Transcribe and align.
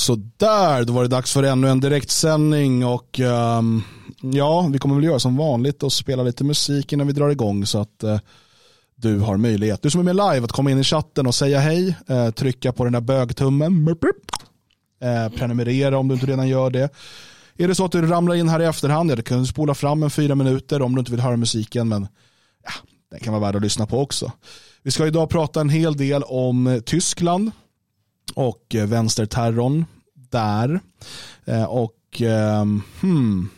Sådär, 0.00 0.84
då 0.84 0.92
var 0.92 1.02
det 1.02 1.08
dags 1.08 1.32
för 1.32 1.42
ännu 1.42 1.68
en 1.68 1.80
direktsändning 1.80 2.86
och 2.86 3.20
um, 3.20 3.82
ja, 4.20 4.68
vi 4.72 4.78
kommer 4.78 4.94
väl 4.94 5.04
göra 5.04 5.18
som 5.18 5.36
vanligt 5.36 5.82
och 5.82 5.92
spela 5.92 6.22
lite 6.22 6.44
musik 6.44 6.92
innan 6.92 7.06
vi 7.06 7.12
drar 7.12 7.30
igång 7.30 7.66
så 7.66 7.78
att 7.78 8.04
uh, 8.04 8.18
du 8.96 9.18
har 9.18 9.36
möjlighet, 9.36 9.82
du 9.82 9.90
som 9.90 10.00
är 10.00 10.04
med 10.04 10.16
live, 10.16 10.44
att 10.44 10.52
komma 10.52 10.70
in 10.70 10.78
i 10.78 10.84
chatten 10.84 11.26
och 11.26 11.34
säga 11.34 11.58
hej, 11.58 11.96
uh, 12.10 12.30
trycka 12.30 12.72
på 12.72 12.84
den 12.84 12.92
där 12.92 13.00
bögtummen, 13.00 13.88
uh, 13.88 15.36
prenumerera 15.36 15.98
om 15.98 16.08
du 16.08 16.14
inte 16.14 16.26
redan 16.26 16.48
gör 16.48 16.70
det. 16.70 16.88
Är 17.56 17.68
det 17.68 17.74
så 17.74 17.84
att 17.84 17.92
du 17.92 18.06
ramlar 18.06 18.34
in 18.34 18.48
här 18.48 18.60
i 18.60 18.64
efterhand, 18.64 19.10
ja, 19.10 19.16
du 19.16 19.22
kan 19.22 19.46
spola 19.46 19.74
fram 19.74 20.02
en 20.02 20.10
fyra 20.10 20.34
minuter 20.34 20.82
om 20.82 20.94
du 20.94 20.98
inte 20.98 21.10
vill 21.10 21.20
höra 21.20 21.36
musiken, 21.36 21.88
men 21.88 22.08
ja, 22.64 22.72
den 23.10 23.20
kan 23.20 23.32
vara 23.32 23.42
värd 23.42 23.56
att 23.56 23.62
lyssna 23.62 23.86
på 23.86 24.00
också. 24.00 24.32
Vi 24.82 24.90
ska 24.90 25.06
idag 25.06 25.30
prata 25.30 25.60
en 25.60 25.68
hel 25.68 25.96
del 25.96 26.22
om 26.22 26.82
Tyskland, 26.86 27.50
och 28.34 28.76
vänsterterrorn 28.86 29.84
där. 30.30 30.80
Eh, 31.44 31.64
och 31.64 32.20
ehm, 32.20 32.82
hmm, 33.00 33.48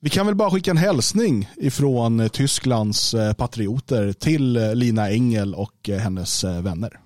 vi 0.00 0.10
kan 0.10 0.26
väl 0.26 0.34
bara 0.34 0.50
skicka 0.50 0.70
en 0.70 0.76
hälsning 0.76 1.50
ifrån 1.56 2.28
Tysklands 2.32 3.14
eh, 3.14 3.32
patrioter 3.32 4.12
till 4.12 4.56
eh, 4.56 4.74
Lina 4.74 5.10
Engel 5.10 5.54
och 5.54 5.90
hennes 5.98 6.44
vänner. 6.44 7.00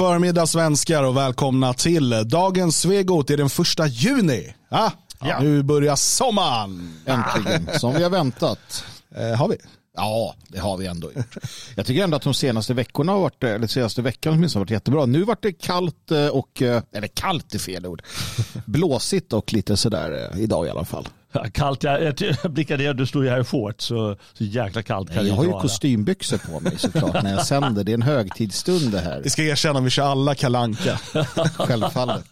Förmiddag 0.00 0.46
svenskar 0.46 1.02
och 1.02 1.16
välkomna 1.16 1.74
till 1.74 2.28
dagens 2.28 2.80
Svegot. 2.80 3.26
Det 3.26 3.32
är 3.32 3.38
den 3.38 3.50
första 3.50 3.86
juni. 3.86 4.54
Ah, 4.68 4.90
ja. 5.20 5.40
Nu 5.40 5.62
börjar 5.62 5.96
sommaren. 5.96 6.94
Äntligen, 7.06 7.68
som 7.80 7.94
vi 7.94 8.02
har 8.02 8.10
väntat. 8.10 8.84
Eh, 9.16 9.38
har 9.38 9.48
vi? 9.48 9.56
Ja, 9.96 10.34
det 10.48 10.58
har 10.58 10.76
vi 10.76 10.86
ändå 10.86 11.12
gjort. 11.12 11.36
Jag 11.76 11.86
tycker 11.86 12.04
ändå 12.04 12.16
att 12.16 12.22
de 12.22 12.34
senaste 12.34 12.74
veckorna 12.74 13.12
har 13.12 13.20
varit, 13.20 13.44
eller 13.44 13.66
senaste 13.66 14.02
veckan 14.02 14.32
åtminstone, 14.32 14.60
varit 14.60 14.70
jättebra. 14.70 15.06
Nu 15.06 15.22
vart 15.22 15.42
det 15.42 15.52
kallt 15.52 16.10
eh, 16.10 16.26
och, 16.26 16.62
eh, 16.62 16.82
eller 16.92 17.08
kallt 17.08 17.54
är 17.54 17.58
fel 17.58 17.86
ord, 17.86 18.02
blåsigt 18.66 19.32
och 19.32 19.52
lite 19.52 19.76
sådär 19.76 20.30
eh, 20.32 20.40
idag 20.40 20.66
i 20.66 20.70
alla 20.70 20.84
fall. 20.84 21.08
Kallt, 21.52 21.82
jag, 21.82 22.02
jag, 22.02 22.14
jag 22.42 22.50
blickar 22.52 22.78
ner, 22.78 22.94
du 22.94 23.06
står 23.06 23.24
ju 23.24 23.30
här 23.30 23.40
i 23.40 23.44
shorts 23.44 23.84
så, 23.84 24.16
så 24.32 24.44
jäkla 24.44 24.82
kallt 24.82 25.08
kan 25.08 25.16
Jag 25.16 25.26
det 25.26 25.36
har 25.36 25.44
ju 25.44 25.52
kostymbyxor 25.52 26.38
på 26.38 26.60
mig 26.60 26.78
såklart 26.78 27.22
när 27.22 27.32
jag 27.32 27.46
sänder. 27.46 27.84
Det 27.84 27.92
är 27.92 27.94
en 27.94 28.02
högtidsstund 28.02 28.92
det 28.92 29.00
här. 29.00 29.20
Vi 29.24 29.30
ska 29.30 29.42
erkänna, 29.42 29.80
vi 29.80 29.90
kör 29.90 30.04
alla 30.04 30.34
kalanka. 30.34 30.98
Självfallet. 31.58 32.24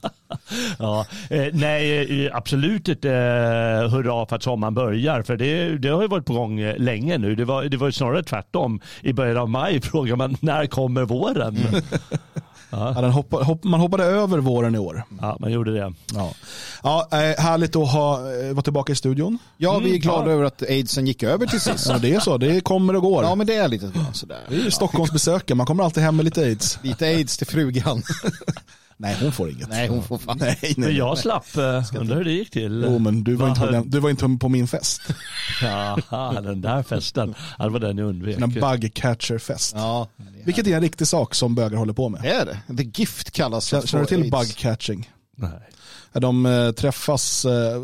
Ja, 0.78 1.06
eh, 1.30 1.46
nej, 1.52 2.26
eh, 2.26 2.36
absolut 2.36 2.88
inte 2.88 3.10
eh, 3.10 3.90
hurra 3.90 4.26
för 4.26 4.36
att 4.36 4.42
sommaren 4.42 4.74
börjar. 4.74 5.22
För 5.22 5.36
det, 5.36 5.78
det 5.78 5.88
har 5.88 6.02
ju 6.02 6.08
varit 6.08 6.26
på 6.26 6.34
gång 6.34 6.60
eh, 6.60 6.76
länge 6.78 7.18
nu. 7.18 7.34
Det 7.34 7.44
var, 7.44 7.64
det 7.64 7.76
var 7.76 7.86
ju 7.86 7.92
snarare 7.92 8.22
tvärtom. 8.22 8.80
I 9.00 9.12
början 9.12 9.36
av 9.36 9.48
maj 9.48 9.80
frågar 9.80 10.16
man 10.16 10.36
när 10.40 10.66
kommer 10.66 11.04
våren? 11.04 11.56
Mm. 11.56 11.82
Ja, 12.70 13.00
den 13.00 13.10
hoppa, 13.10 13.36
hopp, 13.36 13.64
man 13.64 13.80
hoppade 13.80 14.04
över 14.04 14.38
våren 14.38 14.74
i 14.74 14.78
år. 14.78 15.04
Ja, 15.20 15.36
man 15.40 15.52
gjorde 15.52 15.72
det. 15.72 15.94
Ja. 16.14 16.32
Ja, 16.82 17.08
eh, 17.12 17.18
härligt 17.18 17.76
att 17.76 17.92
ha, 17.92 18.32
eh, 18.32 18.52
vara 18.52 18.62
tillbaka 18.62 18.92
i 18.92 18.96
studion. 18.96 19.38
Ja, 19.56 19.78
vi 19.78 19.94
är 19.94 19.98
glada 19.98 20.26
ja. 20.26 20.32
över 20.32 20.44
att 20.44 20.62
aidsen 20.62 21.06
gick 21.06 21.22
över 21.22 21.46
till 21.46 21.60
sist. 21.60 21.86
Ja, 21.88 21.98
det 21.98 22.14
är 22.14 22.20
så, 22.20 22.38
det 22.38 22.60
kommer 22.60 22.96
och 22.96 23.02
går. 23.02 23.24
Ja, 23.24 23.34
men 23.34 23.46
det 23.46 23.54
är 23.54 23.68
lite 23.68 23.92
sådär. 24.12 24.40
Det 24.48 24.54
är 24.54 24.60
ju 24.60 24.70
Stockholmsbesöken, 24.70 25.56
man 25.56 25.66
kommer 25.66 25.84
alltid 25.84 26.02
hem 26.02 26.16
med 26.16 26.24
lite 26.24 26.40
aids. 26.40 26.78
Lite 26.82 27.06
aids 27.06 27.36
till 27.38 27.46
frugan. 27.46 28.02
Nej, 29.00 29.16
hon 29.20 29.32
får 29.32 29.50
inget. 29.50 29.68
Nej, 29.68 29.88
hon 29.88 30.02
får 30.02 30.18
fan. 30.18 30.36
nej, 30.40 30.58
nej. 30.62 30.74
Men 30.76 30.96
jag 30.96 31.18
slapp. 31.18 31.56
eh, 31.56 31.84
Undrar 31.98 32.16
hur 32.16 32.24
det 32.24 32.30
gick 32.32 32.50
till. 32.50 32.82
Jo, 32.86 32.98
men 32.98 33.24
du 33.24 33.34
var, 33.34 33.48
inte 33.48 33.82
du 33.86 34.00
var 34.00 34.10
inte 34.10 34.36
på 34.40 34.48
min 34.48 34.68
fest. 34.68 35.00
Jaha, 35.62 36.40
den 36.40 36.60
där 36.60 36.82
festen. 36.82 37.34
Det 37.58 37.68
var 37.68 37.80
den 37.80 37.98
jag 37.98 38.08
undvek. 38.08 38.38
En 38.40 38.50
bug 38.50 38.94
catcher 38.94 39.38
fest. 39.38 39.74
Ja, 39.76 40.08
Vilket 40.44 40.66
är 40.66 40.74
en 40.76 40.80
riktig 40.82 41.06
sak 41.06 41.34
som 41.34 41.54
bögar 41.54 41.78
håller 41.78 41.92
på 41.92 42.08
med. 42.08 42.22
det 42.22 42.30
är 42.32 42.46
det. 42.46 42.76
The 42.76 43.00
gift 43.00 43.30
kallas 43.30 43.72
att 43.72 43.88
känner 43.88 44.04
du 44.04 44.08
till 44.08 44.20
aids. 44.22 44.30
bug 44.30 44.56
catching? 44.56 45.10
Nej. 45.36 45.50
De 46.12 46.46
eh, 46.46 46.70
träffas, 46.70 47.44
eh, 47.44 47.82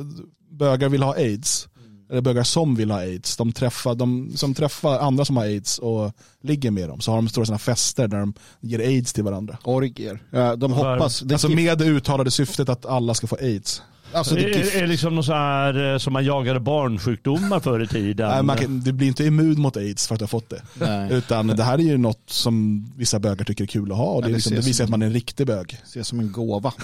bögar 0.51 0.89
vill 0.89 1.03
ha 1.03 1.15
aids. 1.15 1.69
Eller 2.15 2.23
bögar 2.23 2.43
som 2.43 2.75
vill 2.77 2.91
ha 2.91 2.99
aids. 2.99 3.37
De 3.37 3.53
träffar, 3.53 3.95
de 3.95 4.33
som 4.37 4.55
träffar 4.55 4.99
andra 4.99 5.25
som 5.25 5.37
har 5.37 5.45
aids 5.45 5.79
och 5.79 6.13
ligger 6.43 6.71
med 6.71 6.89
dem. 6.89 7.01
Så 7.01 7.11
har 7.11 7.17
de 7.17 7.29
stora 7.29 7.47
sådana 7.47 7.59
fester 7.59 8.09
där 8.09 8.19
de 8.19 8.35
ger 8.61 8.79
aids 8.79 9.13
till 9.13 9.25
varandra. 9.25 9.59
Orgier. 9.65 10.19
Ja, 10.31 10.57
de 10.57 10.73
hoppas. 10.73 11.21
The 11.21 11.33
Alltså 11.33 11.49
gift, 11.49 11.57
med 11.57 11.79
det 11.79 11.85
uttalade 11.85 12.31
syftet 12.31 12.69
att 12.69 12.87
alla 12.87 13.15
ska 13.15 13.27
få 13.27 13.37
aids. 13.41 13.83
alltså 14.13 14.37
Är, 14.39 14.41
the 14.43 14.49
gift. 14.59 14.75
är 14.75 14.81
det 14.81 14.87
liksom 14.87 15.15
något 15.15 15.25
så 15.27 15.33
här 15.33 15.93
eh, 15.93 15.99
som 15.99 16.13
man 16.13 16.25
jagade 16.25 16.61
barnsjukdomar 16.61 17.61
förr 17.61 17.83
i 17.83 17.87
tiden? 17.87 18.29
Nej, 18.31 18.43
man 18.43 18.57
kan, 18.59 18.81
du 18.81 18.93
blir 18.93 19.09
inte 19.09 19.25
immun 19.25 19.61
mot 19.61 19.77
aids 19.77 20.07
för 20.07 20.15
att 20.15 20.19
du 20.19 20.23
har 20.23 20.29
fått 20.29 20.51
det. 20.51 20.63
Nej. 20.75 21.13
Utan 21.13 21.47
det 21.47 21.63
här 21.65 21.75
är 21.79 21.83
ju 21.83 21.97
något 21.99 22.23
som 22.27 22.87
vissa 22.97 23.19
bögar 23.19 23.45
tycker 23.45 23.65
är 23.65 23.69
kul 23.69 23.93
att 23.93 23.99
ha. 23.99 24.05
Och 24.07 24.23
det, 24.23 24.27
är 24.27 24.29
det 24.29 24.35
liksom, 24.35 24.51
det 24.55 24.61
visar 24.61 24.73
som- 24.73 24.85
att 24.85 24.91
man 24.91 25.03
är 25.03 25.07
en 25.07 25.13
riktig 25.13 25.47
bög. 25.47 25.79
Ses 25.85 26.09
som 26.09 26.21
en 26.21 26.33
gåva. 26.33 26.73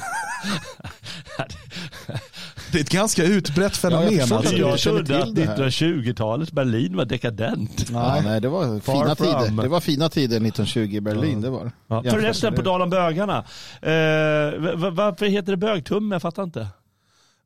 Det 2.72 2.78
är 2.78 2.80
ett 2.80 2.90
ganska 2.90 3.24
utbrett 3.24 3.76
fenomen. 3.76 4.20
alltså. 4.20 4.40
det. 4.40 4.56
jag 4.56 4.70
jag 4.70 4.78
känner 4.78 4.96
trodde 4.96 5.22
till 5.22 5.30
att 5.30 5.56
det 5.56 5.62
här. 5.62 5.70
1920-talets 5.70 6.52
Berlin 6.52 6.96
var 6.96 7.04
dekadent. 7.04 7.90
Ja, 7.92 8.20
nej, 8.24 8.40
det 8.40 8.48
var 8.48 8.80
Far 8.80 8.92
fina 8.94 9.16
from. 9.16 9.26
tider. 9.26 9.62
Det 9.62 9.68
var 9.68 9.80
fina 9.80 10.08
tider 10.08 10.36
1920 10.36 10.80
i 10.80 11.00
Berlin. 11.00 11.40
Det 11.40 11.50
var. 11.50 11.72
Ja. 11.88 12.02
Förresten, 12.02 12.54
på 12.54 12.62
tal 12.62 12.82
om 12.82 12.90
bögarna. 12.90 13.38
Eh, 13.82 13.90
varför 14.90 15.26
heter 15.26 15.52
det 15.52 15.56
bögtumme? 15.56 16.14
Jag 16.14 16.22
fattar 16.22 16.42
inte. 16.42 16.68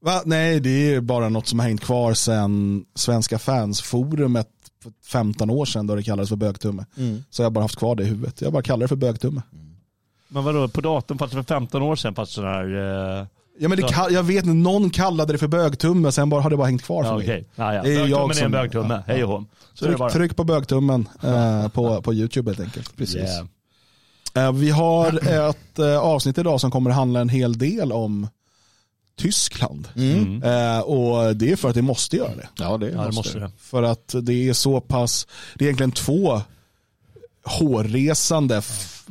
Va? 0.02 0.22
Nej, 0.24 0.60
det 0.60 0.94
är 0.94 1.00
bara 1.00 1.28
något 1.28 1.46
som 1.46 1.58
har 1.58 1.66
hängt 1.66 1.80
kvar 1.84 2.14
sedan 2.14 2.84
Svenska 2.94 3.38
fansforumet 3.38 4.48
för 4.82 4.92
15 5.06 5.50
år 5.50 5.64
sedan 5.64 5.86
då 5.86 5.94
det 5.94 6.02
kallades 6.02 6.28
för 6.28 6.36
bögtumme. 6.36 6.84
Mm. 6.96 7.24
Så 7.30 7.42
jag 7.42 7.46
har 7.46 7.50
bara 7.50 7.64
haft 7.64 7.76
kvar 7.76 7.94
det 7.96 8.02
i 8.02 8.06
huvudet. 8.06 8.40
Jag 8.40 8.52
bara 8.52 8.62
kallar 8.62 8.84
det 8.84 8.88
för 8.88 8.96
bögtumme. 8.96 9.42
Men 10.28 10.44
vadå, 10.44 10.68
på 10.68 10.80
datorn 10.80 11.18
fanns 11.18 11.30
det 11.30 11.36
för 11.36 11.54
15 11.54 11.82
år 11.82 11.96
sedan 11.96 12.14
fanns 12.14 12.38
här... 12.38 13.18
Eh, 13.20 13.26
Ja, 13.58 13.68
men 13.68 13.78
det, 13.78 13.86
jag 14.10 14.22
vet 14.22 14.44
inte, 14.44 14.54
någon 14.54 14.90
kallade 14.90 15.32
det 15.32 15.38
för 15.38 15.46
bögtumme, 15.48 16.12
sen 16.12 16.30
bara, 16.30 16.40
har 16.40 16.50
det 16.50 16.56
bara 16.56 16.66
hängt 16.66 16.82
kvar 16.82 17.02
för 17.04 17.10
ja, 17.10 17.16
mig. 17.18 17.48
Ja, 17.54 17.74
ja. 17.74 17.82
Det 17.82 17.94
är 17.94 17.96
Bögtummen 17.96 18.10
jag 18.10 18.30
är 18.30 18.34
som- 18.34 18.44
en 18.44 18.50
bögtumme. 18.52 18.94
ja, 19.06 19.12
Hej 19.14 19.24
och 19.24 19.42
det 19.42 19.78
Tryck, 19.86 19.98
bara. 19.98 20.10
tryck 20.10 20.36
på 20.36 20.44
bögtummen 20.44 21.08
eh, 21.22 21.68
på, 21.68 22.02
på 22.02 22.14
YouTube 22.14 22.50
helt 22.50 22.60
enkelt. 22.60 22.96
Precis. 22.96 23.16
Yeah. 23.16 23.46
Eh, 24.48 24.52
vi 24.52 24.70
har 24.70 25.28
ett 25.50 25.78
eh, 25.78 25.98
avsnitt 25.98 26.38
idag 26.38 26.60
som 26.60 26.70
kommer 26.70 26.90
att 26.90 26.96
handla 26.96 27.20
en 27.20 27.28
hel 27.28 27.58
del 27.58 27.92
om 27.92 28.28
Tyskland. 29.18 29.88
Mm. 29.96 30.42
Eh, 30.42 30.80
och 30.80 31.36
det 31.36 31.52
är 31.52 31.56
för 31.56 31.68
att 31.68 31.74
det 31.74 31.82
måste 31.82 32.16
göra 32.16 32.34
det. 32.36 32.48
Ja, 32.54 32.76
det 32.78 32.90
Ja, 32.90 33.02
det 33.04 33.12
måste 33.12 33.38
det. 33.38 33.50
För 33.58 33.82
att 33.82 34.14
det 34.22 34.48
är 34.48 34.52
så 34.52 34.80
pass, 34.80 35.26
det 35.54 35.64
är 35.64 35.66
egentligen 35.66 35.92
två 35.92 36.40
hårresande 37.44 38.56
f- 38.56 39.04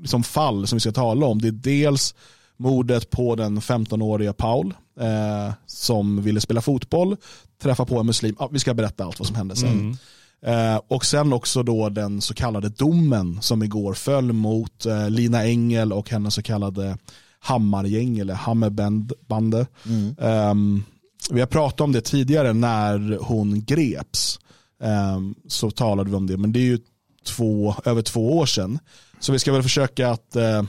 liksom 0.00 0.22
fall 0.22 0.66
som 0.66 0.76
vi 0.76 0.80
ska 0.80 0.92
tala 0.92 1.26
om. 1.26 1.40
Det 1.42 1.48
är 1.48 1.52
dels 1.52 2.14
mordet 2.58 3.10
på 3.10 3.34
den 3.34 3.60
15-åriga 3.60 4.32
Paul 4.32 4.74
eh, 5.00 5.52
som 5.66 6.22
ville 6.22 6.40
spela 6.40 6.60
fotboll, 6.60 7.16
träffa 7.62 7.84
på 7.84 7.98
en 7.98 8.06
muslim. 8.06 8.36
Ja, 8.38 8.48
vi 8.52 8.58
ska 8.58 8.74
berätta 8.74 9.04
allt 9.04 9.18
vad 9.18 9.26
som 9.26 9.36
hände 9.36 9.56
sen. 9.56 9.70
Mm. 9.70 9.96
Eh, 10.42 10.80
och 10.88 11.04
sen 11.04 11.32
också 11.32 11.62
då 11.62 11.88
den 11.88 12.20
så 12.20 12.34
kallade 12.34 12.68
domen 12.68 13.38
som 13.42 13.62
igår 13.62 13.94
föll 13.94 14.32
mot 14.32 14.86
eh, 14.86 15.10
Lina 15.10 15.44
Engel 15.44 15.92
och 15.92 16.10
hennes 16.10 16.34
så 16.34 16.42
kallade 16.42 16.98
Hammargäng 17.40 18.18
eller 18.18 18.34
Hammerbande. 18.34 19.66
Mm. 19.86 20.16
Ehm, 20.20 20.82
vi 21.30 21.40
har 21.40 21.46
pratat 21.46 21.80
om 21.80 21.92
det 21.92 22.00
tidigare 22.00 22.52
när 22.52 23.18
hon 23.20 23.64
greps. 23.64 24.40
Ehm, 24.82 25.34
så 25.48 25.70
talade 25.70 26.10
vi 26.10 26.16
om 26.16 26.26
det, 26.26 26.36
men 26.36 26.52
det 26.52 26.58
är 26.58 26.64
ju 26.64 26.78
två, 27.26 27.74
över 27.84 28.02
två 28.02 28.38
år 28.38 28.46
sedan. 28.46 28.78
Så 29.20 29.32
vi 29.32 29.38
ska 29.38 29.52
väl 29.52 29.62
försöka 29.62 30.10
att 30.10 30.36
eh, 30.36 30.62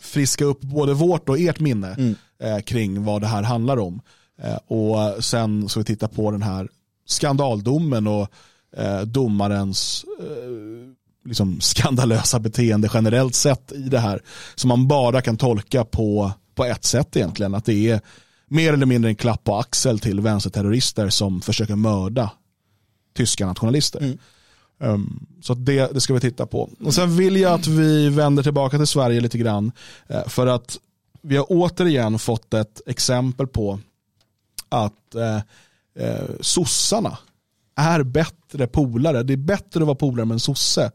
friska 0.00 0.44
upp 0.44 0.60
både 0.60 0.94
vårt 0.94 1.28
och 1.28 1.38
ert 1.38 1.60
minne 1.60 1.94
Mm. 1.98 2.14
eh, 2.42 2.58
kring 2.60 3.04
vad 3.04 3.20
det 3.20 3.26
här 3.26 3.42
handlar 3.42 3.76
om. 3.76 4.00
Eh, 4.42 4.56
och 4.66 5.24
sen 5.24 5.68
så 5.68 5.80
vi 5.80 5.84
titta 5.84 6.08
på 6.08 6.30
den 6.30 6.42
här 6.42 6.68
skandaldomen 7.06 8.06
och 8.06 8.28
eh, 8.76 9.00
domarens 9.00 10.04
eh, 10.20 10.26
liksom 11.24 11.60
skandalösa 11.60 12.38
beteende 12.38 12.90
generellt 12.94 13.34
sett 13.34 13.72
i 13.72 13.82
det 13.88 13.98
här. 13.98 14.22
Som 14.54 14.68
man 14.68 14.88
bara 14.88 15.22
kan 15.22 15.36
tolka 15.36 15.84
på, 15.84 16.32
på 16.54 16.64
ett 16.64 16.84
sätt 16.84 17.16
egentligen. 17.16 17.54
Att 17.54 17.64
det 17.64 17.90
är 17.90 18.00
mer 18.48 18.72
eller 18.72 18.86
mindre 18.86 19.10
en 19.10 19.16
klapp 19.16 19.44
på 19.44 19.56
axel 19.56 19.98
till 19.98 20.20
vänsterterrorister 20.20 21.08
som 21.08 21.40
försöker 21.40 21.76
mörda 21.76 22.30
tyska 23.16 23.46
nationalister. 23.46 23.98
Mm. 24.00 24.18
Um, 24.82 25.26
så 25.42 25.54
det, 25.54 25.94
det 25.94 26.00
ska 26.00 26.14
vi 26.14 26.20
titta 26.20 26.46
på. 26.46 26.70
Och 26.84 26.94
sen 26.94 27.16
vill 27.16 27.36
jag 27.36 27.52
att 27.52 27.66
vi 27.66 28.08
vänder 28.08 28.42
tillbaka 28.42 28.76
till 28.76 28.86
Sverige 28.86 29.20
lite 29.20 29.38
grann. 29.38 29.72
eh, 30.08 30.28
För 30.28 30.46
att 30.46 30.78
vi 31.22 31.36
har 31.36 31.46
återigen 31.48 32.18
fått 32.18 32.54
ett 32.54 32.80
exempel 32.86 33.46
på 33.46 33.78
att 34.68 35.14
eh, 35.14 35.36
eh, 35.98 36.24
sossarna 36.40 37.18
är 37.76 38.02
bättre 38.02 38.66
polare. 38.66 39.22
Det 39.22 39.32
är 39.32 39.36
bättre 39.36 39.80
att 39.80 39.86
vara 39.86 39.94
polare 39.94 40.26
med 40.26 40.34
en 40.34 40.40
sosse 40.40 40.90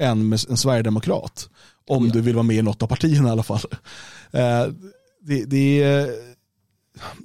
än 0.00 0.28
med 0.28 0.40
en 0.48 0.56
sverigedemokrat. 0.56 1.48
Om 1.88 2.02
Oh 2.02 2.06
ja. 2.06 2.12
du 2.12 2.20
vill 2.20 2.34
vara 2.34 2.42
med 2.42 2.56
i 2.56 2.62
något 2.62 2.82
av 2.82 2.86
partierna 2.86 3.28
i 3.28 3.32
alla 3.32 3.42
fall. 3.42 3.60
Eh, 4.30 4.66
det, 5.20 5.44
det 5.44 5.82
är, 5.82 6.10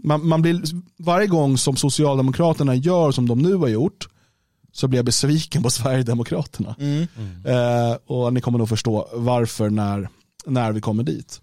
man, 0.04 0.28
man 0.28 0.42
blir, 0.42 0.62
varje 0.98 1.28
gång 1.28 1.58
som 1.58 1.76
Socialdemokraterna 1.76 2.76
gör 2.76 3.12
som 3.12 3.28
de 3.28 3.40
nu 3.40 3.56
har 3.56 3.68
gjort 3.68 4.08
så 4.74 4.88
blir 4.88 4.98
jag 4.98 5.06
besviken 5.06 5.63
på 5.63 5.70
Sverigedemokraterna. 5.70 6.75
Mm. 6.80 7.08
Eh, 7.46 7.98
och 8.06 8.34
ni 8.34 8.42
kommer 8.42 8.58
nog 8.58 8.70
förstå 8.70 9.08
varför 9.13 9.70
när, 9.70 10.10
när 10.46 10.72
vi 10.72 10.82
kommer 10.82 11.03
dit. 11.03 11.42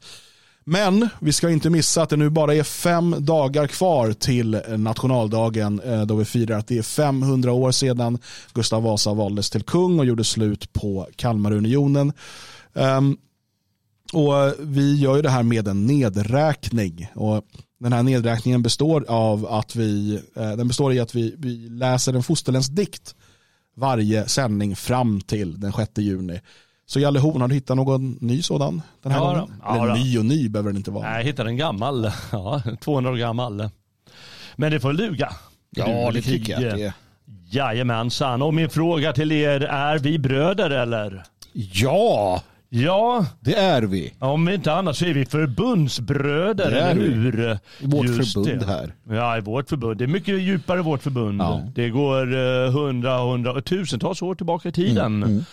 Men 0.64 1.08
vi 1.20 1.32
ska 1.32 1.50
inte 1.50 1.70
missa 1.70 2.02
att 2.02 2.10
det 2.10 2.16
nu 2.16 2.30
bara 2.30 2.54
är 2.54 2.62
fem 2.62 3.16
dagar 3.18 3.66
kvar 3.66 4.12
till 4.12 4.60
nationaldagen 4.76 5.80
eh, 5.80 6.02
då 6.02 6.14
vi 6.14 6.24
firar 6.24 6.58
att 6.58 6.66
det 6.66 6.78
är 6.78 6.82
500 6.82 7.52
år 7.52 7.70
sedan 7.72 8.18
Gustav 8.54 8.82
Vasa 8.82 9.14
valdes 9.14 9.50
till 9.50 9.62
kung 9.62 9.98
och 9.98 10.06
gjorde 10.06 10.24
slut 10.24 10.72
på 10.72 11.08
Kalmarunionen. 11.16 12.12
Ehm, 12.74 13.16
och 14.12 14.54
vi 14.60 14.98
gör 14.98 15.16
ju 15.16 15.22
det 15.22 15.30
här 15.30 15.42
med 15.42 15.68
en 15.68 15.86
nedräkning. 15.86 17.08
Och 17.14 17.44
den 17.80 17.92
här 17.92 18.02
nedräkningen 18.02 18.62
består 18.62 19.04
av 19.08 19.46
att 19.46 19.76
vi, 19.76 20.20
eh, 20.36 20.52
den 20.56 20.68
består 20.68 20.92
i 20.92 21.00
att 21.00 21.14
vi, 21.14 21.34
vi 21.38 21.68
läser 21.68 22.14
en 22.14 22.22
fosterländsk 22.22 22.76
dikt 22.76 23.14
varje 23.80 24.28
sändning 24.28 24.76
fram 24.76 25.20
till 25.20 25.60
den 25.60 25.72
6 25.72 25.90
juni. 25.98 26.40
Så 26.86 27.00
Jalle 27.00 27.18
Horn, 27.18 27.40
har 27.40 27.48
du 27.48 27.54
hittat 27.54 27.76
någon 27.76 28.18
ny 28.20 28.42
sådan 28.42 28.82
den 29.02 29.12
här 29.12 29.18
Ja 29.20 29.24
gången? 29.26 29.44
då. 29.48 29.54
Ja 29.64 29.76
Eller 29.76 29.86
då. 29.88 29.94
ny 29.94 30.18
och 30.18 30.24
ny 30.24 30.48
behöver 30.48 30.70
den 30.70 30.76
inte 30.76 30.90
vara. 30.90 31.08
Nej, 31.10 31.16
jag 31.18 31.24
hittade 31.24 31.50
en 31.50 31.56
gammal. 31.56 32.10
Ja, 32.32 32.62
200 32.80 33.10
år 33.10 33.16
gammal. 33.16 33.68
Men 34.56 34.72
det 34.72 34.80
får 34.80 34.92
duga. 34.92 35.32
Ja, 35.70 35.84
duger 35.86 36.12
det 36.12 36.22
tycker 36.22 36.52
jag 36.52 36.64
att 36.64 36.70
krig. 36.74 36.82
det 36.84 36.86
är. 36.86 36.92
Jajamensan. 37.50 38.42
Och 38.42 38.54
min 38.54 38.70
fråga 38.70 39.12
till 39.12 39.32
er, 39.32 39.60
är 39.60 39.98
vi 39.98 40.18
bröder 40.18 40.70
eller? 40.70 41.22
Ja, 41.52 42.42
Ja, 42.72 43.26
det 43.40 43.54
är 43.54 43.82
vi. 43.82 44.12
om 44.18 44.48
inte 44.48 44.72
annat 44.72 44.96
så 44.96 45.04
är 45.04 45.14
vi 45.14 45.24
förbundsbröder, 45.24 46.70
Det 46.70 46.80
är 46.80 46.90
eller 46.90 47.02
vi. 47.02 47.08
hur? 47.08 47.58
I 47.80 47.86
vårt 47.86 48.06
Just 48.06 48.32
förbund 48.34 48.60
det. 48.60 48.66
här. 48.66 48.94
Ja, 49.10 49.38
i 49.38 49.40
vårt 49.40 49.68
förbund. 49.68 49.98
Det 49.98 50.04
är 50.04 50.08
mycket 50.08 50.40
djupare 50.40 50.82
vårt 50.82 51.02
förbund. 51.02 51.40
Ja. 51.40 51.62
Det 51.74 51.88
går 51.88 52.34
eh, 52.66 52.70
hundra, 52.72 53.18
hundra, 53.18 53.60
tusentals 53.62 54.22
år 54.22 54.34
tillbaka 54.34 54.68
i 54.68 54.72
tiden. 54.72 55.22
Mm, 55.22 55.44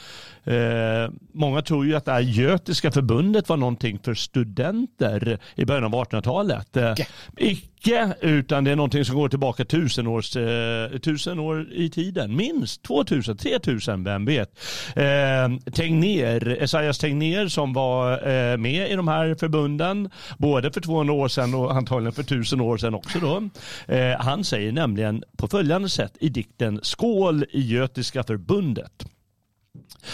Eh, 0.47 1.09
många 1.33 1.61
tror 1.61 1.85
ju 1.85 1.95
att 1.95 2.05
det 2.05 2.11
här 2.11 2.19
götiska 2.19 2.91
förbundet 2.91 3.49
var 3.49 3.57
någonting 3.57 3.99
för 4.03 4.13
studenter 4.13 5.39
i 5.55 5.65
början 5.65 5.83
av 5.83 5.91
1800-talet. 5.91 6.77
Eh, 6.77 6.93
icke, 7.37 8.13
utan 8.21 8.63
det 8.63 8.71
är 8.71 8.75
någonting 8.75 9.05
som 9.05 9.15
går 9.15 9.29
tillbaka 9.29 9.65
tusen, 9.65 10.07
års, 10.07 10.35
eh, 10.35 10.89
tusen 10.99 11.39
år 11.39 11.73
i 11.73 11.89
tiden. 11.89 12.35
Minst 12.35 12.83
2000, 12.83 13.37
3000, 13.37 14.03
vem 14.03 14.25
vet. 14.25 14.59
Eh, 14.95 15.71
Tegner, 15.73 16.63
Esaias 16.63 16.97
Tegner 16.97 17.47
som 17.47 17.73
var 17.73 18.11
eh, 18.11 18.57
med 18.57 18.91
i 18.91 18.95
de 18.95 19.07
här 19.07 19.35
förbunden, 19.39 20.09
både 20.37 20.71
för 20.71 20.81
200 20.81 21.13
år 21.13 21.27
sedan 21.27 21.53
och 21.53 21.75
antagligen 21.75 22.13
för 22.13 22.23
tusen 22.23 22.61
år 22.61 22.77
sedan 22.77 22.93
också 22.93 23.19
då. 23.19 23.49
Eh, 23.93 24.19
han 24.19 24.43
säger 24.43 24.71
nämligen 24.71 25.23
på 25.37 25.47
följande 25.47 25.89
sätt 25.89 26.17
i 26.19 26.29
dikten 26.29 26.79
Skål 26.83 27.45
i 27.51 27.61
Götiska 27.61 28.23
förbundet. 28.23 29.05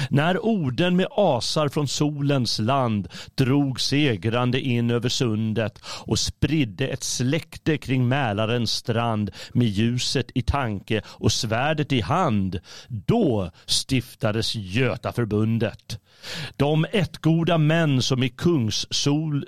När 0.09 0.45
orden 0.45 0.95
med 0.95 1.07
asar 1.11 1.69
från 1.69 1.87
solens 1.87 2.59
land 2.59 3.07
drog 3.35 3.81
segrande 3.81 4.59
in 4.59 4.91
över 4.91 5.09
sundet 5.09 5.79
och 5.85 6.19
spridde 6.19 6.87
ett 6.87 7.03
släkte 7.03 7.77
kring 7.77 8.07
Mälarens 8.07 8.71
strand 8.71 9.31
med 9.53 9.67
ljuset 9.67 10.31
i 10.35 10.41
tanke 10.41 11.01
och 11.05 11.31
svärdet 11.31 11.91
i 11.91 12.01
hand, 12.01 12.59
då 12.87 13.51
stiftades 13.65 14.55
Götaförbundet. 14.55 15.99
De 16.57 16.85
ettgoda 16.91 17.57
män 17.57 18.01
som 18.01 18.23
i 18.23 18.29
kungsstol 18.29 19.45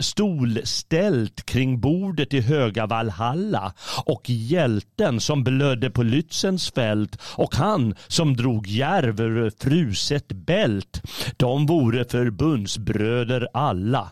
ställt 0.63 1.45
kring 1.45 1.79
bordet 1.79 2.33
i 2.33 2.41
höga 2.41 2.85
Valhalla 2.85 3.73
och 4.05 4.29
hjälten 4.29 5.19
som 5.19 5.43
blödde 5.43 5.89
på 5.89 6.03
Lützens 6.03 6.73
fält 6.75 7.21
och 7.35 7.55
han 7.55 7.95
som 8.07 8.35
drog 8.35 8.67
järv 8.67 9.21
över 9.21 9.51
fruset 9.59 10.27
bält. 10.27 11.01
De 11.37 11.65
vore 11.65 12.05
förbundsbröder 12.05 13.47
alla. 13.53 14.11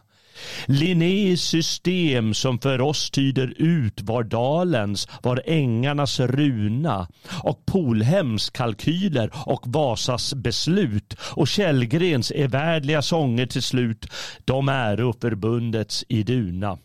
Linnés 0.65 1.41
system 1.41 2.33
som 2.33 2.59
för 2.59 2.81
oss 2.81 3.11
tyder 3.11 3.53
ut 3.57 4.01
var 4.01 4.23
dalens, 4.23 5.07
var 5.23 5.41
ängarnas 5.45 6.19
runa 6.19 7.07
och 7.43 7.65
Polhems 7.65 8.49
kalkyler 8.49 9.29
och 9.45 9.61
Vasas 9.65 10.33
beslut 10.33 11.15
och 11.19 11.47
Källgrens 11.47 12.31
evärdliga 12.31 13.01
sånger 13.01 13.45
till 13.45 13.63
slut, 13.63 14.05
de 14.45 14.69
äro 14.69 15.13
förbundets 15.21 16.05
iduna. 16.09 16.77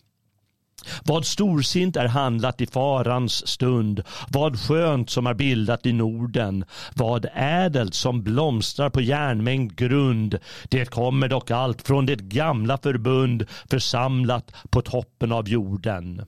Vad 1.04 1.26
storsint 1.26 1.96
är 1.96 2.08
handlat 2.08 2.60
i 2.60 2.66
farans 2.66 3.48
stund, 3.48 4.02
vad 4.28 4.60
skönt 4.60 5.10
som 5.10 5.26
är 5.26 5.34
bildat 5.34 5.86
i 5.86 5.92
Norden, 5.92 6.64
vad 6.94 7.26
ädelt 7.34 7.94
som 7.94 8.22
blomstrar 8.22 8.90
på 8.90 9.00
järnmängd 9.00 9.76
grund. 9.76 10.38
Det 10.68 10.84
kommer 10.84 11.28
dock 11.28 11.50
allt 11.50 11.82
från 11.82 12.06
det 12.06 12.20
gamla 12.20 12.78
förbund 12.78 13.46
församlat 13.70 14.52
på 14.70 14.82
toppen 14.82 15.32
av 15.32 15.48
jorden. 15.48 16.26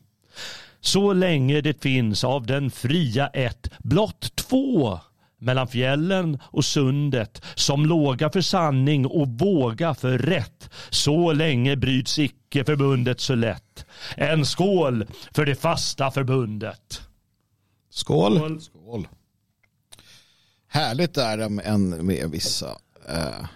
Så 0.80 1.12
länge 1.12 1.60
det 1.60 1.82
finns 1.82 2.24
av 2.24 2.46
den 2.46 2.70
fria 2.70 3.28
ett, 3.28 3.70
blott 3.78 4.36
två 4.36 5.00
mellan 5.40 5.68
fjällen 5.68 6.38
och 6.42 6.64
sundet 6.64 7.42
som 7.54 7.86
låga 7.86 8.30
för 8.30 8.40
sanning 8.40 9.06
och 9.06 9.28
våga 9.28 9.94
för 9.94 10.18
rätt. 10.18 10.70
Så 10.90 11.32
länge 11.32 11.76
bryts 11.76 12.18
icke 12.18 12.64
förbundet 12.64 13.20
så 13.20 13.34
lätt. 13.34 13.86
En 14.16 14.46
skål 14.46 15.06
för 15.34 15.46
det 15.46 15.54
fasta 15.54 16.10
förbundet. 16.10 17.02
Skål. 17.90 18.60
Skål. 18.60 19.08
Härligt 20.68 21.16
är 21.16 21.36
det 21.36 21.48
med, 21.48 21.80
med 21.80 22.30
vissa 22.30 22.76
eh, 23.08 23.46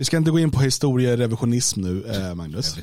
Vi 0.00 0.04
ska 0.04 0.16
inte 0.16 0.30
gå 0.30 0.38
in 0.38 0.50
på 0.50 0.60
historierevisionism 0.60 1.80
nu, 1.80 2.04
eh, 2.06 2.34
Magnus. 2.34 2.76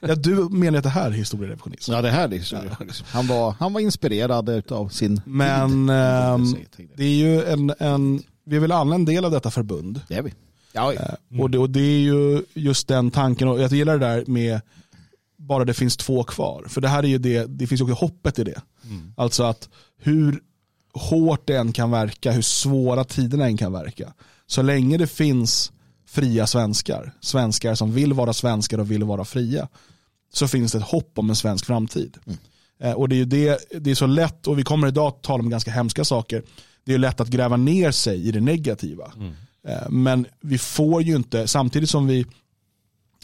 ja, 0.00 0.14
du 0.14 0.34
menar 0.34 0.78
att 0.78 0.84
det 0.84 0.90
här 0.90 1.06
är 1.06 1.10
historierevisionism? 1.10 1.92
Ja, 1.92 2.02
det 2.02 2.10
här 2.10 2.28
är 2.28 2.38
historierevisionism. 2.38 3.04
Han 3.08 3.26
var, 3.26 3.54
han 3.58 3.72
var 3.72 3.80
inspirerad 3.80 4.72
av 4.72 4.88
sin 4.88 5.20
Men 5.24 5.88
ehm, 5.88 6.56
det 6.96 7.04
är 7.04 7.16
ju 7.16 7.44
en, 7.44 7.72
en, 7.78 8.22
vi 8.44 8.56
är 8.56 8.60
väl 8.60 8.72
alla 8.72 8.94
en 8.94 9.04
del 9.04 9.24
av 9.24 9.30
detta 9.30 9.50
förbund. 9.50 10.00
Det 10.08 10.14
är 10.14 10.22
vi. 10.22 10.34
Ja, 10.72 10.92
Eh, 10.92 11.40
Och, 11.40 11.50
det, 11.50 11.58
och 11.58 11.70
det 11.70 11.80
är 11.80 12.00
ju 12.00 12.42
just 12.54 12.88
den 12.88 13.10
tanken, 13.10 13.48
och 13.48 13.60
jag 13.60 13.72
gillar 13.72 13.98
det 13.98 14.06
där 14.06 14.24
med 14.26 14.60
bara 15.36 15.64
det 15.64 15.74
finns 15.74 15.96
två 15.96 16.24
kvar. 16.24 16.64
För 16.68 16.80
det 16.80 16.88
här 16.88 17.02
är 17.02 17.08
ju 17.08 17.18
det, 17.18 17.46
det 17.46 17.66
finns 17.66 17.80
ju 17.80 17.84
också 17.84 17.94
hoppet 17.94 18.38
i 18.38 18.44
det. 18.44 18.60
Alltså 19.16 19.42
att 19.42 19.68
hur 19.98 20.40
hårt 20.94 21.46
det 21.46 21.56
än 21.56 21.72
kan 21.72 21.90
verka, 21.90 22.32
hur 22.32 22.42
svåra 22.42 23.04
tiderna 23.04 23.46
än 23.46 23.56
kan 23.56 23.72
verka, 23.72 24.12
så 24.46 24.62
länge 24.62 24.98
det 24.98 25.06
finns 25.06 25.70
fria 26.14 26.46
svenskar, 26.46 27.12
svenskar 27.20 27.74
som 27.74 27.92
vill 27.92 28.12
vara 28.12 28.32
svenskar 28.32 28.78
och 28.78 28.90
vill 28.90 29.04
vara 29.04 29.24
fria, 29.24 29.68
så 30.32 30.48
finns 30.48 30.72
det 30.72 30.78
ett 30.78 30.84
hopp 30.84 31.18
om 31.18 31.30
en 31.30 31.36
svensk 31.36 31.66
framtid. 31.66 32.16
Eh, 32.80 32.92
Och 32.92 33.08
det 33.08 33.14
är 33.14 33.18
ju 33.18 33.24
det, 33.24 33.58
det 33.80 33.90
är 33.90 33.94
så 33.94 34.06
lätt, 34.06 34.46
och 34.46 34.58
vi 34.58 34.62
kommer 34.62 34.88
idag 34.88 35.06
att 35.08 35.22
tala 35.22 35.42
om 35.42 35.50
ganska 35.50 35.70
hemska 35.70 36.04
saker, 36.04 36.42
det 36.84 36.94
är 36.94 36.98
lätt 36.98 37.20
att 37.20 37.28
gräva 37.28 37.56
ner 37.56 37.90
sig 37.90 38.28
i 38.28 38.32
det 38.32 38.40
negativa. 38.40 39.12
Eh, 39.68 39.90
Men 39.90 40.26
vi 40.40 40.58
får 40.58 41.02
ju 41.02 41.16
inte, 41.16 41.48
samtidigt 41.48 41.90
som 41.90 42.06
vi 42.06 42.26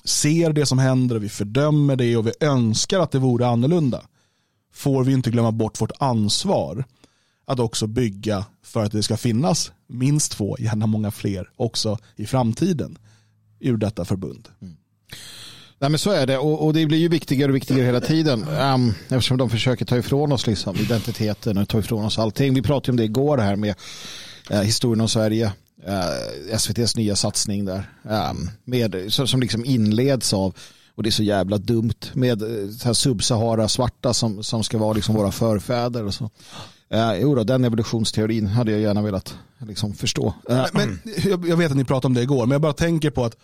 ser 0.04 0.52
det 0.52 0.66
som 0.66 0.78
händer 0.78 1.16
och 1.16 1.22
vi 1.22 1.28
fördömer 1.28 1.96
det 1.96 2.16
och 2.16 2.26
vi 2.26 2.32
önskar 2.40 3.00
att 3.00 3.10
det 3.10 3.18
vore 3.18 3.46
annorlunda, 3.46 4.02
får 4.74 5.04
vi 5.04 5.12
inte 5.12 5.30
glömma 5.30 5.52
bort 5.52 5.80
vårt 5.80 5.92
ansvar 5.98 6.84
att 7.50 7.58
också 7.58 7.86
bygga 7.86 8.44
för 8.62 8.84
att 8.84 8.92
det 8.92 9.02
ska 9.02 9.16
finnas 9.16 9.72
minst 9.86 10.32
två, 10.32 10.56
gärna 10.58 10.86
många 10.86 11.10
fler, 11.10 11.50
också 11.56 11.98
i 12.16 12.26
framtiden 12.26 12.98
ur 13.60 13.76
detta 13.76 14.04
förbund. 14.04 14.48
Mm. 14.62 14.76
Nej, 15.78 15.90
men 15.90 15.98
så 15.98 16.10
är 16.10 16.26
det 16.26 16.38
och, 16.38 16.66
och 16.66 16.74
det 16.74 16.86
blir 16.86 16.98
ju 16.98 17.08
viktigare 17.08 17.50
och 17.50 17.56
viktigare 17.56 17.82
hela 17.82 18.00
tiden 18.00 18.48
um, 18.48 18.94
eftersom 19.08 19.38
de 19.38 19.50
försöker 19.50 19.84
ta 19.84 19.98
ifrån 19.98 20.32
oss 20.32 20.46
liksom, 20.46 20.76
identiteten 20.76 21.58
och 21.58 21.68
ta 21.68 21.78
ifrån 21.78 22.04
oss 22.04 22.18
allting. 22.18 22.54
Vi 22.54 22.62
pratade 22.62 22.92
om 22.92 22.96
det 22.96 23.04
igår 23.04 23.38
här 23.38 23.56
med 23.56 23.74
uh, 24.50 24.60
historien 24.60 25.00
om 25.00 25.08
Sverige. 25.08 25.52
Eh, 25.86 25.94
uh, 25.94 26.54
SVTs 26.54 26.96
nya 26.96 27.16
satsning 27.16 27.64
där. 27.64 27.90
Um, 28.02 28.50
med, 28.64 29.04
som, 29.08 29.28
som 29.28 29.40
liksom 29.40 29.64
inleds 29.64 30.32
av 30.32 30.54
och 30.94 31.02
det 31.02 31.08
är 31.08 31.12
så 31.12 31.22
jävla 31.22 31.58
dumt 31.58 32.12
med 32.12 32.42
eh, 32.42 32.70
så 32.70 32.84
här 32.84 32.92
Sub-Sahara 32.92 33.68
svarta 33.68 34.14
som, 34.14 34.42
som 34.42 34.64
ska 34.64 34.78
vara 34.78 34.92
liksom 34.92 35.14
våra 35.14 35.32
förfäder 35.32 36.04
och 36.04 36.14
så. 36.14 36.30
Uh, 36.94 37.20
jo 37.20 37.34
då, 37.34 37.44
den 37.44 37.64
evolutionsteorin 37.64 38.46
hade 38.46 38.72
jag 38.72 38.80
gärna 38.80 39.02
velat 39.02 39.38
liksom, 39.58 39.94
förstå. 39.94 40.34
Eh, 40.48 40.66
Men, 40.72 41.00
jag, 41.24 41.48
jag 41.48 41.56
vet 41.56 41.70
att 41.70 41.76
ni 41.76 41.84
pratade 41.84 42.06
om 42.06 42.14
det 42.14 42.22
igår, 42.22 42.46
men 42.46 42.50
jag 42.50 42.60
bara 42.60 42.72
tänker 42.72 43.10
på 43.10 43.24
att 43.24 43.36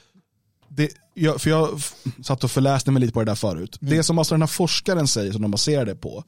det, 0.68 0.90
jag, 1.14 1.40
för 1.40 1.50
jag 1.50 1.80
satt 2.24 2.44
och 2.44 2.50
förläste 2.50 2.90
mig 2.90 3.00
lite 3.00 3.12
på 3.12 3.20
det 3.20 3.30
där 3.30 3.34
förut. 3.34 3.78
Det 3.80 4.02
som 4.02 4.18
alltså 4.18 4.34
den 4.34 4.42
här 4.42 4.46
forskaren 4.46 5.08
säger, 5.08 5.32
som 5.32 5.42
de 5.42 5.50
baserar 5.50 5.84
det 5.84 5.94
på, 5.94 6.24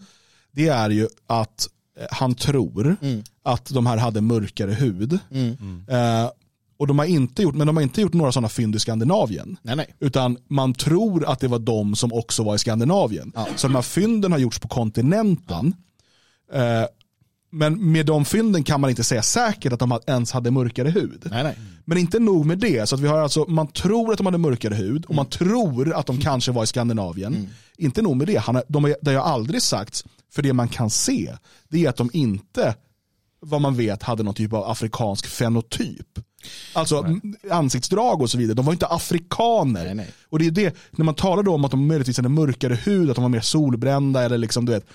det 0.53 0.69
är 0.69 0.91
ju 0.91 1.09
att 1.27 1.69
eh, 2.01 2.07
han 2.11 2.35
tror 2.35 2.97
att 3.43 3.67
de 3.67 3.87
här 3.87 3.97
hade 3.97 4.21
mörkare 4.21 4.73
hud. 4.73 5.13
Eh, 5.13 6.31
och 6.77 6.87
de 6.87 6.99
har 6.99 7.07
inte 7.07 7.43
gjort, 7.43 7.55
men 7.55 7.67
de 7.67 7.77
har 7.77 7.83
inte 7.83 8.01
gjort 8.01 8.13
några 8.13 8.33
sådana 8.33 8.49
fynd 8.49 8.77
i 8.77 8.79
Skandinavien. 8.79 9.57
nej, 9.63 9.77
nej. 9.77 9.95
Utan 10.01 10.39
man 10.49 10.75
tror 10.75 11.29
att 11.29 11.41
det 11.41 11.49
var 11.49 11.59
de 11.59 11.97
som 11.97 12.13
också 12.13 12.43
var 12.43 12.55
i 12.55 12.59
Skandinavien. 12.59 13.33
Så 13.57 13.67
de 13.67 13.75
här 13.75 13.83
fynden 13.83 14.33
har 14.33 14.39
gjorts 14.39 14.59
på 14.59 14.69
kontinenten. 14.69 15.75
Eh, 16.53 16.85
men 17.51 17.93
med 17.93 18.07
de 18.07 18.25
fynden 18.25 18.65
kan 18.65 18.81
man 18.81 18.91
inte 18.91 19.05
säga 19.05 19.23
säkert 19.23 19.73
att 19.73 19.79
de 19.81 19.99
ens 20.07 20.33
hade 20.33 20.51
mörkare 20.51 20.89
hud. 20.89 21.27
nej, 21.31 21.43
nej. 21.43 21.57
Men 21.85 21.99
inte 21.99 22.19
nog 22.19 22.47
med 22.47 22.59
det, 22.59 22.89
så 22.89 22.95
att 22.95 23.01
vi 23.01 23.09
har 23.09 23.19
alltså, 23.19 23.45
man 23.49 23.67
tror 23.67 24.13
att 24.13 24.17
de 24.19 24.27
hade 24.27 24.39
mörkare 24.39 24.75
hud 24.75 25.05
och 25.05 25.15
man 25.15 25.27
tror 25.27 25.93
att 25.95 26.07
de 26.07 26.19
kanske 26.21 26.53
var 26.53 26.65
i 26.65 26.67
Skandinavien. 26.67 27.49
Inte 27.79 28.03
nog 28.03 28.17
med 28.17 28.27
det, 28.27 28.37
han 28.37 28.63
de 28.69 28.95
det 29.03 29.15
har 29.15 29.23
aldrig 29.33 29.63
sagts, 29.63 30.05
för 30.33 30.43
det 30.43 30.53
man 30.53 30.69
kan 30.69 30.91
se, 30.91 31.37
det 31.69 31.85
är 31.85 31.89
att 31.89 31.97
de 31.97 32.11
inte, 32.13 32.75
vad 33.41 33.61
man 33.61 33.77
vet, 33.77 34.03
hade 34.03 34.23
någon 34.23 34.35
typ 34.35 34.53
av 34.53 34.71
afrikansk 34.71 35.27
fenotyp. 35.27 36.19
Alltså 36.73 36.99
m- 37.05 37.23
ansiktsdrag 37.51 38.23
och 38.23 38.31
så 38.31 38.39
vidare, 38.39 38.55
de 38.55 38.65
var 38.67 38.73
inte 38.73 38.87
afrikaner. 38.87 39.85
Nej, 39.85 39.95
nej. 39.95 40.11
Och 40.31 40.39
det 40.39 40.47
är 40.47 40.51
det, 40.51 40.77
när 40.91 41.05
man 41.05 41.15
talar 41.15 41.43
då 41.43 41.55
om 41.55 41.65
att 41.65 41.71
de 41.71 41.87
möjligtvis 41.87 42.17
hade 42.17 42.29
mörkare 42.29 42.75
hud, 42.75 43.11
att 43.11 43.17
de 43.17 43.23
var 43.23 43.29
mer 43.29 43.41
solbrända 43.41 44.23
eller 44.23 44.39
liksom 44.39 44.65
du 44.67 44.73
vet, 44.73 44.87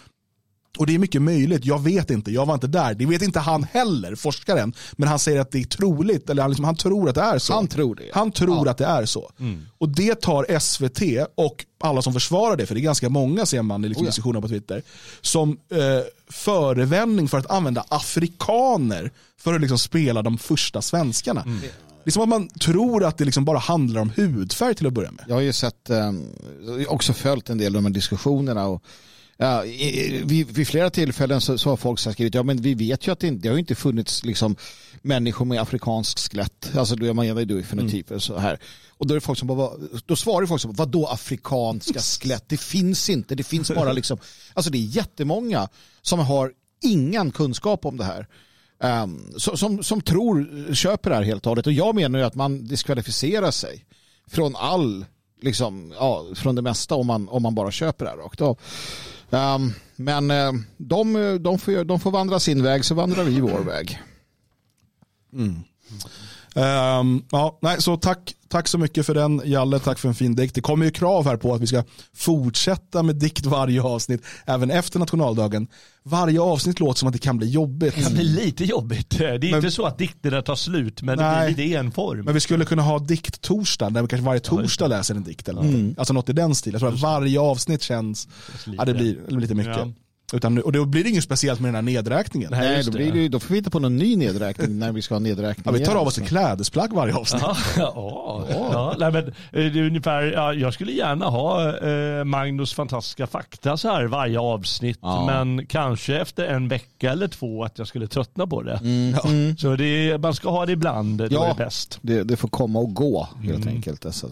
och 0.77 0.85
det 0.85 0.95
är 0.95 0.99
mycket 0.99 1.21
möjligt, 1.21 1.65
jag 1.65 1.83
vet 1.83 2.11
inte, 2.11 2.31
jag 2.31 2.45
var 2.45 2.53
inte 2.53 2.67
där. 2.67 2.93
Det 2.93 3.05
vet 3.05 3.21
inte 3.21 3.39
han 3.39 3.63
heller, 3.63 4.15
forskaren. 4.15 4.73
Men 4.93 5.09
han 5.09 5.19
säger 5.19 5.39
att 5.39 5.51
det 5.51 5.59
är 5.59 5.63
troligt, 5.63 6.29
eller 6.29 6.41
han, 6.41 6.51
liksom, 6.51 6.65
han 6.65 6.75
tror 6.75 7.09
att 7.09 7.15
det 7.15 7.21
är 7.21 7.39
så. 7.39 7.53
Han 7.53 7.67
tror 7.67 7.95
det, 7.95 8.03
ja. 8.03 8.11
Han 8.13 8.31
tror 8.31 8.67
att 8.69 8.77
det 8.77 8.85
är 8.85 9.05
så. 9.05 9.31
Och 9.77 9.89
det 9.89 10.21
tar 10.21 10.59
SVT 10.59 11.27
och 11.35 11.65
alla 11.79 12.01
som 12.01 12.13
försvarar 12.13 12.55
det, 12.55 12.65
för 12.65 12.75
det 12.75 12.81
är 12.81 12.83
ganska 12.83 13.09
många 13.09 13.45
ser 13.45 13.61
man 13.61 13.85
i 13.85 13.87
liksom 13.87 14.05
diskussioner 14.05 14.41
på 14.41 14.47
Twitter, 14.47 14.83
som 15.21 15.57
eh, 15.69 15.77
förevändning 16.29 17.27
för 17.27 17.37
att 17.37 17.51
använda 17.51 17.85
afrikaner 17.89 19.11
för 19.37 19.53
att 19.53 19.61
liksom 19.61 19.79
spela 19.79 20.21
de 20.21 20.37
första 20.37 20.81
svenskarna. 20.81 21.43
Det 22.03 22.09
är 22.09 22.11
som 22.11 22.23
att 22.23 22.29
man 22.29 22.47
tror 22.47 23.03
att 23.03 23.17
det 23.17 23.25
liksom 23.25 23.45
bara 23.45 23.59
handlar 23.59 24.01
om 24.01 24.11
hudfärg 24.15 24.75
till 24.75 24.87
att 24.87 24.93
börja 24.93 25.11
med. 25.11 25.25
Jag 25.27 25.35
har 25.35 25.41
ju 25.41 25.53
sett, 25.53 25.89
eh, 25.89 26.11
också 26.87 27.13
följt 27.13 27.49
en 27.49 27.57
del 27.57 27.67
av 27.75 27.81
de 27.81 27.85
här 27.85 27.93
diskussionerna 27.93 28.67
och 28.67 28.83
Ja, 29.43 29.61
vid, 30.25 30.51
vid, 30.51 30.67
flera 30.67 30.89
tillfällen 30.89 31.41
så, 31.41 31.57
så 31.57 31.69
har 31.69 31.77
folk 31.77 31.99
skrivit 31.99 32.35
ja 32.35 32.43
men 32.43 32.61
vi 32.61 32.73
vet 32.73 33.07
ju 33.07 33.11
att 33.11 33.19
det, 33.19 33.31
det 33.31 33.49
har 33.49 33.57
inte 33.57 33.75
funnits 33.75 34.25
liksom, 34.25 34.55
människor 35.01 35.45
med 35.45 35.61
afrikansk 35.61 36.19
skelett. 36.19 36.71
Alltså 36.75 36.95
då 36.95 37.05
är 37.05 37.13
man 37.13 37.35
vad 37.35 37.51
är 37.51 37.63
fenotyper 37.63 38.19
så 38.19 38.37
här. 38.37 38.59
Och 38.89 39.07
då 39.07 39.15
är 39.15 39.19
folk 39.19 39.39
som 39.39 39.47
bara, 39.47 39.71
då 40.05 40.15
svarar 40.15 40.45
folk 40.45 40.61
som 40.61 40.73
vad 40.73 40.89
då 40.89 41.07
afrikanska 41.07 41.99
skelett? 42.19 42.43
Det 42.47 42.57
finns 42.57 43.09
inte, 43.09 43.35
det 43.35 43.43
finns 43.43 43.71
bara 43.71 43.93
liksom, 43.93 44.17
alltså 44.53 44.71
det 44.71 44.77
är 44.77 44.85
jättemånga 44.85 45.69
som 46.01 46.19
har 46.19 46.51
ingen 46.81 47.31
kunskap 47.31 47.85
om 47.85 47.97
det 47.97 48.03
här. 48.03 48.27
Um, 49.03 49.33
som, 49.37 49.83
som 49.83 50.01
tror, 50.01 50.73
köper 50.73 51.09
det 51.09 51.15
här 51.15 51.23
helt 51.23 51.45
och 51.45 51.49
hållet. 51.49 51.67
Och 51.67 51.73
jag 51.73 51.95
menar 51.95 52.19
ju 52.19 52.25
att 52.25 52.35
man 52.35 52.67
diskvalificerar 52.67 53.51
sig 53.51 53.85
från 54.27 54.55
all, 54.55 55.05
liksom, 55.41 55.93
ja, 55.99 56.25
från 56.35 56.55
det 56.55 56.61
mesta 56.61 56.95
om 56.95 57.07
man, 57.07 57.29
om 57.29 57.43
man 57.43 57.55
bara 57.55 57.71
köper 57.71 58.05
det 58.05 58.11
här 58.11 58.17
rakt 58.17 58.41
av. 58.41 58.57
Um, 59.33 59.73
men 59.95 60.31
uh, 60.31 60.53
de, 60.77 61.13
de, 61.39 61.57
får, 61.57 61.83
de 61.83 61.99
får 61.99 62.11
vandra 62.11 62.39
sin 62.39 62.63
väg 62.63 62.85
så 62.85 62.95
vandrar 62.95 63.23
vi 63.23 63.41
vår 63.41 63.59
väg. 63.59 63.99
Mm. 65.33 65.63
Um, 66.55 67.25
ja, 67.31 67.59
nej, 67.61 67.81
så 67.81 67.97
tack, 67.97 68.35
tack 68.53 68.67
så 68.67 68.77
mycket 68.77 69.05
för 69.05 69.13
den 69.13 69.41
Jalle, 69.45 69.79
tack 69.79 69.99
för 69.99 70.07
en 70.07 70.15
fin 70.15 70.35
dikt. 70.35 70.55
Det 70.55 70.61
kommer 70.61 70.85
ju 70.85 70.91
krav 70.91 71.25
här 71.25 71.37
på 71.37 71.53
att 71.53 71.61
vi 71.61 71.67
ska 71.67 71.83
fortsätta 72.15 73.03
med 73.03 73.15
dikt 73.15 73.45
varje 73.45 73.81
avsnitt, 73.81 74.25
även 74.45 74.71
efter 74.71 74.99
nationaldagen. 74.99 75.67
Varje 76.03 76.41
avsnitt 76.41 76.79
låter 76.79 76.99
som 76.99 77.07
att 77.07 77.13
det 77.13 77.19
kan 77.19 77.37
bli 77.37 77.49
jobbigt. 77.49 77.95
Det 77.95 78.01
kan 78.01 78.13
bli 78.13 78.23
lite 78.23 78.63
jobbigt. 78.63 79.09
Det 79.09 79.25
är 79.25 79.39
men, 79.39 79.55
inte 79.55 79.71
så 79.71 79.85
att 79.85 79.97
dikterna 79.97 80.41
tar 80.41 80.55
slut, 80.55 81.01
men 81.01 81.17
nej, 81.17 81.47
det 81.49 81.55
blir 81.55 81.65
lite 81.65 81.77
enform. 81.77 82.25
Men 82.25 82.33
vi 82.33 82.39
skulle 82.39 82.65
kunna 82.65 82.81
ha 82.81 82.99
dikt-torsdag, 82.99 83.89
där 83.89 84.01
vi 84.01 84.07
kanske 84.07 84.25
varje 84.25 84.39
torsdag 84.39 84.87
läser 84.87 85.15
en 85.15 85.23
dikt. 85.23 85.49
Eller 85.49 85.61
mm. 85.61 85.95
Alltså 85.97 86.13
något 86.13 86.29
i 86.29 86.33
den 86.33 86.55
stilen. 86.55 86.73
Jag 86.73 86.81
tror 86.81 86.93
att 86.93 87.01
varje 87.01 87.39
avsnitt 87.39 87.81
känns, 87.81 88.27
ja, 88.65 88.85
det, 88.85 88.93
blir, 88.93 89.15
det 89.15 89.27
blir 89.27 89.41
lite 89.41 89.55
mycket. 89.55 89.77
Ja. 89.77 89.91
Utan, 90.33 90.57
och 90.57 90.71
då 90.71 90.85
blir 90.85 91.03
det 91.03 91.09
inget 91.09 91.23
speciellt 91.23 91.59
med 91.59 91.67
den 91.67 91.75
här 91.75 91.81
nedräkningen. 91.81 92.51
Nej, 92.51 92.83
då, 92.83 92.91
blir 92.91 93.11
det, 93.11 93.27
då 93.27 93.39
får 93.39 93.49
vi 93.49 93.55
hitta 93.55 93.69
på 93.69 93.79
någon 93.79 93.97
ny 93.97 94.15
nedräkning 94.15 94.79
när 94.79 94.91
vi 94.91 95.01
ska 95.01 95.15
ha 95.15 95.19
nedräkning. 95.19 95.63
Ja, 95.65 95.71
vi 95.71 95.85
tar 95.85 95.95
av 95.95 96.07
oss 96.07 96.17
ett 96.17 96.27
klädesplagg 96.27 96.93
varje 96.93 97.15
avsnitt. 97.15 97.41
Ja, 97.43 97.55
ja, 97.77 98.45
ja. 98.49 98.95
Nej, 98.99 99.11
men, 99.11 99.27
eh, 99.27 99.33
det 99.51 99.79
är 99.79 99.87
ungefär, 99.87 100.23
ja, 100.23 100.53
jag 100.53 100.73
skulle 100.73 100.91
gärna 100.91 101.25
ha 101.25 101.77
eh, 101.77 102.23
Magnus 102.23 102.73
fantastiska 102.73 103.27
fakta 103.27 103.77
så 103.77 103.87
här 103.87 104.05
varje 104.05 104.39
avsnitt. 104.39 104.99
Ja. 105.01 105.25
Men 105.25 105.65
kanske 105.65 106.17
efter 106.17 106.45
en 106.45 106.67
vecka 106.67 107.11
eller 107.11 107.27
två 107.27 107.63
att 107.63 107.77
jag 107.77 107.87
skulle 107.87 108.07
tröttna 108.07 108.47
på 108.47 108.61
det. 108.61 108.79
Mm. 108.81 109.15
Mm. 109.25 109.57
Så 109.57 109.75
det, 109.75 110.17
man 110.21 110.33
ska 110.33 110.49
ha 110.49 110.65
det 110.65 110.71
ibland, 110.71 111.17
då 111.17 111.27
ja, 111.29 111.45
är 111.45 111.49
det 111.49 111.55
bäst. 111.55 111.99
Det, 112.01 112.23
det 112.23 112.37
får 112.37 112.47
komma 112.47 112.79
och 112.79 112.93
gå 112.93 113.27
helt 113.41 113.65
mm. 113.65 113.75
enkelt. 113.75 114.05
Alltså. 114.05 114.27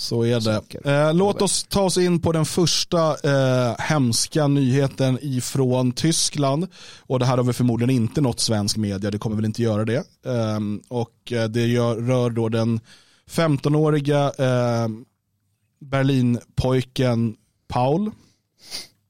Så 0.00 0.24
är 0.24 0.40
det. 0.40 0.90
Eh, 0.90 1.14
låt 1.14 1.42
oss 1.42 1.66
ta 1.68 1.82
oss 1.82 1.98
in 1.98 2.20
på 2.20 2.32
den 2.32 2.44
första 2.44 3.16
eh, 3.30 3.74
hemska 3.78 4.46
nyheten 4.46 5.18
ifrån 5.22 5.92
Tyskland. 5.92 6.66
Och 6.98 7.18
det 7.18 7.26
här 7.26 7.36
har 7.36 7.44
vi 7.44 7.52
förmodligen 7.52 7.90
inte 7.90 8.20
nått 8.20 8.40
svensk 8.40 8.76
media, 8.76 9.10
det 9.10 9.18
kommer 9.18 9.36
väl 9.36 9.44
inte 9.44 9.62
göra 9.62 9.84
det. 9.84 10.04
Ehm, 10.26 10.80
eh, 10.90 10.96
och 10.96 11.32
det 11.50 11.66
gör, 11.66 11.96
rör 11.96 12.30
då 12.30 12.48
den 12.48 12.80
15-åriga 13.30 14.32
eh, 14.38 14.88
Berlinpojken 15.80 17.36
Paul 17.68 18.10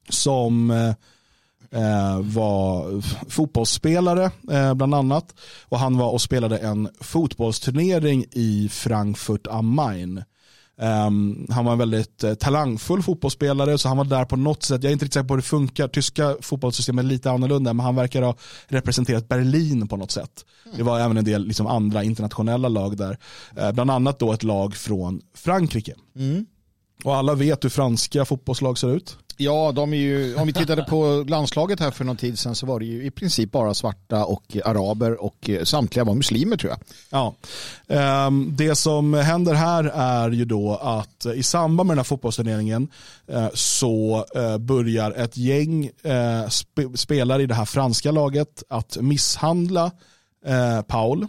som 0.09 0.71
eh, 0.71 0.95
eh, 1.83 2.21
var 2.21 3.01
fotbollsspelare 3.31 4.31
eh, 4.51 4.75
bland 4.75 4.95
annat. 4.95 5.35
Och 5.63 5.79
han 5.79 5.99
var 5.99 6.11
och 6.11 6.23
spelade 6.23 6.59
en 6.59 6.89
fotbollsturnering 7.01 8.25
i 8.31 8.69
Frankfurt 8.73 9.47
am 9.47 9.75
Main. 9.75 10.23
Um, 10.83 11.47
han 11.51 11.65
var 11.65 11.73
en 11.73 11.79
väldigt 11.79 12.25
uh, 12.25 12.35
talangfull 12.35 13.03
fotbollsspelare 13.03 13.79
så 13.79 13.89
han 13.89 13.97
var 13.97 14.05
där 14.05 14.25
på 14.25 14.37
något 14.37 14.63
sätt. 14.63 14.83
Jag 14.83 14.91
är 14.91 14.93
inte 14.93 15.05
riktigt 15.05 15.15
säker 15.15 15.29
på 15.29 15.35
hur 15.35 15.39
det 15.39 15.47
funkar. 15.47 15.89
Tyska 15.89 16.37
fotbollssystemet 16.41 17.05
är 17.05 17.09
lite 17.09 17.31
annorlunda 17.31 17.73
men 17.73 17.87
han 17.87 17.97
verkar 17.97 18.23
ha 18.23 18.37
representerat 18.69 19.29
Berlin 19.29 19.89
på 19.89 19.97
något 19.97 20.11
sätt. 20.11 20.45
Mm. 20.65 20.79
Det 20.79 20.83
var 20.83 21.01
även 21.01 21.17
en 21.17 21.25
del 21.25 21.47
liksom, 21.47 21.67
andra 21.67 22.05
internationella 22.05 22.69
lag 22.69 22.97
där. 22.97 23.19
Uh, 23.59 23.73
bland 23.73 23.91
annat 23.91 24.19
då 24.19 24.33
ett 24.33 24.43
lag 24.43 24.75
från 24.75 25.21
Frankrike. 25.35 25.95
Mm. 26.17 26.47
Och 27.05 27.17
alla 27.17 27.35
vet 27.35 27.65
hur 27.65 27.69
franska 27.69 28.25
fotbollslag 28.25 28.79
ser 28.79 28.97
ut. 28.97 29.17
Ja, 29.43 29.73
de 29.73 29.93
är 29.93 29.97
ju, 29.97 30.35
om 30.35 30.47
vi 30.47 30.53
tittade 30.53 30.83
på 30.83 31.25
landslaget 31.29 31.81
här 31.81 31.91
för 31.91 32.05
någon 32.05 32.17
tid 32.17 32.39
sedan 32.39 32.55
så 32.55 32.67
var 32.67 32.81
det 32.81 32.87
ju 32.87 33.05
i 33.05 33.11
princip 33.11 33.53
bara 33.53 33.75
svarta 33.75 34.25
och 34.25 34.57
araber 34.65 35.25
och 35.25 35.51
eh, 35.51 35.65
samtliga 35.65 36.05
var 36.05 36.15
muslimer 36.15 36.57
tror 36.57 36.71
jag. 36.73 36.81
Ja, 37.11 37.35
ehm, 37.89 38.57
det 38.57 38.75
som 38.75 39.15
händer 39.15 39.55
här 39.55 39.85
är 39.85 40.31
ju 40.31 40.45
då 40.45 40.77
att 40.77 41.25
eh, 41.27 41.33
i 41.33 41.43
samband 41.43 41.87
med 41.87 41.93
den 41.93 41.99
här 41.99 42.05
fotbollsturneringen 42.05 42.89
eh, 43.27 43.49
så 43.55 44.25
börjar 44.61 45.11
ett 45.11 45.37
gäng 45.37 45.91
spelare 46.95 47.43
i 47.43 47.47
det 47.47 47.55
här 47.55 47.65
franska 47.65 48.11
laget 48.11 48.63
att 48.69 48.97
misshandla 49.01 49.91
Paul. 50.87 51.27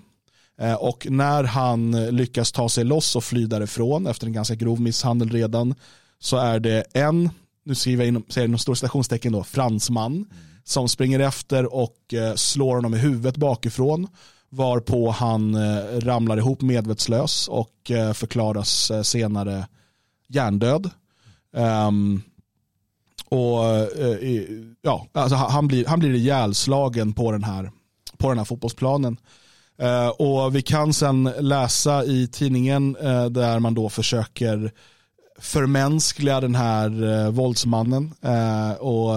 Och 0.79 1.07
när 1.09 1.43
han 1.43 2.05
lyckas 2.15 2.51
ta 2.51 2.69
sig 2.69 2.83
loss 2.83 3.15
och 3.15 3.23
fly 3.23 3.45
därifrån 3.45 4.07
efter 4.07 4.27
en 4.27 4.33
ganska 4.33 4.55
grov 4.55 4.81
misshandel 4.81 5.29
redan 5.29 5.75
så 6.19 6.37
är 6.37 6.59
det 6.59 6.83
en 6.93 7.29
nu 7.65 7.75
skriver 7.75 8.03
jag 8.03 8.07
inom, 8.07 8.23
säger 8.29 8.47
inom 8.47 8.59
stora 8.59 8.75
citationstecken 8.75 9.31
då, 9.31 9.43
fransman 9.43 10.13
mm. 10.13 10.27
som 10.63 10.89
springer 10.89 11.19
efter 11.19 11.73
och 11.73 12.13
eh, 12.13 12.35
slår 12.35 12.75
honom 12.75 12.93
i 12.93 12.97
huvudet 12.97 13.37
bakifrån 13.37 14.07
varpå 14.51 15.11
han 15.11 15.55
eh, 15.55 15.99
ramlar 15.99 16.37
ihop 16.37 16.61
medvetslös 16.61 17.47
och 17.47 17.91
eh, 17.91 18.13
förklaras 18.13 18.91
eh, 18.91 19.01
senare 19.01 19.67
hjärndöd. 20.27 20.89
Um, 21.53 22.21
och 23.29 23.65
eh, 23.65 24.43
ja, 24.81 25.07
alltså 25.11 25.35
han 25.35 25.67
blir, 25.67 25.85
han 25.85 25.99
blir 25.99 26.13
ihjälslagen 26.15 27.13
på 27.13 27.31
den 27.31 27.43
här, 27.43 27.71
på 28.17 28.29
den 28.29 28.37
här 28.37 28.45
fotbollsplanen. 28.45 29.17
Uh, 29.81 30.07
och 30.07 30.55
vi 30.55 30.61
kan 30.61 30.93
sen 30.93 31.23
läsa 31.39 32.03
i 32.05 32.27
tidningen 32.27 32.97
uh, 32.97 33.25
där 33.25 33.59
man 33.59 33.73
då 33.73 33.89
försöker 33.89 34.71
förmänskliga 35.41 36.41
den 36.41 36.55
här 36.55 37.03
eh, 37.03 37.31
våldsmannen 37.31 38.13
eh, 38.21 38.71
och 38.71 39.15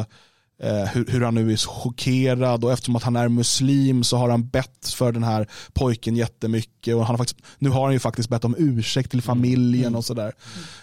eh, 0.62 0.84
hur, 0.84 1.06
hur, 1.06 1.20
han 1.20 1.34
nu 1.34 1.52
är 1.52 1.56
chockerad 1.56 2.64
och 2.64 2.72
eftersom 2.72 2.96
att 2.96 3.02
han 3.02 3.16
är 3.16 3.28
muslim 3.28 4.04
så 4.04 4.16
har 4.16 4.28
han 4.28 4.48
bett 4.48 4.88
för 4.88 5.12
den 5.12 5.22
här 5.22 5.48
pojken 5.72 6.16
jättemycket 6.16 6.94
och 6.94 7.00
han 7.00 7.10
har 7.10 7.18
faktiskt, 7.18 7.46
nu 7.58 7.68
har 7.68 7.84
han 7.84 7.92
ju 7.92 7.98
faktiskt 7.98 8.28
bett 8.28 8.44
om 8.44 8.54
ursäkt 8.58 9.10
till 9.10 9.22
familjen 9.22 9.87
mm. 9.87 9.96
och 9.96 10.04
sådär 10.04 10.32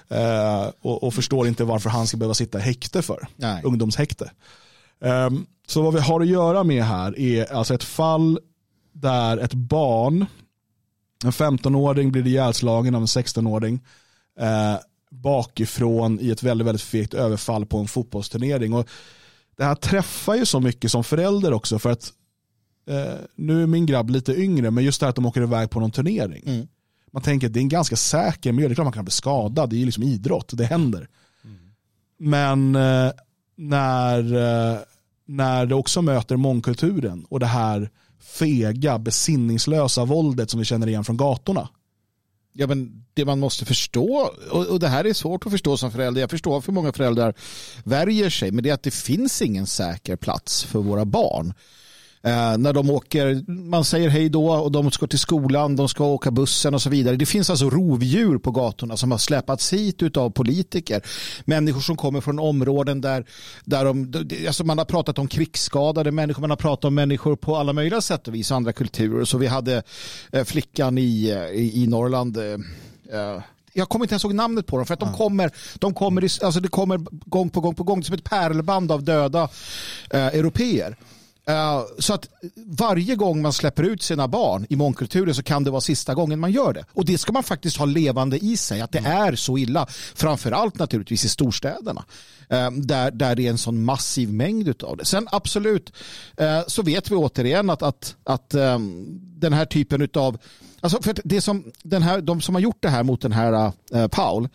eh, 0.10 0.71
och, 0.82 1.04
och, 1.04 1.13
förstår 1.13 1.47
inte 1.47 1.63
varför 1.63 1.89
han 1.89 2.08
ska 2.08 2.17
behöva 2.17 2.34
sitta 2.34 2.60
i 2.60 2.62
häkte 2.62 3.01
för, 3.01 3.27
Nej. 3.36 3.62
ungdomshäkte. 3.63 4.32
Um, 4.99 5.45
så 5.67 5.82
vad 5.82 5.93
vi 5.93 5.99
har 5.99 6.21
att 6.21 6.27
göra 6.27 6.63
med 6.63 6.84
här 6.84 7.19
är 7.19 7.54
alltså 7.54 7.73
ett 7.73 7.84
fall 7.84 8.39
där 8.93 9.38
ett 9.38 9.54
barn, 9.54 10.25
en 11.23 11.32
15-åring 11.32 12.12
blir 12.12 12.27
ihjälslagen 12.27 12.95
av 12.95 13.01
en 13.01 13.06
16-åring, 13.06 13.80
eh, 14.39 14.75
bakifrån 15.12 16.19
i 16.19 16.30
ett 16.30 16.43
väldigt, 16.43 16.67
väldigt 16.67 16.82
fegt 16.82 17.13
överfall 17.13 17.65
på 17.65 17.78
en 17.78 17.88
fotbollsturnering. 17.88 18.74
Och 18.74 18.88
det 19.58 19.63
här 19.63 19.76
träffar 19.76 20.36
ju 20.36 20.45
så 20.45 20.60
mycket 20.60 20.91
som 20.91 21.04
förälder 21.04 21.54
också 21.54 21.80
för 21.80 21.91
att 21.91 22.13
eh, 22.89 23.13
nu 23.36 23.63
är 23.63 23.67
min 23.67 23.86
grabb 23.86 24.10
lite 24.10 24.36
yngre 24.36 24.71
men 24.71 24.84
just 24.84 25.00
det 25.00 25.06
här 25.06 25.10
att 25.10 25.15
de 25.15 25.26
åker 25.26 25.41
iväg 25.41 25.69
på 25.69 25.80
någon 25.80 25.91
turnering. 25.91 26.43
Mm. 26.45 26.67
Man 27.12 27.24
tänker 27.24 27.47
att 27.47 27.54
det 27.54 27.60
är 27.60 27.62
en 27.62 27.69
ganska 27.69 27.95
säker 27.95 28.52
miljö, 28.52 28.67
det 28.67 28.74
är 28.74 28.76
klart 28.76 28.86
man 28.86 28.93
kan 28.93 29.06
bli 29.06 29.12
skadad, 29.12 29.69
det 29.69 29.76
är 29.76 29.80
ju 29.80 29.86
liksom 29.86 30.04
idrott, 30.04 30.52
det 30.54 30.65
händer. 30.65 31.08
Mm. 31.43 31.58
Men 32.17 32.76
eh, 32.76 33.12
när, 33.56 34.36
eh, 34.36 34.80
när 35.26 35.65
det 35.65 35.76
också 35.76 36.02
möter 36.02 36.36
mångkulturen 36.36 37.26
och 37.30 37.39
det 37.39 37.45
här 37.45 37.89
fega, 38.19 39.00
besinningslösa 39.00 40.06
våldet 40.06 40.50
som 40.50 40.60
vi 40.60 40.65
känner 40.65 40.88
igen 40.88 41.04
från 41.04 41.17
gatorna 41.17 41.69
Ja, 42.54 42.68
men 42.68 43.06
det 43.14 43.26
man 43.26 43.40
måste 43.40 43.66
förstå, 43.66 44.32
och, 44.52 44.66
och 44.68 44.80
det 44.80 44.88
här 44.88 45.06
är 45.06 45.14
svårt 45.14 45.46
att 45.46 45.52
förstå 45.52 45.78
som 45.78 45.92
förälder, 45.92 46.22
jag 46.22 46.30
förstår 46.30 46.58
att 46.58 46.66
för 46.66 46.72
många 46.72 46.94
föräldrar 46.94 47.34
värjer 47.84 48.30
sig, 48.30 48.52
men 48.52 48.64
det 48.64 48.70
är 48.70 48.74
att 48.74 48.84
det 48.84 48.94
finns 48.94 49.42
ingen 49.42 49.68
säker 49.68 50.16
plats 50.16 50.64
för 50.64 50.80
våra 50.80 51.06
barn. 51.06 51.54
Eh, 52.24 52.58
när 52.58 52.74
de 52.74 52.90
åker, 52.90 53.52
man 53.52 53.86
säger 53.86 54.10
hej 54.10 54.30
då 54.30 54.52
och 54.52 54.72
de 54.72 54.92
ska 54.92 55.08
till 55.08 55.20
skolan, 55.20 55.76
de 55.76 55.90
ska 55.90 56.06
åka 56.06 56.32
bussen 56.32 56.74
och 56.74 56.82
så 56.82 56.90
vidare. 56.90 57.16
Det 57.16 57.26
finns 57.26 57.50
alltså 57.50 57.70
rovdjur 57.70 58.38
på 58.38 58.52
gatorna 58.52 58.98
som 58.98 59.12
har 59.12 59.18
släpats 59.18 59.74
hit 59.74 60.18
av 60.18 60.30
politiker. 60.30 61.02
Människor 61.46 61.80
som 61.80 61.98
kommer 61.98 62.22
från 62.22 62.40
områden 62.40 63.02
där, 63.02 63.26
där 63.66 63.86
de, 63.86 64.14
alltså 64.48 64.64
man 64.64 64.78
har 64.78 64.86
pratat 64.86 65.20
om 65.20 65.28
krigsskadade 65.28 66.12
människor, 66.12 66.42
man 66.42 66.50
har 66.50 66.58
pratat 66.58 66.86
om 66.86 66.96
människor 66.96 67.36
på 67.36 67.56
alla 67.56 67.74
möjliga 67.74 68.02
sätt 68.02 68.28
och 68.28 68.36
vis, 68.36 68.52
andra 68.52 68.74
kulturer. 68.74 69.26
Så 69.26 69.38
vi 69.38 69.48
hade 69.48 69.84
eh, 70.32 70.44
flickan 70.44 70.98
i, 70.98 71.30
eh, 71.30 71.60
i, 71.60 71.84
i 71.84 71.88
Norrland, 71.88 72.38
eh, 72.38 72.44
eh, 73.20 73.42
jag 73.74 73.90
kommer 73.90 74.06
inte 74.06 74.14
ens 74.14 74.24
ihåg 74.24 74.34
namnet 74.34 74.66
på 74.66 74.78
dem 74.78 74.86
för 74.86 74.94
att 74.94 75.00
de 75.00 75.14
kommer, 75.14 75.52
de 75.76 75.94
kommer, 75.94 76.22
alltså 76.22 76.60
det 76.60 76.68
kommer 76.68 76.98
gång 77.30 77.50
på 77.50 77.62
gång 77.62 77.76
på 77.76 77.84
gång, 77.84 78.00
det 78.00 78.04
är 78.04 78.06
som 78.06 78.16
ett 78.16 78.24
pärlband 78.24 78.92
av 78.92 79.04
döda 79.04 79.50
eh, 80.10 80.28
europeer. 80.28 80.98
Eh, 81.52 81.82
så 82.00 82.14
att 82.14 82.30
varje 82.56 83.16
gång 83.16 83.42
man 83.42 83.54
släpper 83.54 83.84
ut 83.84 84.02
sina 84.02 84.28
barn 84.28 84.66
i 84.70 84.76
mångkulturen 84.76 85.36
så 85.36 85.44
kan 85.44 85.64
det 85.64 85.72
vara 85.72 85.82
sista 85.82 86.14
gången 86.14 86.40
man 86.40 86.52
gör 86.52 86.74
det. 86.74 86.86
Och 86.94 87.06
det 87.06 87.18
ska 87.18 87.32
man 87.32 87.44
faktiskt 87.44 87.78
ha 87.78 87.86
levande 87.86 88.38
i 88.38 88.58
sig, 88.58 88.82
att 88.82 88.92
det 88.92 89.00
mm. 89.00 89.12
är 89.12 89.36
så 89.36 89.58
illa. 89.58 89.88
Framförallt 90.16 90.80
naturligtvis 90.80 91.26
i 91.26 91.30
storstäderna. 91.30 92.06
Eh, 92.50 92.72
där, 92.72 93.12
där 93.12 93.36
det 93.36 93.46
är 93.46 93.50
en 93.50 93.58
sån 93.58 93.84
massiv 93.84 94.34
mängd 94.34 94.84
av 94.84 94.98
det. 94.98 95.06
Sen 95.06 95.28
absolut 95.32 95.94
så 96.68 96.84
vet 96.84 97.12
vi 97.12 97.16
återigen 97.16 97.70
att, 97.70 97.82
att, 97.82 98.16
att 98.24 98.50
den 99.40 99.54
här 99.54 99.66
typen 99.66 100.10
av 100.14 100.38
Alltså 100.84 101.02
för 101.02 101.16
det 101.24 101.42
som 101.42 101.72
den 101.84 102.02
här, 102.02 102.22
de 102.22 102.42
som 102.42 102.56
har 102.56 102.62
gjort 102.62 102.82
det 102.82 102.90
här 102.90 103.04
mot 103.04 103.22
den 103.22 103.32
här 103.32 103.72
Paul 104.08 104.50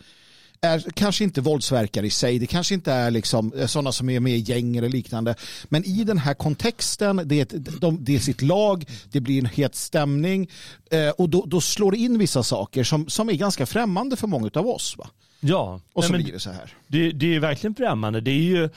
är 0.61 0.83
kanske 0.93 1.23
inte 1.23 1.41
våldsverkare 1.41 2.07
i 2.07 2.09
sig. 2.09 2.39
Det 2.39 2.47
kanske 2.47 2.73
inte 2.73 2.91
är 2.91 3.11
liksom 3.11 3.53
eh, 3.53 3.67
sådana 3.67 3.91
som 3.91 4.09
är 4.09 4.19
med 4.19 4.33
i 4.33 4.39
gäng 4.39 4.77
eller 4.77 4.89
liknande. 4.89 5.35
Men 5.65 5.85
i 5.85 6.03
den 6.03 6.17
här 6.17 6.33
kontexten, 6.33 7.21
det 7.25 7.35
är, 7.35 7.41
ett, 7.41 7.81
de, 7.81 8.03
det 8.03 8.15
är 8.15 8.19
sitt 8.19 8.41
lag, 8.41 8.85
det 9.11 9.19
blir 9.19 9.39
en 9.39 9.45
het 9.45 9.75
stämning 9.75 10.49
eh, 10.91 11.09
och 11.09 11.29
då, 11.29 11.45
då, 11.45 11.61
slår 11.61 11.91
det 11.91 11.97
in 11.97 12.17
vissa 12.17 12.43
saker 12.43 12.83
som, 12.83 13.09
som 13.09 13.29
är 13.29 13.33
ganska 13.33 13.65
främmande 13.65 14.15
för 14.15 14.27
många 14.27 14.49
av 14.53 14.67
oss. 14.67 14.97
Va? 14.97 15.07
Ja, 15.39 15.81
och 15.93 16.03
så 16.03 16.13
blir 16.13 16.31
det 16.31 16.39
så 16.39 16.49
här. 16.49 16.73
Det, 16.87 17.11
det 17.11 17.35
är 17.35 17.39
verkligen 17.39 17.75
främmande. 17.75 18.21
Det 18.21 18.31
är 18.31 18.43
ju 18.43 18.69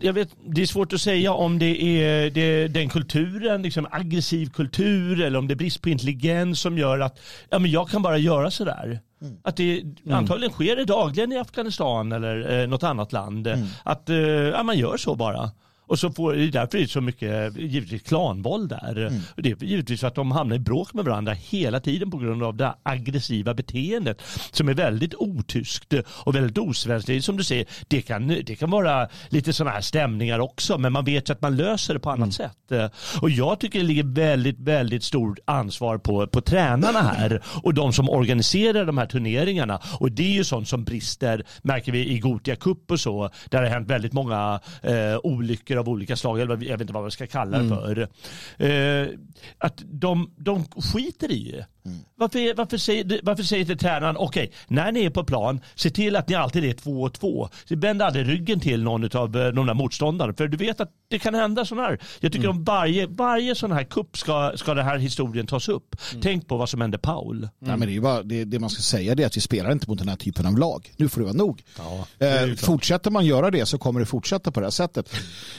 jag 0.00 0.12
vet, 0.12 0.28
det 0.46 0.62
är 0.62 0.66
svårt 0.66 0.92
att 0.92 1.00
säga 1.00 1.32
om 1.32 1.58
det 1.58 1.82
är 1.82 2.30
det, 2.30 2.68
den 2.68 2.88
kulturen, 2.88 3.62
liksom 3.62 3.86
aggressiv 3.90 4.50
kultur 4.50 5.20
eller 5.20 5.38
om 5.38 5.48
det 5.48 5.54
är 5.54 5.56
brist 5.56 5.82
på 5.82 5.88
intelligens 5.88 6.60
som 6.60 6.78
gör 6.78 6.98
att 6.98 7.20
ja, 7.50 7.58
men 7.58 7.70
jag 7.70 7.88
kan 7.88 8.02
bara 8.02 8.18
göra 8.18 8.50
sådär. 8.50 9.00
Mm. 9.22 9.36
Att 9.42 9.56
det 9.56 9.80
mm. 9.80 10.18
antagligen 10.18 10.52
sker 10.52 10.76
det 10.76 10.84
dagligen 10.84 11.32
i 11.32 11.38
Afghanistan 11.38 12.12
eller 12.12 12.60
eh, 12.60 12.68
något 12.68 12.82
annat 12.82 13.12
land. 13.12 13.46
Mm. 13.46 13.66
Att 13.84 14.10
eh, 14.10 14.16
ja, 14.16 14.62
man 14.62 14.78
gör 14.78 14.96
så 14.96 15.14
bara. 15.14 15.50
Och 15.92 15.98
så 15.98 16.10
får, 16.10 16.32
det 16.32 16.44
är 16.44 16.48
därför 16.48 16.78
det 16.78 16.84
är 16.84 16.86
så 16.86 17.00
mycket 17.00 17.56
givetvis 17.56 18.02
klanvåld 18.02 18.68
där. 18.68 18.96
Mm. 18.96 19.20
Det 19.36 19.50
är 19.50 19.64
givetvis 19.64 20.00
för 20.00 20.06
att 20.06 20.14
de 20.14 20.30
hamnar 20.30 20.56
i 20.56 20.58
bråk 20.58 20.94
med 20.94 21.04
varandra 21.04 21.32
hela 21.32 21.80
tiden 21.80 22.10
på 22.10 22.18
grund 22.18 22.42
av 22.42 22.56
det 22.56 22.74
aggressiva 22.82 23.54
beteendet 23.54 24.22
som 24.50 24.68
är 24.68 24.74
väldigt 24.74 25.14
otyskt 25.14 25.94
och 26.06 26.34
väldigt 26.34 26.58
osvenskt. 26.58 27.06
Det 27.06 27.14
är 27.16 27.20
som 27.20 27.36
du 27.36 27.44
säger, 27.44 27.66
det 27.88 28.02
kan, 28.02 28.28
det 28.28 28.56
kan 28.56 28.70
vara 28.70 29.08
lite 29.28 29.52
sådana 29.52 29.70
här 29.70 29.80
stämningar 29.80 30.38
också 30.38 30.78
men 30.78 30.92
man 30.92 31.04
vet 31.04 31.28
ju 31.28 31.32
att 31.32 31.42
man 31.42 31.56
löser 31.56 31.94
det 31.94 32.00
på 32.00 32.10
annat 32.10 32.38
mm. 32.38 32.50
sätt. 32.50 32.92
Och 33.20 33.30
jag 33.30 33.60
tycker 33.60 33.78
det 33.78 33.84
ligger 33.84 34.14
väldigt, 34.14 34.58
väldigt 34.58 35.04
stort 35.04 35.38
ansvar 35.44 35.98
på, 35.98 36.26
på 36.26 36.40
tränarna 36.40 37.02
här 37.02 37.42
och 37.62 37.74
de 37.74 37.92
som 37.92 38.10
organiserar 38.10 38.84
de 38.84 38.98
här 38.98 39.06
turneringarna. 39.06 39.80
Och 40.00 40.12
det 40.12 40.22
är 40.22 40.34
ju 40.34 40.44
sånt 40.44 40.68
som 40.68 40.84
brister, 40.84 41.44
märker 41.62 41.92
vi 41.92 42.08
i 42.08 42.18
Gotia 42.18 42.56
Cup 42.56 42.90
och 42.90 43.00
så, 43.00 43.30
där 43.50 43.62
det 43.62 43.68
har 43.68 43.74
hänt 43.74 43.90
väldigt 43.90 44.12
många 44.12 44.60
eh, 44.82 45.18
olyckor 45.22 45.81
av 45.82 45.88
olika 45.88 46.16
slag, 46.16 46.40
eller 46.40 46.52
jag 46.52 46.58
vet 46.58 46.80
inte 46.80 46.92
vad 46.92 47.02
man 47.02 47.10
ska 47.10 47.26
kalla 47.26 47.58
det 47.58 47.64
mm. 47.64 47.78
för. 47.78 48.08
Eh, 48.58 49.08
att 49.58 49.82
de, 49.86 50.34
de 50.36 50.64
skiter 50.64 51.30
i 51.30 51.50
det. 51.50 51.66
Mm. 51.84 51.98
Varför, 52.16 52.54
varför, 52.54 52.76
säger, 52.76 53.20
varför 53.22 53.42
säger 53.42 53.64
till 53.64 53.78
tränaren, 53.78 54.16
okej, 54.16 54.44
okay, 54.44 54.56
när 54.68 54.92
ni 54.92 55.04
är 55.04 55.10
på 55.10 55.24
plan, 55.24 55.60
se 55.74 55.90
till 55.90 56.16
att 56.16 56.28
ni 56.28 56.34
alltid 56.34 56.64
är 56.64 56.72
två 56.72 57.02
och 57.02 57.12
två. 57.12 57.48
Bänd 57.68 58.02
aldrig 58.02 58.28
ryggen 58.28 58.60
till 58.60 58.82
någon 58.82 59.16
av 59.16 59.36
eh, 59.36 59.48
de 59.48 59.66
där 59.66 59.74
motståndarna, 59.74 60.32
för 60.32 60.48
du 60.48 60.56
vet 60.56 60.80
att 60.80 60.90
det 61.08 61.18
kan 61.18 61.34
hända 61.34 61.64
sådana 61.64 61.86
här. 61.86 62.00
Jag 62.20 62.32
tycker 62.32 62.44
mm. 62.44 62.56
om 62.56 62.64
varje, 62.64 63.06
varje 63.06 63.54
sån 63.54 63.72
här 63.72 63.84
kupp 63.84 64.18
ska, 64.18 64.52
ska 64.56 64.74
den 64.74 64.84
här 64.84 64.98
historien 64.98 65.46
tas 65.46 65.68
upp. 65.68 65.96
Mm. 66.10 66.22
Tänk 66.22 66.48
på 66.48 66.56
vad 66.56 66.68
som 66.68 66.80
hände 66.80 66.98
Paul. 66.98 67.36
Mm. 67.36 67.50
Nej, 67.58 67.76
men 67.76 67.88
det, 67.88 67.96
är 67.96 68.00
bara, 68.00 68.22
det, 68.22 68.44
det, 68.44 68.58
man 68.58 68.70
ska 68.70 68.82
säga 68.82 69.12
är 69.12 69.26
att 69.26 69.36
vi 69.36 69.40
spelar 69.40 69.72
inte 69.72 69.88
mot 69.90 69.98
den 69.98 70.08
här 70.08 70.16
typen 70.16 70.46
av 70.46 70.58
lag. 70.58 70.92
Nu 70.96 71.08
får 71.08 71.20
det 71.20 71.24
vara 71.24 71.36
nog. 71.36 71.62
Ja, 71.78 72.26
eh, 72.26 72.54
fortsätter 72.54 73.10
man 73.10 73.26
göra 73.26 73.50
det 73.50 73.66
så 73.66 73.78
kommer 73.78 74.00
det 74.00 74.06
fortsätta 74.06 74.50
på 74.50 74.60
det 74.60 74.66
här 74.66 74.70
sättet. 74.70 75.14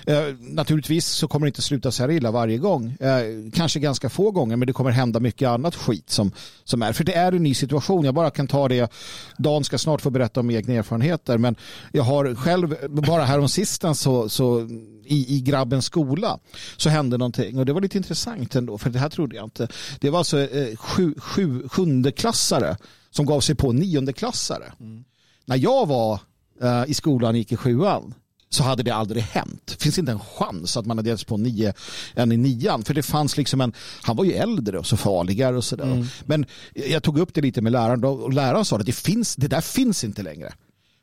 Eh, 0.05 0.23
naturligtvis 0.39 1.05
så 1.05 1.27
kommer 1.27 1.45
det 1.45 1.49
inte 1.49 1.61
sluta 1.61 1.91
så 1.91 2.03
här 2.03 2.11
illa 2.11 2.31
varje 2.31 2.57
gång. 2.57 2.97
Eh, 2.99 3.51
kanske 3.53 3.79
ganska 3.79 4.09
få 4.09 4.31
gånger, 4.31 4.55
men 4.55 4.67
det 4.67 4.73
kommer 4.73 4.91
hända 4.91 5.19
mycket 5.19 5.47
annat 5.47 5.75
skit 5.75 6.09
som, 6.13 6.31
som 6.63 6.81
är. 6.81 6.93
För 6.93 7.03
det 7.03 7.13
är 7.13 7.31
en 7.31 7.43
ny 7.43 7.53
situation. 7.53 8.05
Jag 8.05 8.13
bara 8.15 8.31
kan 8.31 8.47
ta 8.47 8.67
det. 8.67 8.91
Dan 9.37 9.63
ska 9.63 9.77
snart 9.77 10.01
få 10.01 10.09
berätta 10.09 10.39
om 10.39 10.51
egna 10.51 10.73
erfarenheter. 10.73 11.37
Men 11.37 11.55
jag 11.91 12.03
har 12.03 12.35
själv, 12.35 12.75
bara 12.89 13.23
härom 13.23 13.49
sistens 13.49 13.99
så, 13.99 14.29
så 14.29 14.61
i, 15.05 15.35
i 15.37 15.41
grabbens 15.41 15.85
skola 15.85 16.39
så 16.77 16.89
hände 16.89 17.17
någonting. 17.17 17.59
Och 17.59 17.65
det 17.65 17.73
var 17.73 17.81
lite 17.81 17.97
intressant 17.97 18.55
ändå. 18.55 18.77
För 18.77 18.89
det 18.89 18.99
här 18.99 19.09
trodde 19.09 19.35
jag 19.35 19.45
inte. 19.45 19.67
Det 19.99 20.09
var 20.09 20.19
alltså 20.19 20.39
eh, 20.39 20.75
sju, 20.75 21.15
sju, 21.17 21.67
sjundeklassare 21.67 22.77
som 23.11 23.25
gav 23.25 23.39
sig 23.39 23.55
på 23.55 23.71
niondeklassare. 23.71 24.73
Mm. 24.79 25.03
När 25.45 25.57
jag 25.57 25.87
var 25.87 26.19
eh, 26.61 26.83
i 26.87 26.93
skolan 26.93 27.35
gick 27.35 27.51
i 27.51 27.57
sjuan 27.57 28.13
så 28.53 28.63
hade 28.63 28.83
det 28.83 28.91
aldrig 28.91 29.23
hänt. 29.23 29.61
Det 29.65 29.83
finns 29.83 29.99
inte 29.99 30.11
en 30.11 30.19
chans 30.19 30.77
att 30.77 30.85
man 30.85 30.97
hade 30.97 31.09
gett 31.09 31.27
på 31.27 31.37
nio 31.37 31.73
än 32.15 32.31
i 32.31 32.37
nian. 32.37 32.83
För 32.83 32.93
det 32.93 33.03
fanns 33.03 33.37
liksom 33.37 33.61
en, 33.61 33.73
han 34.01 34.15
var 34.15 34.23
ju 34.23 34.31
äldre 34.31 34.79
och 34.79 34.85
så 34.85 34.97
farligare 34.97 35.57
och 35.57 35.63
sådär. 35.63 35.91
Mm. 35.91 36.05
Men 36.25 36.45
jag 36.73 37.03
tog 37.03 37.19
upp 37.19 37.33
det 37.33 37.41
lite 37.41 37.61
med 37.61 37.71
läraren 37.71 38.03
och 38.03 38.33
läraren 38.33 38.65
sa 38.65 38.77
att 38.77 38.85
det, 38.85 38.95
finns, 38.95 39.35
det 39.35 39.47
där 39.47 39.61
finns 39.61 40.03
inte 40.03 40.23
längre. 40.23 40.53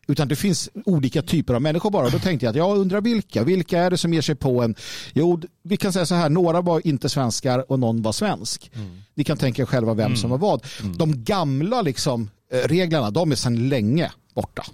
Utan 0.09 0.29
det 0.29 0.37
finns 0.37 0.71
olika 0.85 1.23
typer 1.23 1.55
av 1.55 1.63
människor 1.63 1.91
bara. 1.91 2.09
Då 2.09 2.19
tänkte 2.19 2.47
jag 2.47 2.51
att 2.51 2.57
jag 2.57 2.79
undrar 2.79 3.01
vilka. 3.01 3.45
Vilka 3.45 3.79
är 3.79 3.91
det 3.91 3.99
som 3.99 4.15
ger 4.15 4.23
sig 4.23 4.35
på 4.35 4.63
en? 4.63 4.75
Jo, 5.13 5.41
vi 5.63 5.77
kan 5.77 5.93
säga 5.93 6.07
så 6.07 6.15
här. 6.15 6.29
Några 6.29 6.61
var 6.61 6.87
inte 6.87 7.09
svenskar 7.09 7.71
och 7.71 7.79
någon 7.79 8.03
var 8.03 8.13
svensk. 8.13 8.71
Mm. 8.75 9.01
Ni 9.15 9.25
kan 9.25 9.37
tänka 9.37 9.63
er 9.63 9.67
själva 9.67 9.95
vem 9.95 10.07
mm. 10.07 10.17
som 10.17 10.31
var 10.31 10.39
vad. 10.39 10.67
Mm. 10.83 10.97
De 10.97 11.25
gamla 11.25 11.83
liksom, 11.83 12.31
eh, 12.53 12.69
reglerna, 12.69 13.11
de 13.11 13.33
är 13.33 13.37
sedan 13.37 13.69
länge 13.69 14.11
borta. 14.35 14.65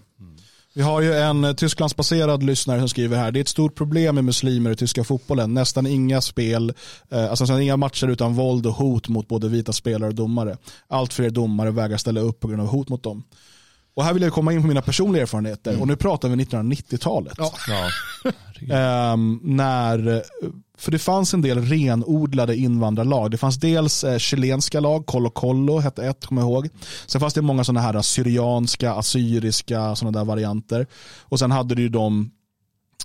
Vi 0.77 0.83
har 0.83 1.01
ju 1.01 1.15
en 1.15 1.45
eh, 1.45 1.53
Tysklandsbaserad 1.53 2.43
lyssnare 2.43 2.79
som 2.79 2.89
skriver 2.89 3.17
här. 3.17 3.33
Det 3.33 3.39
är 3.39 3.41
ett 3.41 3.49
stort 3.49 3.75
problem 3.75 4.15
med 4.15 4.25
muslimer 4.25 4.71
i 4.71 4.77
tyska 4.77 5.05
fotbollen. 5.05 5.55
Nästan 5.55 5.87
inga 5.87 6.21
spel, 6.21 6.73
eh, 7.11 7.31
alltså 7.31 7.45
nästan 7.45 7.63
inga 7.63 7.77
matcher 7.77 8.09
utan 8.09 8.35
våld 8.35 8.67
och 8.67 8.73
hot 8.73 9.09
mot 9.09 9.29
både 9.29 9.49
vita 9.49 9.73
spelare 9.73 10.09
och 10.09 10.15
domare. 10.15 10.57
Allt 10.89 11.13
fler 11.13 11.31
domare 11.31 11.71
vägrar 11.71 11.97
ställa 11.97 12.21
upp 12.21 12.41
på 12.41 12.49
grund 12.49 12.63
av 12.63 12.69
hot 12.69 12.89
mot 12.89 13.03
dem. 13.03 13.25
Och 13.95 14.05
här 14.05 14.13
vill 14.13 14.23
jag 14.23 14.33
komma 14.33 14.53
in 14.53 14.63
på 14.63 14.69
mina 14.69 14.83
personliga 14.83 15.23
erfarenheter. 15.23 15.71
Mm. 15.71 15.83
Och 15.83 15.89
nu 15.89 15.97
pratar 15.97 16.29
vi 16.29 16.45
1990-talet. 16.45 17.35
Ja. 17.39 17.53
Ja. 17.69 19.13
um, 19.13 19.41
när 19.43 20.23
för 20.77 20.91
det 20.93 20.99
fanns 20.99 21.35
en 21.35 21.43
del 21.43 21.65
renodlade 21.65 22.57
invandrarlag. 22.57 23.31
Det 23.31 23.37
fanns 23.37 23.57
dels 23.57 24.05
eh, 24.05 24.19
chilenska 24.19 24.81
lag, 24.81 25.07
Colo 25.07 25.31
Colo 25.31 25.79
hette 25.79 26.07
ett, 26.07 26.27
kommer 26.27 26.43
jag 26.43 26.51
ihåg. 26.51 26.69
Sen 27.07 27.21
fanns 27.21 27.35
det 27.35 27.43
många 27.43 27.65
sådana 27.65 27.81
här 27.81 27.95
eh, 27.95 28.01
syrianska, 28.01 28.93
assyriska, 28.93 29.97
sådana 29.97 30.19
där 30.19 30.25
varianter. 30.25 30.87
Och 31.23 31.39
sen 31.39 31.51
hade 31.51 31.75
du 31.75 31.83
ju 31.83 31.89
de, 31.89 32.31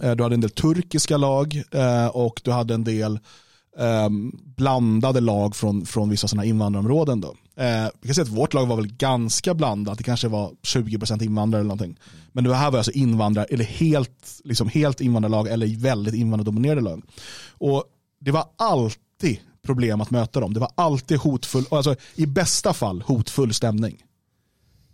eh, 0.04 0.12
du 0.12 0.24
hade 0.24 0.36
en 0.36 0.42
del 0.42 0.50
turkiska 0.50 1.18
lag 1.18 1.64
eh, 1.72 2.08
och 2.08 2.42
du 2.44 2.52
hade 2.52 2.74
en 2.74 2.84
del 2.84 3.20
ehm, 3.78 4.32
blandade 4.56 5.20
lag 5.20 5.56
från, 5.56 5.86
från 5.86 6.10
vissa 6.10 6.28
sådana 6.28 6.46
invandrarområden. 6.46 7.22
Då. 7.22 7.36
Eh, 7.62 7.90
vi 8.02 8.08
kan 8.08 8.16
säga 8.16 8.24
att 8.24 8.38
vårt 8.38 8.54
lag 8.54 8.66
var 8.66 8.76
väl 8.76 8.88
ganska 8.88 9.54
blandat, 9.54 9.98
det 9.98 10.04
kanske 10.04 10.28
var 10.28 10.52
20% 10.64 11.24
invandrare 11.24 11.60
eller 11.60 11.68
någonting. 11.68 12.00
Men 12.32 12.44
det 12.44 12.56
här 12.56 12.72
var 12.72 12.78
alltså 12.78 12.92
invandrare, 12.92 13.46
eller 13.46 13.66
helt, 13.66 14.42
liksom 14.44 14.68
helt 14.70 15.02
invandrarlag 15.02 15.48
eller 15.48 15.78
väldigt 15.78 16.14
invandrardominerade 16.14 16.82
lag. 16.82 17.04
Och 17.50 17.84
det 18.20 18.32
var 18.32 18.46
alltid 18.58 19.40
problem 19.66 20.02
att 20.02 20.12
möta 20.12 20.40
dem. 20.40 20.54
Det 20.54 20.60
var 20.60 20.72
alltid 20.76 21.18
hotfull, 21.18 21.66
alltså 21.72 21.96
i 22.16 22.26
bästa 22.26 22.74
fall 22.74 23.02
hotfull 23.02 23.54
stämning. 23.54 24.04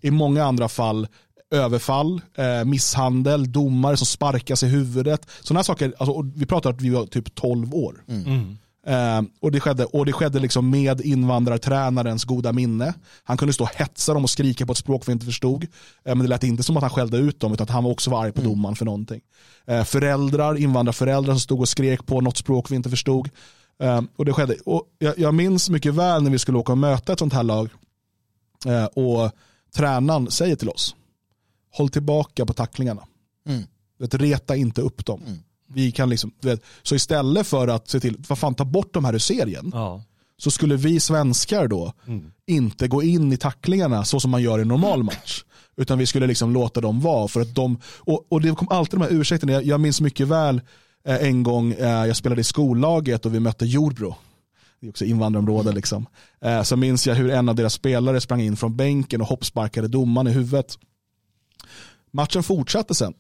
I 0.02 0.12
många 0.12 0.44
andra 0.44 0.70
fall 0.70 1.08
överfall, 1.52 2.22
eh, 2.38 2.66
misshandel, 2.66 3.52
domare 3.52 3.98
som 3.98 4.08
sparkas 4.08 4.64
i 4.64 4.68
huvudet. 4.68 5.28
Sådana 5.42 5.64
saker, 5.64 5.94
alltså, 5.98 6.22
vi 6.36 6.46
pratar 6.46 6.70
att 6.70 6.82
vi 6.82 6.90
var 6.90 7.06
typ 7.06 7.36
12 7.36 7.76
år. 7.76 8.04
Mm. 8.08 8.58
Eh, 8.88 9.22
och 9.40 9.52
det 9.52 9.60
skedde, 9.60 9.86
och 9.86 10.06
det 10.06 10.14
skedde 10.14 10.40
liksom 10.40 10.70
med 10.70 11.02
invandrartränarens 11.02 12.24
goda 12.24 12.54
minne. 12.54 12.94
Han 13.24 13.38
kunde 13.38 13.54
stå 13.54 13.64
och 13.64 13.76
hetsa 13.76 14.14
dem 14.14 14.24
och 14.24 14.30
skrika 14.30 14.66
på 14.66 14.72
ett 14.72 14.78
språk 14.78 15.08
vi 15.08 15.12
inte 15.12 15.26
förstod. 15.26 15.64
Eh, 15.64 15.70
men 16.04 16.20
det 16.20 16.28
lät 16.28 16.44
inte 16.44 16.64
som 16.64 16.78
att 16.78 16.84
han 16.84 16.90
skällde 16.90 17.18
ut 17.18 17.40
dem 17.40 17.54
utan 17.54 17.64
att 17.64 17.70
han 17.70 17.86
också 17.86 18.10
var 18.10 18.24
arg 18.24 18.32
på 18.32 18.42
mm. 18.42 18.52
domaren 18.52 18.76
för 18.76 18.86
någonting. 18.86 19.22
Eh, 19.68 19.84
föräldrar, 19.84 20.58
invandrarföräldrar 20.58 21.34
som 21.34 21.40
stod 21.40 21.60
och 21.60 21.70
skrek 21.70 22.06
på 22.06 22.22
något 22.22 22.38
språk 22.38 22.72
vi 22.72 22.76
inte 22.76 22.90
förstod. 22.90 23.30
Eh, 23.80 24.02
och 24.16 24.26
det 24.26 24.34
skedde. 24.34 24.56
Och 24.66 24.84
jag, 24.98 25.20
jag, 25.20 25.34
minns 25.34 25.70
mycket 25.70 25.94
väl 25.94 26.24
när 26.24 26.32
vi 26.32 26.40
skulle 26.40 26.58
åka 26.58 26.72
och 26.72 26.78
möta 26.78 27.14
ett 27.14 27.20
sånt 27.20 27.34
här 27.34 27.44
lag. 27.44 27.70
Eh, 28.66 28.86
och 28.86 29.32
tränaren 29.76 30.32
säger 30.32 30.56
till 30.56 30.70
oss, 30.70 30.96
håll 31.72 31.90
tillbaka 31.90 32.46
på 32.46 32.54
tacklingarna. 32.54 33.04
Mm. 33.50 33.64
Vet, 34.00 34.14
reta 34.14 34.56
inte 34.56 34.82
upp 34.82 35.06
dem. 35.06 35.22
Mm. 35.26 35.40
Vi 35.68 35.92
kan 35.92 36.10
liksom, 36.10 36.32
vet, 36.42 36.64
så 36.84 36.96
istället 36.96 37.48
för 37.48 37.68
att 37.68 37.90
se 37.90 38.00
till, 38.00 38.18
vad 38.28 38.38
fan 38.38 38.56
ta 38.56 38.66
bort 38.66 38.94
de 38.94 39.06
här 39.06 39.14
ur 39.14 39.20
serien. 39.20 39.72
Ja. 39.74 40.04
Så 40.38 40.52
skulle 40.52 40.76
vi 40.76 41.00
svenskar 41.00 41.68
då 41.68 41.94
mm. 42.08 42.32
inte 42.48 42.88
gå 42.88 43.04
in 43.04 43.34
i 43.34 43.38
tacklingarna 43.38 44.06
så 44.06 44.20
som 44.20 44.32
man 44.32 44.42
gör 44.42 44.60
i 44.60 44.62
en 44.62 44.68
normal 44.68 45.04
match. 45.04 45.44
Utan 45.78 45.98
vi 45.98 46.06
skulle 46.06 46.28
liksom 46.28 46.54
låta 46.54 46.82
dem 46.82 47.02
vara. 47.02 47.28
För 47.28 47.42
att 47.42 47.56
de, 47.56 47.80
och, 48.00 48.26
och 48.30 48.42
det 48.42 48.56
kom 48.56 48.68
alltid 48.70 49.00
de 49.00 49.04
här 49.04 49.14
ursäkterna. 49.14 49.54
Jag, 49.54 49.66
jag 49.66 49.80
minns 49.80 50.02
mycket 50.02 50.28
väl 50.28 50.62
eh, 51.06 51.28
en 51.28 51.44
gång 51.44 51.72
eh, 51.72 52.06
jag 52.06 52.16
spelade 52.16 52.42
i 52.42 52.44
skollaget 52.44 53.26
och 53.26 53.34
vi 53.34 53.40
mötte 53.40 53.66
Jordbro. 53.66 54.16
Det 54.80 54.88
är 54.88 54.90
också 54.90 55.06
invandrarområde 55.06 55.72
liksom. 55.72 56.06
Eh, 56.42 56.64
så 56.64 56.76
minns 56.76 57.08
jag 57.08 57.16
hur 57.16 57.30
en 57.30 57.50
av 57.50 57.56
deras 57.56 57.74
spelare 57.74 58.22
sprang 58.22 58.42
in 58.42 58.58
från 58.58 58.76
bänken 58.76 59.22
och 59.22 59.28
hoppsparkade 59.28 59.88
domaren 59.88 60.28
i 60.28 60.32
huvudet. 60.32 60.78
Matchen 62.12 62.44
fortsatte 62.44 62.96
sen 62.96 63.14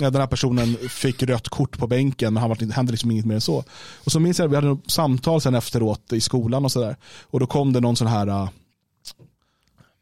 den 0.00 0.20
här 0.20 0.26
personen 0.26 0.76
fick 0.88 1.22
rött 1.22 1.48
kort 1.48 1.78
på 1.78 1.86
bänken 1.86 2.34
men 2.34 2.40
han 2.40 2.50
var, 2.50 2.72
hände 2.72 2.92
liksom 2.92 3.10
inget 3.10 3.24
mer 3.24 3.34
än 3.34 3.40
så. 3.40 3.64
Och 4.04 4.12
så 4.12 4.20
minns 4.20 4.38
jag 4.38 4.46
att 4.46 4.52
vi 4.52 4.56
hade 4.56 4.72
ett 4.72 4.90
samtal 4.90 5.40
sen 5.40 5.54
efteråt 5.54 6.12
i 6.12 6.20
skolan 6.20 6.64
och 6.64 6.72
sådär. 6.72 6.96
Och 7.22 7.40
då 7.40 7.46
kom 7.46 7.72
det 7.72 7.80
någon 7.80 7.96
sån 7.96 8.06
här 8.06 8.28
uh, 8.28 8.48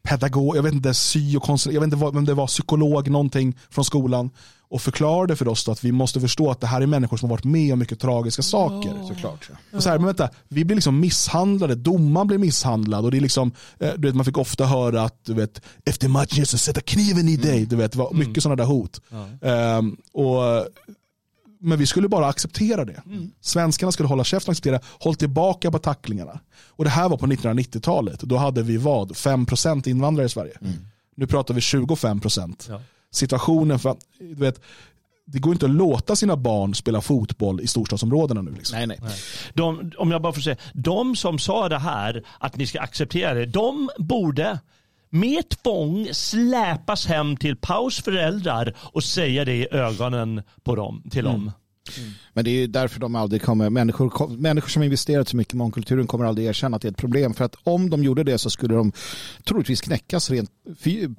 pedagog, 0.03 0.57
jag 0.57 0.63
vet 0.63 0.73
inte, 0.73 0.93
syokonsulent, 0.93 1.73
jag 1.73 1.81
vet 1.81 1.93
inte 1.93 2.11
vem 2.13 2.25
det 2.25 2.33
var, 2.33 2.47
psykolog, 2.47 3.09
någonting 3.09 3.57
från 3.69 3.85
skolan 3.85 4.29
och 4.69 4.81
förklarade 4.81 5.35
för 5.35 5.47
oss 5.47 5.69
att 5.69 5.83
vi 5.83 5.91
måste 5.91 6.21
förstå 6.21 6.51
att 6.51 6.61
det 6.61 6.67
här 6.67 6.81
är 6.81 6.85
människor 6.85 7.17
som 7.17 7.29
har 7.29 7.37
varit 7.37 7.45
med 7.45 7.73
om 7.73 7.79
mycket 7.79 7.99
tragiska 7.99 8.41
saker. 8.41 8.89
Oh. 8.89 9.07
Såklart. 9.07 9.49
Och 9.73 9.83
så 9.83 9.89
här, 9.89 9.97
men 9.97 10.05
vänta, 10.05 10.29
vi 10.47 10.65
blir 10.65 10.75
liksom 10.75 10.99
misshandlade, 10.99 11.75
domaren 11.75 12.27
blir 12.27 12.37
misshandlad 12.37 13.05
och 13.05 13.11
det 13.11 13.17
är 13.17 13.21
liksom, 13.21 13.51
eh, 13.79 13.93
du 13.97 14.07
vet, 14.07 14.15
man 14.15 14.25
fick 14.25 14.37
ofta 14.37 14.65
höra 14.65 15.01
att 15.01 15.25
du 15.25 15.33
vet, 15.33 15.61
efter 15.85 16.07
matchen 16.07 16.45
så 16.45 16.57
sätta 16.57 16.81
kniven 16.81 17.29
i 17.29 17.37
dig. 17.37 17.57
Mm. 17.57 17.69
Du 17.69 17.75
vet, 17.75 17.91
det 17.91 17.97
var 17.97 18.13
mycket 18.13 18.27
mm. 18.27 18.41
sådana 18.41 18.55
där 18.55 18.65
hot. 18.65 19.01
Ja. 19.41 19.77
Um, 19.77 19.97
och, 20.13 20.67
men 21.61 21.79
vi 21.79 21.85
skulle 21.85 22.07
bara 22.07 22.27
acceptera 22.27 22.85
det. 22.85 23.01
Mm. 23.05 23.31
Svenskarna 23.41 23.91
skulle 23.91 24.09
hålla 24.09 24.23
käften 24.23 24.49
och 24.49 24.51
acceptera, 24.51 24.79
håll 24.99 25.15
tillbaka 25.15 25.71
på 25.71 25.79
tacklingarna. 25.79 26.39
Och 26.67 26.83
det 26.83 26.89
här 26.89 27.09
var 27.09 27.17
på 27.17 27.27
1990-talet, 27.27 28.19
då 28.19 28.37
hade 28.37 28.63
vi 28.63 28.77
vad, 28.77 29.11
5% 29.11 29.89
invandrare 29.89 30.25
i 30.25 30.29
Sverige. 30.29 30.53
Mm. 30.61 30.73
Nu 31.15 31.27
pratar 31.27 31.53
vi 31.53 31.59
25%. 31.59 32.65
Ja 32.69 32.81
situationen. 33.11 33.79
För 33.79 33.95
du 34.19 34.35
vet, 34.35 34.61
det 35.25 35.39
går 35.39 35.53
inte 35.53 35.65
att 35.65 35.71
låta 35.71 36.15
sina 36.15 36.35
barn 36.35 36.75
spela 36.75 37.01
fotboll 37.01 37.61
i 37.61 37.67
storstadsområdena 37.67 38.41
nu. 38.41 38.51
Liksom. 38.51 38.77
Nej, 38.77 38.87
nej. 38.87 38.99
De, 39.53 39.91
om 39.97 40.11
jag 40.11 40.21
bara 40.21 40.33
får 40.33 40.41
säga, 40.41 40.57
de 40.73 41.15
som 41.15 41.39
sa 41.39 41.69
det 41.69 41.79
här, 41.79 42.23
att 42.39 42.57
ni 42.57 42.67
ska 42.67 42.79
acceptera 42.81 43.33
det, 43.33 43.45
de 43.45 43.89
borde 43.97 44.59
med 45.09 45.49
tvång 45.49 46.07
släpas 46.11 47.05
hem 47.05 47.37
till 47.37 47.55
Paus 47.55 48.01
föräldrar 48.01 48.75
och 48.79 49.03
säga 49.03 49.45
det 49.45 49.55
i 49.55 49.67
ögonen 49.71 50.41
på 50.63 50.75
dem, 50.75 51.03
till 51.11 51.25
mm. 51.27 51.33
dem. 51.33 51.51
Mm. 51.97 52.11
Men 52.33 52.45
det 52.45 52.51
är 52.51 52.67
därför 52.67 52.99
de 52.99 53.15
aldrig 53.15 53.41
kommer, 53.41 53.69
människor, 53.69 54.37
människor 54.37 54.69
som 54.69 54.83
investerat 54.83 55.27
så 55.27 55.37
mycket 55.37 55.53
i 55.53 55.57
mångkulturen 55.57 56.07
kommer 56.07 56.25
aldrig 56.25 56.47
erkänna 56.47 56.75
att 56.75 56.81
det 56.81 56.87
är 56.87 56.91
ett 56.91 56.97
problem. 56.97 57.33
För 57.33 57.45
att 57.45 57.55
om 57.63 57.89
de 57.89 58.03
gjorde 58.03 58.23
det 58.23 58.37
så 58.37 58.49
skulle 58.49 58.75
de 58.75 58.91
troligtvis 59.43 59.81
knäckas 59.81 60.29
rent 60.29 60.49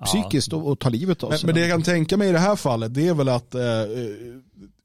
psykiskt 0.04 0.52
ja. 0.52 0.59
och, 0.59 0.70
och, 0.70 0.78
ta 0.78 0.88
livet 0.88 1.22
av 1.22 1.30
sig. 1.30 1.38
Men, 1.38 1.46
men, 1.46 1.54
det 1.54 1.61
jag 1.61 1.70
kan 1.70 1.83
tänka 1.83 2.16
mig 2.16 2.28
i 2.28 2.33
det 2.33 2.38
här 2.38 2.56
fallet 2.56 2.94
det 2.94 3.09
är 3.09 3.14
väl 3.14 3.28
att 3.28 3.54
eh, 3.54 3.62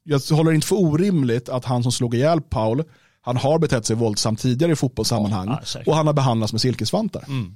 jag 0.04 0.19
håller 0.19 0.52
inte 0.52 0.67
för 0.67 0.76
orimligt 0.76 1.50
att 1.50 1.65
han 1.65 1.84
som 1.84 1.91
slog 1.91 2.15
ihjäl 2.15 2.41
Paul, 2.41 2.84
han 3.21 3.38
har 3.38 3.60
betett 3.60 3.86
sig 3.86 3.95
våldsamt 3.95 4.39
tidigare 4.39 4.71
i 4.71 4.76
fotbollssammanhang 4.76 5.48
ja, 5.48 5.82
och 5.86 5.95
han 5.95 6.08
har 6.08 6.13
behandlats 6.13 6.54
med 6.54 6.62
silkesvantar. 6.62 7.26
Mm. 7.28 7.56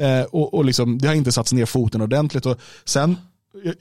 Eh, 0.00 0.24
och, 0.24 0.54
och 0.54 0.64
liksom, 0.64 0.98
det 0.98 1.08
har 1.08 1.14
inte 1.14 1.32
satts 1.32 1.52
ner 1.52 1.66
foten 1.66 2.02
ordentligt. 2.02 2.46
Och 2.46 2.60
sen 2.84 3.16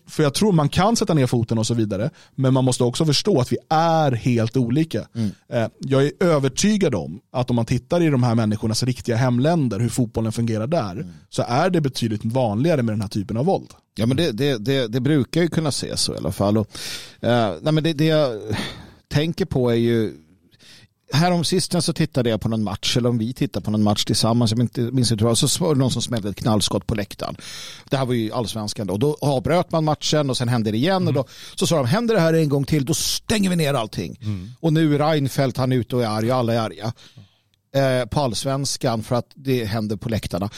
för 0.07 0.23
jag 0.23 0.33
tror 0.33 0.51
man 0.51 0.69
kan 0.69 0.95
sätta 0.95 1.13
ner 1.13 1.27
foten 1.27 1.57
och 1.57 1.67
så 1.67 1.73
vidare, 1.73 2.09
men 2.35 2.53
man 2.53 2.65
måste 2.65 2.83
också 2.83 3.05
förstå 3.05 3.39
att 3.41 3.51
vi 3.51 3.57
är 3.69 4.11
helt 4.11 4.57
olika. 4.57 5.07
Mm. 5.15 5.31
Eh, 5.49 5.69
jag 5.79 6.05
är 6.05 6.11
övertygad 6.19 6.95
om 6.95 7.21
att 7.31 7.49
om 7.49 7.55
man 7.55 7.65
tittar 7.65 8.01
i 8.01 8.09
de 8.09 8.23
här 8.23 8.35
människornas 8.35 8.83
riktiga 8.83 9.15
hemländer, 9.15 9.79
hur 9.79 9.89
fotbollen 9.89 10.31
fungerar 10.31 10.67
där, 10.67 10.91
mm. 10.91 11.07
så 11.29 11.43
är 11.47 11.69
det 11.69 11.81
betydligt 11.81 12.25
vanligare 12.25 12.83
med 12.83 12.93
den 12.93 13.01
här 13.01 13.09
typen 13.09 13.37
av 13.37 13.45
våld. 13.45 13.69
Ja, 13.95 14.05
men 14.05 14.17
det, 14.17 14.31
det, 14.31 14.57
det, 14.57 14.87
det 14.87 14.99
brukar 14.99 15.41
ju 15.41 15.47
kunna 15.47 15.71
se 15.71 15.97
så 15.97 16.13
i 16.13 16.17
alla 16.17 16.31
fall. 16.31 16.57
Och, 16.57 16.67
uh, 17.23 17.53
nej, 17.61 17.73
men 17.73 17.83
det, 17.83 17.93
det 17.93 18.05
jag 18.05 18.41
tänker 19.07 19.45
på 19.45 19.69
är 19.69 19.75
ju 19.75 20.13
Härom 21.13 21.43
sistens 21.43 21.85
så 21.85 21.93
tittade 21.93 22.29
jag 22.29 22.41
på 22.41 22.49
någon 22.49 22.63
match, 22.63 22.97
eller 22.97 23.09
om 23.09 23.17
vi 23.17 23.33
tittade 23.33 23.65
på 23.65 23.71
någon 23.71 23.83
match 23.83 24.05
tillsammans, 24.05 24.51
jag 24.51 24.93
minns 24.93 25.11
inte 25.11 25.35
så 25.35 25.63
var 25.63 25.73
det 25.73 25.79
någon 25.79 25.91
som 25.91 26.01
smällde 26.01 26.29
ett 26.29 26.35
knallskott 26.35 26.87
på 26.87 26.95
läktaren. 26.95 27.35
Det 27.89 27.97
här 27.97 28.05
var 28.05 28.13
ju 28.13 28.31
allsvenskan 28.33 28.87
då. 28.87 28.97
Då 28.97 29.17
avbröt 29.21 29.71
man 29.71 29.83
matchen 29.83 30.29
och 30.29 30.37
sen 30.37 30.47
hände 30.47 30.71
det 30.71 30.77
igen. 30.77 30.95
Mm. 30.95 31.07
Och 31.07 31.13
då, 31.13 31.25
så 31.55 31.67
sa 31.67 31.75
de, 31.75 31.85
händer 31.85 32.15
det 32.15 32.21
här 32.21 32.33
en 32.33 32.49
gång 32.49 32.65
till, 32.65 32.85
då 32.85 32.93
stänger 32.93 33.49
vi 33.49 33.55
ner 33.55 33.73
allting. 33.73 34.19
Mm. 34.21 34.51
Och 34.59 34.73
nu 34.73 34.95
är 34.95 34.99
Reinfeldt, 34.99 35.57
han 35.57 35.71
är 35.71 35.75
ute 35.75 35.95
och 35.95 36.03
är 36.03 36.07
arg 36.07 36.31
och 36.31 36.37
alla 36.37 36.53
är 36.53 36.59
arga. 36.59 36.93
Eh, 37.75 38.05
på 38.05 38.21
allsvenskan 38.21 39.03
för 39.03 39.15
att 39.15 39.31
det 39.35 39.65
händer 39.65 39.95
på 39.95 40.09
läktarna. 40.09 40.49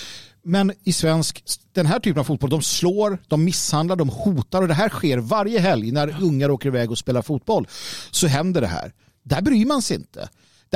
Men 0.43 0.73
i 0.83 0.93
svensk, 0.93 1.43
den 1.73 1.85
här 1.85 1.99
typen 1.99 2.19
av 2.19 2.23
fotboll, 2.23 2.49
de 2.49 2.61
slår, 2.61 3.17
de 3.27 3.43
misshandlar, 3.43 3.95
de 3.95 4.09
hotar 4.09 4.61
och 4.61 4.67
det 4.67 4.73
här 4.73 4.89
sker 4.89 5.17
varje 5.17 5.59
helg 5.59 5.91
när 5.91 6.23
ungar 6.23 6.49
åker 6.49 6.69
iväg 6.69 6.91
och 6.91 6.97
spelar 6.97 7.21
fotboll. 7.21 7.67
Så 8.11 8.27
händer 8.27 8.61
det 8.61 8.67
här. 8.67 8.93
Där 9.23 9.41
bryr 9.41 9.65
man 9.65 9.81
sig 9.81 9.97
inte. 9.97 10.29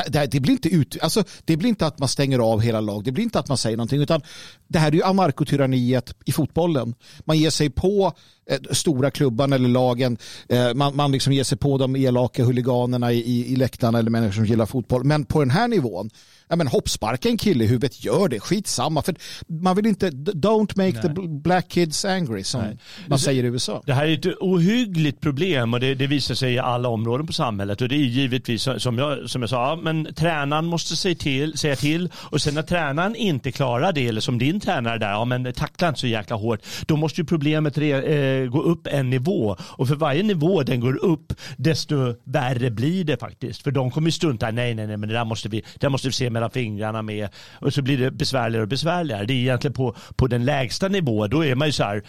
Det, 0.08 0.26
det, 0.32 0.40
blir 0.40 0.52
inte 0.52 0.70
ut, 0.70 0.98
alltså, 1.02 1.24
det 1.46 1.58
blir 1.58 1.70
inte 1.70 1.88
att 1.88 2.00
man 2.00 2.10
stänger 2.10 2.40
av 2.40 2.62
hela 2.62 2.82
lag, 2.82 3.04
det 3.04 3.12
blir 3.12 3.24
inte 3.24 3.40
att 3.40 3.48
man 3.48 3.58
säger 3.58 3.78
någonting, 3.78 4.02
utan 4.02 4.22
det 4.68 4.80
här 4.80 4.88
är 4.88 4.92
ju 4.92 5.04
anarkotyranniet 5.04 6.16
i 6.26 6.32
fotbollen. 6.32 6.96
Man 7.26 7.38
ger 7.38 7.50
sig 7.50 7.70
på 7.70 8.14
eh, 8.50 8.60
stora 8.72 9.12
klubban 9.12 9.54
eller 9.54 9.70
lagen, 9.70 10.18
eh, 10.50 10.74
man, 10.74 10.96
man 10.96 11.12
liksom 11.12 11.34
ger 11.34 11.44
sig 11.44 11.58
på 11.58 11.78
de 11.78 11.96
elaka 11.96 12.44
huliganerna 12.44 13.12
i, 13.12 13.20
i, 13.20 13.54
i 13.54 13.56
läktarna 13.56 14.00
eller 14.00 14.10
människor 14.10 14.34
som 14.34 14.46
gillar 14.46 14.66
fotboll. 14.66 15.04
Men 15.04 15.26
på 15.26 15.40
den 15.40 15.50
här 15.50 15.68
nivån, 15.68 16.10
ja, 16.48 16.56
men 16.56 16.68
hoppsparka 16.68 17.30
en 17.30 17.38
kille 17.38 17.64
i 17.64 17.68
huvudet, 17.68 18.04
gör 18.04 18.28
det, 18.28 18.40
skitsamma. 18.40 19.02
För 19.02 19.16
man 19.48 19.76
vill 19.76 19.86
inte, 19.86 20.10
don't 20.10 20.78
make 20.78 21.08
Nej. 21.08 21.16
the 21.16 21.28
black 21.28 21.70
kids 21.70 22.06
angry 22.06 22.44
som 22.44 22.62
Nej. 22.62 22.78
man 23.08 23.20
säger 23.20 23.44
i 23.44 23.48
USA. 23.48 23.84
Det 23.86 23.94
här 23.94 24.08
är 24.08 24.14
ett 24.14 24.38
ohyggligt 24.40 25.22
problem 25.22 25.74
och 25.74 25.80
det, 25.80 25.96
det, 25.96 26.08
visar 26.08 26.36
sig 26.36 26.54
i 26.54 26.60
alla 26.60 26.90
områden 26.90 27.28
på 27.28 27.34
samhället 27.34 27.82
och 27.82 27.90
det 27.90 27.96
är 27.96 28.00
givetvis 28.00 28.68
som 28.78 28.98
jag, 28.98 29.30
som 29.30 29.42
jag 29.42 29.50
sa, 29.50 29.80
men 29.84 30.14
tränaren 30.14 30.66
måste 30.66 30.96
säga 30.96 31.16
till, 31.16 31.58
säga 31.58 31.76
till 31.76 32.10
och 32.16 32.42
sen 32.42 32.54
när 32.54 32.62
tränaren 32.62 33.16
inte 33.16 33.52
klarar 33.52 33.92
det 33.92 34.08
eller 34.08 34.22
som 34.22 34.38
din 34.38 34.60
tränare 34.60 34.98
där, 34.98 35.12
ja 35.12 35.26
men 35.26 35.54
tackla 35.54 35.88
inte 35.88 36.00
så 36.00 36.08
jäkla 36.08 36.36
hårt, 36.36 36.60
då 36.86 36.96
måste 36.98 37.22
ju 37.22 37.26
problemet 37.26 37.78
re, 37.78 38.02
eh, 38.02 38.50
gå 38.50 38.62
upp 38.62 38.88
en 38.88 39.10
nivå 39.10 39.56
och 39.60 39.88
för 39.88 39.96
varje 39.96 40.24
nivå 40.24 40.64
den 40.64 40.80
går 40.80 41.06
upp 41.06 41.34
desto 41.58 42.16
värre 42.24 42.72
blir 42.72 43.04
det 43.04 43.18
faktiskt 43.18 43.64
för 43.64 43.72
de 43.72 43.92
kommer 43.92 44.08
ju 44.08 44.12
strunta, 44.12 44.52
nej 44.52 44.76
nej 44.76 44.88
nej 44.88 44.98
men 44.98 45.10
det 45.10 45.16
där 45.16 45.26
måste 45.26 45.50
vi, 45.50 45.64
det 45.80 45.90
måste 45.90 46.08
vi 46.08 46.12
se 46.12 46.30
mellan 46.36 46.52
fingrarna 46.52 47.02
med 47.02 47.30
och 47.62 47.74
så 47.74 47.82
blir 47.82 47.98
det 47.98 48.12
besvärligare 48.12 48.63
och 48.63 48.69
besvärligare. 48.69 49.26
Det 49.26 49.34
är 49.34 49.38
egentligen 49.38 49.74
på, 49.74 49.95
på 50.15 50.28
den 50.28 50.45
lägsta 50.45 50.88
nivån, 50.88 51.30
då 51.30 51.45
är 51.45 51.56
man 51.56 51.67
ju 51.67 51.71
så 51.71 51.84
här 51.84 52.04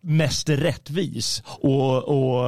mest 0.00 0.48
rättvis. 0.48 1.42
Och, 1.46 2.04
och 2.04 2.44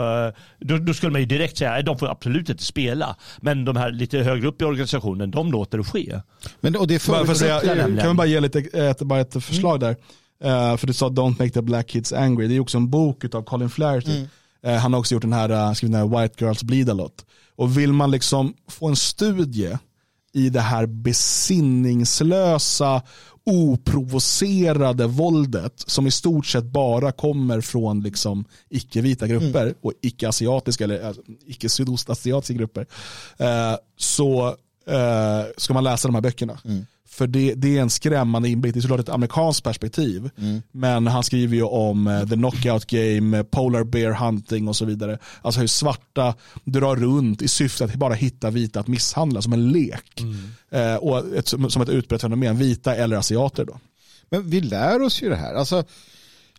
då, 0.59 0.79
då, 0.79 0.95
skulle 0.95 1.13
man 1.13 1.21
ju 1.21 1.27
direkt 1.27 1.59
säga 1.59 1.73
att 1.73 1.87
de 1.87 1.99
får 1.99 2.11
absolut 2.11 2.49
inte 2.49 2.65
spela. 2.65 3.17
Men 3.41 3.65
de 3.65 3.77
här 3.77 3.91
lite 3.91 4.19
högre 4.19 4.49
upp 4.49 4.63
i 4.63 4.65
organisationen, 4.65 5.31
de 5.31 5.53
låter 5.53 5.79
det 5.79 5.85
ske. 5.85 6.21
Men, 6.61 6.77
och 6.77 6.87
det 6.87 6.99
för, 6.99 7.25
för 7.25 7.35
säga, 7.35 7.61
kan 8.01 8.09
vi 8.09 8.15
bara 8.15 8.27
ge 8.27 8.41
lite, 8.41 8.59
ett, 8.59 9.03
bara 9.03 9.21
ett 9.21 9.33
förslag 9.33 9.83
mm. 9.83 9.95
där? 9.95 9.97
Uh, 10.45 10.77
för 10.77 10.87
du 10.87 10.93
sa 10.93 11.09
Don't 11.09 11.39
make 11.39 11.51
the 11.51 11.63
black 11.63 11.87
kids 11.87 12.13
angry. 12.13 12.49
Det 12.49 12.57
är 12.57 12.61
också 12.61 12.79
en 12.79 12.91
bok 12.91 13.35
av 13.35 13.43
Colin 13.43 13.71
Flaherty. 13.71 14.17
Mm. 14.17 14.29
Uh, 14.67 14.73
han 14.73 14.93
har 14.93 15.01
också 15.01 15.15
gjort 15.15 15.23
den 15.23 15.33
här, 15.33 15.51
uh, 15.51 15.73
skrivit 15.73 15.93
den 15.93 16.11
här 16.11 16.23
White 16.23 16.45
Girls 16.45 16.63
Bleed 16.63 16.91
a 16.91 16.93
lot. 16.93 17.25
Och 17.57 17.79
vill 17.79 17.93
man 17.93 18.11
liksom 18.11 18.55
få 18.69 18.89
en 18.89 18.97
studie 18.97 19.79
i 20.33 20.49
det 20.49 20.61
här 20.61 20.87
besinningslösa, 20.87 23.03
oprovocerade 23.45 25.07
våldet 25.07 25.85
som 25.87 26.07
i 26.07 26.11
stort 26.11 26.47
sett 26.47 26.65
bara 26.65 27.13
kommer 27.13 27.61
från 27.61 28.01
liksom 28.01 28.45
icke-vita 28.69 29.27
grupper 29.27 29.63
mm. 29.63 29.75
och 29.81 29.93
icke-asiatiska 30.01 30.85
eller 30.85 31.07
alltså, 31.07 31.23
icke-sydostasiatiska 31.47 32.55
grupper. 32.55 32.87
Eh, 33.39 33.75
så 33.97 34.47
eh, 34.87 35.43
ska 35.57 35.75
man 35.75 35.85
läsa 35.85 36.09
de 36.09 36.15
här 36.15 36.23
böckerna. 36.23 36.59
Mm. 36.65 36.87
För 37.11 37.27
det, 37.27 37.55
det, 37.55 37.77
är 37.77 37.83
en 37.83 37.91
skrämmande 37.91 38.49
inblick. 38.49 38.75
Det 38.75 38.81
är 38.81 38.83
såklart 38.83 39.01
ett 39.01 39.09
amerikanskt 39.09 39.65
perspektiv. 39.65 40.31
Mm. 40.39 40.63
Men 40.73 41.07
han 41.07 41.23
skriver 41.23 41.57
ju 41.57 41.63
om 41.63 42.07
uh, 42.07 42.29
the 42.29 42.35
knockout 42.35 42.87
game, 42.87 43.45
polar 43.45 43.85
bear 43.85 44.13
hunting 44.13 44.69
och 44.69 44.77
så 44.77 44.85
vidare. 44.85 45.19
Alltså 45.43 45.61
hur 45.61 45.67
svarta 45.67 46.35
drar 46.65 46.97
runt 46.97 47.43
i 47.43 47.49
syfte 47.49 47.85
att 47.85 47.95
bara 47.95 48.15
hitta 48.15 48.51
vita 48.51 48.81
att 48.81 48.89
misshandla 48.89 49.43
som 49.43 49.53
en 49.53 49.73
lek. 49.73 50.21
Mm. 50.21 50.93
Uh, 50.93 50.97
och 50.97 51.37
ett, 51.37 51.49
som 51.49 51.83
ett 51.83 51.89
utbrett 51.89 52.21
fenomen, 52.21 52.59
vita 52.59 52.97
eller 52.97 53.17
asiater 53.17 53.65
då. 53.65 53.81
Men 54.31 54.51
vi 54.51 54.61
lär 54.61 55.03
oss 55.03 55.23
ju 55.23 55.29
det 55.29 55.37
här. 55.37 55.55
Alltså, 55.55 55.85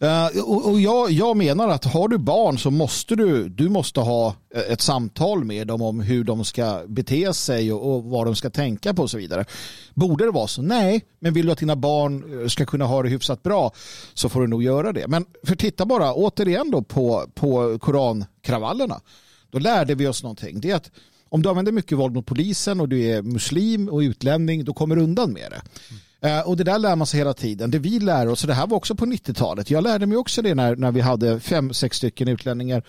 Uh, 0.03 0.43
och, 0.43 0.69
och 0.69 0.79
jag, 0.79 1.11
jag, 1.11 1.37
menar 1.37 1.67
att 1.67 1.85
har 1.85 2.07
du 2.07 2.17
barn 2.17 2.57
så 2.57 2.71
måste 2.71 3.15
du, 3.15 3.49
du 3.49 3.69
måste 3.69 3.99
ha 3.99 4.35
eh, 4.55 4.61
ett 4.61 4.81
samtal 4.81 5.43
med 5.43 5.67
dem 5.67 5.81
om 5.81 5.99
hur 5.99 6.23
de 6.23 6.45
ska 6.45 6.81
bete 6.87 7.33
sig 7.33 7.73
och, 7.73 7.95
och, 7.95 8.03
vad 8.03 8.27
de 8.27 8.35
ska 8.35 8.49
tänka 8.49 8.93
på 8.93 9.01
och 9.01 9.09
så 9.09 9.17
vidare. 9.17 9.45
Borde 9.93 10.25
det 10.25 10.31
vara 10.31 10.47
så? 10.47 10.61
Nej, 10.61 11.05
men 11.19 11.33
vill 11.33 11.45
du 11.45 11.51
att 11.51 11.57
dina 11.57 11.75
barn 11.75 12.41
eh, 12.41 12.47
ska 12.47 12.65
kunna 12.65 12.85
ha 12.85 13.03
det 13.03 13.09
hyfsat 13.09 13.43
bra 13.43 13.71
så 14.13 14.29
får 14.29 14.41
du 14.41 14.47
nog 14.47 14.63
göra 14.63 14.91
det. 14.91 15.07
Men 15.07 15.25
för 15.43 15.55
titta 15.55 15.85
bara 15.85 16.13
återigen 16.13 16.71
då 16.71 16.81
på, 16.81 17.25
på 17.33 17.79
korankravallerna. 17.79 19.01
Då 19.51 19.59
lärde 19.59 19.95
vi 19.95 20.07
oss 20.07 20.23
någonting. 20.23 20.61
Det 20.61 20.71
är 20.71 20.75
att 20.75 20.91
om 21.29 21.41
du 21.41 21.49
använder 21.49 21.71
mycket 21.71 21.97
våld 21.97 22.13
mot 22.13 22.25
polisen 22.25 22.81
och 22.81 22.89
du 22.89 23.03
är 23.03 23.21
muslim 23.21 23.89
och 23.89 23.99
utlänning 23.99 24.65
då 24.65 24.73
kommer 24.73 24.95
du 24.95 25.01
undan 25.01 25.33
med 25.33 25.51
det. 25.51 25.61
Mm. 25.89 26.01
Eh, 26.23 26.39
och 26.39 26.57
det 26.57 26.63
där 26.63 26.79
lär 26.79 26.95
man 26.95 27.07
sig 27.07 27.17
hela 27.17 27.33
tiden. 27.33 27.71
Det 27.71 27.79
vi 27.79 27.99
lär 27.99 28.27
oss, 28.27 28.43
och 28.43 28.47
det 28.47 28.53
här 28.53 28.67
var 28.67 28.77
också 28.77 28.95
på 28.95 29.05
90-talet. 29.05 29.69
Jag 29.69 29.83
lärde 29.83 30.05
mig 30.05 30.17
också 30.17 30.41
det 30.41 30.55
när, 30.55 30.75
när 30.75 30.91
vi 30.91 31.01
hade 31.01 31.39
fem, 31.39 31.73
sex 31.73 31.97
stycken 31.97 32.27
utlänningar 32.27 32.83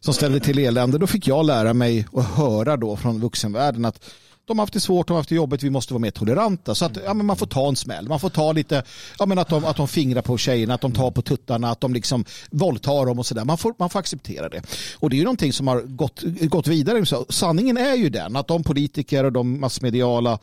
som 0.00 0.14
ställde 0.14 0.40
till 0.40 0.58
elände. 0.58 0.98
Då 0.98 1.06
fick 1.06 1.28
jag 1.28 1.46
lära 1.46 1.74
mig 1.74 2.06
och 2.10 2.24
höra 2.24 2.76
då 2.76 2.96
från 2.96 3.20
vuxenvärlden 3.20 3.84
att 3.84 4.04
de 4.46 4.58
har 4.58 4.62
haft 4.62 4.74
det 4.74 4.80
svårt, 4.80 5.06
de 5.06 5.12
har 5.12 5.18
haft 5.18 5.28
det 5.28 5.34
jobbigt, 5.34 5.62
vi 5.62 5.70
måste 5.70 5.94
vara 5.94 6.00
mer 6.00 6.10
toleranta. 6.10 6.74
Så 6.74 6.84
att 6.84 6.98
ja, 7.04 7.14
men 7.14 7.26
man 7.26 7.36
får 7.36 7.46
ta 7.46 7.68
en 7.68 7.76
smäll. 7.76 8.08
Man 8.08 8.20
får 8.20 8.30
ta 8.30 8.52
lite, 8.52 8.82
ja, 9.18 9.26
men 9.26 9.38
att, 9.38 9.48
de, 9.48 9.64
att 9.64 9.76
de 9.76 9.88
fingrar 9.88 10.22
på 10.22 10.38
tjejerna, 10.38 10.74
att 10.74 10.80
de 10.80 10.92
tar 10.92 11.10
på 11.10 11.22
tuttarna, 11.22 11.70
att 11.70 11.80
de 11.80 11.94
liksom 11.94 12.24
våldtar 12.50 13.06
dem 13.06 13.18
och 13.18 13.26
sådär. 13.26 13.44
Man 13.44 13.58
får, 13.58 13.74
man 13.78 13.90
får 13.90 13.98
acceptera 13.98 14.48
det. 14.48 14.62
Och 14.94 15.10
det 15.10 15.16
är 15.16 15.18
ju 15.18 15.24
någonting 15.24 15.52
som 15.52 15.68
har 15.68 15.80
gått, 15.80 16.22
gått 16.40 16.66
vidare. 16.66 17.06
Så 17.06 17.26
sanningen 17.28 17.76
är 17.76 17.94
ju 17.94 18.08
den 18.08 18.36
att 18.36 18.48
de 18.48 18.62
politiker 18.62 19.24
och 19.24 19.32
de 19.32 19.60
massmediala 19.60 20.38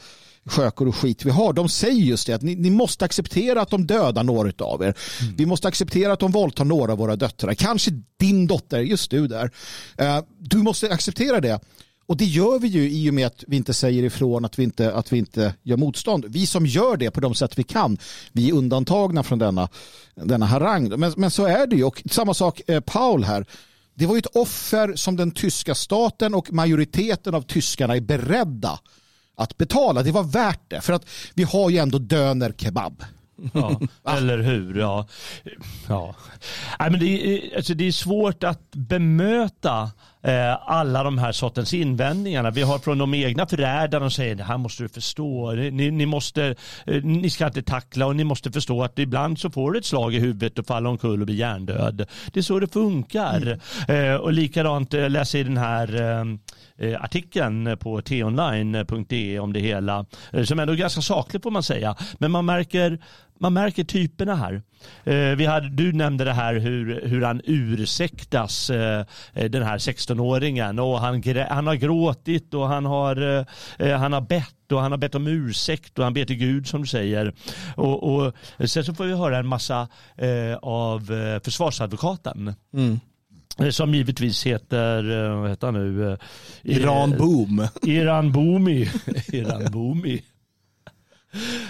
skökor 0.46 0.88
och 0.88 0.96
skit 0.96 1.26
vi 1.26 1.30
har, 1.30 1.54
de 1.54 1.70
säger 1.70 2.02
just 2.02 2.28
det 2.28 2.34
att 2.34 2.42
ni, 2.42 2.56
ni 2.56 2.70
måste 2.70 3.06
acceptera 3.06 3.62
att 3.62 3.70
de 3.70 3.88
dödar 3.88 4.24
några 4.24 4.66
av 4.66 4.82
er. 4.82 4.98
Mm. 5.22 5.36
Vi 5.36 5.46
måste 5.46 5.68
acceptera 5.68 6.14
att 6.14 6.20
de 6.20 6.32
våldtar 6.32 6.66
några 6.66 6.92
av 6.92 6.98
våra 6.98 7.16
döttrar. 7.16 7.54
Kanske 7.54 7.92
din 8.18 8.48
dotter, 8.48 8.80
just 8.80 9.12
du 9.12 9.28
där. 9.28 9.52
Uh, 10.02 10.20
du 10.40 10.58
måste 10.58 10.92
acceptera 10.92 11.40
det. 11.40 11.60
Och 12.06 12.18
det 12.18 12.26
gör 12.26 12.60
vi 12.60 12.68
ju 12.68 12.92
i 12.92 13.10
och 13.10 13.14
med 13.14 13.28
att 13.28 13.44
vi 13.48 13.58
inte 13.58 13.74
säger 13.74 14.04
ifrån 14.04 14.46
att 14.46 14.60
vi 14.60 14.64
inte, 14.64 14.94
att 14.94 15.14
vi 15.14 15.18
inte 15.18 15.54
gör 15.64 15.78
motstånd. 15.78 16.26
Vi 16.30 16.46
som 16.46 16.66
gör 16.66 16.98
det 16.98 17.12
på 17.12 17.20
de 17.20 17.36
sätt 17.36 17.60
vi 17.60 17.64
kan, 17.64 17.98
vi 18.32 18.50
är 18.50 18.54
undantagna 18.54 19.24
från 19.24 19.40
denna, 19.40 19.70
denna 20.16 20.46
harang. 20.46 20.90
Men, 20.90 21.14
men 21.18 21.32
så 21.32 21.46
är 21.46 21.68
det 21.68 21.76
ju. 21.76 21.84
Och 21.84 22.04
samma 22.12 22.34
sak 22.34 22.62
eh, 22.68 22.80
Paul 22.80 23.24
här. 23.24 23.46
Det 23.94 24.06
var 24.06 24.16
ju 24.16 24.20
ett 24.20 24.36
offer 24.36 24.96
som 24.96 25.16
den 25.16 25.32
tyska 25.32 25.76
staten 25.76 26.34
och 26.34 26.54
majoriteten 26.54 27.36
av 27.36 27.42
tyskarna 27.42 27.96
är 27.96 28.02
beredda 28.02 28.80
att 29.42 29.58
betala. 29.58 30.04
Det 30.04 30.12
var 30.12 30.24
värt 30.24 30.62
det. 30.68 30.82
För 30.82 30.94
att 30.94 31.06
vi 31.34 31.44
har 31.44 31.70
ju 31.70 31.78
ändå 31.78 31.98
döner 31.98 32.54
kebab. 32.58 33.04
Ja, 33.54 33.80
eller 34.08 34.38
hur? 34.38 34.80
Ja. 34.80 35.08
Ja. 35.88 36.16
Nej, 36.80 36.92
men 36.92 37.00
det, 37.00 37.06
är, 37.06 37.56
alltså 37.56 37.74
det 37.74 37.88
är 37.88 37.92
svårt 37.92 38.44
att 38.44 38.72
bemöta 38.72 39.92
alla 40.66 41.04
de 41.04 41.18
här 41.18 41.32
sortens 41.32 41.74
invändningarna. 41.74 42.52
Vi 42.52 42.62
har 42.62 42.80
från 42.80 42.98
de 42.98 43.14
egna 43.14 43.48
förrädarna 43.48 44.10
som 44.10 44.12
säger 44.12 44.36
det 44.36 44.44
här 44.44 44.58
måste 44.58 44.84
du 44.84 44.90
förstå. 44.90 45.52
Ni, 45.52 45.92
ni, 45.92 46.06
måste, 46.06 46.56
eh, 46.86 47.04
ni 47.04 47.30
ska 47.30 47.48
inte 47.48 47.62
tackla 47.62 48.06
och 48.06 48.16
ni 48.16 48.24
måste 48.24 48.52
förstå 48.52 48.84
att 48.84 49.00
ibland 49.00 49.40
så 49.40 49.50
får 49.50 49.72
du 49.72 49.80
ett 49.80 49.86
slag 49.86 50.14
i 50.14 50.20
huvudet 50.20 50.60
och 50.60 50.66
faller 50.66 50.90
omkull 50.90 51.22
och 51.22 51.26
blir 51.26 51.36
hjärndöd. 51.36 52.08
Det 52.34 52.40
är 52.40 52.44
så 52.44 52.60
det 52.60 52.74
funkar. 52.74 53.60
Mm. 53.88 54.12
Eh, 54.12 54.16
och 54.16 54.34
likadant 54.34 54.94
eh, 54.94 55.10
läser 55.10 55.40
i 55.40 55.44
den 55.44 55.58
här 55.58 56.02
eh, 56.02 56.26
eh, 56.90 57.04
artikeln 57.04 57.78
på 57.78 58.02
tonline.de 58.02 59.40
om 59.40 59.54
det 59.54 59.60
hela. 59.60 60.06
Som 60.44 60.60
ändå 60.60 60.74
är 60.74 60.78
ganska 60.78 61.02
saklig 61.02 61.44
får 61.44 61.52
man 61.52 61.64
säga. 61.64 61.96
Men 62.18 62.32
man 62.32 62.46
märker 62.46 63.00
man 63.42 63.54
märker 63.54 63.84
typerna 63.84 64.36
här. 64.36 64.62
Eh, 65.04 65.36
vi 65.36 65.46
hade, 65.46 65.70
du 65.70 65.94
nämnde 65.94 66.24
det 66.24 66.34
här 66.34 66.54
hur, 66.54 67.02
hur 67.06 67.22
han 67.22 67.42
ursäktas, 67.44 68.70
eh, 68.70 69.06
den 69.34 69.64
här 69.64 69.78
16-åringen. 69.78 70.80
Och 70.80 71.00
han, 71.00 71.24
han 71.50 71.68
har 71.68 71.76
gråtit 71.76 72.54
och 72.54 72.68
han 72.68 72.86
har, 72.86 73.46
eh, 73.80 73.98
han 73.98 74.14
har 74.14 74.22
bett 74.22 74.72
och 74.72 74.82
han 74.82 74.92
har 74.92 74.98
bett 74.98 75.16
om 75.16 75.28
ursäkt 75.28 75.98
och 76.00 76.04
han 76.04 76.14
ber 76.14 76.26
till 76.26 76.36
Gud 76.36 76.68
som 76.68 76.82
du 76.82 76.88
säger. 76.88 77.34
Och, 77.76 78.04
och 78.04 78.34
sen 78.66 78.84
så 78.84 78.94
får 78.94 79.06
vi 79.06 79.14
höra 79.14 79.38
en 79.38 79.48
massa 79.48 79.88
eh, 80.18 80.56
av 80.62 81.06
försvarsadvokaten. 81.44 82.54
Mm. 82.74 83.00
Som 83.72 83.94
givetvis 83.94 84.46
heter, 84.46 85.30
vad 85.30 85.50
heter 85.50 85.68
han 85.68 85.74
nu? 85.74 86.18
Iran 86.64 87.18
Boom. 87.18 87.68
Iran 87.82 88.32
Boomi. 88.32 88.90
Iran 89.32 89.72
Boomi. 89.72 90.22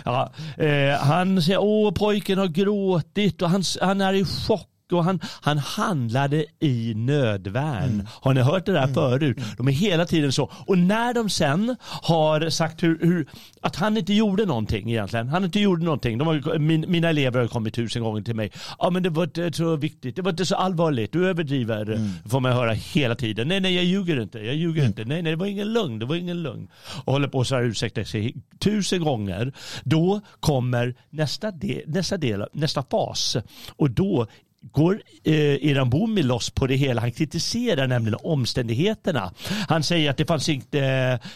Ja, 0.06 0.32
eh, 0.58 1.00
han 1.00 1.42
säger 1.42 1.60
åh 1.62 1.92
pojken 1.92 2.38
har 2.38 2.48
gråtit 2.48 3.42
och 3.42 3.50
han, 3.50 3.64
han 3.82 4.02
är 4.02 4.14
i 4.14 4.26
chock 4.26 4.68
och 4.94 5.04
han, 5.04 5.20
han 5.42 5.58
handlade 5.58 6.46
i 6.60 6.94
nödvärn. 6.96 7.94
Mm. 7.94 8.08
Har 8.22 8.34
ni 8.34 8.42
hört 8.42 8.66
det 8.66 8.72
där 8.72 8.84
mm. 8.84 8.94
förut? 8.94 9.38
De 9.58 9.68
är 9.68 9.72
hela 9.72 10.06
tiden 10.06 10.32
så. 10.32 10.52
Och 10.68 10.78
när 10.78 11.14
de 11.14 11.30
sen 11.30 11.76
har 11.82 12.50
sagt 12.50 12.84
hur, 12.84 13.00
hur, 13.02 13.28
att 13.62 13.76
han 13.76 13.98
inte 13.98 14.14
gjorde 14.14 14.46
någonting 14.46 14.92
egentligen. 14.92 15.28
Han 15.28 15.44
inte 15.44 15.60
gjorde 15.60 15.86
någonting. 15.86 16.18
De 16.18 16.28
har, 16.28 16.60
min, 16.60 16.86
mina 16.88 17.10
elever 17.10 17.40
har 17.40 17.48
kommit 17.48 17.74
tusen 17.74 18.04
gånger 18.04 18.22
till 18.22 18.36
mig. 18.36 18.52
Ja 18.80 18.90
men 18.90 19.04
det 19.04 19.10
var 19.10 19.24
inte 19.24 19.54
så 19.54 19.76
viktigt. 19.76 20.16
Det 20.16 20.22
var 20.22 20.32
inte 20.32 20.46
så 20.46 20.56
allvarligt. 20.56 21.12
Du 21.12 21.28
överdriver. 21.28 21.92
Mm. 21.92 22.10
Får 22.30 22.40
man 22.40 22.54
höra 22.54 22.72
hela 22.72 23.16
tiden. 23.16 23.48
Nej 23.48 23.60
nej 23.60 23.76
jag 23.76 23.84
ljuger 23.84 24.22
inte. 24.22 24.40
Jag 24.40 24.56
ljuger 24.56 24.82
mm. 24.82 24.88
inte. 24.88 25.06
Nej 25.06 25.22
nej 25.22 25.32
det 25.32 25.38
var 25.38 25.46
ingen 25.46 25.74
lögn. 25.74 26.00
Det 26.00 26.06
var 26.06 26.16
ingen 26.16 26.44
lögn. 26.44 26.68
Och 27.04 27.14
håller 27.14 27.28
på 27.28 27.44
så 27.44 27.56
här 27.56 27.64
ursäkta 27.64 28.06
sig 28.06 28.36
tusen 28.60 29.04
gånger. 29.04 29.54
Då 29.84 30.22
kommer 30.40 30.96
nästa 31.10 31.52
del, 31.52 31.82
nästa 31.88 32.18
del, 32.18 32.46
nästa 32.54 32.84
fas. 32.84 33.38
Och 33.76 33.92
då 33.92 34.28
går 34.62 35.02
eh, 35.24 35.34
Iran 35.56 35.90
Bomi 35.90 36.24
loss 36.24 36.50
på 36.50 36.68
det 36.68 36.76
hela. 36.76 37.02
Han 37.02 37.12
kritiserar 37.12 37.88
nämligen 37.88 38.20
omständigheterna. 38.24 39.34
Han 39.68 39.84
säger 39.84 40.10
att 40.10 40.18
det 40.18 40.26
fanns 40.26 40.50
inte, 40.50 40.80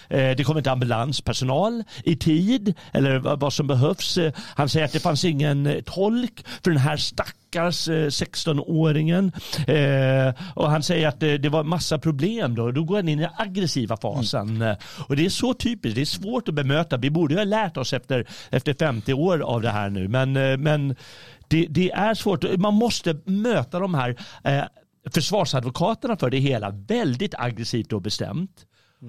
eh, 0.10 0.36
det 0.38 0.46
kom 0.46 0.58
inte 0.58 0.72
ambulanspersonal 0.72 1.84
i 2.04 2.16
tid 2.16 2.74
eller 2.94 3.20
vad 3.36 3.54
som 3.54 3.68
behövs. 3.68 4.20
Han 4.38 4.70
säger 4.70 4.86
att 4.86 4.94
det 4.94 5.00
fanns 5.00 5.26
ingen 5.26 5.82
tolk 5.86 6.46
för 6.64 6.72
den 6.72 6.80
här 6.80 6.98
stackars 6.98 7.88
16-åringen. 7.90 9.32
Eh, 9.68 10.34
och 10.54 10.70
han 10.70 10.84
säger 10.84 11.08
att 11.08 11.20
det, 11.20 11.38
det 11.38 11.50
var 11.50 11.64
massa 11.64 12.00
problem 12.00 12.56
då. 12.56 12.72
Då 12.72 12.84
går 12.84 12.96
han 12.96 13.10
in 13.10 13.20
i 13.20 13.22
den 13.22 13.32
aggressiva 13.38 13.98
fasen. 13.98 14.56
Mm. 14.56 14.76
Och 15.08 15.16
det 15.16 15.26
är 15.26 15.30
så 15.30 15.54
typiskt. 15.54 15.96
Det 15.96 16.02
är 16.02 16.06
svårt 16.06 16.48
att 16.48 16.56
bemöta. 16.56 16.98
Vi 16.98 17.10
borde 17.10 17.36
ha 17.36 17.44
lärt 17.44 17.78
oss 17.78 17.94
efter, 17.94 18.26
efter 18.50 18.74
50 18.74 19.14
år 19.14 19.40
av 19.40 19.62
det 19.62 19.70
här 19.70 19.90
nu. 19.90 20.08
Men, 20.08 20.34
men 20.62 20.96
det, 21.48 21.68
det 21.70 21.92
är 21.92 22.14
svårt. 22.14 22.58
Man 22.58 22.74
måste 22.74 23.20
möta 23.26 23.80
de 23.80 23.94
här 23.94 24.16
eh, 24.44 24.64
försvarsadvokaterna 25.12 26.18
för 26.18 26.30
det 26.30 26.38
hela 26.38 26.70
väldigt 26.70 27.36
aggressivt 27.38 27.94
och 27.94 28.02
bestämt. 28.02 28.66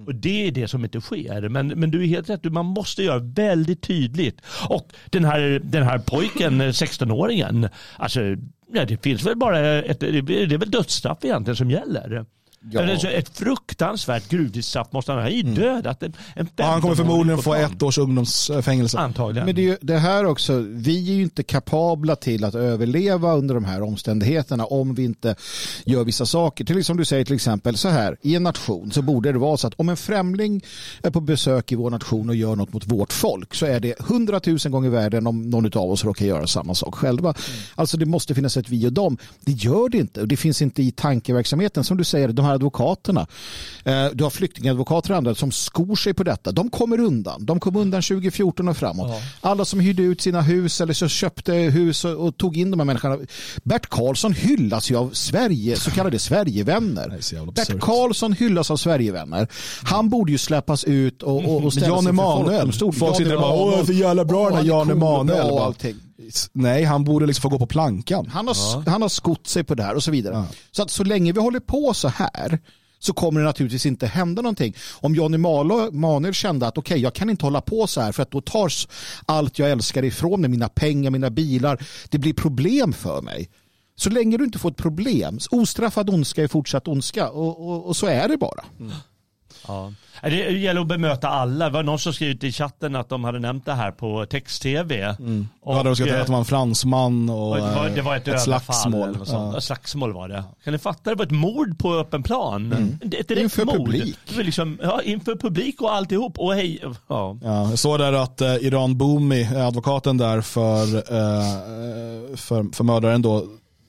Och 0.07 0.15
det 0.15 0.47
är 0.47 0.51
det 0.51 0.69
som 0.69 0.85
inte 0.85 1.01
sker. 1.01 1.49
Men, 1.49 1.69
men 1.69 1.91
du 1.91 2.03
är 2.03 2.07
helt 2.07 2.31
rätt, 2.31 2.45
man 2.45 2.67
måste 2.67 3.03
göra 3.03 3.19
väldigt 3.19 3.83
tydligt. 3.83 4.41
Och 4.69 4.93
den 5.11 5.25
här, 5.25 5.61
den 5.65 5.83
här 5.83 5.99
pojken, 5.99 6.63
16-åringen, 6.63 7.69
alltså, 7.97 8.21
ja, 8.73 8.85
det 8.85 9.03
finns 9.03 9.27
väl 9.27 9.37
bara 9.37 9.83
ett, 9.83 10.01
det 10.01 10.09
är 10.09 10.59
väl 10.59 10.71
dödsstraff 10.71 11.19
egentligen 11.23 11.57
som 11.57 11.71
gäller. 11.71 12.27
Ja. 12.71 12.83
Ett 13.11 13.39
fruktansvärt 13.39 14.29
gruvstraff 14.29 14.93
måste 14.93 15.13
han 15.13 15.23
ha. 15.23 15.29
i 15.29 15.41
mm. 15.41 15.55
dödat 15.55 16.03
en, 16.03 16.13
en 16.35 16.49
ja, 16.57 16.65
Han 16.65 16.81
kommer 16.81 16.95
förmodligen 16.95 17.43
få 17.43 17.55
ett 17.55 17.83
års 17.83 17.99
ungdomsfängelse. 17.99 18.99
Antagligen. 18.99 19.47
Men 19.47 19.55
det, 19.55 19.69
är 19.69 19.79
det 19.81 19.99
här 19.99 20.25
också, 20.25 20.59
vi 20.59 21.11
är 21.11 21.15
ju 21.15 21.23
inte 21.23 21.43
kapabla 21.43 22.17
till 22.17 22.45
att 22.45 22.55
överleva 22.55 23.35
under 23.35 23.55
de 23.55 23.65
här 23.65 23.83
omständigheterna 23.83 24.65
om 24.65 24.95
vi 24.95 25.05
inte 25.05 25.35
gör 25.85 26.05
vissa 26.05 26.27
saker. 26.27 26.65
Till 26.65 26.85
som 26.85 26.97
du 26.97 27.05
säger 27.05 27.25
till 27.25 27.35
exempel 27.35 27.77
så 27.77 27.89
här, 27.89 28.17
i 28.23 28.35
en 28.35 28.43
nation 28.43 28.93
så 28.93 29.03
borde 29.03 29.33
det 29.33 29.39
vara 29.39 29.57
så 29.57 29.67
att 29.67 29.75
om 29.77 29.89
en 29.89 29.97
främling 29.97 30.65
är 31.03 31.11
på 31.11 31.21
besök 31.21 31.73
i 31.73 31.75
vår 31.75 31.91
nation 31.91 32.29
och 32.29 32.37
gör 32.37 32.57
något 32.57 32.73
mot 32.73 32.87
vårt 32.87 33.13
folk 33.13 33.55
så 33.55 33.67
är 33.67 33.81
det 33.81 33.95
hundratusen 33.99 34.73
gånger 34.73 34.91
värre 34.91 35.19
än 35.19 35.27
om 35.27 35.51
någon 35.51 35.67
av 35.67 35.91
oss 35.91 36.05
råkar 36.05 36.27
göra 36.27 36.47
samma 36.47 36.75
sak 36.75 36.95
själva. 36.95 37.29
Mm. 37.29 37.61
Alltså 37.75 37.97
det 37.97 38.07
måste 38.07 38.35
finnas 38.35 38.57
ett 38.57 38.69
vi 38.69 38.87
och 38.89 38.93
dem. 38.93 39.19
Det 39.41 39.53
gör 39.53 39.89
det 39.89 39.99
inte 39.99 40.21
och 40.21 40.29
det 40.29 40.37
finns 40.37 40.63
inte 40.63 40.83
i 40.83 40.91
tankeverksamheten. 40.91 41.85
Som 41.85 41.97
du 41.97 42.05
säger, 42.05 42.29
de 42.29 42.45
här 42.45 42.56
advokaterna. 42.57 43.27
Eh, 43.85 44.07
du 44.13 44.25
har 44.25 44.31
flyktingadvokater 44.31 45.11
och 45.11 45.17
andra 45.17 45.35
som 45.35 45.53
skor 45.53 45.97
sig 45.97 46.15
på 46.15 46.25
detta. 46.25 46.53
De 46.53 46.71
kommer 46.71 47.01
undan. 47.01 47.47
De 47.47 47.61
kom 47.61 47.77
undan 47.77 48.03
2014 48.03 48.69
och 48.69 48.77
framåt. 48.77 49.11
Ja. 49.11 49.21
Alla 49.51 49.65
som 49.65 49.81
hyrde 49.81 50.03
ut 50.03 50.21
sina 50.21 50.41
hus 50.41 50.81
eller 50.81 50.93
så 50.93 51.09
köpte 51.09 51.53
hus 51.53 52.05
och, 52.05 52.37
tog 52.37 52.57
in 52.57 52.71
de 52.71 52.81
här 52.81 52.85
människorna. 52.85 53.19
Bert 53.63 53.87
Karlsson 53.87 54.33
hyllas 54.33 54.91
ju 54.91 54.97
av 54.97 55.11
Sverige, 55.13 55.77
så 55.77 55.91
kallade 55.91 56.19
Sverigevänner. 56.19 57.09
Bert 57.53 57.81
Karlsson 57.81 58.33
hyllas 58.33 58.71
av 58.71 58.77
Sverigevänner. 58.77 59.49
Han 59.83 60.11
borde 60.11 60.33
ju 60.33 60.39
släppas 60.39 60.85
ut 60.85 61.23
och, 61.23 61.45
och, 61.45 61.65
och 61.65 61.73
ställa 61.73 61.87
Jan 61.87 62.07
Emanuel. 62.07 62.73
Folk 62.73 63.17
sitter 63.17 63.35
och 63.35 63.41
bara, 63.41 63.55
åh, 63.55 63.85
så 63.85 63.93
jävla 63.93 64.25
bra 64.25 64.49
den 64.49 64.59
här 64.59 64.65
Jan 64.65 64.91
Emanuel. 64.91 65.75
Nej, 66.53 66.85
han 66.85 67.05
borde 67.05 67.27
liksom 67.27 67.43
få 67.43 67.49
gå 67.49 67.59
på 67.59 67.67
plankan. 67.67 68.27
Han 68.27 68.49
har, 68.49 68.57
ja. 68.57 68.83
han 68.87 69.03
har 69.03 69.09
skott 69.09 69.47
sig 69.47 69.65
på 69.65 69.75
det 69.75 69.83
här 69.83 69.95
och 69.95 70.03
så 70.03 70.11
vidare. 70.11 70.35
Ja. 70.35 70.47
Så 70.71 70.83
att 70.83 70.91
så 70.91 71.05
länge 71.05 71.33
vi 71.33 71.41
håller 71.41 71.61
på 71.61 71.95
så 71.95 72.09
här 72.09 72.59
så 72.99 73.13
kommer 73.13 73.41
det 73.41 73.47
naturligtvis 73.47 73.87
inte 73.87 74.07
hända 74.07 74.43
någonting. 74.43 74.75
Om 75.01 75.15
Johnny 75.15 75.39
Manuel 75.93 76.35
kände 76.35 76.67
att 76.67 76.79
okej, 76.79 76.95
okay, 76.95 77.03
jag 77.03 77.15
kan 77.15 77.31
inte 77.31 77.47
hålla 77.47 77.61
på 77.61 77.87
så 77.87 78.01
här 78.01 78.13
för 78.13 78.23
att 78.23 78.31
då 78.31 78.41
tas 78.41 78.89
allt 79.27 79.59
jag 79.59 79.71
älskar 79.71 80.05
ifrån 80.05 80.41
mig, 80.41 80.51
mina 80.51 80.69
pengar, 80.69 81.11
mina 81.11 81.31
bilar. 81.31 81.83
Det 82.09 82.19
blir 82.19 82.35
problem 82.35 82.93
för 82.93 83.23
mig. 83.23 83.51
Så 83.97 84.11
länge 84.11 84.37
du 84.37 84.45
inte 84.45 84.59
får 84.59 84.71
ett 84.71 84.77
problem, 84.77 85.39
ostraffad 85.51 86.11
ondska 86.11 86.43
är 86.43 86.49
fortsatt 86.49 86.89
ondska 86.89 87.31
och, 87.31 87.69
och, 87.69 87.87
och 87.87 87.97
så 87.97 88.07
är 88.07 88.29
det 88.29 88.37
bara. 88.37 88.65
Mm. 88.81 88.93
Ja. 89.69 89.93
Det 90.23 90.51
gäller 90.51 90.81
att 90.81 90.87
bemöta 90.87 91.29
alla. 91.29 91.65
Det 91.65 91.71
var 91.71 91.83
någon 91.83 91.99
som 91.99 92.13
skrivit 92.13 92.45
i 92.45 92.53
chatten 92.53 92.97
att 92.97 93.09
de 93.09 93.25
hade 93.25 93.39
nämnt 93.39 93.65
det 93.67 93.73
här 93.73 93.91
på 93.91 94.27
text-tv. 94.27 95.17
Mm. 95.19 95.49
Och, 95.63 95.77
ja, 95.77 95.83
de 95.83 95.97
ska 95.97 96.05
att 96.05 96.27
det 96.27 96.33
var 96.33 96.39
en 96.39 96.45
fransman 96.45 97.31
och, 97.31 97.51
och 97.51 97.57
det, 97.57 97.63
var, 97.63 97.89
det 97.89 98.03
var 98.03 98.17
ett, 98.17 98.29
ett 98.29 98.43
slagsmål. 98.43 99.19
Ja. 99.27 99.61
Slagsmål 99.61 100.13
var 100.13 100.29
det. 100.29 100.45
Kan 100.65 100.73
ni 100.73 100.79
fatta? 100.79 101.11
Det 101.11 101.17
var 101.17 101.25
ett 101.25 101.31
mord 101.31 101.79
på 101.79 101.95
öppen 101.95 102.23
plan. 102.23 102.73
Mm. 102.73 102.99
Ett 103.19 103.31
inför 103.31 103.65
mord. 103.65 103.77
publik. 103.77 104.17
Liksom, 104.27 104.79
ja, 104.83 105.03
inför 105.03 105.37
publik 105.37 105.81
och 105.81 105.95
alltihop. 105.95 106.39
Och 106.39 106.55
hej. 106.55 106.83
Ja. 107.09 107.39
Ja, 107.43 107.71
jag 107.71 107.79
såg 107.79 107.99
där 107.99 108.13
att 108.13 108.41
eh, 108.41 108.55
Iran 108.55 108.99
Boomi, 108.99 109.49
advokaten 109.57 110.17
där 110.17 110.41
för, 110.41 110.97
eh, 110.97 112.37
för, 112.37 112.75
för 112.75 112.85
mördaren 112.85 113.23
då, 113.23 113.45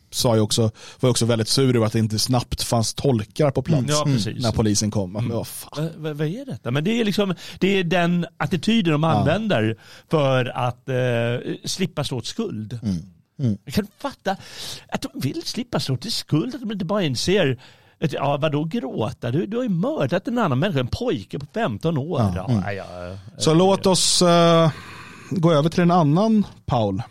sa 0.10 0.36
ju 0.36 0.41
också, 0.41 0.72
var 1.00 1.10
också 1.10 1.26
väldigt 1.26 1.48
sur 1.48 1.76
över 1.76 1.86
att 1.86 1.93
det 1.93 2.00
inte 2.00 2.20
snabbt 2.20 2.63
fanns 2.63 2.93
tolkar 2.93 3.52
på 3.52 3.62
plats 3.62 3.86
Ja, 3.88 4.06
när 4.06 4.52
polisen 4.52 4.91
kom. 4.91 5.12
Men 5.12 5.30
vad. 5.30 5.48
Vad, 5.98 6.22
är 6.22 6.46
detta? 6.46 6.72
Men 6.72 6.84
det 6.84 7.00
är, 7.02 7.06
liksom, 7.06 7.34
det 7.60 7.68
är 7.68 7.84
den 7.84 8.26
attityden 8.38 8.91
de 8.91 9.03
använder 9.03 9.78
för 10.10 10.45
att 10.45 10.89
eh, 10.89 11.53
slippa 11.66 12.03
stå 12.03 12.22
till 12.22 12.30
skuld. 12.30 12.80
Jag 13.66 13.74
kan 13.74 13.88
fatta 13.97 14.36
att 14.88 15.01
de 15.01 15.10
vill 15.20 15.43
slippa 15.43 15.80
stå 15.80 15.97
till 15.97 16.12
skuld, 16.12 16.55
att 16.55 16.62
de 16.62 16.72
inte 16.72 16.86
bara 16.86 17.03
inser 17.03 17.60
att, 18.01 18.14
Ja, 18.14 18.38
vadå 18.38 18.64
gråta? 18.64 19.32
Du, 19.32 19.45
du 19.45 19.58
har 19.58 19.64
ju 19.64 19.70
mördat 19.70 20.28
en 20.28 20.38
annan 20.38 20.60
människa, 20.60 20.80
en 20.80 20.88
pojke 20.88 21.39
på 21.39 21.45
15 21.53 21.97
år. 21.97 22.32
Ja. 22.36 22.62
Ja, 22.66 22.74
ja, 22.74 22.86
Så 23.38 23.53
låt 23.53 23.86
oss 23.86 24.22
eh, 24.22 24.72
gå 25.30 25.53
över 25.53 25.70
till 25.70 25.82
en 25.82 25.91
annan 25.91 26.45
Paul. 26.66 27.03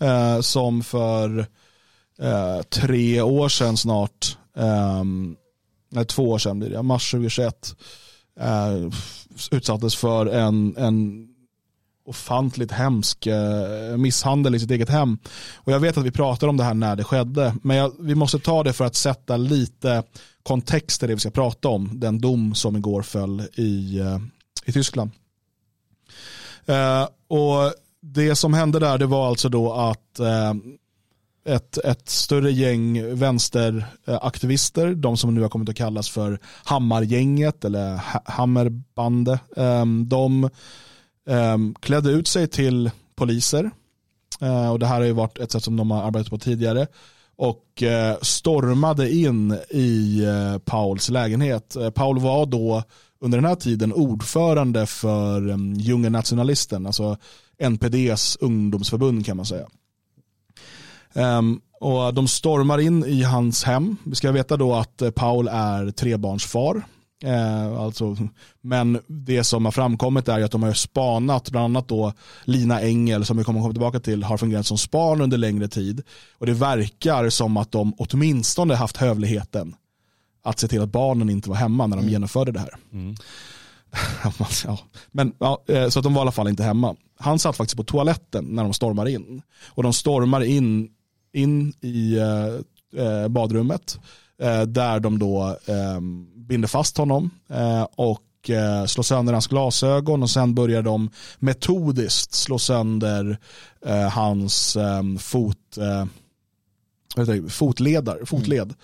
Eh, 0.00 0.40
som 0.40 0.82
för 0.82 1.46
eh, 2.18 2.62
tre 2.62 3.20
år 3.20 3.48
sedan 3.48 3.76
snart, 3.76 4.38
eh, 4.56 5.04
nej, 5.90 6.04
två 6.04 6.30
år 6.30 6.38
sedan 6.38 6.58
blir 6.58 6.70
det, 6.70 6.82
mars 6.82 7.10
2021, 7.10 7.76
eh, 8.40 8.90
utsattes 9.50 9.96
för 9.96 10.26
en, 10.26 10.76
en 10.76 11.28
ofantligt 12.06 12.72
hemsk 12.72 13.26
eh, 13.26 13.96
misshandel 13.96 14.54
i 14.54 14.60
sitt 14.60 14.70
eget 14.70 14.88
hem. 14.88 15.18
Och 15.54 15.72
jag 15.72 15.80
vet 15.80 15.98
att 15.98 16.04
vi 16.04 16.10
pratar 16.10 16.48
om 16.48 16.56
det 16.56 16.64
här 16.64 16.74
när 16.74 16.96
det 16.96 17.04
skedde, 17.04 17.54
men 17.62 17.76
jag, 17.76 17.92
vi 17.98 18.14
måste 18.14 18.38
ta 18.38 18.62
det 18.62 18.72
för 18.72 18.84
att 18.84 18.94
sätta 18.94 19.36
lite 19.36 20.02
kontext 20.42 21.02
i 21.02 21.06
det 21.06 21.14
vi 21.14 21.20
ska 21.20 21.30
prata 21.30 21.68
om, 21.68 21.90
den 22.00 22.18
dom 22.18 22.54
som 22.54 22.76
igår 22.76 23.02
föll 23.02 23.42
i, 23.54 23.98
eh, 23.98 24.18
i 24.64 24.72
Tyskland. 24.72 25.10
Eh, 26.66 27.08
och 27.28 27.72
det 28.00 28.34
som 28.34 28.54
hände 28.54 28.78
där 28.78 28.98
det 28.98 29.06
var 29.06 29.28
alltså 29.28 29.48
då 29.48 29.72
att 29.72 30.18
eh, 30.18 30.54
ett, 31.44 31.78
ett 31.78 32.08
större 32.08 32.52
gäng 32.52 33.16
vänsteraktivister, 33.16 34.94
de 34.94 35.16
som 35.16 35.34
nu 35.34 35.42
har 35.42 35.48
kommit 35.48 35.68
att 35.68 35.76
kallas 35.76 36.10
för 36.10 36.38
Hammargänget 36.64 37.64
eller 37.64 38.00
Hammerbande, 38.30 39.38
ehm, 39.56 40.08
de 40.08 40.50
ehm, 41.28 41.74
klädde 41.80 42.10
ut 42.10 42.28
sig 42.28 42.46
till 42.46 42.90
poliser. 43.16 43.70
Eh, 44.40 44.70
och 44.70 44.78
det 44.78 44.86
här 44.86 44.94
har 44.94 45.04
ju 45.04 45.12
varit 45.12 45.38
ett 45.38 45.52
sätt 45.52 45.64
som 45.64 45.76
de 45.76 45.90
har 45.90 46.02
arbetat 46.02 46.30
på 46.30 46.38
tidigare. 46.38 46.86
Och 47.36 47.82
eh, 47.82 48.16
stormade 48.22 49.14
in 49.14 49.58
i 49.70 50.24
eh, 50.24 50.58
Pauls 50.58 51.08
lägenhet. 51.08 51.76
Paul 51.94 52.18
var 52.18 52.46
då 52.46 52.82
under 53.20 53.38
den 53.38 53.44
här 53.44 53.54
tiden 53.54 53.92
ordförande 53.92 54.86
för 54.86 55.48
ehm, 55.48 55.74
Junge 55.74 56.10
Nationalisten, 56.10 56.86
alltså 56.86 57.16
NPDs 57.58 58.36
ungdomsförbund 58.40 59.26
kan 59.26 59.36
man 59.36 59.46
säga. 59.46 59.66
Ehm, 61.14 61.60
och 61.80 62.14
de 62.14 62.28
stormar 62.28 62.78
in 62.78 63.04
i 63.04 63.22
hans 63.22 63.64
hem. 63.64 63.96
Vi 64.04 64.14
ska 64.14 64.32
veta 64.32 64.56
då 64.56 64.74
att 64.74 65.02
eh, 65.02 65.10
Paul 65.10 65.48
är 65.48 65.90
trebarnsfar. 65.90 66.82
Eh, 67.24 67.80
alltså, 67.80 68.16
men 68.60 69.00
det 69.06 69.44
som 69.44 69.64
har 69.64 69.72
framkommit 69.72 70.28
är 70.28 70.42
att 70.42 70.50
de 70.50 70.62
har 70.62 70.72
spanat, 70.72 71.50
bland 71.50 71.64
annat 71.64 71.88
då 71.88 72.12
Lina 72.44 72.80
Engel 72.80 73.24
som 73.24 73.36
vi 73.36 73.44
kommer 73.44 73.60
att 73.60 73.64
komma 73.64 73.72
tillbaka 73.72 74.00
till 74.00 74.22
har 74.22 74.36
fungerat 74.36 74.66
som 74.66 74.78
span 74.78 75.20
under 75.20 75.38
längre 75.38 75.68
tid. 75.68 76.02
Och 76.38 76.46
det 76.46 76.52
verkar 76.52 77.30
som 77.30 77.56
att 77.56 77.72
de 77.72 77.94
åtminstone 77.98 78.74
haft 78.74 78.96
hövligheten 78.96 79.74
att 80.44 80.58
se 80.58 80.68
till 80.68 80.82
att 80.82 80.92
barnen 80.92 81.30
inte 81.30 81.48
var 81.48 81.56
hemma 81.56 81.86
när 81.86 81.96
de 81.96 82.08
genomförde 82.08 82.52
det 82.52 82.60
här. 82.60 82.74
ja. 84.64 84.78
Men, 85.10 85.32
ja, 85.38 85.62
eh, 85.68 85.88
så 85.88 85.98
att 85.98 86.02
de 86.02 86.14
var 86.14 86.20
i 86.20 86.22
alla 86.22 86.32
fall 86.32 86.48
inte 86.48 86.62
hemma. 86.62 86.96
Han 87.18 87.38
satt 87.38 87.56
faktiskt 87.56 87.76
på 87.76 87.84
toaletten 87.84 88.44
när 88.44 88.62
de 88.62 88.74
stormar 88.74 89.08
in. 89.08 89.42
Och 89.66 89.82
de 89.82 89.92
stormar 89.92 90.40
in, 90.40 90.88
in 91.34 91.72
i 91.80 92.16
eh, 92.16 93.04
eh, 93.04 93.28
badrummet 93.28 93.98
eh, 94.38 94.62
där 94.62 95.00
de 95.00 95.18
då 95.18 95.58
eh, 95.66 96.00
binder 96.36 96.68
fast 96.68 96.96
honom 96.96 97.30
och 97.96 98.20
slår 98.86 99.02
sönder 99.02 99.32
hans 99.32 99.46
glasögon 99.46 100.22
och 100.22 100.30
sen 100.30 100.54
börjar 100.54 100.82
de 100.82 101.10
metodiskt 101.38 102.34
slå 102.34 102.58
sönder 102.58 103.38
hans 104.12 104.76
eh, 104.76 105.02
fot, 105.18 105.78
eh, 105.78 106.06
fotledar, 107.48 108.24
fotled. 108.24 108.74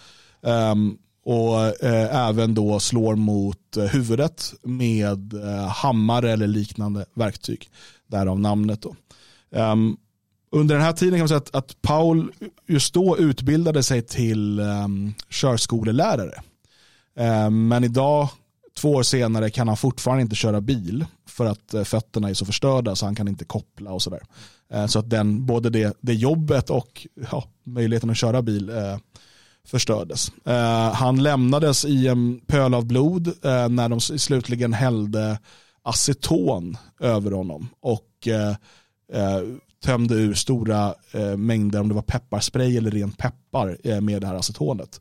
Ehm, 0.42 0.96
och 1.24 1.84
även 2.12 2.55
då 2.55 2.80
slår 2.80 3.16
mot 3.16 3.76
huvudet 3.92 4.55
med 4.62 5.34
hammare 5.68 6.32
eller 6.32 6.46
liknande 6.46 7.05
verktyg. 7.14 7.68
Därav 8.07 8.40
namnet. 8.40 8.82
Då. 8.82 8.94
Under 10.53 10.74
den 10.74 10.84
här 10.84 10.92
tiden 10.92 11.12
kan 11.12 11.20
man 11.20 11.28
säga 11.28 11.38
att, 11.38 11.55
att 11.55 11.82
Paul 11.82 12.32
just 12.66 12.94
då 12.94 13.18
utbildade 13.18 13.82
sig 13.82 14.03
till 14.03 14.61
um, 14.61 15.14
körskolelärare. 15.28 16.42
Um, 17.14 17.68
men 17.68 17.84
idag, 17.84 18.28
två 18.78 18.92
år 18.92 19.03
senare, 19.03 19.51
kan 19.51 19.68
han 19.68 19.76
fortfarande 19.76 20.22
inte 20.22 20.36
köra 20.36 20.61
bil 20.61 21.07
för 21.26 21.46
att 21.46 21.74
uh, 21.74 21.84
fötterna 21.84 22.30
är 22.30 22.34
så 22.34 22.44
förstörda 22.44 22.96
så 22.96 23.07
han 23.07 23.14
kan 23.14 23.28
inte 23.28 23.44
koppla 23.44 23.92
och 23.92 24.03
sådär. 24.03 24.22
Uh, 24.74 24.86
så 24.86 24.98
att 24.98 25.11
den, 25.11 25.46
både 25.46 25.70
det, 25.70 25.96
det 26.01 26.14
jobbet 26.14 26.70
och 26.70 27.07
ja, 27.30 27.44
möjligheten 27.64 28.11
att 28.11 28.16
köra 28.16 28.42
bil 28.42 28.70
uh, 28.70 28.96
förstördes. 29.64 30.32
Han 30.92 31.22
lämnades 31.22 31.84
i 31.84 32.09
en 32.09 32.40
pöl 32.46 32.74
av 32.74 32.84
blod 32.84 33.32
när 33.70 33.88
de 33.88 34.01
slutligen 34.01 34.72
hällde 34.72 35.38
aceton 35.82 36.76
över 37.01 37.30
honom 37.30 37.68
och 37.80 38.28
tömde 39.85 40.14
ur 40.14 40.35
stora 40.35 40.95
eh, 41.12 41.37
mängder, 41.37 41.81
om 41.81 41.89
det 41.89 41.95
var 41.95 42.03
pepparspray 42.03 42.76
eller 42.76 42.91
ren 42.91 43.12
peppar 43.12 43.76
eh, 43.85 44.01
med 44.01 44.20
det 44.20 44.26
här 44.26 44.35
acetonet. 44.35 45.01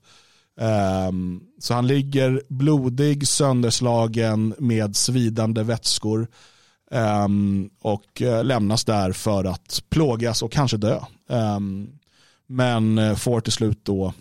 Um, 0.60 0.68
ehm, 0.68 1.42
så 1.60 1.74
han 1.74 1.88
ligger 1.88 2.42
blodig, 2.50 3.28
sönderslagen 3.28 4.56
med 4.58 4.96
svidande 4.96 5.64
vätskor 5.64 6.28
um, 6.92 7.70
och 7.82 8.22
uh, 8.22 8.44
lämnas 8.44 8.86
där 8.86 9.12
för 9.12 9.46
att 9.46 9.84
plågas 9.90 10.42
och 10.42 10.52
kanske 10.52 10.78
dö. 10.78 11.00
Um, 11.28 12.00
men 12.50 12.98
eh, 12.98 13.16
får 13.16 13.42
till 13.42 13.54
slut 13.54 13.80
då 13.84 14.14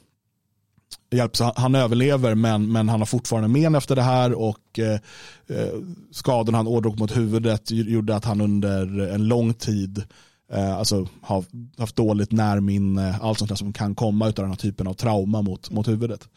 hjälp. 1.10 1.36
Så 1.36 1.44
han, 1.44 1.52
han 1.56 1.74
överlever 1.74 2.34
men, 2.34 2.72
men 2.72 2.88
han 2.88 3.00
har 3.00 3.06
fortfarande 3.06 3.48
men 3.48 3.74
efter 3.74 3.96
det 3.96 4.02
här 4.02 4.32
och 4.32 4.78
eh, 4.78 5.00
eh, 5.46 5.74
skadorna 6.10 6.58
han 6.58 6.66
ådrog 6.66 6.98
mot 6.98 7.16
huvudet 7.16 7.70
gjorde 7.70 8.16
att 8.16 8.24
han 8.24 8.40
under 8.40 9.00
en 9.00 9.28
lång 9.28 9.54
tid 9.54 10.04
Eh, 10.52 10.78
alltså, 10.78 11.08
har 11.20 11.44
haft 11.78 11.96
dåligt 11.96 12.32
närminne, 12.32 13.18
allt 13.22 13.38
sånt 13.38 13.48
där 13.48 13.56
som 13.56 13.72
kan 13.72 13.94
komma 13.94 14.26
av 14.26 14.32
den 14.32 14.48
här 14.48 14.56
typen 14.56 14.86
av 14.86 14.94
trauma 14.94 15.42
mot, 15.42 15.70
mot 15.70 15.88
huvudet. 15.88 16.28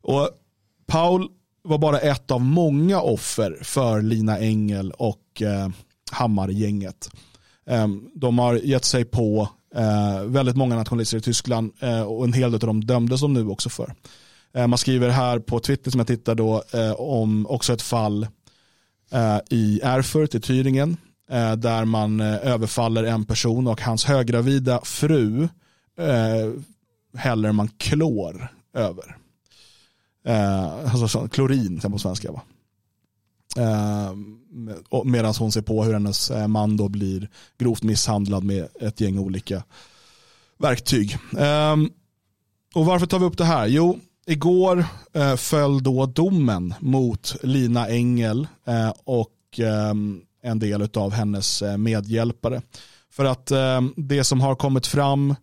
Och 0.00 0.30
Paul 0.86 1.28
var 1.62 1.78
bara 1.78 1.98
ett 1.98 2.30
av 2.30 2.40
många 2.40 3.00
offer 3.00 3.58
för 3.62 4.02
Lina 4.02 4.38
Engel 4.38 4.90
och 4.90 5.42
eh, 5.42 5.68
Hammargänget. 6.12 7.10
Eh, 7.66 7.88
de 8.14 8.38
har 8.38 8.54
gett 8.54 8.84
sig 8.84 9.04
på 9.04 9.48
eh, 9.74 10.24
väldigt 10.24 10.56
många 10.56 10.76
nationalister 10.76 11.18
i 11.18 11.20
Tyskland 11.20 11.72
eh, 11.80 12.02
och 12.02 12.24
en 12.24 12.32
hel 12.32 12.52
del 12.52 12.60
av 12.62 12.66
dem 12.66 12.84
dömdes 12.84 13.20
de 13.20 13.32
nu 13.32 13.48
också 13.48 13.68
för. 13.68 13.94
Eh, 14.54 14.66
man 14.66 14.78
skriver 14.78 15.08
här 15.08 15.38
på 15.38 15.60
Twitter 15.60 15.90
som 15.90 16.00
jag 16.00 16.06
tittar 16.06 16.34
då 16.34 16.62
eh, 16.72 16.92
om 16.92 17.46
också 17.46 17.72
ett 17.72 17.82
fall 17.82 18.26
eh, 19.10 19.38
i 19.50 19.80
Erfurt 19.82 20.34
i 20.34 20.38
Thüringen 20.38 20.96
Eh, 21.32 21.52
där 21.52 21.84
man 21.84 22.20
eh, 22.20 22.46
överfaller 22.46 23.04
en 23.04 23.24
person 23.24 23.66
och 23.66 23.80
hans 23.80 24.04
höggravida 24.04 24.80
fru 24.84 25.48
eh, 25.98 26.52
häller 27.16 27.52
man 27.52 27.68
klor 27.68 28.48
över. 28.74 29.16
Alltså 30.92 31.28
klorin 31.28 31.80
på 31.80 31.98
svenska 31.98 32.32
va. 32.32 32.42
Medan 35.04 35.34
hon 35.38 35.52
ser 35.52 35.62
på 35.62 35.84
hur 35.84 35.92
hennes 35.92 36.32
man 36.48 36.76
då 36.76 36.88
blir 36.88 37.30
grovt 37.58 37.82
misshandlad 37.82 38.44
med 38.44 38.68
ett 38.80 39.00
gäng 39.00 39.18
olika 39.18 39.62
verktyg. 40.58 41.16
Och 42.74 42.86
varför 42.86 43.06
tar 43.06 43.18
vi 43.18 43.24
upp 43.24 43.38
det 43.38 43.44
här? 43.44 43.66
Jo, 43.66 43.98
igår 44.26 44.84
föll 45.36 45.82
då 45.82 46.06
domen 46.06 46.74
mot 46.80 47.36
Lina 47.42 47.88
Engel 47.88 48.46
och 49.04 49.58
ehm, 49.58 50.20
en 50.42 50.58
del 50.58 50.88
av 50.94 51.12
hennes 51.12 51.62
eh, 51.62 51.76
medhjälpare. 51.76 52.62
För 53.12 53.24
att 53.24 53.50
eh, 53.50 53.80
det 53.96 54.24
som 54.24 54.40
har 54.40 54.54
kommit 54.54 54.86
fram 54.86 55.34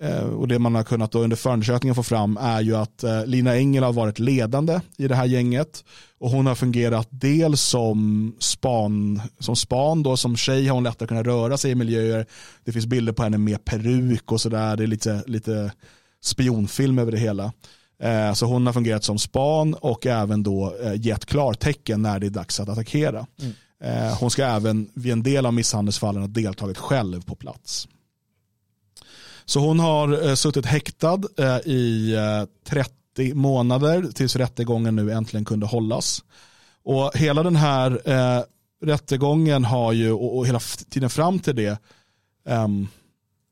eh, 0.00 0.24
och 0.24 0.48
det 0.48 0.58
man 0.58 0.74
har 0.74 0.82
kunnat 0.82 1.12
då 1.12 1.18
under 1.18 1.36
förundersökningen 1.36 1.94
få 1.94 2.02
fram 2.02 2.36
är 2.36 2.60
ju 2.60 2.76
att 2.76 3.04
Lina 3.26 3.56
Engel 3.56 3.84
har 3.84 3.92
varit 3.92 4.18
ledande 4.18 4.80
i 4.96 5.08
det 5.08 5.14
här 5.14 5.24
gänget 5.24 5.84
och 6.18 6.30
hon 6.30 6.46
har 6.46 6.54
fungerat 6.54 7.08
dels 7.10 7.60
som 7.60 8.32
span, 8.38 9.22
som 9.38 9.56
span 9.56 10.02
då, 10.02 10.16
som 10.16 10.36
tjej 10.36 10.66
har 10.66 10.74
hon 10.74 10.84
lättare 10.84 11.08
kunnat 11.08 11.26
röra 11.26 11.56
sig 11.56 11.70
i 11.70 11.74
miljöer. 11.74 12.26
Det 12.64 12.72
finns 12.72 12.86
bilder 12.86 13.12
på 13.12 13.22
henne 13.22 13.38
med 13.38 13.64
peruk 13.64 14.32
och 14.32 14.40
sådär, 14.40 14.76
det 14.76 14.82
är 14.82 14.86
lite, 14.86 15.22
lite 15.26 15.72
spionfilm 16.24 16.98
över 16.98 17.12
det 17.12 17.18
hela. 17.18 17.52
Så 18.34 18.46
hon 18.46 18.66
har 18.66 18.72
fungerat 18.72 19.04
som 19.04 19.18
span 19.18 19.74
och 19.74 20.06
även 20.06 20.42
då 20.42 20.76
gett 20.96 21.26
klartecken 21.26 22.02
när 22.02 22.18
det 22.18 22.26
är 22.26 22.30
dags 22.30 22.60
att 22.60 22.68
attackera. 22.68 23.26
Mm. 23.40 23.52
Eh, 23.82 24.18
hon 24.20 24.30
ska 24.30 24.44
även 24.44 24.90
vid 24.94 25.12
en 25.12 25.22
del 25.22 25.46
av 25.46 25.54
misshandelsfallen 25.54 26.22
ha 26.22 26.28
deltagit 26.28 26.78
själv 26.78 27.24
på 27.24 27.34
plats. 27.34 27.88
Så 29.44 29.60
hon 29.60 29.80
har 29.80 30.28
eh, 30.28 30.34
suttit 30.34 30.66
häktad 30.66 31.20
eh, 31.38 31.58
i 31.58 32.16
30 32.68 33.34
månader 33.34 34.08
tills 34.14 34.36
rättegången 34.36 34.96
nu 34.96 35.12
äntligen 35.12 35.44
kunde 35.44 35.66
hållas. 35.66 36.22
Och 36.84 37.10
hela 37.14 37.42
den 37.42 37.56
här 37.56 38.00
eh, 38.04 38.42
rättegången 38.82 39.64
har 39.64 39.92
ju, 39.92 40.12
och, 40.12 40.46
hela 40.46 40.60
tiden 40.90 41.10
fram 41.10 41.38
till 41.38 41.56
det, 41.56 41.80
ehm, 42.46 42.88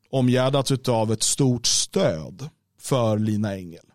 omgärdats 0.09 0.71
av 0.87 1.13
ett 1.13 1.23
stort 1.23 1.65
stöd 1.65 2.49
för 2.79 3.19
Lina 3.19 3.55
Engel. 3.55 3.85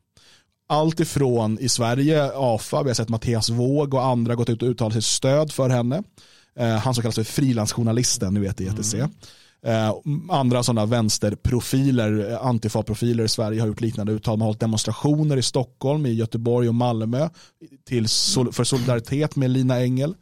Allt 0.71 1.01
ifrån 1.01 1.59
i 1.61 1.69
Sverige, 1.69 2.31
AFA, 2.35 2.83
vi 2.83 2.91
har 2.91 2.95
sett 2.95 3.09
Mattias 3.09 3.51
Våg 3.51 3.95
och 3.95 4.05
andra 4.05 4.35
gått 4.35 4.49
ut 4.49 4.63
och 4.63 4.69
uttalat 4.69 4.95
sitt 4.95 5.05
stöd 5.05 5.53
för 5.53 5.69
henne. 5.69 6.03
Eh, 6.59 6.69
han 6.69 6.95
som 6.95 7.03
kallas 7.03 7.15
för 7.15 7.25
frilansjournalisten, 7.25 8.35
nu 8.35 8.41
vet 8.41 8.61
i 8.61 8.67
ETC. 8.67 8.95
Mm. 8.95 9.11
Eh, 9.63 9.95
andra 10.29 10.63
sådana 10.63 10.87
vänsterprofiler, 10.87 12.31
eh, 12.31 12.47
antifa-profiler 12.47 13.25
i 13.25 13.29
Sverige 13.29 13.61
har 13.61 13.69
gjort 13.69 13.81
liknande 13.81 14.13
uttal. 14.13 14.33
Man 14.33 14.41
har 14.41 14.47
hållit 14.47 14.61
demonstrationer 14.61 15.37
i 15.37 15.43
Stockholm, 15.43 16.07
i 16.07 16.13
Göteborg 16.13 16.69
och 16.69 16.75
Malmö 16.75 17.29
till, 17.89 18.09
för 18.53 18.65
solidaritet 18.65 19.37
med 19.37 19.51
Lina 19.51 19.81
Engel. 19.81 20.15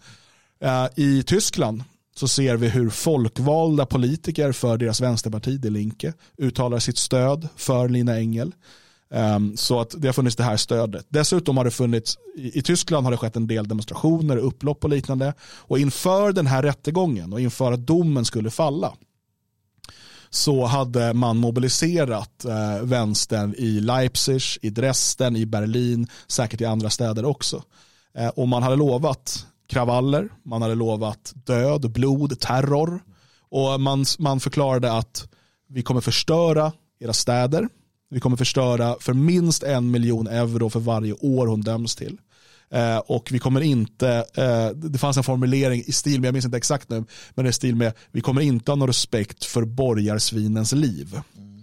Eh, 0.60 0.86
I 0.96 1.22
Tyskland 1.22 1.84
så 2.16 2.28
ser 2.28 2.56
vi 2.56 2.68
hur 2.68 2.90
folkvalda 2.90 3.86
politiker 3.86 4.52
för 4.52 4.76
deras 4.76 5.00
vänsterparti, 5.00 5.60
De 5.60 5.70
Linke, 5.70 6.12
uttalar 6.38 6.78
sitt 6.78 6.98
stöd 6.98 7.48
för 7.56 7.88
Lina 7.88 8.16
Engel. 8.16 8.52
Um, 9.10 9.56
så 9.56 9.80
att 9.80 9.94
det 9.98 10.08
har 10.08 10.12
funnits 10.12 10.36
det 10.36 10.42
här 10.42 10.56
stödet. 10.56 11.06
Dessutom 11.08 11.56
har 11.56 11.64
det 11.64 11.70
funnits, 11.70 12.18
i, 12.36 12.58
i, 12.58 12.62
Tyskland 12.62 13.06
har 13.06 13.10
det 13.10 13.16
skett 13.16 13.36
en 13.36 13.46
del 13.46 13.68
demonstrationer, 13.68 14.36
upplopp 14.36 14.84
och 14.84 14.90
liknande. 14.90 15.34
Och 15.40 15.78
inför 15.78 16.32
den 16.32 16.46
här 16.46 16.62
rättegången 16.62 17.32
och 17.32 17.40
inför 17.40 17.72
att 17.72 17.86
domen 17.86 18.24
skulle 18.24 18.50
falla 18.50 18.92
så 20.30 20.64
hade 20.64 21.14
man 21.14 21.36
mobiliserat 21.36 22.44
eh, 22.44 22.82
vänstern 22.82 23.54
i 23.58 23.80
Leipzig, 23.80 24.42
i 24.62 24.70
Dresden, 24.70 25.36
i 25.36 25.46
Berlin, 25.46 26.06
säkert 26.26 26.60
i 26.60 26.64
andra 26.64 26.90
städer 26.90 27.24
också. 27.24 27.62
Eh, 28.14 28.28
och 28.28 28.48
man 28.48 28.62
hade 28.62 28.76
lovat 28.76 29.46
kravaller, 29.68 30.28
man 30.42 30.62
hade 30.62 30.74
lovat 30.74 31.32
död, 31.34 31.90
blod, 31.92 32.40
terror. 32.40 33.00
Och 33.50 33.80
man, 33.80 34.04
man 34.18 34.40
förklarade 34.40 34.92
att 34.92 35.28
vi 35.68 35.82
kommer 35.82 36.00
förstöra 36.00 36.72
era 37.00 37.12
städer, 37.12 37.68
vi 38.10 38.20
kommer 38.20 38.36
förstöra 38.36 38.96
för 39.00 39.12
minst 39.12 39.62
en 39.62 39.90
miljon 39.90 40.26
euro 40.26 40.70
för 40.70 40.80
varje 40.80 41.12
år 41.12 41.46
hon 41.46 41.60
döms 41.60 41.96
till. 41.96 42.18
Eh, 42.70 42.98
och 42.98 43.28
vi 43.32 43.38
kommer 43.38 43.60
inte, 43.60 44.24
eh, 44.34 44.68
det 44.68 44.98
fanns 44.98 45.16
en 45.16 45.24
formulering 45.24 45.82
i 45.86 45.92
stil 45.92 46.20
med, 46.20 46.28
jag 46.28 46.32
minns 46.32 46.44
inte 46.44 46.56
exakt 46.56 46.90
nu, 46.90 47.04
men 47.34 47.44
det 47.44 47.50
är 47.50 47.52
stil 47.52 47.76
med, 47.76 47.92
vi 48.12 48.20
kommer 48.20 48.40
inte 48.40 48.70
ha 48.70 48.76
någon 48.76 48.88
respekt 48.88 49.44
för 49.44 49.64
borgarsvinens 49.64 50.72
liv. 50.72 51.20
Mm. 51.36 51.62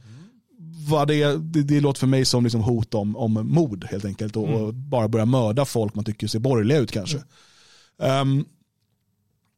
Vad 0.88 1.08
det, 1.08 1.38
det, 1.38 1.64
det 1.64 1.80
låter 1.82 2.00
för 2.00 2.08
mig 2.08 2.26
som 2.26 2.44
liksom 2.44 2.62
hot 2.62 2.94
om, 2.94 3.16
om 3.16 3.34
mord 3.34 3.88
helt 3.92 4.06
enkelt 4.06 4.36
och, 4.36 4.48
mm. 4.48 4.62
och 4.62 4.74
bara 4.74 5.08
börja 5.08 5.26
mörda 5.26 5.66
folk 5.66 5.96
man 5.96 6.06
tycker 6.06 6.28
ser 6.28 6.40
borgerliga 6.40 6.78
ut 6.78 6.92
kanske. 6.92 7.18
Um, 7.98 8.46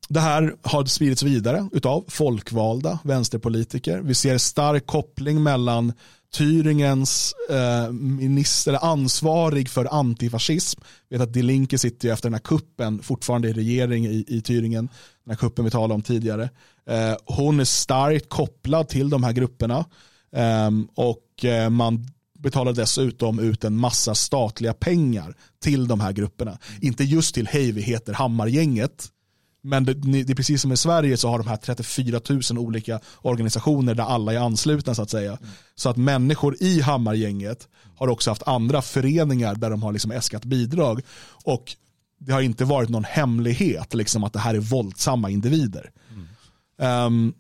det 0.10 0.20
här 0.20 0.56
har 0.62 0.86
spridits 0.86 1.24
vidare 1.24 1.70
av 1.84 2.06
folkvalda 2.08 3.00
vänsterpolitiker. 3.04 4.02
Vi 4.02 4.16
ser 4.16 4.38
stark 4.38 4.86
koppling 4.86 5.44
mellan 5.44 5.94
Thüringens 6.36 7.34
eh, 7.50 7.92
minister, 7.92 8.86
ansvarig 8.86 9.70
för 9.70 10.00
antifascism. 10.00 10.82
vet 11.10 11.22
att 11.22 11.34
Die 11.34 11.42
Linke 11.42 11.78
sitter 11.78 12.08
ju 12.08 12.14
efter 12.14 12.30
den 12.30 12.34
här 12.34 12.42
kuppen 12.42 13.04
fortfarande 13.04 13.50
i 13.50 13.54
regering 13.54 14.06
i, 14.06 14.26
i 14.28 14.40
Thüringen. 14.42 14.90
Den 15.24 15.30
här 15.30 15.36
kuppen 15.36 15.66
vi 15.66 15.72
talade 15.72 15.94
om 15.94 16.02
tidigare. 16.02 16.50
Eh, 16.90 17.16
hon 17.26 17.60
är 17.60 17.66
starkt 17.66 18.30
kopplad 18.30 18.88
till 18.88 19.10
de 19.10 19.24
här 19.24 19.32
grupperna. 19.32 19.86
Eh, 20.36 20.72
och 20.96 21.46
eh, 21.46 21.70
man 21.70 22.08
betalar 22.40 22.74
dessutom 22.74 23.40
ut 23.40 23.64
en 23.64 23.78
massa 23.78 24.16
statliga 24.16 24.74
pengar 24.74 25.36
till 25.64 25.88
de 25.88 26.00
här 26.00 26.12
grupperna. 26.12 26.58
Inte 26.82 27.04
just 27.04 27.36
till 27.36 27.48
Hej 27.48 27.72
vi 27.72 27.82
heter 27.82 28.14
Hammargänget 28.14 29.12
men 29.62 29.86
det, 29.86 29.94
det, 29.94 30.34
är 30.34 30.36
precis 30.36 30.62
som 30.62 30.72
i 30.72 30.78
Sverige 30.78 31.18
så 31.18 31.30
har 31.30 31.38
de 31.38 31.48
här 31.48 31.58
34 31.58 32.22
000 32.30 32.42
olika 32.58 33.00
organisationer 33.22 33.96
där 33.96 34.04
alla 34.04 34.34
är 34.34 34.38
anslutna 34.38 34.96
så 34.96 35.02
att 35.02 35.10
säga. 35.10 35.32
Mm. 35.32 35.50
Så 35.76 35.90
att 35.90 35.98
människor 35.98 36.56
i 36.60 36.82
Hammargänget 36.82 37.68
har 37.96 38.08
också 38.08 38.32
haft 38.32 38.48
andra 38.48 38.82
föreningar 38.82 39.56
där 39.56 39.70
de 39.70 39.84
har 39.84 39.92
liksom 39.92 40.12
äskat 40.12 40.46
bidrag. 40.46 41.02
Och 41.44 41.76
det 42.20 42.34
har 42.34 42.42
inte 42.42 42.66
varit 42.66 42.90
någon 42.90 43.04
hemlighet 43.04 43.94
liksom, 43.94 44.24
att 44.24 44.34
det 44.34 44.40
här 44.40 44.54
är 44.54 44.60
våldsamma 44.60 45.30
individer. 45.30 45.92
Mm. 46.78 47.06
Um, 47.06 47.34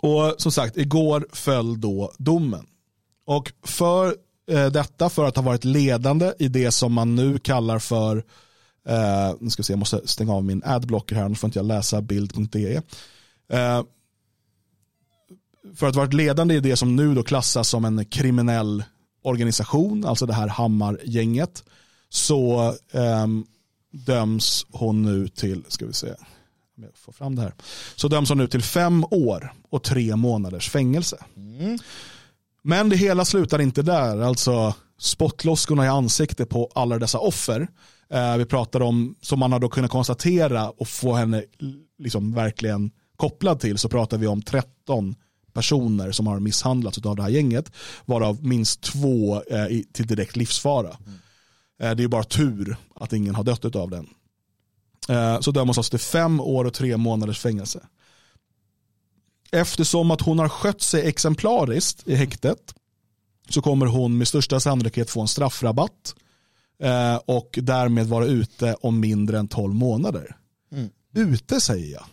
och 0.00 0.34
som 0.38 0.52
sagt, 0.52 0.76
igår 0.76 1.26
föll 1.32 1.80
då 1.80 2.12
domen. 2.18 2.66
Och 3.26 3.52
för 3.62 4.16
eh, 4.50 4.66
detta, 4.66 5.10
för 5.10 5.24
att 5.24 5.36
ha 5.36 5.42
varit 5.42 5.64
ledande 5.64 6.32
i 6.38 6.48
det 6.48 6.70
som 6.70 6.92
man 6.92 7.14
nu 7.14 7.38
kallar 7.38 7.78
för 7.78 8.24
Uh, 8.88 9.36
nu 9.40 9.50
ska 9.50 9.60
vi 9.60 9.64
se, 9.64 9.72
jag 9.72 9.78
måste 9.78 10.08
stänga 10.08 10.32
av 10.32 10.44
min 10.44 10.62
adblocker 10.64 11.16
här, 11.16 11.24
annars 11.24 11.38
får 11.38 11.48
inte 11.48 11.58
jag 11.58 11.66
läsa 11.66 12.02
bild.de. 12.02 12.76
Uh, 12.76 12.82
eh, 13.48 13.82
för 15.74 15.88
att 15.88 15.96
varit 15.96 16.12
ledande 16.12 16.54
i 16.54 16.60
det 16.60 16.76
som 16.76 16.96
nu 16.96 17.14
då 17.14 17.22
klassas 17.22 17.68
som 17.68 17.84
en 17.84 18.04
kriminell 18.04 18.84
organisation, 19.22 20.04
alltså 20.04 20.26
det 20.26 20.34
här 20.34 20.48
Hammargänget, 20.48 21.64
så 22.08 22.74
um, 22.92 23.46
döms 23.92 24.66
hon 24.70 25.02
nu 25.02 25.28
till, 25.28 25.64
ska 25.68 25.86
vi 25.86 25.92
se, 25.92 26.08
om 26.76 26.82
jag 26.82 26.96
får 26.96 27.12
fram 27.12 27.36
det 27.36 27.42
här, 27.42 27.54
så 27.96 28.08
döms 28.08 28.28
hon 28.28 28.38
nu 28.38 28.46
till 28.46 28.62
fem 28.62 29.04
år 29.10 29.52
och 29.70 29.82
tre 29.82 30.16
månaders 30.16 30.70
fängelse. 30.70 31.24
Mm. 31.36 31.78
Men 32.62 32.88
det 32.88 32.96
hela 32.96 33.24
slutar 33.24 33.60
inte 33.60 33.82
där, 33.82 34.20
alltså 34.20 34.74
spottloskorna 34.98 35.84
i 35.84 35.88
ansiktet 35.88 36.48
på 36.48 36.70
alla 36.74 36.98
dessa 36.98 37.18
offer 37.18 37.68
vi 38.38 38.44
pratar 38.44 38.82
om, 38.82 39.14
som 39.20 39.38
man 39.38 39.52
har 39.52 39.58
då 39.58 39.68
kunnat 39.68 39.90
konstatera 39.90 40.70
och 40.70 40.88
få 40.88 41.14
henne 41.14 41.44
liksom 41.98 42.32
verkligen 42.34 42.90
kopplad 43.16 43.60
till, 43.60 43.78
så 43.78 43.88
pratar 43.88 44.18
vi 44.18 44.26
om 44.26 44.42
13 44.42 45.14
personer 45.52 46.12
som 46.12 46.26
har 46.26 46.40
misshandlats 46.40 46.98
av 46.98 47.16
det 47.16 47.22
här 47.22 47.30
gänget, 47.30 47.72
varav 48.04 48.44
minst 48.44 48.80
två 48.80 49.42
eh, 49.42 49.66
till 49.92 50.06
direkt 50.06 50.36
livsfara. 50.36 50.96
Mm. 51.06 51.18
Eh, 51.80 51.96
det 51.96 52.04
är 52.04 52.08
bara 52.08 52.24
tur 52.24 52.76
att 52.94 53.12
ingen 53.12 53.34
har 53.34 53.44
dött 53.44 53.76
av 53.76 53.90
den. 53.90 54.08
Eh, 55.08 55.40
så 55.40 55.50
döms 55.50 55.78
alltså 55.78 55.90
till 55.90 56.06
fem 56.06 56.40
år 56.40 56.64
och 56.64 56.74
tre 56.74 56.96
månaders 56.96 57.40
fängelse. 57.40 57.80
Eftersom 59.52 60.10
att 60.10 60.20
hon 60.20 60.38
har 60.38 60.48
skött 60.48 60.82
sig 60.82 61.08
exemplariskt 61.08 62.08
i 62.08 62.14
häktet 62.14 62.74
så 63.48 63.62
kommer 63.62 63.86
hon 63.86 64.18
med 64.18 64.28
största 64.28 64.60
sannolikhet 64.60 65.10
få 65.10 65.20
en 65.20 65.28
straffrabatt 65.28 66.14
Eh, 66.80 67.16
och 67.16 67.58
därmed 67.62 68.06
vara 68.06 68.24
ute 68.24 68.76
om 68.80 69.00
mindre 69.00 69.38
än 69.38 69.48
12 69.48 69.74
månader. 69.74 70.36
Mm. 70.72 70.90
Ute 71.14 71.60
säger 71.60 71.92
jag. 71.92 72.04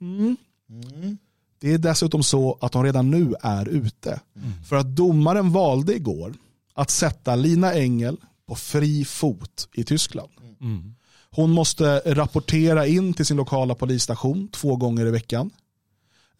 Mm. 0.00 0.36
Mm. 0.70 1.18
Det 1.60 1.72
är 1.72 1.78
dessutom 1.78 2.22
så 2.22 2.58
att 2.60 2.72
de 2.72 2.84
redan 2.84 3.10
nu 3.10 3.34
är 3.40 3.68
ute. 3.68 4.20
Mm. 4.36 4.64
För 4.64 4.76
att 4.76 4.96
domaren 4.96 5.52
valde 5.52 5.94
igår 5.94 6.34
att 6.74 6.90
sätta 6.90 7.36
Lina 7.36 7.74
Engel 7.74 8.16
på 8.46 8.54
fri 8.54 9.04
fot 9.04 9.68
i 9.74 9.84
Tyskland. 9.84 10.30
Mm. 10.60 10.94
Hon 11.30 11.50
måste 11.50 12.02
rapportera 12.06 12.86
in 12.86 13.14
till 13.14 13.26
sin 13.26 13.36
lokala 13.36 13.74
polisstation 13.74 14.48
två 14.48 14.76
gånger 14.76 15.06
i 15.06 15.10
veckan. 15.10 15.50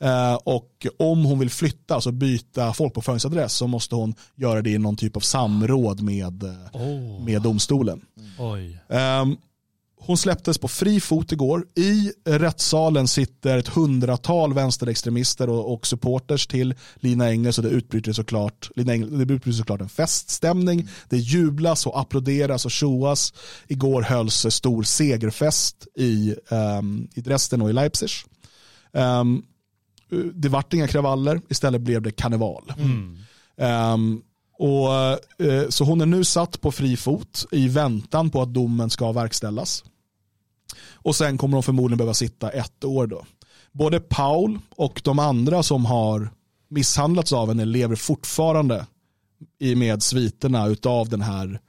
Eh, 0.01 0.34
och 0.34 0.86
om 0.99 1.24
hon 1.24 1.38
vill 1.38 1.51
flytta, 1.51 1.95
alltså 1.95 2.12
byta 2.12 2.72
folkbokföringsadress, 2.72 3.53
så 3.53 3.66
måste 3.66 3.95
hon 3.95 4.14
göra 4.34 4.62
det 4.62 4.70
i 4.70 4.78
någon 4.78 4.97
typ 4.97 5.16
av 5.16 5.20
samråd 5.20 6.03
med, 6.03 6.45
oh. 6.72 7.24
med 7.24 7.42
domstolen. 7.42 8.01
Mm. 8.88 9.36
Hon 10.07 10.16
släpptes 10.16 10.59
på 10.59 10.68
fri 10.68 11.01
fot 11.01 11.32
igår. 11.32 11.66
I 11.74 12.12
rättssalen 12.24 13.09
sitter 13.09 13.59
ett 13.59 13.68
hundratal 13.68 14.55
vänsterextremister 14.55 15.49
och, 15.49 15.72
och 15.74 15.86
supporters 15.86 16.47
till 16.47 16.74
Lina 16.97 17.30
Engel 17.30 17.53
så 17.53 17.62
det 17.62 17.68
utbryter 17.68 18.12
såklart, 18.12 18.70
Lina 18.76 18.92
Engel, 18.92 19.26
det 19.26 19.34
utbryter 19.34 19.59
såklart 19.59 19.80
en 19.80 19.88
feststämning. 19.88 20.88
Det 21.09 21.16
jublas 21.16 21.86
och 21.86 22.01
applåderas 22.01 22.64
och 22.64 22.70
tjoas. 22.70 23.34
Igår 23.68 24.03
hölls 24.03 24.47
stor 24.51 24.82
segerfest 24.82 25.86
i, 25.97 26.34
um, 26.51 27.09
i 27.14 27.20
Dresden 27.20 27.62
och 27.62 27.70
i 27.70 27.72
Leipzig. 27.72 28.11
Um, 28.92 29.45
det 30.34 30.48
vart 30.48 30.74
inga 30.74 30.88
kravaller, 30.88 31.40
istället 31.48 31.80
blev 31.80 32.02
det 32.02 32.10
karneval. 32.10 32.72
Mm. 32.78 33.18
Um, 33.92 34.22
och, 34.58 34.88
uh, 35.42 35.68
så 35.68 35.84
hon 35.84 36.00
är 36.00 36.06
nu 36.06 36.24
satt 36.24 36.60
på 36.60 36.72
fri 36.72 36.96
fot 36.96 37.46
i 37.50 37.68
väntan 37.68 38.30
på 38.30 38.42
att 38.42 38.54
domen 38.54 38.90
ska 38.90 39.12
verkställas. 39.12 39.84
Och 40.92 41.16
sen 41.16 41.38
kommer 41.38 41.56
hon 41.56 41.62
förmodligen 41.62 41.98
behöva 41.98 42.14
sitta 42.14 42.50
ett 42.50 42.84
år 42.84 43.06
då. 43.06 43.24
Både 43.72 44.00
Paul 44.00 44.58
och 44.76 45.00
de 45.04 45.18
andra 45.18 45.62
som 45.62 45.84
har 45.84 46.30
misshandlats 46.68 47.32
av 47.32 47.48
henne 47.48 47.64
lever 47.64 47.96
fortfarande 47.96 48.86
i 49.58 49.74
med 49.74 50.02
sviterna 50.02 50.76
av 50.84 51.08
den 51.08 51.20
här, 51.20 51.60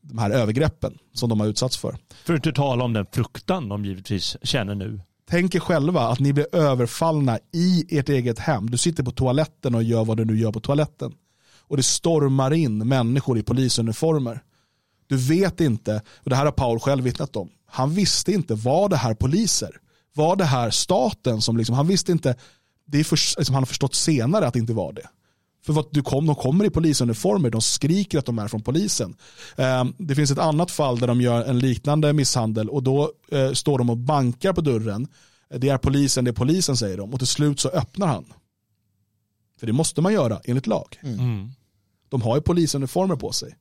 de 0.00 0.18
här 0.18 0.30
övergreppen 0.30 0.98
som 1.12 1.28
de 1.28 1.40
har 1.40 1.46
utsatts 1.46 1.76
för. 1.76 1.96
För 2.24 2.34
att 2.34 2.46
inte 2.46 2.52
tala 2.52 2.84
om 2.84 2.92
den 2.92 3.06
fruktan 3.12 3.68
de 3.68 3.84
givetvis 3.84 4.36
känner 4.42 4.74
nu. 4.74 5.00
Tänk 5.30 5.54
er 5.54 5.60
själva 5.60 6.00
att 6.00 6.20
ni 6.20 6.32
blir 6.32 6.56
överfallna 6.56 7.38
i 7.52 7.98
ert 7.98 8.08
eget 8.08 8.38
hem. 8.38 8.70
Du 8.70 8.78
sitter 8.78 9.02
på 9.02 9.10
toaletten 9.10 9.74
och 9.74 9.82
gör 9.82 10.04
vad 10.04 10.16
du 10.16 10.24
nu 10.24 10.38
gör 10.38 10.52
på 10.52 10.60
toaletten. 10.60 11.12
Och 11.60 11.76
det 11.76 11.82
stormar 11.82 12.52
in 12.52 12.88
människor 12.88 13.38
i 13.38 13.42
polisuniformer. 13.42 14.42
Du 15.06 15.16
vet 15.16 15.60
inte, 15.60 16.02
och 16.16 16.30
det 16.30 16.36
här 16.36 16.44
har 16.44 16.52
Paul 16.52 16.80
själv 16.80 17.04
vittnat 17.04 17.36
om, 17.36 17.50
han 17.66 17.94
visste 17.94 18.32
inte, 18.32 18.54
var 18.54 18.88
det 18.88 18.96
här 18.96 19.14
poliser? 19.14 19.70
Var 20.14 20.36
det 20.36 20.44
här 20.44 20.70
staten 20.70 21.40
som 21.40 21.56
liksom, 21.56 21.74
han 21.74 21.86
visste 21.86 22.12
inte, 22.12 22.36
det 22.86 23.00
är 23.00 23.04
för, 23.04 23.38
liksom, 23.38 23.54
han 23.54 23.62
har 23.62 23.66
förstått 23.66 23.94
senare 23.94 24.46
att 24.46 24.52
det 24.52 24.58
inte 24.58 24.72
var 24.72 24.92
det. 24.92 25.08
För 25.64 25.72
vad 25.72 25.86
du 25.90 26.02
kom, 26.02 26.26
de 26.26 26.34
kommer 26.34 26.64
i 26.64 26.70
polisuniformer, 26.70 27.50
de 27.50 27.60
skriker 27.60 28.18
att 28.18 28.26
de 28.26 28.38
är 28.38 28.48
från 28.48 28.62
polisen. 28.62 29.16
Eh, 29.56 29.84
det 29.98 30.14
finns 30.14 30.30
ett 30.30 30.38
annat 30.38 30.70
fall 30.70 30.98
där 30.98 31.06
de 31.06 31.20
gör 31.20 31.44
en 31.44 31.58
liknande 31.58 32.12
misshandel 32.12 32.68
och 32.68 32.82
då 32.82 33.12
eh, 33.30 33.52
står 33.52 33.78
de 33.78 33.90
och 33.90 33.96
bankar 33.96 34.52
på 34.52 34.60
dörren. 34.60 35.08
Det 35.56 35.68
är 35.68 35.78
polisen, 35.78 36.24
det 36.24 36.30
är 36.30 36.32
polisen 36.32 36.76
säger 36.76 36.96
de 36.96 37.12
och 37.12 37.18
till 37.18 37.26
slut 37.26 37.60
så 37.60 37.68
öppnar 37.68 38.06
han. 38.06 38.24
För 39.58 39.66
det 39.66 39.72
måste 39.72 40.00
man 40.00 40.12
göra 40.12 40.40
enligt 40.44 40.66
lag. 40.66 41.00
Mm. 41.02 41.50
De 42.08 42.22
har 42.22 42.36
ju 42.36 42.42
polisuniformer 42.42 43.16
på 43.16 43.32
sig. 43.32 43.56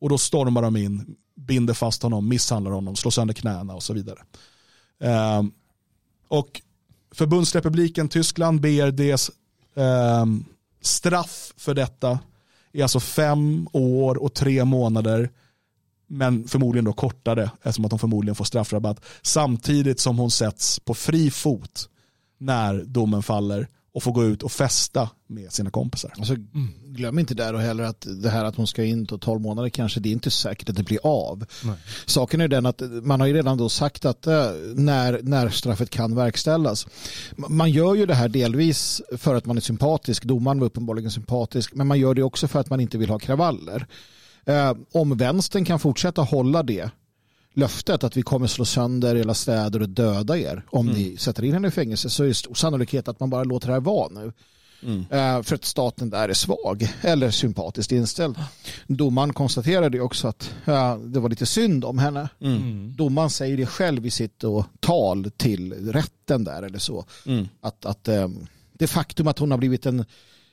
Och 0.00 0.08
då 0.08 0.18
stormar 0.18 0.62
de 0.62 0.76
in, 0.76 1.16
binder 1.36 1.74
fast 1.74 2.02
honom, 2.02 2.28
misshandlar 2.28 2.72
honom, 2.72 2.96
slår 2.96 3.10
sönder 3.10 3.34
knäna 3.34 3.74
och 3.74 3.82
så 3.82 3.92
vidare. 3.92 4.18
Eh, 5.00 5.42
och 6.28 6.62
förbundsrepubliken 7.14 8.08
Tyskland, 8.08 8.60
BRDs 8.60 9.30
eh, 9.76 10.26
straff 10.86 11.52
för 11.56 11.74
detta 11.74 12.18
är 12.72 12.82
alltså 12.82 13.00
fem 13.00 13.68
år 13.72 14.22
och 14.22 14.34
tre 14.34 14.64
månader 14.64 15.30
men 16.06 16.48
förmodligen 16.48 16.84
då 16.84 16.92
kortare 16.92 17.50
eftersom 17.62 17.84
att 17.84 17.90
de 17.90 17.98
förmodligen 17.98 18.34
får 18.34 18.44
straffrabatt 18.44 19.04
samtidigt 19.22 20.00
som 20.00 20.18
hon 20.18 20.30
sätts 20.30 20.80
på 20.80 20.94
fri 20.94 21.30
fot 21.30 21.88
när 22.38 22.84
domen 22.84 23.22
faller 23.22 23.68
och 23.94 24.02
får 24.02 24.12
gå 24.12 24.24
ut 24.24 24.42
och 24.42 24.52
festa 24.52 25.10
med 25.26 25.52
sina 25.52 25.70
kompisar. 25.70 26.12
Alltså, 26.18 26.34
glöm 26.84 27.18
inte 27.18 27.34
där 27.34 27.54
och 27.54 27.60
heller 27.60 27.84
att 27.84 28.06
det 28.22 28.30
här 28.30 28.44
att 28.44 28.56
hon 28.56 28.66
ska 28.66 28.84
in 28.84 29.06
på 29.06 29.18
12 29.18 29.40
månader 29.40 29.68
kanske 29.68 30.00
det 30.00 30.08
är 30.08 30.12
inte 30.12 30.30
säkert 30.30 30.68
att 30.68 30.76
det 30.76 30.82
blir 30.82 30.98
av. 31.02 31.44
Nej. 31.64 31.74
Saken 32.06 32.40
är 32.40 32.48
den 32.48 32.66
att 32.66 32.82
man 33.02 33.20
har 33.20 33.26
ju 33.26 33.34
redan 33.34 33.58
då 33.58 33.68
sagt 33.68 34.04
att 34.04 34.26
eh, 34.26 34.50
när, 34.74 35.20
när 35.22 35.48
straffet 35.48 35.90
kan 35.90 36.14
verkställas. 36.14 36.86
Man 37.36 37.70
gör 37.70 37.94
ju 37.94 38.06
det 38.06 38.14
här 38.14 38.28
delvis 38.28 39.02
för 39.18 39.34
att 39.34 39.46
man 39.46 39.56
är 39.56 39.60
sympatisk. 39.60 40.24
Domaren 40.24 40.60
var 40.60 40.66
uppenbarligen 40.66 41.10
sympatisk. 41.10 41.74
Men 41.74 41.86
man 41.86 41.98
gör 41.98 42.14
det 42.14 42.22
också 42.22 42.48
för 42.48 42.60
att 42.60 42.70
man 42.70 42.80
inte 42.80 42.98
vill 42.98 43.10
ha 43.10 43.18
kravaller. 43.18 43.86
Eh, 44.44 44.72
om 44.92 45.16
vänstern 45.16 45.64
kan 45.64 45.80
fortsätta 45.80 46.22
hålla 46.22 46.62
det 46.62 46.90
löftet 47.54 48.04
att 48.04 48.16
vi 48.16 48.22
kommer 48.22 48.46
slå 48.46 48.64
sönder 48.64 49.14
hela 49.16 49.34
städer 49.34 49.82
och 49.82 49.88
döda 49.88 50.38
er 50.38 50.62
om 50.70 50.86
ni 50.86 51.16
sätter 51.16 51.44
in 51.44 51.52
henne 51.52 51.68
i 51.68 51.70
fängelse 51.70 52.10
så 52.10 52.24
är 52.24 52.28
det 52.28 52.34
stor 52.34 52.54
sannolikhet 52.54 53.08
att 53.08 53.20
man 53.20 53.30
bara 53.30 53.44
låter 53.44 53.66
det 53.66 53.72
här 53.72 53.80
vara 53.80 54.08
nu. 54.08 54.32
Eh, 55.10 55.42
för 55.42 55.54
att 55.54 55.64
staten 55.64 56.10
där 56.10 56.28
är 56.28 56.34
svag 56.34 56.92
eller 57.00 57.30
sympatiskt 57.30 57.92
inställd. 57.92 58.36
Domaren 58.86 59.32
konstaterade 59.32 60.00
också 60.00 60.28
att 60.28 60.54
ja, 60.64 60.98
det 61.04 61.20
var 61.20 61.28
lite 61.28 61.46
synd 61.46 61.84
om 61.84 61.98
henne. 61.98 62.28
Mm. 62.40 62.94
Domaren 62.96 63.30
säger 63.30 63.56
det 63.56 63.66
själv 63.66 64.06
i 64.06 64.10
sitt 64.10 64.38
då, 64.38 64.64
tal 64.80 65.30
till 65.36 65.92
rätten 65.92 66.44
där 66.44 66.62
eller 66.62 66.78
så. 66.78 67.04
Att, 67.60 67.86
att 67.86 68.08
eh, 68.08 68.28
det 68.72 68.86
faktum 68.86 69.26
att 69.26 69.38
hon 69.38 69.50
har 69.50 69.58
blivit 69.58 69.86
en 69.86 70.04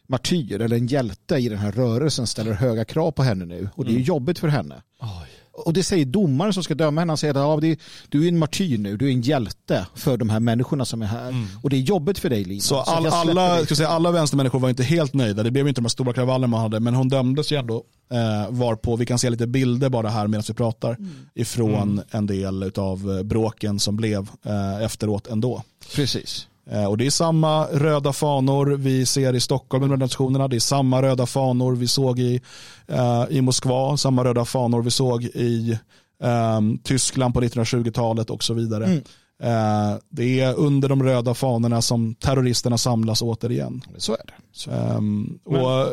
martyr 0.07 0.61
eller 0.61 0.75
en 0.75 0.87
hjälte 0.87 1.35
i 1.35 1.49
den 1.49 1.57
här 1.57 1.71
rörelsen 1.71 2.27
ställer 2.27 2.53
höga 2.53 2.85
krav 2.85 3.11
på 3.11 3.23
henne 3.23 3.45
nu 3.45 3.69
och 3.75 3.85
det 3.85 3.95
är 3.95 3.99
jobbigt 3.99 4.39
för 4.39 4.47
henne. 4.47 4.81
Oj. 4.99 5.40
Och 5.65 5.73
det 5.73 5.83
säger 5.83 6.05
domaren 6.05 6.53
som 6.53 6.63
ska 6.63 6.75
döma 6.75 7.01
henne. 7.01 7.11
Han 7.11 7.17
säger 7.17 7.55
att 7.55 7.61
det, 7.61 7.79
du 8.09 8.23
är 8.23 8.27
en 8.27 8.37
martyr 8.37 8.77
nu, 8.77 8.97
du 8.97 9.07
är 9.07 9.11
en 9.11 9.21
hjälte 9.21 9.87
för 9.95 10.17
de 10.17 10.29
här 10.29 10.39
människorna 10.39 10.85
som 10.85 11.01
är 11.01 11.05
här. 11.05 11.33
Och 11.63 11.69
det 11.69 11.75
är 11.75 11.81
jobbigt 11.81 12.19
för 12.19 12.29
dig 12.29 12.43
Lina. 12.43 12.61
Så 12.61 12.79
all, 12.79 13.01
släpper 13.01 13.17
alla, 13.17 13.65
ska 13.65 13.75
säga, 13.75 13.89
alla 13.89 14.11
vänstermänniskor 14.11 14.59
var 14.59 14.69
inte 14.69 14.83
helt 14.83 15.13
nöjda. 15.13 15.43
Det 15.43 15.51
blev 15.51 15.67
inte 15.67 15.81
de 15.81 15.85
här 15.85 15.89
stora 15.89 16.13
kravallerna 16.13 16.51
man 16.51 16.61
hade. 16.61 16.79
Men 16.79 16.95
hon 16.95 17.09
dömdes 17.09 17.51
ju 17.51 17.57
ändå. 17.57 17.83
Eh, 18.11 18.49
varpå 18.49 18.95
vi 18.95 19.05
kan 19.05 19.19
se 19.19 19.29
lite 19.29 19.47
bilder 19.47 19.89
bara 19.89 20.09
här 20.09 20.27
medan 20.27 20.43
vi 20.47 20.53
pratar. 20.53 20.97
Ifrån 21.33 22.01
en 22.11 22.25
del 22.25 22.71
av 22.75 23.23
bråken 23.23 23.79
som 23.79 23.95
blev 23.95 24.29
eh, 24.45 24.83
efteråt 24.83 25.27
ändå. 25.27 25.63
Precis. 25.95 26.47
Eh, 26.69 26.85
och 26.85 26.97
det 26.97 27.05
är 27.05 27.11
samma 27.11 27.65
röda 27.65 28.13
fanor 28.13 28.65
vi 28.65 29.05
ser 29.05 29.35
i 29.35 29.39
Stockholm 29.39 29.83
under 29.83 29.97
nationerna. 29.97 30.47
Det 30.47 30.55
är 30.55 30.59
samma 30.59 31.01
röda 31.01 31.25
fanor 31.25 31.75
vi 31.75 31.87
såg 31.87 32.19
i, 32.19 32.41
eh, 32.87 33.25
i 33.29 33.41
Moskva. 33.41 33.97
Samma 33.97 34.23
röda 34.23 34.45
fanor 34.45 34.81
vi 34.81 34.91
såg 34.91 35.23
i 35.23 35.79
eh, 36.23 36.61
Tyskland 36.83 37.33
på 37.33 37.41
1920-talet 37.41 38.29
och 38.29 38.43
så 38.43 38.53
vidare. 38.53 38.85
Mm. 38.85 39.03
Eh, 39.43 39.97
det 40.09 40.39
är 40.39 40.55
under 40.55 40.89
de 40.89 41.03
röda 41.03 41.33
fanorna 41.33 41.81
som 41.81 42.15
terroristerna 42.15 42.77
samlas 42.77 43.21
återigen. 43.21 43.81
Så 43.97 44.13
är 44.13 44.25
det. 44.27 44.33
Så. 44.51 44.71
Ehm, 44.71 45.39
och 45.45 45.87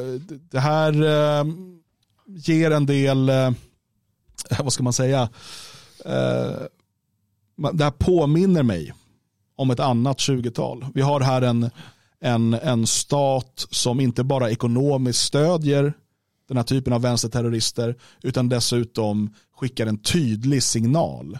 det 0.50 0.60
här 0.60 1.04
ehm, 1.04 1.78
ger 2.26 2.70
en 2.70 2.86
del, 2.86 3.30
vad 4.58 4.72
ska 4.72 4.82
man 4.82 4.92
säga, 4.92 5.28
det 7.72 7.84
här 7.84 7.90
påminner 7.90 8.62
mig 8.62 8.94
om 9.58 9.70
ett 9.70 9.80
annat 9.80 10.18
20-tal. 10.18 10.86
Vi 10.94 11.00
har 11.00 11.20
här 11.20 11.42
en, 11.42 11.70
en, 12.20 12.54
en 12.54 12.86
stat 12.86 13.66
som 13.70 14.00
inte 14.00 14.24
bara 14.24 14.50
ekonomiskt 14.50 15.20
stödjer 15.20 15.92
den 16.48 16.56
här 16.56 16.64
typen 16.64 16.92
av 16.92 17.02
vänsterterrorister 17.02 17.96
utan 18.22 18.48
dessutom 18.48 19.34
skickar 19.56 19.86
en 19.86 19.98
tydlig 19.98 20.62
signal. 20.62 21.38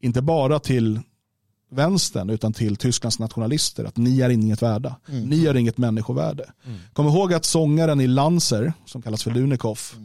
Inte 0.00 0.22
bara 0.22 0.58
till 0.58 1.00
vänstern 1.70 2.30
utan 2.30 2.52
till 2.52 2.76
Tysklands 2.76 3.18
nationalister 3.18 3.84
att 3.84 3.96
ni 3.96 4.20
är 4.20 4.30
inget 4.30 4.62
värda. 4.62 4.96
Ni 5.06 5.46
är 5.46 5.56
inget 5.56 5.78
människovärde. 5.78 6.52
Kom 6.92 7.06
ihåg 7.06 7.34
att 7.34 7.44
sångaren 7.44 8.00
i 8.00 8.06
Lancer 8.06 8.72
som 8.86 9.02
kallas 9.02 9.22
för 9.22 9.30
Lunekoff 9.30 9.96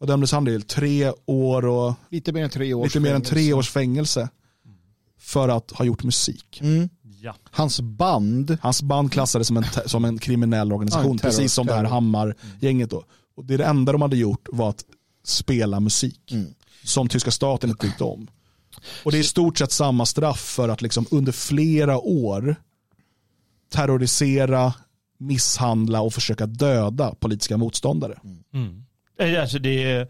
och 0.00 0.06
dömdes 0.06 0.32
han 0.32 0.46
till 0.46 0.62
tre 0.62 1.12
år 1.26 1.66
och 1.66 1.94
Lite 2.10 2.32
mer 2.32 2.44
än 2.44 2.50
tre 2.50 2.74
år. 2.74 2.84
lite 2.84 3.00
mer 3.00 3.14
än 3.14 3.22
tre 3.22 3.52
års 3.52 3.70
fängelse 3.70 4.28
för 5.24 5.48
att 5.48 5.70
ha 5.70 5.84
gjort 5.84 6.02
musik. 6.04 6.60
Mm. 6.62 6.88
Ja. 7.20 7.34
Hans 7.50 7.80
band, 7.80 8.58
Hans 8.62 8.82
band 8.82 9.12
klassades 9.12 9.46
som 9.48 9.56
en, 9.56 9.64
som 9.86 10.04
en 10.04 10.18
kriminell 10.18 10.72
organisation, 10.72 11.18
terror- 11.18 11.22
precis 11.30 11.52
som 11.54 11.66
det 11.66 11.72
här 11.72 11.80
terror. 11.80 11.90
Hammar-gänget. 11.90 12.90
Då. 12.90 13.04
Och 13.36 13.44
det, 13.44 13.64
enda 13.64 13.92
de 13.92 14.02
hade 14.02 14.16
gjort 14.16 14.48
var 14.52 14.68
att 14.70 14.84
spela 15.24 15.80
musik 15.80 16.32
Mm. 16.32 16.54
som 16.84 17.08
tyska 17.08 17.30
staten 17.30 17.70
inte 17.70 17.86
tyckte 17.86 18.04
om. 18.04 18.28
Och 19.04 19.12
det 19.12 19.18
är 19.18 19.20
i 19.20 19.24
stort 19.24 19.58
sett 19.58 19.72
samma 19.72 20.06
straff 20.06 20.40
för 20.40 20.68
att 20.68 20.82
liksom 20.82 21.06
under 21.10 21.32
flera 21.32 21.98
år 21.98 22.56
terrorisera, 23.72 24.74
misshandla 25.18 26.00
och 26.00 26.14
försöka 26.14 26.46
döda 26.46 27.14
politiska 27.14 27.56
motståndare. 27.56 28.18
Mm. 28.52 28.84
Eh, 29.18 29.40
Alltså 29.42 29.58
det 29.58 29.82
är, 29.84 30.08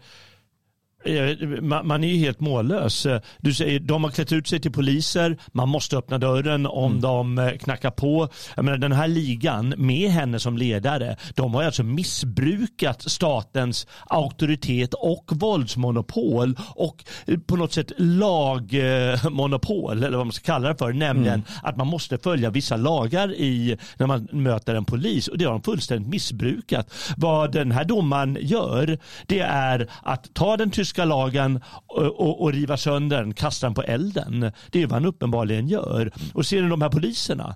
man 1.61 1.95
man 1.95 2.03
är 2.03 2.07
ju 2.07 2.17
helt 2.17 2.39
mållös. 2.39 3.05
Eh, 3.05 3.21
Du 3.37 3.53
säger, 3.53 3.79
de 3.79 4.03
har 4.03 4.11
klätt 4.11 4.31
ut 4.31 4.47
sig 4.47 4.59
till 4.59 4.71
poliser, 4.71 5.37
man 5.51 5.69
måste 5.69 5.97
öppna 5.97 6.17
dörren 6.17 6.65
om 6.65 7.01
de 7.01 7.37
eh, 7.37 7.51
knackar 7.51 7.91
på. 7.91 8.29
Jag 8.55 8.65
menar, 8.65 8.77
den 8.77 8.91
här 8.91 9.07
ligan 9.07 9.73
med 9.77 10.11
henne 10.11 10.39
som 10.39 10.57
ledare, 10.57 11.17
de 11.35 11.53
har 11.53 11.63
alltså 11.63 11.83
missbrukat 11.83 13.11
statens 13.11 13.87
auktoritet 14.07 14.93
och 14.93 15.25
våldsmonopol 15.29 16.55
och 16.75 17.03
eh, 17.25 17.37
på 17.37 17.55
något 17.55 17.73
sätt 17.73 17.91
lagmonopol, 17.97 20.03
eller 20.03 20.17
vad 20.17 20.25
man 20.25 20.33
ska 20.33 20.53
kalla 20.53 20.69
det 20.69 20.75
för, 20.75 20.93
nämligen 20.93 21.43
att 21.63 21.77
man 21.77 21.87
måste 21.87 22.17
följa 22.17 22.49
vissa 22.49 22.77
lagar 22.77 23.33
i 23.33 23.77
när 23.97 24.07
man 24.07 24.27
möter 24.31 24.75
en 24.75 24.85
polis 24.85 25.27
och 25.27 25.37
det 25.37 25.45
har 25.45 25.51
de 25.51 25.61
fullständigt 25.61 26.09
missbrukat. 26.09 26.93
Vad 27.17 27.51
den 27.51 27.71
här 27.71 27.83
domaren 27.83 28.37
gör 28.41 28.97
det 29.25 29.39
är 29.39 29.87
att 30.03 30.33
ta 30.33 30.57
den 30.57 30.71
tyska 30.71 30.94
lagen 31.03 31.61
och, 31.87 32.05
och, 32.05 32.41
och 32.41 32.53
riva 32.53 32.77
sönder 32.77 33.17
den, 33.17 33.33
kasta 33.33 33.67
den 33.67 33.73
på 33.73 33.83
elden. 33.83 34.51
Det 34.71 34.81
är 34.81 34.87
vad 34.87 34.93
han 34.93 35.05
uppenbarligen 35.05 35.67
gör. 35.67 36.11
Och 36.33 36.45
ser 36.45 36.61
ni 36.61 36.69
de 36.69 36.81
här 36.81 36.89
poliserna? 36.89 37.55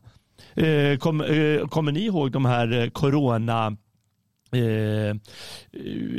Eh, 0.56 0.98
kom, 0.98 1.22
eh, 1.22 1.68
kommer 1.68 1.92
ni 1.92 2.00
ihåg 2.00 2.32
de 2.32 2.46
här 2.46 2.82
eh, 2.82 2.90
corona 2.90 3.78
eh, 4.52 5.16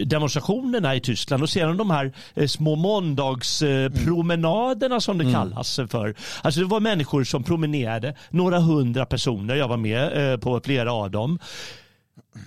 demonstrationerna 0.06 0.94
i 0.94 1.00
Tyskland 1.00 1.42
och 1.42 1.50
sedan 1.50 1.76
de 1.76 1.90
här 1.90 2.12
eh, 2.34 2.46
små 2.46 2.76
måndagspromenaderna 2.76 5.00
som 5.00 5.18
det 5.18 5.32
kallas 5.32 5.80
för. 5.90 6.14
Alltså 6.42 6.60
det 6.60 6.66
var 6.66 6.80
människor 6.80 7.24
som 7.24 7.42
promenerade, 7.42 8.14
några 8.30 8.58
hundra 8.58 9.06
personer, 9.06 9.54
jag 9.54 9.68
var 9.68 9.76
med 9.76 10.32
eh, 10.32 10.38
på 10.38 10.60
flera 10.64 10.92
av 10.92 11.10
dem. 11.10 11.38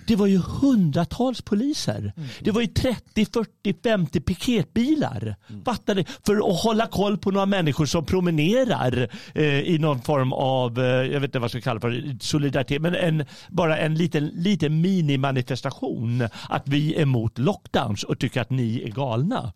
Det 0.06 0.16
var 0.16 0.26
ju 0.26 0.38
hundratals 0.38 1.42
poliser. 1.42 2.12
Det 2.40 2.50
var 2.50 2.60
ju 2.60 2.66
30, 2.66 3.26
40, 3.26 3.74
50 3.82 4.20
piketbilar. 4.20 5.36
Fattar 5.64 5.94
ni? 5.94 6.06
För 6.26 6.36
att 6.36 6.62
hålla 6.62 6.86
koll 6.86 7.18
på 7.18 7.30
några 7.30 7.46
människor 7.46 7.86
som 7.86 8.06
promenerar 8.06 9.08
eh, 9.34 9.60
i 9.60 9.78
någon 9.78 10.02
form 10.02 10.32
av, 10.32 10.78
eh, 10.78 10.84
jag 10.84 11.20
vet 11.20 11.28
inte 11.28 11.38
vad 11.38 11.44
jag 11.44 11.50
ska 11.50 11.60
kalla 11.60 11.80
för, 11.80 12.16
solidaritet, 12.20 12.82
men 12.82 12.94
en, 12.94 13.24
bara 13.48 13.78
en 13.78 13.94
liten, 13.94 14.26
liten 14.26 14.80
minimanifestation 14.80 16.28
att 16.48 16.68
vi 16.68 16.94
är 16.94 17.02
emot 17.02 17.38
lockdowns 17.38 18.02
och 18.04 18.18
tycker 18.18 18.40
att 18.40 18.50
ni 18.50 18.82
är 18.82 18.90
galna. 18.90 19.52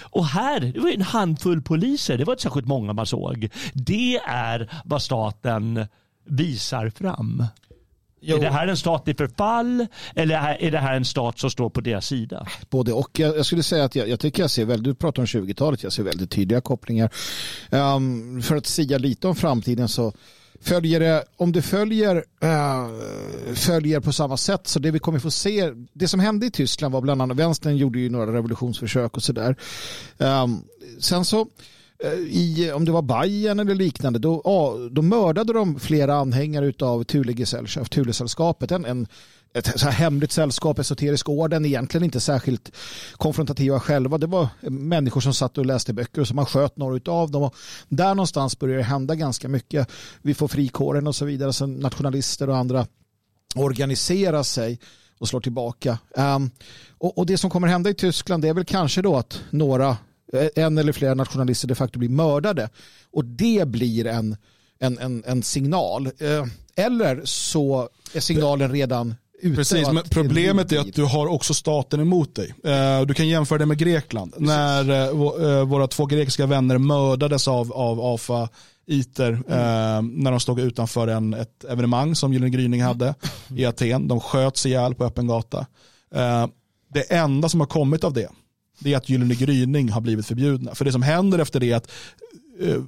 Och 0.00 0.26
här, 0.26 0.60
det 0.60 0.80
var 0.80 0.90
en 0.90 1.02
handfull 1.02 1.62
poliser, 1.62 2.18
det 2.18 2.24
var 2.24 2.32
inte 2.32 2.42
särskilt 2.42 2.66
många 2.66 2.92
man 2.92 3.06
såg. 3.06 3.48
Det 3.72 4.16
är 4.26 4.70
vad 4.84 5.02
staten 5.02 5.86
visar 6.24 6.90
fram. 6.90 7.44
Jo. 8.26 8.36
Är 8.36 8.40
det 8.40 8.50
här 8.50 8.66
en 8.66 8.76
stat 8.76 9.08
i 9.08 9.14
förfall 9.14 9.86
eller 10.14 10.34
är 10.60 10.70
det 10.70 10.78
här 10.78 10.96
en 10.96 11.04
stat 11.04 11.38
som 11.38 11.50
står 11.50 11.70
på 11.70 11.80
deras 11.80 12.06
sida? 12.06 12.46
Både 12.70 12.92
och. 12.92 13.18
Jag, 13.18 13.36
jag 13.36 13.46
skulle 13.46 13.62
säga 13.62 13.84
att 13.84 13.94
jag, 13.96 14.08
jag 14.08 14.20
tycker 14.20 14.42
jag 14.42 14.50
ser 14.50 14.64
väldigt, 14.64 14.84
du 14.84 14.94
pratar 14.94 15.22
om 15.22 15.26
20-talet, 15.26 15.82
jag 15.82 15.92
ser 15.92 16.02
väldigt 16.02 16.30
tydliga 16.30 16.60
kopplingar. 16.60 17.10
Um, 17.70 18.42
för 18.42 18.56
att 18.56 18.66
säga 18.66 18.98
lite 18.98 19.28
om 19.28 19.36
framtiden 19.36 19.88
så 19.88 20.12
följer 20.60 21.00
det, 21.00 21.24
om 21.36 21.52
det 21.52 21.62
följer, 21.62 22.16
uh, 22.16 23.54
följer 23.54 24.00
på 24.00 24.12
samma 24.12 24.36
sätt 24.36 24.66
så 24.66 24.78
det 24.78 24.90
vi 24.90 24.98
kommer 24.98 25.18
få 25.18 25.30
se, 25.30 25.70
det 25.92 26.08
som 26.08 26.20
hände 26.20 26.46
i 26.46 26.50
Tyskland 26.50 26.94
var 26.94 27.00
bland 27.00 27.22
annat, 27.22 27.36
vänstern 27.36 27.76
gjorde 27.76 27.98
ju 27.98 28.10
några 28.10 28.32
revolutionsförsök 28.32 29.16
och 29.16 29.22
sådär. 29.22 29.56
Um, 30.18 30.64
sen 30.98 31.24
så 31.24 31.46
Eh, 32.04 32.12
i, 32.12 32.72
om 32.74 32.84
det 32.84 32.92
var 32.92 33.02
Bayern 33.02 33.60
eller 33.60 33.74
liknande, 33.74 34.18
då, 34.18 34.42
ja, 34.44 34.76
då 34.90 35.02
mördade 35.02 35.52
de 35.52 35.80
flera 35.80 36.14
anhängare 36.14 36.72
av 36.80 37.04
Thule-sällskapet. 37.04 38.70
En, 38.70 38.84
en, 38.84 39.06
ett 39.54 39.80
så 39.80 39.86
här 39.86 39.92
hemligt 39.92 40.32
sällskap, 40.32 40.78
esoterisk 40.78 41.28
orden, 41.28 41.64
egentligen 41.64 42.04
inte 42.04 42.20
särskilt 42.20 42.70
konfrontativa 43.12 43.80
själva. 43.80 44.18
Det 44.18 44.26
var 44.26 44.48
människor 44.70 45.20
som 45.20 45.34
satt 45.34 45.58
och 45.58 45.66
läste 45.66 45.92
böcker 45.92 46.20
och 46.20 46.28
som 46.28 46.36
man 46.36 46.46
sköt 46.46 46.76
några 46.76 47.12
av 47.12 47.30
dem. 47.30 47.42
Och 47.42 47.54
där 47.88 48.14
någonstans 48.14 48.58
börjar 48.58 48.76
det 48.76 48.82
hända 48.82 49.14
ganska 49.14 49.48
mycket. 49.48 49.88
Vi 50.22 50.34
får 50.34 50.48
frikåren 50.48 51.06
och 51.06 51.16
så 51.16 51.24
vidare, 51.24 51.52
så 51.52 51.66
nationalister 51.66 52.48
och 52.50 52.56
andra 52.56 52.86
organiserar 53.54 54.42
sig 54.42 54.78
och 55.18 55.28
slår 55.28 55.40
tillbaka. 55.40 55.98
Um, 56.16 56.50
och, 56.98 57.18
och 57.18 57.26
det 57.26 57.38
som 57.38 57.50
kommer 57.50 57.68
hända 57.68 57.90
i 57.90 57.94
Tyskland 57.94 58.42
det 58.42 58.48
är 58.48 58.54
väl 58.54 58.64
kanske 58.64 59.02
då 59.02 59.16
att 59.16 59.40
några 59.50 59.96
en 60.54 60.78
eller 60.78 60.92
flera 60.92 61.14
nationalister 61.14 61.68
de 61.68 61.74
facto 61.74 61.98
blir 61.98 62.08
mördade. 62.08 62.68
Och 63.12 63.24
det 63.24 63.68
blir 63.68 64.06
en, 64.06 64.36
en, 64.78 64.98
en, 64.98 65.24
en 65.26 65.42
signal. 65.42 66.10
Eller 66.76 67.20
så 67.24 67.88
är 68.14 68.20
signalen 68.20 68.72
redan 68.72 69.14
ute. 69.42 69.56
Precis, 69.56 69.88
men 69.92 70.02
problemet 70.10 70.72
är 70.72 70.78
att 70.78 70.94
du 70.94 71.04
har 71.04 71.26
också 71.26 71.54
staten 71.54 72.00
emot 72.00 72.34
dig. 72.34 72.54
Du 73.06 73.14
kan 73.14 73.28
jämföra 73.28 73.58
det 73.58 73.66
med 73.66 73.78
Grekland. 73.78 74.32
Precis. 74.32 74.46
När 74.46 75.64
våra 75.64 75.86
två 75.86 76.06
grekiska 76.06 76.46
vänner 76.46 76.78
mördades 76.78 77.48
av, 77.48 77.72
av 77.72 78.00
AFA 78.00 78.48
ITER 78.86 79.42
mm. 79.48 80.08
när 80.14 80.30
de 80.30 80.40
stod 80.40 80.60
utanför 80.60 81.08
en, 81.08 81.34
ett 81.34 81.64
evenemang 81.64 82.14
som 82.14 82.32
Gyllene 82.32 82.50
gryning 82.50 82.82
hade 82.82 83.14
i 83.56 83.64
Aten. 83.64 84.08
De 84.08 84.20
sköts 84.20 84.66
ihjäl 84.66 84.94
på 84.94 85.04
öppen 85.04 85.26
gata. 85.26 85.66
Det 86.94 87.12
enda 87.12 87.48
som 87.48 87.60
har 87.60 87.66
kommit 87.66 88.04
av 88.04 88.12
det 88.12 88.28
det 88.84 88.92
är 88.92 88.96
att 88.96 89.08
Gyllene 89.08 89.34
gryning 89.34 89.88
har 89.88 90.00
blivit 90.00 90.26
förbjudna. 90.26 90.74
För 90.74 90.84
det 90.84 90.92
som 90.92 91.02
händer 91.02 91.38
efter 91.38 91.60
det 91.60 91.70
är 91.72 91.76
att 91.76 91.90
eh, 92.60 92.82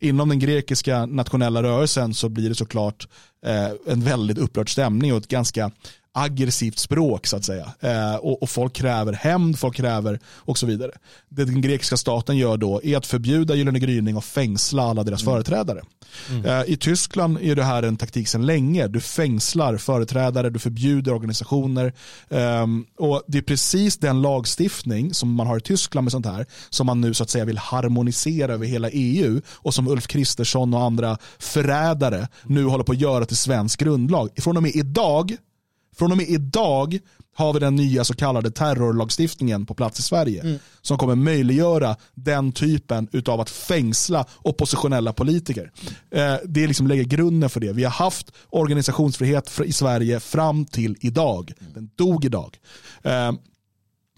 inom 0.00 0.28
den 0.28 0.38
grekiska 0.38 1.06
nationella 1.06 1.62
rörelsen 1.62 2.14
så 2.14 2.28
blir 2.28 2.48
det 2.48 2.54
såklart 2.54 3.08
eh, 3.46 3.70
en 3.86 4.00
väldigt 4.00 4.38
upprörd 4.38 4.72
stämning 4.72 5.12
och 5.12 5.18
ett 5.18 5.28
ganska 5.28 5.70
aggressivt 6.14 6.78
språk 6.78 7.26
så 7.26 7.36
att 7.36 7.44
säga. 7.44 7.72
Eh, 7.80 8.14
och, 8.14 8.42
och, 8.42 8.50
folk 8.50 8.72
kräver 8.72 9.12
hämnd, 9.12 9.58
folk 9.58 9.76
kräver 9.76 10.20
och 10.26 10.58
så 10.58 10.66
vidare. 10.66 10.90
Det 11.28 11.44
den 11.44 11.60
grekiska 11.60 11.96
staten 11.96 12.36
gör 12.36 12.56
då 12.56 12.80
är 12.84 12.96
att 12.96 13.06
förbjuda 13.06 13.54
Gyllene 13.54 13.78
gryning 13.78 14.16
och 14.16 14.24
fängsla 14.24 14.82
alla 14.82 15.04
deras 15.04 15.22
mm. 15.22 15.34
företrädare. 15.34 15.82
Mm. 16.30 16.44
Eh, 16.44 16.72
I 16.72 16.76
Tyskland 16.76 17.38
är 17.40 17.56
det 17.56 17.64
här 17.64 17.82
en 17.82 17.96
taktik 17.96 18.28
sedan 18.28 18.46
länge. 18.46 18.88
Du 18.88 19.00
fängslar 19.00 19.76
företrädare, 19.76 20.50
du 20.50 20.58
förbjuder 20.58 21.14
organisationer. 21.14 21.92
Eh, 22.28 22.66
och 22.98 23.22
Det 23.26 23.38
är 23.38 23.42
precis 23.42 23.98
den 23.98 24.22
lagstiftning 24.22 25.14
som 25.14 25.34
man 25.34 25.46
har 25.46 25.58
i 25.58 25.60
Tyskland 25.60 26.04
med 26.04 26.12
sånt 26.12 26.26
här 26.26 26.46
som 26.70 26.86
man 26.86 27.00
nu 27.00 27.14
så 27.14 27.22
att 27.22 27.30
säga 27.30 27.44
vill 27.44 27.58
harmonisera 27.58 28.52
över 28.52 28.66
hela 28.66 28.90
EU 28.90 29.40
och 29.48 29.74
som 29.74 29.88
Ulf 29.88 30.06
Kristersson 30.06 30.74
och 30.74 30.82
andra 30.82 31.18
förrädare 31.38 32.28
nu 32.44 32.64
håller 32.64 32.84
på 32.84 32.92
att 32.92 33.00
göra 33.00 33.24
till 33.24 33.36
svensk 33.36 33.80
grundlag. 33.80 34.30
Från 34.36 34.56
och 34.56 34.62
med 34.62 34.72
idag 34.74 35.36
från 35.96 36.10
och 36.10 36.16
med 36.16 36.28
idag 36.28 36.98
har 37.34 37.52
vi 37.52 37.58
den 37.58 37.76
nya 37.76 38.04
så 38.04 38.14
kallade 38.14 38.50
terrorlagstiftningen 38.50 39.66
på 39.66 39.74
plats 39.74 39.98
i 39.98 40.02
Sverige. 40.02 40.40
Mm. 40.40 40.58
Som 40.82 40.98
kommer 40.98 41.14
möjliggöra 41.14 41.96
den 42.14 42.52
typen 42.52 43.08
av 43.26 43.40
att 43.40 43.50
fängsla 43.50 44.26
oppositionella 44.42 45.12
politiker. 45.12 45.72
Eh, 46.10 46.34
det 46.44 46.66
liksom 46.66 46.86
lägger 46.86 47.04
grunden 47.04 47.50
för 47.50 47.60
det. 47.60 47.72
Vi 47.72 47.84
har 47.84 47.90
haft 47.90 48.32
organisationsfrihet 48.48 49.60
i 49.64 49.72
Sverige 49.72 50.20
fram 50.20 50.64
till 50.64 50.96
idag. 51.00 51.52
Den 51.74 51.90
dog 51.94 52.24
idag. 52.24 52.58
Eh, 53.02 53.32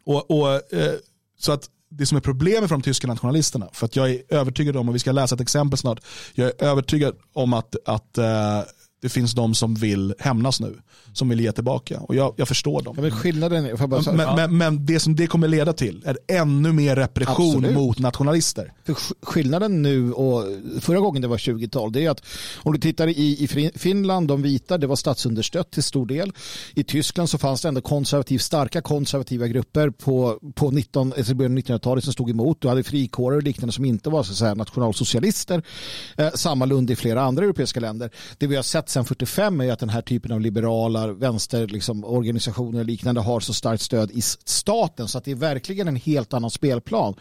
och, 0.05 0.31
och 0.31 0.73
eh, 0.73 0.95
så 1.39 1.53
att 1.53 1.71
det 1.91 2.07
som 2.07 2.17
är 2.17 2.21
problemet 2.21 2.69
för 2.69 2.77
de 2.77 2.83
tyska 2.83 3.07
nationalisterna, 3.07 3.69
för 3.73 3.87
att 3.87 3.97
jag 3.97 4.11
är 4.11 4.23
övertygad 4.29 4.77
om, 4.77 4.89
och 4.89 4.95
vi 4.95 4.99
ska 4.99 5.13
läsa 5.13 5.35
ett 5.35 5.41
exempel 5.41 5.79
snart, 5.79 6.01
jag 6.35 6.49
är 6.49 6.65
övertygad 6.65 7.17
om 7.33 7.53
att, 7.53 7.77
att 7.87 8.19
uh, 8.19 8.25
det 9.05 9.11
finns 9.11 9.33
de 9.33 9.55
som 9.55 9.75
vill 9.75 10.15
hämnas 10.19 10.61
nu, 10.61 10.79
som 11.13 11.29
vill 11.29 11.41
ge 11.41 11.53
tillbaka. 11.53 12.01
Och 12.01 12.15
jag, 12.15 12.35
jag 12.37 12.49
förstår 12.49 12.83
dem. 12.83 12.95
Ja, 12.97 13.03
men, 13.03 13.11
skillnaden 13.11 13.65
är, 13.65 13.87
bara, 13.87 14.03
men, 14.13 14.19
ja. 14.19 14.37
men, 14.37 14.59
men, 14.59 14.87
det 14.87 15.01
som 15.01 15.17
det 15.17 15.27
kommer 15.27 15.49
leda 15.49 15.73
till 15.73 16.03
är 16.05 16.19
ännu 16.29 16.73
mer 16.73 16.97
repression 16.97 17.57
Absolut. 17.57 17.75
mot 17.75 17.99
nationalister. 17.99 18.73
För 18.85 18.97
skillnaden 19.23 19.83
nu 19.83 20.13
och 20.13 20.45
förra 20.81 21.01
gången 21.01 21.23
det 21.23 21.29
var 21.29 21.37
20-tal, 21.37 21.93
det 21.93 22.05
är 22.05 22.11
att 22.11 22.23
om 22.57 22.73
du 22.73 22.79
tittar 22.79 23.09
i, 23.09 23.45
i 23.45 23.73
Finland, 23.75 24.29
de 24.29 24.43
vita, 24.43 24.79
det 24.79 24.87
var 24.87 24.97
statsunderstött 24.97 25.71
till 25.71 25.83
stor 25.83 26.07
del. 26.07 26.33
I 26.75 26.85
Tyskland 26.85 27.31
så 27.31 27.39
fanns 27.39 27.63
det 27.63 27.69
ändå 27.69 27.81
konservativ, 27.81 28.39
starka 28.39 28.83
konservativa 28.83 29.47
grupper 29.47 29.91
på, 29.91 30.39
på 30.55 30.71
19, 30.71 31.13
1900-talet 31.13 31.87
alltså 31.87 32.05
som 32.05 32.13
stod 32.13 32.31
emot. 32.31 32.61
Du 32.61 32.69
hade 32.69 32.85
frikårer 32.85 33.37
och 33.37 33.43
liknande 33.43 33.73
som 33.73 33.85
inte 33.85 34.11
var 34.11 34.23
så 34.23 34.33
att 34.33 34.39
säga, 34.39 34.55
nationalsocialister. 34.55 35.63
Eh, 36.17 36.31
samma 36.35 36.65
lund 36.65 36.91
i 36.91 36.97
flera 36.97 37.23
andra 37.23 37.45
europeiska 37.45 37.81
länder. 37.81 38.11
Det 38.39 38.47
vi 38.47 38.57
har 38.57 38.63
sett 38.63 38.94
sedan 38.95 39.05
45 39.05 39.61
är 39.61 39.73
att 39.73 39.79
den 39.79 39.89
här 39.89 40.03
typen 40.03 40.33
av 40.33 40.41
liberala 40.41 41.07
vänsterorganisationer 41.07 41.69
liksom, 41.69 42.79
och 42.79 42.85
liknande 42.85 43.21
har 43.21 43.41
så 43.41 43.55
starkt 43.55 43.83
stöd 43.83 44.11
i 44.11 44.23
staten 44.45 45.09
så 45.09 45.19
att 45.19 45.25
det 45.25 45.31
är 45.31 45.35
verkligen 45.35 45.89
en 45.89 45.97
helt 45.97 46.35
annan 46.35 46.51
spelplan. 46.51 47.15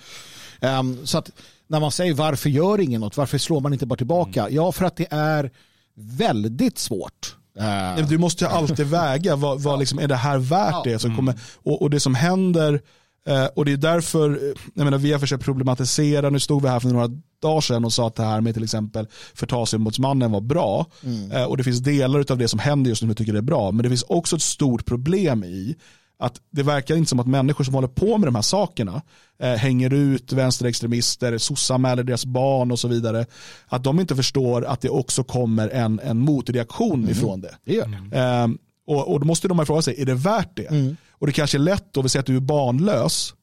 Um, 0.61 1.05
så 1.05 1.17
att 1.17 1.31
när 1.67 1.79
man 1.79 1.91
säger 1.91 2.13
varför 2.13 2.49
gör 2.49 2.79
ingen 2.79 3.01
något, 3.01 3.17
varför 3.17 3.37
slår 3.37 3.61
man 3.61 3.73
inte 3.73 3.85
bara 3.85 3.97
tillbaka? 3.97 4.41
Mm. 4.41 4.55
Ja, 4.55 4.71
för 4.71 4.85
att 4.85 4.95
det 4.95 5.07
är 5.09 5.51
väldigt 5.95 6.77
svårt. 6.77 7.35
Uh, 7.59 8.07
du 8.07 8.17
måste 8.17 8.45
ju 8.45 8.51
alltid 8.51 8.87
väga, 8.89 9.35
vad, 9.35 9.61
vad 9.61 9.79
liksom, 9.79 9.99
är 9.99 10.07
det 10.07 10.15
här 10.15 10.37
värt 10.37 10.71
ja. 10.71 10.81
det? 10.85 10.99
Som 10.99 11.15
kommer, 11.15 11.35
och, 11.63 11.81
och 11.81 11.89
det 11.89 11.99
som 11.99 12.15
händer 12.15 12.81
Eh, 13.27 13.45
och 13.45 13.65
det 13.65 13.71
är 13.71 13.77
därför, 13.77 14.29
eh, 14.29 14.53
jag 14.73 14.85
menar, 14.85 14.97
vi 14.97 15.11
har 15.11 15.19
försökt 15.19 15.43
problematisera, 15.43 16.29
nu 16.29 16.39
stod 16.39 16.61
vi 16.61 16.67
här 16.69 16.79
för 16.79 16.89
några 16.89 17.09
dagar 17.41 17.61
sedan 17.61 17.85
och 17.85 17.93
sa 17.93 18.07
att 18.07 18.15
det 18.15 18.23
här 18.23 18.41
med 18.41 18.53
till 18.53 18.63
exempel 18.63 19.07
förtalsombudsmannen 19.33 20.31
var 20.31 20.41
bra. 20.41 20.85
Mm. 21.03 21.31
Eh, 21.31 21.43
och 21.43 21.57
det 21.57 21.63
finns 21.63 21.79
delar 21.79 22.31
av 22.31 22.37
det 22.37 22.47
som 22.47 22.59
händer 22.59 22.89
just 22.89 23.01
nu 23.01 23.05
som 23.05 23.09
jag 23.09 23.17
tycker 23.17 23.33
är 23.33 23.41
bra. 23.41 23.71
Men 23.71 23.83
det 23.83 23.89
finns 23.89 24.03
också 24.03 24.35
ett 24.35 24.41
stort 24.41 24.85
problem 24.85 25.43
i 25.43 25.75
att 26.19 26.41
det 26.51 26.63
verkar 26.63 26.95
inte 26.95 27.09
som 27.09 27.19
att 27.19 27.27
människor 27.27 27.63
som 27.63 27.73
håller 27.73 27.87
på 27.87 28.17
med 28.17 28.27
de 28.27 28.35
här 28.35 28.41
sakerna 28.41 29.01
eh, 29.39 29.53
hänger 29.53 29.93
ut 29.93 30.33
vänsterextremister, 30.33 31.37
sossanmäler 31.37 32.03
deras 32.03 32.25
barn 32.25 32.71
och 32.71 32.79
så 32.79 32.87
vidare. 32.87 33.25
Att 33.67 33.83
de 33.83 33.99
inte 33.99 34.15
förstår 34.15 34.65
att 34.65 34.81
det 34.81 34.89
också 34.89 35.23
kommer 35.23 35.69
en, 35.69 35.99
en 36.03 36.17
motreaktion 36.17 36.99
mm. 36.99 37.09
ifrån 37.09 37.41
det. 37.41 37.81
Mm. 37.83 38.13
Eh, 38.13 38.57
och, 38.87 39.11
och 39.11 39.19
då 39.19 39.25
måste 39.25 39.47
de 39.47 39.65
fråga 39.65 39.81
sig, 39.81 40.01
är 40.01 40.05
det 40.05 40.13
värt 40.13 40.55
det? 40.55 40.69
Mm. 40.69 40.97
Och 41.23 41.27
det 41.27 41.33
kanske 41.33 41.57
är 41.57 41.59
lätt, 41.59 41.85
då 41.91 42.01
vi 42.01 42.09
säger 42.09 42.21
att 42.21 42.25
du 42.27 42.35
är 42.35 42.39
barnlös, 42.39 43.33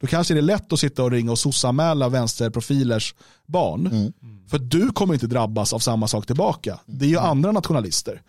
då 0.00 0.06
kanske 0.06 0.34
det 0.34 0.40
är 0.40 0.42
lätt 0.42 0.72
att 0.72 0.80
sitta 0.80 1.02
och 1.02 1.10
ringa 1.10 1.30
och 1.30 1.38
sossanmäla 1.38 2.08
vänsterprofilers 2.08 3.14
barn. 3.46 3.86
Mm. 3.86 4.12
För 4.48 4.58
du 4.58 4.88
kommer 4.88 5.14
inte 5.14 5.26
drabbas 5.26 5.72
av 5.72 5.78
samma 5.78 6.08
sak 6.08 6.26
tillbaka. 6.26 6.80
Det 6.86 7.04
är 7.04 7.08
ju 7.08 7.16
mm. 7.16 7.30
andra 7.30 7.52
nationalister. 7.52 8.22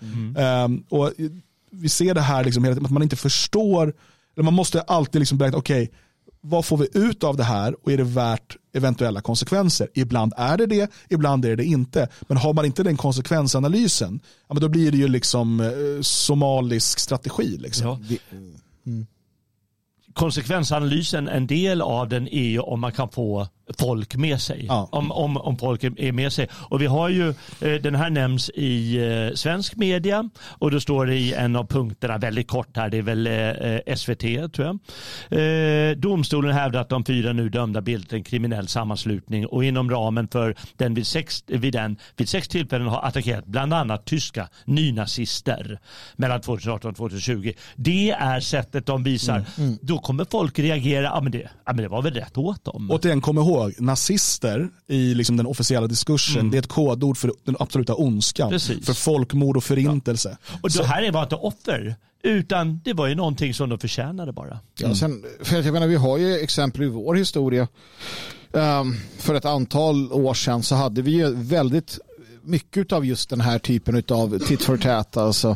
Um, 0.65 0.83
och 0.89 1.11
vi 1.71 1.89
ser 1.89 2.13
det 2.13 2.21
här 2.21 2.43
liksom, 2.43 2.65
att 2.65 2.91
man 2.91 3.03
inte 3.03 3.15
förstår, 3.15 3.93
eller 4.35 4.43
man 4.43 4.53
måste 4.53 4.81
alltid 4.81 5.19
liksom 5.19 5.37
beräkna, 5.37 5.57
okej, 5.57 5.83
okay, 5.83 5.95
vad 6.41 6.65
får 6.65 6.77
vi 6.77 6.87
ut 6.93 7.23
av 7.23 7.37
det 7.37 7.43
här 7.43 7.75
och 7.85 7.91
är 7.91 7.97
det 7.97 8.03
värt 8.03 8.57
eventuella 8.73 9.21
konsekvenser? 9.21 9.87
Ibland 9.93 10.33
är 10.37 10.57
det 10.57 10.65
det, 10.65 10.91
ibland 11.09 11.45
är 11.45 11.55
det 11.55 11.65
inte. 11.65 12.07
Men 12.21 12.37
har 12.37 12.53
man 12.53 12.65
inte 12.65 12.83
den 12.83 12.97
konsekvensanalysen, 12.97 14.19
ja, 14.47 14.53
men 14.53 14.61
då 14.61 14.69
blir 14.69 14.91
det 14.91 14.97
ju 14.97 15.07
liksom 15.07 15.59
eh, 15.59 16.01
somalisk 16.01 16.99
strategi. 16.99 17.57
Liksom. 17.57 17.87
Ja. 17.87 18.17
Mm. 18.91 19.07
Konsekvensanalysen, 20.13 21.27
en 21.27 21.47
del 21.47 21.81
av 21.81 22.09
den 22.09 22.27
är 22.27 22.49
ju 22.49 22.59
om 22.59 22.79
man 22.79 22.91
kan 22.91 23.09
få 23.09 23.47
folk 23.77 24.15
med 24.15 24.41
sig. 24.41 24.65
Ja. 24.67 24.89
Om, 24.91 25.11
om, 25.11 25.37
om 25.37 25.57
folk 25.57 25.83
är 25.83 26.11
med 26.11 26.33
sig. 26.33 26.47
Och 26.53 26.81
vi 26.81 26.85
har 26.85 27.09
ju, 27.09 27.29
eh, 27.29 27.81
den 27.81 27.95
här 27.95 28.09
nämns 28.09 28.49
i 28.49 28.97
eh, 28.97 29.35
svensk 29.35 29.75
media 29.75 30.29
och 30.43 30.71
då 30.71 30.79
står 30.79 31.05
det 31.05 31.15
i 31.15 31.33
en 31.33 31.55
av 31.55 31.67
punkterna 31.67 32.17
väldigt 32.17 32.47
kort 32.47 32.77
här, 32.77 32.89
det 32.89 32.97
är 32.97 33.01
väl 33.01 33.27
eh, 33.27 33.95
SVT 33.95 34.53
tror 34.53 34.67
jag. 34.67 34.79
Domstolen 35.97 36.53
hävdar 36.53 36.81
att 36.81 36.89
de 36.89 37.05
fyra 37.05 37.33
nu 37.33 37.49
dömda 37.49 37.81
bildat 37.81 38.13
en 38.13 38.23
kriminell 38.23 38.67
sammanslutning 38.67 39.45
och 39.45 39.63
inom 39.63 39.91
ramen 39.91 40.27
för 40.27 40.55
den 40.77 40.93
vid 40.93 41.07
sex, 41.07 41.43
vid 41.47 41.73
den 41.73 41.97
vid 42.17 42.29
sex 42.29 42.47
tillfällen 42.47 42.87
har 42.87 43.01
attackerat 43.01 43.45
bland 43.45 43.73
annat 43.73 44.05
tyska 44.05 44.47
nynazister 44.65 45.79
mellan 46.15 46.41
2018 46.41 46.89
och 46.89 46.97
2020. 46.97 47.53
Det 47.75 48.11
är 48.11 48.39
sättet 48.39 48.85
de 48.85 49.03
visar. 49.03 49.45
Då 49.81 49.97
kommer 49.97 50.25
folk 50.31 50.59
reagera, 50.59 51.03
ja 51.03 51.21
men, 51.21 51.31
det, 51.31 51.49
ja 51.65 51.73
men 51.73 51.77
det 51.77 51.87
var 51.87 52.01
väl 52.01 52.13
rätt 52.13 52.37
åt 52.37 52.65
dem. 52.65 52.91
Återigen, 52.91 53.21
kom 53.21 53.37
ihåg, 53.37 53.60
nazister 53.77 54.69
i 54.87 55.13
liksom 55.13 55.37
den 55.37 55.45
officiella 55.45 55.87
diskursen, 55.87 56.51
det 56.51 56.57
är 56.57 56.59
ett 56.59 56.67
kodord 56.67 57.17
för 57.17 57.31
den 57.43 57.55
absoluta 57.59 57.95
ondskan. 57.95 58.49
Precis. 58.49 58.85
För 58.85 58.93
folkmord 58.93 59.57
och 59.57 59.63
förintelse. 59.63 60.37
Och 60.61 60.69
det 60.69 60.85
här 60.85 61.11
var 61.11 61.23
inte 61.23 61.35
offer, 61.35 61.95
utan 62.23 62.81
det 62.83 62.93
var 62.93 63.07
ju 63.07 63.15
någonting 63.15 63.53
som 63.53 63.69
de 63.69 63.79
förtjänade 63.79 64.31
bara. 64.31 64.59
Ja, 64.79 64.95
sen, 64.95 65.25
för 65.41 65.59
att 65.59 65.65
jag 65.65 65.73
menar, 65.73 65.87
vi 65.87 65.95
har 65.95 66.17
ju 66.17 66.39
exempel 66.39 66.83
i 66.83 66.87
vår 66.87 67.15
historia. 67.15 67.67
Ehm, 68.53 68.95
för 69.17 69.35
ett 69.35 69.45
antal 69.45 70.13
år 70.13 70.33
sedan 70.33 70.63
så 70.63 70.75
hade 70.75 71.01
vi 71.01 71.11
ju 71.11 71.35
väldigt 71.35 71.99
mycket 72.41 72.91
av 72.91 73.05
just 73.05 73.29
den 73.29 73.41
här 73.41 73.59
typen 73.59 74.03
av 74.09 74.39
tit 74.39 74.61
for 74.61 74.77
tat. 74.77 75.17
Alltså, 75.17 75.55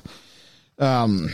um, 0.78 1.30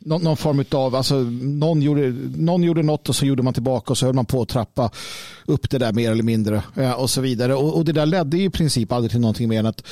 någon, 0.00 0.22
någon 0.22 0.36
form 0.36 0.64
av, 0.70 0.94
alltså, 0.94 1.14
någon, 1.14 1.82
gjorde, 1.82 2.10
någon 2.36 2.62
gjorde 2.62 2.82
något 2.82 3.08
och 3.08 3.16
så 3.16 3.26
gjorde 3.26 3.42
man 3.42 3.54
tillbaka 3.54 3.90
och 3.90 3.98
så 3.98 4.06
höll 4.06 4.14
man 4.14 4.26
på 4.26 4.42
att 4.42 4.48
trappa 4.48 4.90
upp 5.46 5.70
det 5.70 5.78
där 5.78 5.92
mer 5.92 6.10
eller 6.10 6.22
mindre 6.22 6.62
eh, 6.76 6.92
och 6.92 7.10
så 7.10 7.20
vidare. 7.20 7.54
Och, 7.54 7.76
och 7.76 7.84
det 7.84 7.92
där 7.92 8.06
ledde 8.06 8.38
i 8.38 8.50
princip 8.50 8.92
aldrig 8.92 9.10
till 9.10 9.20
någonting 9.20 9.48
mer 9.48 9.58
än 9.58 9.66
att 9.66 9.82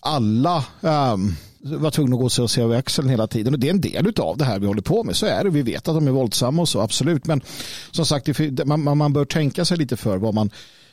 alla 0.00 0.56
eh, 0.80 1.16
var 1.58 1.90
tvungna 1.90 2.14
att 2.14 2.20
gå 2.20 2.42
och 2.42 2.50
se 2.50 2.62
över 2.62 2.76
växeln 2.76 3.08
hela 3.08 3.26
tiden. 3.26 3.54
Och 3.54 3.60
det 3.60 3.66
är 3.66 3.70
en 3.70 3.80
del 3.80 4.12
av 4.18 4.36
det 4.36 4.44
här 4.44 4.58
vi 4.58 4.66
håller 4.66 4.82
på 4.82 5.04
med. 5.04 5.16
Så 5.16 5.26
är 5.26 5.44
det. 5.44 5.50
Vi 5.50 5.62
vet 5.62 5.88
att 5.88 5.94
de 5.94 6.06
är 6.06 6.12
våldsamma 6.12 6.62
och 6.62 6.68
så, 6.68 6.80
absolut. 6.80 7.26
Men 7.26 7.40
som 7.90 8.06
sagt, 8.06 8.28
man, 8.66 8.98
man 8.98 9.12
bör 9.12 9.24
tänka 9.24 9.64
sig 9.64 9.76
lite 9.76 9.96
för 9.96 10.16
vad 10.16 10.34
man, 10.34 10.50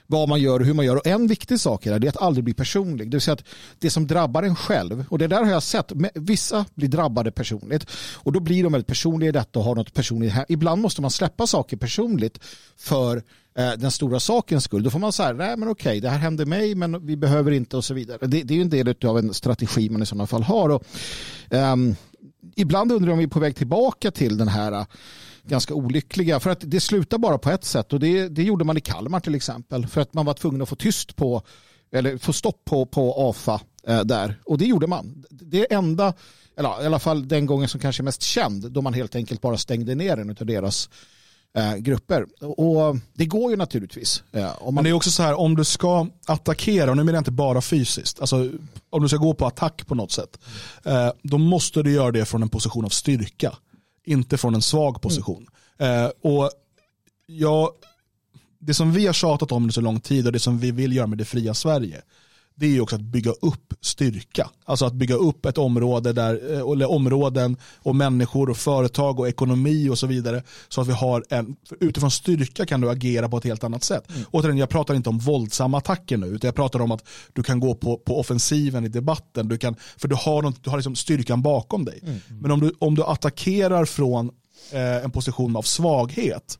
vad 0.07 0.29
man 0.29 0.41
gör 0.41 0.59
och 0.59 0.65
hur 0.65 0.73
man 0.73 0.85
gör. 0.85 0.95
Och 0.95 1.07
en 1.07 1.27
viktig 1.27 1.59
sak 1.59 1.85
är, 1.85 1.99
det 1.99 2.07
är 2.07 2.09
att 2.09 2.21
aldrig 2.21 2.43
bli 2.43 2.53
personlig. 2.53 3.11
Det 3.11 3.15
vill 3.15 3.21
säga 3.21 3.33
att 3.33 3.45
det 3.79 3.89
som 3.89 4.07
drabbar 4.07 4.43
en 4.43 4.55
själv, 4.55 5.05
och 5.09 5.17
det 5.17 5.27
där 5.27 5.43
har 5.43 5.51
jag 5.51 5.63
sett, 5.63 5.91
vissa 6.13 6.65
blir 6.75 6.87
drabbade 6.87 7.31
personligt 7.31 7.89
och 8.15 8.31
då 8.31 8.39
blir 8.39 8.63
de 8.63 8.71
väldigt 8.71 8.87
personliga 8.87 9.29
i 9.29 9.31
detta 9.31 9.59
och 9.59 9.65
har 9.65 9.75
något 9.75 9.93
personligt 9.93 10.33
här. 10.33 10.45
Ibland 10.49 10.81
måste 10.81 11.01
man 11.01 11.11
släppa 11.11 11.47
saker 11.47 11.77
personligt 11.77 12.39
för 12.77 13.17
eh, 13.57 13.71
den 13.77 13.91
stora 13.91 14.19
sakens 14.19 14.63
skull. 14.63 14.83
Då 14.83 14.89
får 14.89 14.99
man 14.99 15.13
säga, 15.13 15.33
nej 15.33 15.57
men 15.57 15.69
okej, 15.69 15.99
det 15.99 16.09
här 16.09 16.17
hände 16.17 16.45
mig 16.45 16.75
men 16.75 17.05
vi 17.05 17.17
behöver 17.17 17.51
inte 17.51 17.77
och 17.77 17.85
så 17.85 17.93
vidare. 17.93 18.17
Det, 18.21 18.43
det 18.43 18.53
är 18.53 18.55
ju 18.55 18.61
en 18.61 18.69
del 18.69 18.95
av 19.05 19.17
en 19.17 19.33
strategi 19.33 19.89
man 19.89 20.03
i 20.03 20.05
sådana 20.05 20.27
fall 20.27 20.43
har. 20.43 20.69
Och, 20.69 20.83
um, 21.49 21.95
ibland 22.55 22.91
undrar 22.91 23.07
jag 23.07 23.13
om 23.13 23.17
vi 23.17 23.23
är 23.23 23.29
på 23.29 23.39
väg 23.39 23.55
tillbaka 23.55 24.11
till 24.11 24.37
den 24.37 24.47
här 24.47 24.85
ganska 25.47 25.73
olyckliga. 25.73 26.39
För 26.39 26.49
att 26.49 26.59
det 26.61 26.79
slutar 26.79 27.17
bara 27.17 27.37
på 27.37 27.49
ett 27.49 27.65
sätt 27.65 27.93
och 27.93 27.99
det, 27.99 28.27
det 28.27 28.43
gjorde 28.43 28.63
man 28.63 28.77
i 28.77 28.81
Kalmar 28.81 29.19
till 29.19 29.35
exempel. 29.35 29.87
För 29.87 30.01
att 30.01 30.13
man 30.13 30.25
var 30.25 30.33
tvungen 30.33 30.61
att 30.61 30.69
få 30.69 30.75
tyst 30.75 31.15
på 31.15 31.41
eller 31.91 32.17
få 32.17 32.33
stopp 32.33 32.65
på, 32.65 32.85
på 32.85 33.29
AFA 33.29 33.61
eh, 33.87 34.01
där. 34.01 34.39
Och 34.45 34.57
det 34.57 34.65
gjorde 34.65 34.87
man. 34.87 35.25
Det 35.29 35.73
enda, 35.73 36.13
eller 36.57 36.83
i 36.83 36.85
alla 36.85 36.99
fall 36.99 37.27
den 37.27 37.45
gången 37.45 37.69
som 37.69 37.79
kanske 37.79 38.01
är 38.01 38.05
mest 38.05 38.21
känd, 38.21 38.71
då 38.71 38.81
man 38.81 38.93
helt 38.93 39.15
enkelt 39.15 39.41
bara 39.41 39.57
stängde 39.57 39.95
ner 39.95 40.17
en 40.17 40.29
av 40.29 40.45
deras 40.45 40.89
eh, 41.57 41.75
grupper. 41.75 42.25
Och 42.41 42.97
det 43.13 43.25
går 43.25 43.51
ju 43.51 43.57
naturligtvis. 43.57 44.23
Eh, 44.31 44.41
man... 44.65 44.73
Men 44.73 44.83
det 44.83 44.89
är 44.89 44.93
också 44.93 45.11
så 45.11 45.23
här, 45.23 45.39
om 45.39 45.55
du 45.55 45.63
ska 45.63 46.07
attackera, 46.25 46.91
och 46.91 46.97
nu 46.97 47.03
menar 47.03 47.17
jag 47.17 47.21
inte 47.21 47.31
bara 47.31 47.61
fysiskt, 47.61 48.21
alltså 48.21 48.49
om 48.89 49.01
du 49.01 49.09
ska 49.09 49.17
gå 49.17 49.33
på 49.33 49.45
attack 49.45 49.87
på 49.87 49.95
något 49.95 50.11
sätt, 50.11 50.39
eh, 50.83 51.09
då 51.23 51.37
måste 51.37 51.83
du 51.83 51.91
göra 51.91 52.11
det 52.11 52.25
från 52.25 52.43
en 52.43 52.49
position 52.49 52.85
av 52.85 52.89
styrka 52.89 53.55
inte 54.05 54.37
från 54.37 54.55
en 54.55 54.61
svag 54.61 55.01
position. 55.01 55.47
Mm. 55.77 56.05
Eh, 56.05 56.11
och 56.21 56.51
jag, 57.25 57.69
det 58.59 58.73
som 58.73 58.91
vi 58.91 59.05
har 59.05 59.13
tjatat 59.13 59.51
om 59.51 59.63
under 59.63 59.73
så 59.73 59.81
lång 59.81 59.99
tid 59.99 60.25
och 60.25 60.31
det 60.33 60.39
som 60.39 60.59
vi 60.59 60.71
vill 60.71 60.95
göra 60.95 61.07
med 61.07 61.17
det 61.17 61.25
fria 61.25 61.53
Sverige, 61.53 62.01
det 62.55 62.77
är 62.77 62.81
också 62.81 62.95
att 62.95 63.01
bygga 63.01 63.31
upp 63.31 63.73
styrka. 63.81 64.49
Alltså 64.65 64.85
att 64.85 64.93
bygga 64.93 65.15
upp 65.15 65.45
ett 65.45 65.57
område 65.57 66.13
där, 66.13 66.53
eh, 66.53 66.71
eller 66.71 66.91
områden 66.91 67.57
och 67.77 67.95
människor 67.95 68.49
och 68.49 68.57
företag 68.57 69.19
och 69.19 69.27
ekonomi 69.27 69.89
och 69.89 69.99
så 69.99 70.07
vidare. 70.07 70.43
Så 70.69 70.81
att 70.81 70.87
vi 70.87 70.91
har 70.91 71.23
en, 71.29 71.55
utifrån 71.79 72.11
styrka 72.11 72.65
kan 72.65 72.81
du 72.81 72.89
agera 72.89 73.29
på 73.29 73.37
ett 73.37 73.43
helt 73.43 73.63
annat 73.63 73.83
sätt. 73.83 74.09
Mm. 74.09 74.25
Återigen, 74.31 74.57
jag 74.57 74.69
pratar 74.69 74.95
inte 74.95 75.09
om 75.09 75.19
våldsamma 75.19 75.77
attacker 75.77 76.17
nu, 76.17 76.27
utan 76.27 76.47
jag 76.47 76.55
pratar 76.55 76.79
om 76.79 76.91
att 76.91 77.07
du 77.33 77.43
kan 77.43 77.59
gå 77.59 77.75
på, 77.75 77.97
på 77.97 78.19
offensiven 78.19 78.85
i 78.85 78.87
debatten. 78.87 79.47
Du 79.47 79.57
kan, 79.57 79.75
för 79.97 80.07
du 80.07 80.15
har, 80.15 80.41
något, 80.41 80.63
du 80.63 80.69
har 80.69 80.77
liksom 80.77 80.95
styrkan 80.95 81.41
bakom 81.41 81.85
dig. 81.85 81.99
Mm. 82.03 82.19
Men 82.41 82.51
om 82.51 82.59
du, 82.59 82.73
om 82.79 82.95
du 82.95 83.03
attackerar 83.03 83.85
från 83.85 84.31
eh, 84.71 85.03
en 85.03 85.11
position 85.11 85.55
av 85.55 85.61
svaghet, 85.61 86.59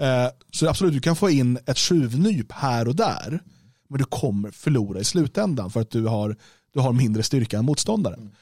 eh, 0.00 0.26
så 0.52 0.68
absolut, 0.68 0.94
du 0.94 1.00
kan 1.00 1.16
få 1.16 1.30
in 1.30 1.58
ett 1.66 1.76
tjuvnyp 1.76 2.52
här 2.52 2.88
och 2.88 2.96
där 2.96 3.40
men 3.88 3.98
du 3.98 4.04
kommer 4.04 4.50
förlora 4.50 5.00
i 5.00 5.04
slutändan 5.04 5.70
för 5.70 5.80
att 5.80 5.90
du 5.90 6.06
har, 6.06 6.36
du 6.74 6.80
har 6.80 6.92
mindre 6.92 7.22
styrka 7.22 7.58
än 7.58 7.64
motståndaren. 7.64 8.20
Mm. 8.20 8.32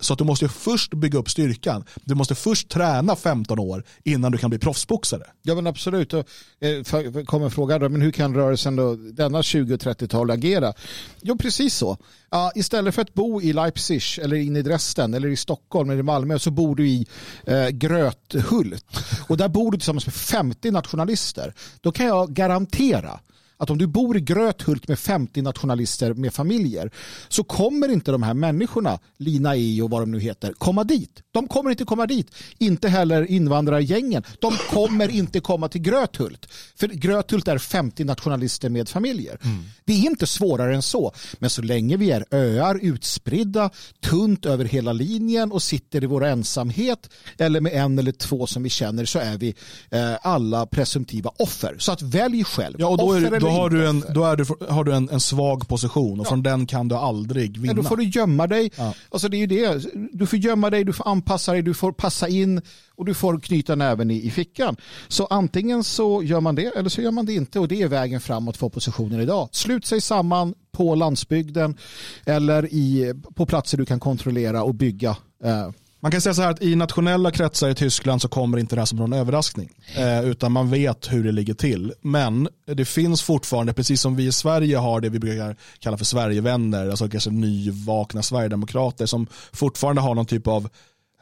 Så 0.00 0.12
att 0.12 0.18
du 0.18 0.24
måste 0.24 0.48
först 0.48 0.94
bygga 0.94 1.18
upp 1.18 1.30
styrkan. 1.30 1.84
Du 2.04 2.14
måste 2.14 2.34
först 2.34 2.68
träna 2.68 3.16
15 3.16 3.58
år 3.58 3.84
innan 4.04 4.32
du 4.32 4.38
kan 4.38 4.50
bli 4.50 4.58
proffsboxare. 4.58 5.22
Ja 5.42 5.54
men 5.54 5.66
absolut. 5.66 6.12
Och, 6.12 6.28
eh, 6.60 7.24
kommer 7.24 7.44
en 7.44 7.50
fråga 7.50 7.78
då, 7.78 7.88
men 7.88 8.02
hur 8.02 8.10
kan 8.10 8.34
rörelsen 8.34 8.76
då, 8.76 8.94
denna 8.96 9.42
20 9.42 9.74
och 9.74 9.80
30-tal 9.80 10.30
agera? 10.30 10.72
Jo 11.20 11.38
precis 11.38 11.74
så. 11.74 11.98
Ja, 12.30 12.52
istället 12.54 12.94
för 12.94 13.02
att 13.02 13.14
bo 13.14 13.42
i 13.42 13.52
Leipzig 13.52 14.02
eller 14.22 14.36
in 14.36 14.56
i 14.56 14.62
Dresden 14.62 15.14
eller 15.14 15.28
i 15.28 15.36
Stockholm 15.36 15.90
eller 15.90 16.00
i 16.00 16.02
Malmö 16.02 16.38
så 16.38 16.50
bor 16.50 16.76
du 16.76 16.88
i 16.88 17.06
eh, 17.44 17.68
Gröthult. 17.68 18.84
Och 19.28 19.36
där 19.36 19.48
bor 19.48 19.72
du 19.72 19.78
tillsammans 19.78 20.06
med 20.06 20.14
50 20.14 20.70
nationalister. 20.70 21.54
Då 21.80 21.92
kan 21.92 22.06
jag 22.06 22.32
garantera 22.32 23.20
att 23.58 23.70
om 23.70 23.78
du 23.78 23.86
bor 23.86 24.16
i 24.16 24.20
Gröthult 24.20 24.88
med 24.88 24.98
50 24.98 25.42
nationalister 25.42 26.14
med 26.14 26.34
familjer 26.34 26.90
så 27.28 27.44
kommer 27.44 27.88
inte 27.88 28.10
de 28.12 28.22
här 28.22 28.34
människorna, 28.34 28.98
Lina 29.16 29.56
E 29.56 29.82
och 29.82 29.90
vad 29.90 30.02
de 30.02 30.10
nu 30.10 30.20
heter, 30.20 30.52
komma 30.52 30.84
dit. 30.84 31.22
De 31.30 31.48
kommer 31.48 31.70
inte 31.70 31.84
komma 31.84 32.06
dit. 32.06 32.30
Inte 32.58 32.88
heller 32.88 33.30
invandrargängen. 33.30 34.22
De 34.40 34.52
kommer 34.70 35.08
inte 35.08 35.40
komma 35.40 35.68
till 35.68 35.80
Gröthult. 35.80 36.46
För 36.76 36.88
Gröthult 36.88 37.48
är 37.48 37.58
50 37.58 38.04
nationalister 38.04 38.68
med 38.68 38.88
familjer. 38.88 39.38
Mm. 39.42 39.64
Det 39.84 39.92
är 39.92 40.06
inte 40.06 40.26
svårare 40.26 40.74
än 40.74 40.82
så. 40.82 41.12
Men 41.38 41.50
så 41.50 41.62
länge 41.62 41.96
vi 41.96 42.10
är 42.10 42.24
öar 42.30 42.78
utspridda, 42.82 43.70
tunt 44.00 44.46
över 44.46 44.64
hela 44.64 44.92
linjen 44.92 45.52
och 45.52 45.62
sitter 45.62 46.04
i 46.04 46.06
vår 46.06 46.24
ensamhet 46.24 47.10
eller 47.38 47.60
med 47.60 47.72
en 47.72 47.98
eller 47.98 48.12
två 48.12 48.46
som 48.46 48.62
vi 48.62 48.70
känner 48.70 49.04
så 49.04 49.18
är 49.18 49.38
vi 49.38 49.54
eh, 49.90 50.14
alla 50.22 50.66
presumtiva 50.66 51.30
offer. 51.38 51.76
Så 51.78 51.92
att 51.92 52.02
välj 52.02 52.44
själv. 52.44 52.76
Ja, 52.78 52.86
och 52.86 52.98
då 52.98 53.12
är, 53.12 53.40
då 53.40 53.47
har 53.50 53.70
du, 53.70 53.88
en, 53.88 54.04
då 54.14 54.24
är 54.24 54.36
du, 54.36 54.44
har 54.68 54.84
du 54.84 54.92
en, 54.94 55.08
en 55.08 55.20
svag 55.20 55.68
position 55.68 56.20
och 56.20 56.26
ja. 56.26 56.28
från 56.28 56.42
den 56.42 56.66
kan 56.66 56.88
du 56.88 56.94
aldrig 56.94 57.58
vinna. 57.58 57.72
Ja, 57.72 57.82
då 57.82 57.82
får 57.82 57.96
du 57.96 58.04
gömma 58.04 58.46
dig. 58.46 58.70
Ja. 58.76 58.94
Alltså 59.10 59.28
det 59.28 59.36
är 59.36 59.38
ju 59.38 59.46
det. 59.46 59.84
Du 60.12 60.26
får 60.26 60.38
gömma 60.38 60.70
dig, 60.70 60.84
du 60.84 60.92
får 60.92 61.08
anpassa 61.08 61.52
dig, 61.52 61.62
du 61.62 61.74
får 61.74 61.92
passa 61.92 62.28
in 62.28 62.62
och 62.96 63.04
du 63.04 63.14
får 63.14 63.40
knyta 63.40 63.74
näven 63.74 64.10
i, 64.10 64.26
i 64.26 64.30
fickan. 64.30 64.76
Så 65.08 65.26
antingen 65.26 65.84
så 65.84 66.22
gör 66.22 66.40
man 66.40 66.54
det 66.54 66.76
eller 66.76 66.88
så 66.88 67.02
gör 67.02 67.10
man 67.10 67.26
det 67.26 67.34
inte 67.34 67.60
och 67.60 67.68
det 67.68 67.82
är 67.82 67.88
vägen 67.88 68.20
framåt 68.20 68.56
för 68.56 68.66
oppositionen 68.66 69.20
idag. 69.20 69.48
Slut 69.52 69.86
sig 69.86 70.00
samman 70.00 70.54
på 70.72 70.94
landsbygden 70.94 71.76
eller 72.24 72.66
i, 72.72 73.14
på 73.34 73.46
platser 73.46 73.78
du 73.78 73.86
kan 73.86 74.00
kontrollera 74.00 74.62
och 74.62 74.74
bygga 74.74 75.16
eh, 75.44 75.70
man 76.00 76.12
kan 76.12 76.20
säga 76.20 76.34
så 76.34 76.42
här 76.42 76.50
att 76.50 76.62
i 76.62 76.74
nationella 76.74 77.30
kretsar 77.30 77.68
i 77.68 77.74
Tyskland 77.74 78.22
så 78.22 78.28
kommer 78.28 78.58
inte 78.58 78.76
det 78.76 78.80
här 78.80 78.86
som 78.86 78.98
någon 78.98 79.12
överraskning. 79.12 79.70
Eh, 79.96 80.24
utan 80.24 80.52
man 80.52 80.70
vet 80.70 81.12
hur 81.12 81.24
det 81.24 81.32
ligger 81.32 81.54
till. 81.54 81.92
Men 82.02 82.48
det 82.66 82.84
finns 82.84 83.22
fortfarande, 83.22 83.72
precis 83.72 84.00
som 84.00 84.16
vi 84.16 84.26
i 84.26 84.32
Sverige 84.32 84.76
har 84.76 85.00
det 85.00 85.08
vi 85.08 85.18
brukar 85.18 85.56
kalla 85.78 85.98
för 85.98 86.04
Sverigevänner, 86.04 86.88
alltså 86.88 87.08
kanske 87.08 87.30
nyvakna 87.30 88.22
Sverigedemokrater 88.22 89.06
som 89.06 89.26
fortfarande 89.52 90.02
har 90.02 90.14
någon 90.14 90.26
typ 90.26 90.46
av 90.46 90.68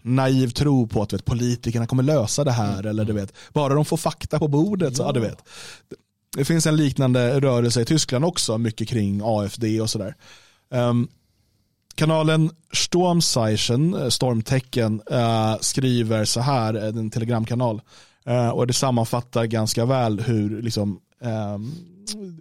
naiv 0.02 0.50
tro 0.50 0.88
på 0.88 1.02
att 1.02 1.12
vet, 1.12 1.24
politikerna 1.24 1.86
kommer 1.86 2.02
lösa 2.02 2.44
det 2.44 2.52
här. 2.52 2.78
Mm. 2.78 2.86
Eller 2.86 3.04
du 3.04 3.12
vet, 3.12 3.32
bara 3.52 3.74
de 3.74 3.84
får 3.84 3.96
fakta 3.96 4.38
på 4.38 4.48
bordet. 4.48 4.96
Så, 4.96 5.02
ja. 5.02 5.12
du 5.12 5.20
vet. 5.20 5.38
Det 6.36 6.44
finns 6.44 6.66
en 6.66 6.76
liknande 6.76 7.40
rörelse 7.40 7.80
i 7.80 7.84
Tyskland 7.84 8.24
också, 8.24 8.58
mycket 8.58 8.88
kring 8.88 9.20
AFD 9.24 9.64
och 9.80 9.90
sådär. 9.90 10.14
Um, 10.70 11.08
Kanalen 11.97 12.51
Stormzeichen, 12.72 13.94
eh, 13.94 14.09
Stormtecken, 14.09 15.03
eh, 15.11 15.57
skriver 15.61 16.24
så 16.24 16.40
här, 16.40 16.74
eh, 16.74 16.88
en 16.88 17.11
telegramkanal, 17.11 17.80
och 18.53 18.66
det 18.66 18.72
sammanfattar 18.72 19.47
ganska 19.47 19.84
väl 19.84 20.20
hur, 20.20 20.62
liksom, 20.62 21.01
ehm, 21.22 21.72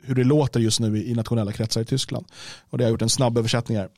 hur 0.03 0.15
det 0.15 0.23
låter 0.23 0.59
just 0.59 0.79
nu 0.79 0.97
i, 0.97 1.11
i 1.11 1.13
nationella 1.13 1.51
kretsar 1.51 1.81
i 1.81 1.85
Tyskland. 1.85 2.25
Och 2.69 2.77
det 2.77 2.83
har 2.83 2.91
gjort 2.91 3.01
en 3.01 3.09
snabb 3.09 3.37
översättning 3.37 3.77
här. 3.77 3.89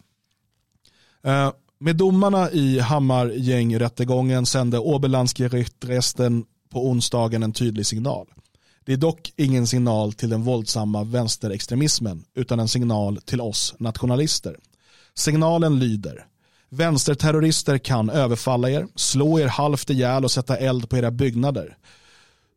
Med 1.80 1.96
domarna 1.96 2.52
i 2.52 2.80
Hammargängrättegången 2.80 4.46
sände 4.46 4.80
Oberlandsgericht 4.80 5.86
resten 5.86 6.46
på 6.70 6.88
onsdagen 6.90 7.44
en 7.44 7.54
tydlig 7.54 7.86
signal. 7.86 8.28
Det 8.86 8.94
är 8.94 8.98
dock 8.98 9.34
ingen 9.36 9.68
signal 9.68 10.14
till 10.14 10.30
den 10.30 10.44
våldsamma 10.44 11.04
vänsterextremismen 11.04 12.24
utan 12.36 12.60
en 12.60 12.68
signal 12.68 13.18
till 13.18 13.42
oss 13.42 13.76
nationalister. 13.80 14.58
Signalen 15.18 15.80
lyder 15.80 16.26
Vänsterterrorister 16.70 17.78
kan 17.78 18.10
överfalla 18.10 18.70
er, 18.70 18.88
slå 18.96 19.40
er 19.40 19.48
halvt 19.48 19.90
ihjäl 19.90 20.24
och 20.24 20.32
sätta 20.32 20.58
eld 20.58 20.90
på 20.90 20.98
era 20.98 21.12
byggnader. 21.12 21.78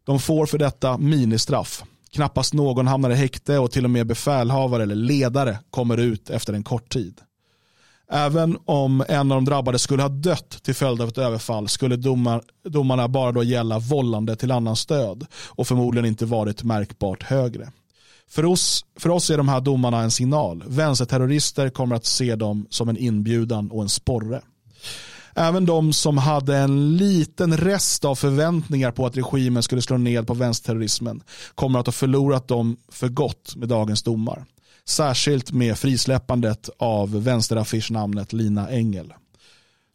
De 0.05 0.21
får 0.21 0.47
för 0.47 0.59
detta 0.59 0.99
ministraff. 0.99 1.83
Knappast 2.11 2.55
någon 2.55 2.87
hamnar 2.87 3.11
i 3.11 3.15
häkte 3.15 3.59
och 3.59 3.71
till 3.71 3.85
och 3.85 3.91
med 3.91 4.07
befälhavare 4.07 4.83
eller 4.83 4.95
ledare 4.95 5.59
kommer 5.71 5.97
ut 5.97 6.31
efter 6.31 6.53
en 6.53 6.65
kort 6.65 6.89
tid. 6.89 7.21
Även 8.11 8.59
om 8.65 9.05
en 9.09 9.33
av 9.33 9.37
de 9.37 9.45
drabbade 9.45 9.79
skulle 9.79 10.03
ha 10.03 10.09
dött 10.09 10.51
till 10.63 10.75
följd 10.75 11.03
av 11.03 11.09
ett 11.09 11.19
överfall 11.19 11.69
skulle 11.69 11.97
domar, 11.97 12.43
domarna 12.65 13.09
bara 13.09 13.33
då 13.33 13.43
gälla 13.43 13.79
vållande 13.79 14.37
till 14.37 14.51
annans 14.51 14.87
död 14.87 15.27
och 15.47 15.67
förmodligen 15.67 16.07
inte 16.07 16.27
varit 16.27 16.63
märkbart 16.63 17.23
högre. 17.23 17.73
För 18.31 18.45
oss, 18.45 18.85
för 18.97 19.11
oss 19.11 19.31
är 19.31 19.37
de 19.37 19.49
här 19.49 19.61
domarna 19.61 20.01
en 20.01 20.11
signal. 20.11 20.65
Vänsterterrorister 20.67 21.71
kommer 21.71 21.97
att 21.97 22.07
se 22.07 22.35
dem 22.35 22.67
som 22.71 22.89
en 22.89 22.97
inbjudan 22.97 23.71
och 23.71 23.83
en 23.83 23.89
sporre. 23.89 24.41
Även 25.35 25.67
de 25.67 25.93
som 25.93 26.19
hade 26.19 26.57
en 26.57 26.97
liten 26.97 27.57
rest 27.57 28.05
av 28.05 28.15
förväntningar 28.15 28.91
på 28.91 29.07
att 29.07 29.17
regimen 29.17 29.63
skulle 29.63 29.83
slå 29.83 29.97
ned 29.97 30.27
på 30.27 30.35
vänsterterrorismen 30.35 31.23
kommer 31.55 31.79
att 31.79 31.87
ha 31.87 31.93
förlorat 31.93 32.49
dem 32.49 32.77
för 32.89 33.09
gott 33.09 33.57
med 33.57 33.69
dagens 33.69 34.03
domar. 34.03 34.45
Särskilt 34.85 35.53
med 35.53 35.79
frisläppandet 35.79 36.71
av 36.79 37.25
vänsteraffischnamnet 37.25 38.33
Lina 38.33 38.71
Engel. 38.71 39.13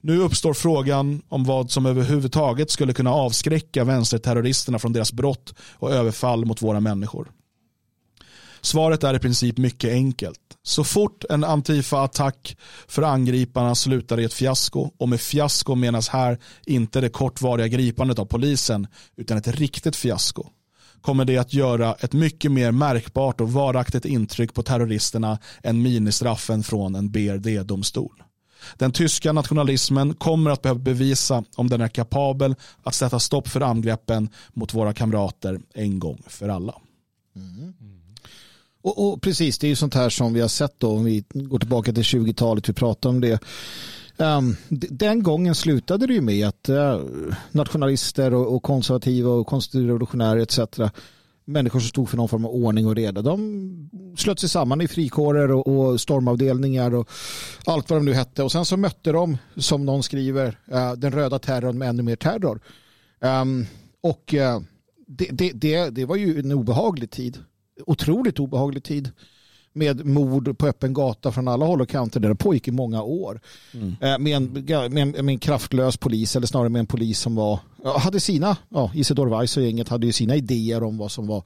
Nu 0.01 0.19
uppstår 0.19 0.53
frågan 0.53 1.21
om 1.29 1.43
vad 1.43 1.71
som 1.71 1.85
överhuvudtaget 1.85 2.71
skulle 2.71 2.93
kunna 2.93 3.11
avskräcka 3.11 3.83
vänsterterroristerna 3.83 4.79
från 4.79 4.93
deras 4.93 5.13
brott 5.13 5.53
och 5.73 5.91
överfall 5.91 6.45
mot 6.45 6.61
våra 6.61 6.79
människor. 6.79 7.31
Svaret 8.65 9.03
är 9.03 9.13
i 9.13 9.19
princip 9.19 9.57
mycket 9.57 9.91
enkelt. 9.91 10.39
Så 10.63 10.83
fort 10.83 11.23
en 11.29 11.43
Antifa-attack 11.43 12.57
för 12.87 13.01
angriparna 13.01 13.75
slutar 13.75 14.19
i 14.19 14.23
ett 14.23 14.33
fiasko 14.33 14.91
och 14.97 15.09
med 15.09 15.21
fiasko 15.21 15.75
menas 15.75 16.09
här 16.09 16.39
inte 16.65 17.01
det 17.01 17.09
kortvariga 17.09 17.67
gripandet 17.67 18.19
av 18.19 18.25
polisen 18.25 18.87
utan 19.17 19.37
ett 19.37 19.47
riktigt 19.47 19.95
fiasko 19.95 20.47
kommer 21.01 21.25
det 21.25 21.37
att 21.37 21.53
göra 21.53 21.93
ett 21.93 22.13
mycket 22.13 22.51
mer 22.51 22.71
märkbart 22.71 23.41
och 23.41 23.53
varaktigt 23.53 24.05
intryck 24.05 24.53
på 24.53 24.63
terroristerna 24.63 25.39
än 25.63 25.81
ministraffen 25.81 26.63
från 26.63 26.95
en 26.95 27.11
BRD-domstol. 27.11 28.23
Den 28.77 28.91
tyska 28.91 29.31
nationalismen 29.33 30.13
kommer 30.13 30.51
att 30.51 30.61
behöva 30.61 30.79
bevisa 30.79 31.43
om 31.55 31.69
den 31.69 31.81
är 31.81 31.87
kapabel 31.87 32.55
att 32.83 32.95
sätta 32.95 33.19
stopp 33.19 33.47
för 33.47 33.61
angreppen 33.61 34.29
mot 34.53 34.73
våra 34.73 34.93
kamrater 34.93 35.59
en 35.73 35.99
gång 35.99 36.23
för 36.27 36.49
alla. 36.49 36.75
Mm. 37.35 37.94
Och, 38.85 39.07
och, 39.07 39.21
precis, 39.21 39.59
det 39.59 39.67
är 39.67 39.69
ju 39.69 39.75
sånt 39.75 39.93
här 39.93 40.09
som 40.09 40.33
vi 40.33 40.41
har 40.41 40.47
sett 40.47 40.79
då, 40.79 40.91
om 40.91 41.03
vi 41.03 41.23
går 41.29 41.59
tillbaka 41.59 41.93
till 41.93 42.03
20-talet, 42.03 42.69
vi 42.69 42.73
pratar 42.73 43.09
om 43.09 43.21
det. 43.21 43.39
Um, 44.17 44.55
den 44.89 45.23
gången 45.23 45.55
slutade 45.55 46.07
det 46.07 46.13
ju 46.13 46.21
med 46.21 46.47
att 46.47 46.69
uh, 46.69 47.05
nationalister 47.51 48.33
och, 48.33 48.55
och, 48.55 48.63
konservativa 48.63 49.29
och 49.29 49.47
konstitutionärer 49.47 50.39
etc. 50.39 50.59
Människor 51.45 51.79
som 51.79 51.89
stod 51.89 52.09
för 52.09 52.17
någon 52.17 52.29
form 52.29 52.45
av 52.45 52.51
ordning 52.51 52.87
och 52.87 52.95
reda. 52.95 53.21
De 53.21 53.89
slöt 54.17 54.39
sig 54.39 54.49
samman 54.49 54.81
i 54.81 54.87
frikårer 54.87 55.51
och, 55.51 55.67
och 55.67 56.01
stormavdelningar 56.01 56.95
och 56.95 57.09
allt 57.65 57.89
vad 57.89 57.99
de 57.99 58.05
nu 58.05 58.13
hette. 58.13 58.43
Och 58.43 58.51
sen 58.51 58.65
så 58.65 58.77
mötte 58.77 59.11
de, 59.11 59.37
som 59.55 59.85
någon 59.85 60.03
skriver, 60.03 60.59
uh, 60.73 60.93
den 60.93 61.11
röda 61.11 61.39
terrorn 61.39 61.77
med 61.77 61.89
ännu 61.89 62.03
mer 62.03 62.15
terror. 62.15 62.59
Um, 63.19 63.65
och 64.01 64.33
uh, 64.33 64.59
det, 65.07 65.29
det, 65.31 65.51
det, 65.51 65.89
det 65.89 66.05
var 66.05 66.15
ju 66.15 66.39
en 66.39 66.51
obehaglig 66.51 67.11
tid 67.11 67.37
otroligt 67.85 68.39
obehaglig 68.39 68.83
tid 68.83 69.11
med 69.75 70.05
mord 70.05 70.57
på 70.57 70.67
öppen 70.67 70.93
gata 70.93 71.31
från 71.31 71.47
alla 71.47 71.65
håll 71.65 71.81
och 71.81 71.89
kanter 71.89 72.19
där 72.19 72.29
det 72.29 72.35
pågick 72.35 72.67
i 72.67 72.71
många 72.71 73.03
år. 73.03 73.41
Mm. 73.73 73.95
Eh, 74.01 74.19
med, 74.19 74.35
en, 74.35 74.45
med, 74.53 74.71
en, 74.71 75.11
med, 75.11 75.29
en, 75.29 75.39
kraftlös 75.39 75.97
polis 75.97 76.35
eller 76.35 76.47
snarare 76.47 76.69
med 76.69 76.79
en 76.79 76.85
polis 76.85 77.19
som 77.19 77.35
var, 77.35 77.59
hade 77.97 78.19
sina, 78.19 78.57
ja, 78.69 78.91
Isidor 78.93 79.37
Weiss 79.37 79.57
och 79.57 79.63
gänget 79.63 79.89
hade 79.89 80.05
ju 80.05 80.11
sina 80.11 80.35
idéer 80.35 80.83
om 80.83 80.97
vad 80.97 81.11
som 81.11 81.27
var 81.27 81.43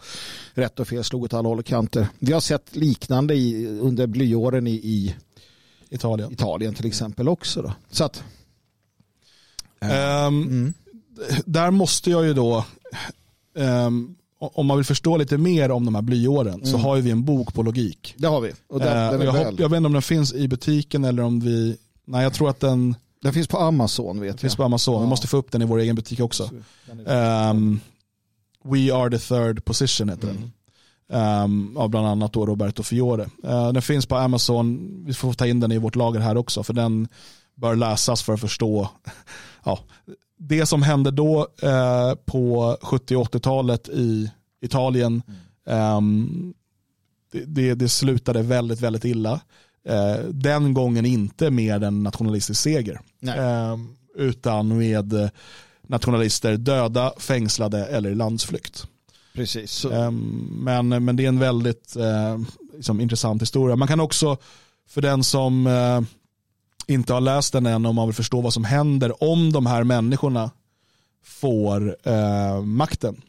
rätt 0.53 0.79
och 0.79 0.87
fel, 0.87 1.03
slog 1.03 1.23
åt 1.23 1.33
alla 1.33 1.47
håll 1.47 1.59
och 1.59 1.65
kanter. 1.65 2.07
Vi 2.19 2.33
har 2.33 2.41
sett 2.41 2.75
liknande 2.75 3.35
i, 3.35 3.67
under 3.79 4.07
blyåren 4.07 4.67
i, 4.67 4.73
i 4.73 5.15
Italien. 5.89 6.31
Italien 6.31 6.73
till 6.73 6.85
exempel 6.85 7.29
också. 7.29 7.61
Då. 7.61 7.73
Så 7.89 8.03
att, 8.03 8.23
um, 9.81 9.89
mm. 9.89 10.73
Där 11.45 11.71
måste 11.71 12.11
jag 12.11 12.25
ju 12.25 12.33
då 12.33 12.65
um, 13.53 14.15
om 14.39 14.65
man 14.65 14.77
vill 14.77 14.85
förstå 14.85 15.17
lite 15.17 15.37
mer 15.37 15.71
om 15.71 15.85
de 15.85 15.95
här 15.95 16.01
blyåren 16.01 16.53
mm. 16.53 16.65
så 16.65 16.77
har 16.77 16.97
vi 16.97 17.11
en 17.11 17.25
bok 17.25 17.53
på 17.53 17.63
logik. 17.63 18.15
Det 18.17 18.27
har 18.27 18.41
vi. 18.41 18.51
Och 18.67 18.79
den, 18.79 19.05
eh, 19.05 19.11
den 19.11 19.21
jag, 19.21 19.31
hopp, 19.31 19.59
jag, 19.59 19.69
vet 19.69 19.77
inte 19.77 19.87
om 19.87 19.93
den 19.93 20.01
finns 20.01 20.33
i 20.33 20.47
butiken 20.47 21.03
eller 21.03 21.23
om 21.23 21.39
vi, 21.39 21.77
nej 22.05 22.23
jag 22.23 22.33
tror 22.33 22.49
att 22.49 22.59
den 22.59 22.95
den 23.21 23.33
finns 23.33 23.47
på 23.47 23.57
Amazon 23.57 24.19
vet 24.19 24.29
jag. 24.29 24.39
finns 24.39 24.55
på 24.55 24.63
Amazon, 24.63 24.93
ja. 24.93 25.01
vi 25.01 25.07
måste 25.07 25.27
få 25.27 25.37
upp 25.37 25.51
den 25.51 25.61
i 25.61 25.65
vår 25.65 25.79
egen 25.79 25.95
butik 25.95 26.19
också. 26.19 26.49
Um, 27.05 27.79
We 28.63 28.93
are 28.93 29.09
the 29.09 29.19
third 29.19 29.65
position 29.65 30.09
heter 30.09 30.29
mm. 30.29 30.41
den. 30.41 30.51
Um, 31.43 31.77
av 31.77 31.89
bland 31.89 32.07
annat 32.07 32.33
då 32.33 32.45
Roberto 32.45 32.83
Fiore. 32.83 33.29
Uh, 33.45 33.73
den 33.73 33.81
finns 33.81 34.05
på 34.05 34.15
Amazon, 34.15 34.93
vi 35.05 35.13
får 35.13 35.33
ta 35.33 35.47
in 35.47 35.59
den 35.59 35.71
i 35.71 35.77
vårt 35.77 35.95
lager 35.95 36.19
här 36.19 36.37
också 36.37 36.63
för 36.63 36.73
den 36.73 37.07
bör 37.55 37.75
läsas 37.75 38.23
för 38.23 38.33
att 38.33 38.41
förstå 38.41 38.89
ja, 39.63 39.79
det 40.39 40.65
som 40.65 40.83
hände 40.83 41.11
då 41.11 41.47
eh, 41.61 42.15
på 42.25 42.77
70 42.81 43.15
80-talet 43.15 43.89
i 43.89 44.31
Italien, 44.61 45.21
mm. 45.67 46.53
eh, 47.33 47.43
det, 47.45 47.73
det, 47.73 47.89
slutade 47.89 48.41
väldigt, 48.41 48.81
väldigt 48.81 49.05
illa. 49.05 49.41
Eh, 49.87 50.15
den 50.29 50.73
gången 50.73 51.05
inte 51.05 51.51
med 51.51 51.83
en 51.83 52.03
nationalistisk 52.03 52.61
seger, 52.61 52.99
ehm, 53.27 53.87
utan 54.15 54.77
med 54.77 55.29
nationalister 55.87 56.57
döda, 56.57 57.13
fängslade 57.17 57.85
eller 57.85 58.15
landsflykt. 58.15 58.87
Precis. 59.33 59.85
Ehm, 59.85 60.49
men, 60.63 61.05
men 61.05 61.15
det 61.15 61.23
är 61.23 61.27
en 61.27 61.39
väldigt 61.39 61.95
eh, 61.95 62.37
liksom, 62.73 63.01
intressant 63.01 63.41
historia. 63.41 63.75
Man 63.75 63.87
kan 63.87 63.99
också, 63.99 64.37
för 64.87 65.01
den 65.01 65.23
som 65.23 65.67
eh, 65.67 66.01
inte 66.89 67.13
har 67.13 67.21
läst 67.21 67.53
den 67.53 67.65
än 67.65 67.85
om 67.85 67.95
man 67.95 68.07
vill 68.07 68.15
förstå 68.15 68.41
vad 68.41 68.53
som 68.53 68.63
händer 68.63 69.23
om 69.23 69.51
de 69.51 69.65
här 69.65 69.83
människorna 69.83 70.51
får 71.23 71.97
eh, 72.03 72.61
makten 72.61 73.21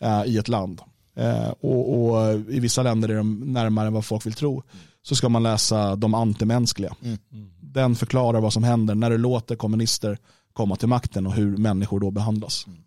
eh, 0.00 0.24
i 0.26 0.38
ett 0.38 0.48
land. 0.48 0.80
Eh, 1.16 1.48
och, 1.60 2.00
och, 2.00 2.34
I 2.34 2.60
vissa 2.60 2.82
länder 2.82 3.08
är 3.08 3.16
de 3.16 3.52
närmare 3.52 3.86
än 3.86 3.92
vad 3.92 4.04
folk 4.04 4.26
vill 4.26 4.32
tro. 4.32 4.62
Så 5.02 5.16
ska 5.16 5.28
man 5.28 5.42
läsa 5.42 5.96
De 5.96 6.14
antimänskliga. 6.14 6.94
Mm. 7.02 7.18
Den 7.60 7.96
förklarar 7.96 8.40
vad 8.40 8.52
som 8.52 8.64
händer 8.64 8.94
när 8.94 9.10
du 9.10 9.18
låter 9.18 9.56
kommunister 9.56 10.18
komma 10.52 10.76
till 10.76 10.88
makten 10.88 11.26
och 11.26 11.34
hur 11.34 11.56
människor 11.56 12.00
då 12.00 12.10
behandlas. 12.10 12.66
Mm. 12.66 12.78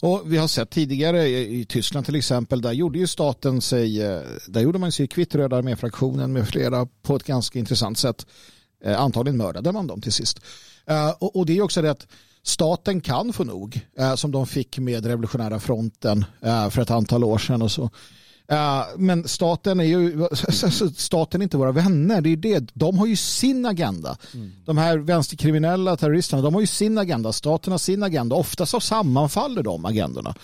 Och 0.00 0.22
Vi 0.24 0.36
har 0.36 0.48
sett 0.48 0.70
tidigare 0.70 1.28
i 1.28 1.64
Tyskland 1.64 2.06
till 2.06 2.14
exempel, 2.16 2.60
där 2.60 2.72
gjorde 2.72 2.98
ju 2.98 3.06
staten 3.06 3.60
sig, 3.60 4.02
eh, 4.02 4.20
där 4.46 4.60
gjorde 4.60 4.78
man 4.78 4.92
sig 4.92 5.08
kvitt 5.08 5.34
Röda 5.34 5.56
arméfraktionen 5.56 6.32
med 6.32 6.48
flera 6.48 6.86
på 7.02 7.16
ett 7.16 7.24
ganska 7.24 7.58
intressant 7.58 7.98
sätt. 7.98 8.26
Eh, 8.84 9.00
antagligen 9.00 9.36
mördade 9.36 9.72
man 9.72 9.86
dem 9.86 10.00
till 10.00 10.12
sist. 10.12 10.40
Eh, 10.86 11.10
och, 11.10 11.46
det 11.46 11.58
är 11.58 11.62
också 11.62 11.82
det 11.82 11.90
att 11.90 12.06
staten 12.42 13.00
kan 13.00 13.32
få 13.32 13.44
nog, 13.44 13.80
eh, 13.98 14.14
som 14.14 14.32
de 14.32 14.46
fick 14.46 14.78
med 14.78 15.06
revolutionära 15.06 15.60
fronten 15.60 16.24
för 16.70 16.80
ett 16.80 16.90
antal 16.90 17.24
år 17.24 17.38
sedan 17.38 17.62
och 17.62 17.70
så. 17.70 17.90
Men 18.96 19.28
staten 19.28 19.80
är 19.80 19.84
ju 19.84 20.28
staten 20.96 21.40
är 21.40 21.42
inte 21.42 21.56
våra 21.56 21.72
vänner. 21.72 22.20
Det 22.20 22.30
är 22.30 22.36
det. 22.36 22.70
De 22.74 22.98
har 22.98 23.06
ju 23.06 23.16
sin 23.16 23.66
agenda. 23.66 24.16
Mm. 24.34 24.52
De 24.64 24.78
här 24.78 24.98
vänsterkriminella 24.98 25.96
terroristerna 25.96 26.42
de 26.42 26.54
har 26.54 26.60
ju 26.60 26.66
sin 26.66 26.98
agenda. 26.98 27.32
Staten 27.32 27.70
har 27.70 27.78
sin 27.78 28.02
agenda. 28.02 28.36
Ofta 28.36 28.66
så 28.66 28.80
sammanfaller 28.80 29.62
de 29.62 29.84
agendorna. 29.84 30.34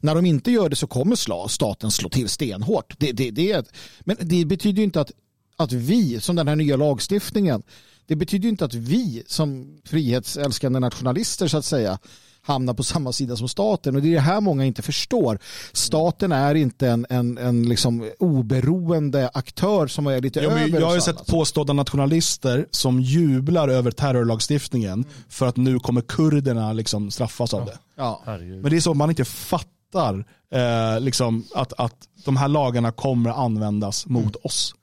När 0.00 0.14
de 0.14 0.26
inte 0.26 0.50
gör 0.50 0.68
det 0.68 0.76
så 0.76 0.86
kommer 0.86 1.48
staten 1.48 1.90
slå 1.90 2.08
till 2.08 2.28
stenhårt. 2.28 2.94
Det, 2.98 3.12
det, 3.12 3.30
det, 3.30 3.72
men 4.00 4.16
det 4.20 4.44
betyder 4.44 4.78
ju 4.78 4.84
inte 4.84 5.00
att 5.00 5.12
att 5.56 5.72
vi, 5.72 6.20
som 6.20 6.36
den 6.36 6.48
här 6.48 6.56
nya 6.56 6.76
lagstiftningen, 6.76 7.62
det 8.06 8.16
betyder 8.16 8.42
ju 8.42 8.48
inte 8.48 8.64
att 8.64 8.74
vi 8.74 9.22
som 9.26 9.78
frihetsälskande 9.84 10.78
nationalister 10.78 11.48
så 11.48 11.58
att 11.58 11.64
säga 11.64 11.98
hamnar 12.46 12.74
på 12.74 12.82
samma 12.82 13.12
sida 13.12 13.36
som 13.36 13.48
staten. 13.48 13.96
Och 13.96 14.02
det 14.02 14.08
är 14.08 14.12
det 14.12 14.20
här 14.20 14.40
många 14.40 14.64
inte 14.64 14.82
förstår. 14.82 15.38
Staten 15.72 16.32
är 16.32 16.54
inte 16.54 16.88
en, 16.88 17.06
en, 17.10 17.38
en 17.38 17.68
liksom 17.68 18.10
oberoende 18.18 19.30
aktör 19.34 19.86
som 19.86 20.06
är 20.06 20.20
lite 20.20 20.40
ja, 20.40 20.50
över 20.50 20.80
Jag 20.80 20.86
har 20.86 20.94
ju 20.94 21.00
sett 21.00 21.26
påstådda 21.26 21.72
nationalister 21.72 22.66
som 22.70 23.00
jublar 23.00 23.68
över 23.68 23.90
terrorlagstiftningen 23.90 24.92
mm. 24.92 25.06
för 25.28 25.46
att 25.46 25.56
nu 25.56 25.78
kommer 25.78 26.00
kurderna 26.00 26.72
liksom 26.72 27.10
straffas 27.10 27.54
av 27.54 27.66
det. 27.66 27.78
Ja. 27.96 28.22
Men 28.26 28.62
det 28.62 28.76
är 28.76 28.80
så 28.80 28.94
man 28.94 29.10
inte 29.10 29.24
fattar 29.24 30.24
eh, 30.52 31.00
liksom 31.00 31.44
att, 31.54 31.72
att 31.78 31.96
de 32.24 32.36
här 32.36 32.48
lagarna 32.48 32.92
kommer 32.92 33.30
användas 33.30 34.06
mot 34.06 34.24
mm. 34.24 34.40
oss. 34.42 34.74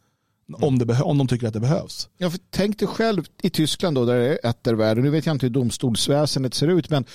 Om, 0.54 0.80
det 0.80 1.02
om 1.02 1.18
de 1.18 1.28
tycker 1.28 1.48
att 1.48 1.54
det 1.54 1.60
behövs. 1.60 2.10
Ja, 2.18 2.30
för 2.30 2.40
tänk 2.50 2.80
dig 2.80 2.88
själv 2.88 3.26
i 3.42 3.50
Tyskland 3.50 3.96
då, 3.96 4.06
där 4.06 4.20
det 4.20 4.38
är 4.38 4.50
ettervärlden. 4.50 5.04
Nu 5.04 5.10
vet 5.10 5.26
jag 5.26 5.36
inte 5.36 5.46
hur 5.46 5.54
domstolsväsendet 5.54 6.54
ser 6.54 6.68
ut, 6.68 6.90
men 6.90 7.06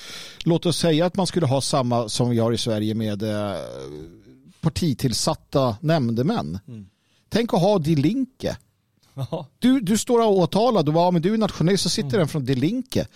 låt 0.45 0.67
oss 0.67 0.79
säga 0.79 1.07
att 1.07 1.17
man 1.17 1.27
skulle 1.27 1.47
ha 1.47 1.61
samma 1.61 2.09
som 2.09 2.31
vi 2.31 2.39
har 2.39 2.53
i 2.53 2.59
Sverige 2.59 2.95
med 2.95 3.23
eh, 3.23 3.57
partitillsatta 4.61 5.77
nämndemän. 5.81 6.59
Mm. 6.69 6.87
Tänk 7.29 7.55
att 7.55 7.61
ha 7.61 7.79
Die 7.79 7.97
Linke. 7.97 8.57
Du, 9.59 9.81
du 9.81 9.99
står 9.99 10.27
och 10.27 10.39
åtalad 10.39 10.89
och 10.89 10.95
ja, 10.95 11.11
men 11.11 11.23
du 11.23 11.35
är 11.35 11.39
nationalist 11.39 11.83
så 11.83 11.91
sitter 11.91 12.09
mm. 12.09 12.19
den 12.19 12.29
från 12.29 12.45
Die 12.45 12.55
Linke 12.55 13.07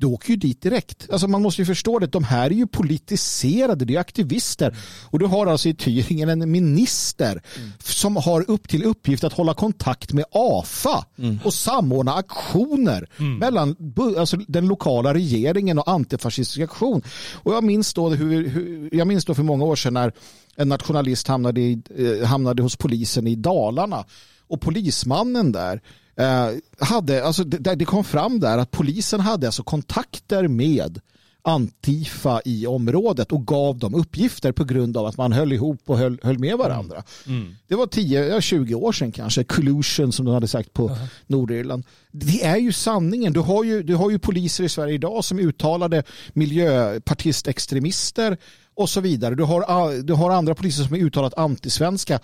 du 0.00 0.06
åker 0.06 0.30
ju 0.30 0.36
dit 0.36 0.62
direkt. 0.62 1.10
Alltså 1.12 1.28
man 1.28 1.42
måste 1.42 1.62
ju 1.62 1.66
förstå 1.66 1.98
det. 1.98 2.06
De 2.06 2.24
här 2.24 2.50
är 2.50 2.54
ju 2.54 2.66
politiserade, 2.66 3.84
det 3.84 3.94
är 3.94 4.00
aktivister. 4.00 4.76
Och 5.04 5.18
du 5.18 5.26
har 5.26 5.46
alltså 5.46 5.68
i 5.68 5.72
Thüringen 5.72 6.30
en 6.30 6.50
minister 6.50 7.42
mm. 7.56 7.70
som 7.78 8.16
har 8.16 8.50
upp 8.50 8.68
till 8.68 8.84
uppgift 8.84 9.24
att 9.24 9.32
hålla 9.32 9.54
kontakt 9.54 10.12
med 10.12 10.24
AFA 10.32 11.04
mm. 11.18 11.38
och 11.44 11.54
samordna 11.54 12.14
aktioner 12.14 13.08
mm. 13.18 13.38
mellan 13.38 13.76
alltså, 14.18 14.36
den 14.36 14.68
lokala 14.68 15.14
regeringen 15.14 15.78
och 15.78 15.90
antifascistisk 15.90 16.60
aktion. 16.60 17.02
Och 17.34 17.54
jag 17.54 17.64
minns 17.64 17.94
då, 17.94 18.08
hur, 18.08 18.48
hur, 18.48 18.90
jag 18.92 19.06
minns 19.06 19.24
då 19.24 19.34
för 19.34 19.42
många 19.42 19.64
år 19.64 19.76
sedan 19.76 19.94
när 19.94 20.12
en 20.56 20.68
nationalist 20.68 21.28
hamnade, 21.28 21.60
i, 21.60 21.82
eh, 21.98 22.26
hamnade 22.26 22.62
hos 22.62 22.76
polisen 22.76 23.26
i 23.26 23.34
Dalarna 23.34 24.04
och 24.48 24.60
polismannen 24.60 25.52
där 25.52 25.80
Eh, 26.16 26.50
hade, 26.78 27.24
alltså 27.24 27.44
det, 27.44 27.74
det 27.74 27.84
kom 27.84 28.04
fram 28.04 28.40
där 28.40 28.58
att 28.58 28.70
polisen 28.70 29.20
hade 29.20 29.46
alltså 29.46 29.62
kontakter 29.62 30.48
med 30.48 31.00
Antifa 31.42 32.40
i 32.44 32.66
området 32.66 33.32
och 33.32 33.46
gav 33.46 33.78
dem 33.78 33.94
uppgifter 33.94 34.52
på 34.52 34.64
grund 34.64 34.96
av 34.96 35.06
att 35.06 35.16
man 35.16 35.32
höll 35.32 35.52
ihop 35.52 35.80
och 35.86 35.98
höll, 35.98 36.18
höll 36.22 36.38
med 36.38 36.58
varandra. 36.58 37.02
Mm. 37.26 37.40
Mm. 37.40 37.54
Det 37.68 37.74
var 37.74 37.86
10-20 37.86 38.74
år 38.74 38.92
sedan 38.92 39.12
kanske, 39.12 39.44
collusion 39.44 40.12
som 40.12 40.24
de 40.24 40.34
hade 40.34 40.48
sagt 40.48 40.72
på 40.72 40.84
uh 40.84 40.92
-huh. 40.92 41.08
Nordirland. 41.26 41.84
Det 42.12 42.44
är 42.44 42.56
ju 42.56 42.72
sanningen. 42.72 43.32
Du 43.32 43.40
har 43.40 43.64
ju, 43.64 43.82
du 43.82 43.94
har 43.94 44.10
ju 44.10 44.18
poliser 44.18 44.64
i 44.64 44.68
Sverige 44.68 44.94
idag 44.94 45.24
som 45.24 45.38
uttalade 45.38 46.02
miljöpartistextremister 46.32 48.36
och 48.74 48.90
så 48.90 49.00
vidare. 49.00 49.34
Du 49.34 49.42
har, 49.42 49.64
ah, 49.68 49.90
du 49.90 50.12
har 50.12 50.30
andra 50.30 50.54
poliser 50.54 50.84
som 50.84 50.94
är 50.94 50.98
uttalat 50.98 51.38
antisvenska. 51.38 52.20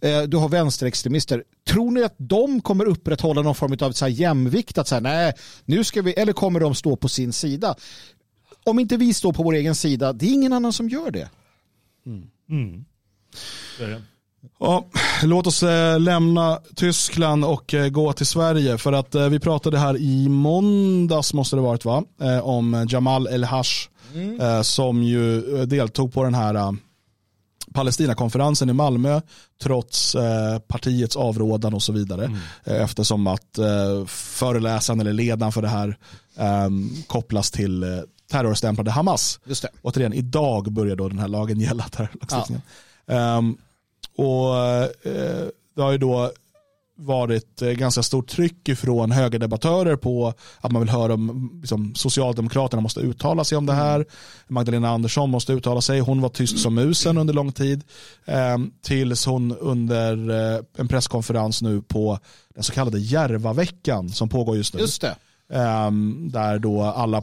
Eh, 0.00 0.22
du 0.22 0.36
har 0.36 0.48
vänsterextremister. 0.48 1.44
Tror 1.68 1.90
ni 1.90 2.02
att 2.02 2.14
de 2.16 2.60
kommer 2.60 2.84
upprätthålla 2.84 3.42
någon 3.42 3.54
form 3.54 3.76
av 3.80 3.92
så 3.92 4.04
här 4.04 4.12
jämvikt? 4.12 4.78
Att 4.78 4.88
så 4.88 5.00
nej, 5.00 5.32
nu 5.64 5.84
ska 5.84 6.02
vi, 6.02 6.12
eller 6.12 6.32
kommer 6.32 6.60
de 6.60 6.74
stå 6.74 6.96
på 6.96 7.08
sin 7.08 7.32
sida? 7.32 7.74
Om 8.64 8.78
inte 8.78 8.96
vi 8.96 9.14
står 9.14 9.32
på 9.32 9.42
vår 9.42 9.54
egen 9.54 9.74
sida, 9.74 10.12
det 10.12 10.26
är 10.26 10.32
ingen 10.32 10.52
annan 10.52 10.72
som 10.72 10.88
gör 10.88 11.10
det. 11.10 11.30
Mm. 12.06 12.22
Mm. 12.50 12.84
Ja, 14.58 14.84
låt 15.22 15.46
oss 15.46 15.62
äh, 15.62 16.00
lämna 16.00 16.60
Tyskland 16.76 17.44
och 17.44 17.74
äh, 17.74 17.88
gå 17.88 18.12
till 18.12 18.26
Sverige 18.26 18.78
för 18.78 18.92
att 18.92 19.14
äh, 19.14 19.28
vi 19.28 19.40
pratade 19.40 19.78
här 19.78 19.96
i 19.96 20.28
måndags 20.28 21.34
måste 21.34 21.56
det 21.56 21.62
varit 21.62 21.84
va? 21.84 22.04
om 22.42 22.86
Jamal 22.90 23.26
El-Hash 23.26 23.88
mm. 24.14 24.64
som 24.64 25.02
ju 25.02 25.40
deltog 25.66 26.12
på 26.12 26.24
den 26.24 26.34
här 26.34 26.76
Palestinakonferensen 27.72 28.70
i 28.70 28.72
Malmö 28.72 29.20
trots 29.62 30.16
partiets 30.68 31.16
avrådan 31.16 31.74
och 31.74 31.82
så 31.82 31.92
vidare 31.92 32.24
mm. 32.24 32.38
eftersom 32.64 33.26
att 33.26 33.58
föreläsaren 34.06 35.00
eller 35.00 35.12
ledaren 35.12 35.52
för 35.52 35.62
det 35.62 35.68
här 35.68 35.96
kopplas 37.06 37.50
till 37.50 37.84
terrorstämplade 38.30 38.90
Hamas. 38.90 39.40
Just 39.44 39.62
det. 39.62 39.68
Återigen, 39.82 40.12
idag 40.12 40.72
börjar 40.72 40.96
då 40.96 41.08
den 41.08 41.18
här 41.18 41.28
lagen 41.28 41.60
gälla. 41.60 41.82
Terrorlagstiftningen. 41.82 42.62
Ja. 43.06 43.38
Um, 43.38 43.56
och 44.16 44.56
eh, 45.06 45.46
det 45.76 45.82
har 45.82 45.92
ju 45.92 45.98
då 45.98 46.30
varit 47.00 47.62
eh, 47.62 47.68
ganska 47.68 48.02
stort 48.02 48.28
tryck 48.28 48.68
ifrån 48.68 49.10
högerdebattörer 49.10 49.96
på 49.96 50.34
att 50.60 50.72
man 50.72 50.82
vill 50.82 50.90
höra 50.90 51.14
om 51.14 51.58
liksom, 51.60 51.94
Socialdemokraterna 51.94 52.82
måste 52.82 53.00
uttala 53.00 53.44
sig 53.44 53.58
om 53.58 53.66
det 53.66 53.72
här. 53.72 54.06
Magdalena 54.48 54.88
Andersson 54.88 55.30
måste 55.30 55.52
uttala 55.52 55.80
sig. 55.80 56.00
Hon 56.00 56.20
var 56.20 56.28
tyst 56.28 56.58
som 56.58 56.74
musen 56.74 57.18
under 57.18 57.34
lång 57.34 57.52
tid. 57.52 57.84
Eh, 58.24 58.58
tills 58.82 59.26
hon 59.26 59.56
under 59.56 60.30
eh, 60.30 60.60
en 60.76 60.88
presskonferens 60.88 61.62
nu 61.62 61.82
på 61.82 62.18
den 62.54 62.64
så 62.64 62.72
kallade 62.72 62.98
Järvaveckan 62.98 64.08
som 64.08 64.28
pågår 64.28 64.56
just 64.56 64.74
nu. 64.74 64.80
Just 64.80 65.00
det. 65.00 65.16
Eh, 65.52 65.90
där 66.30 66.58
då 66.58 66.82
alla 66.82 67.22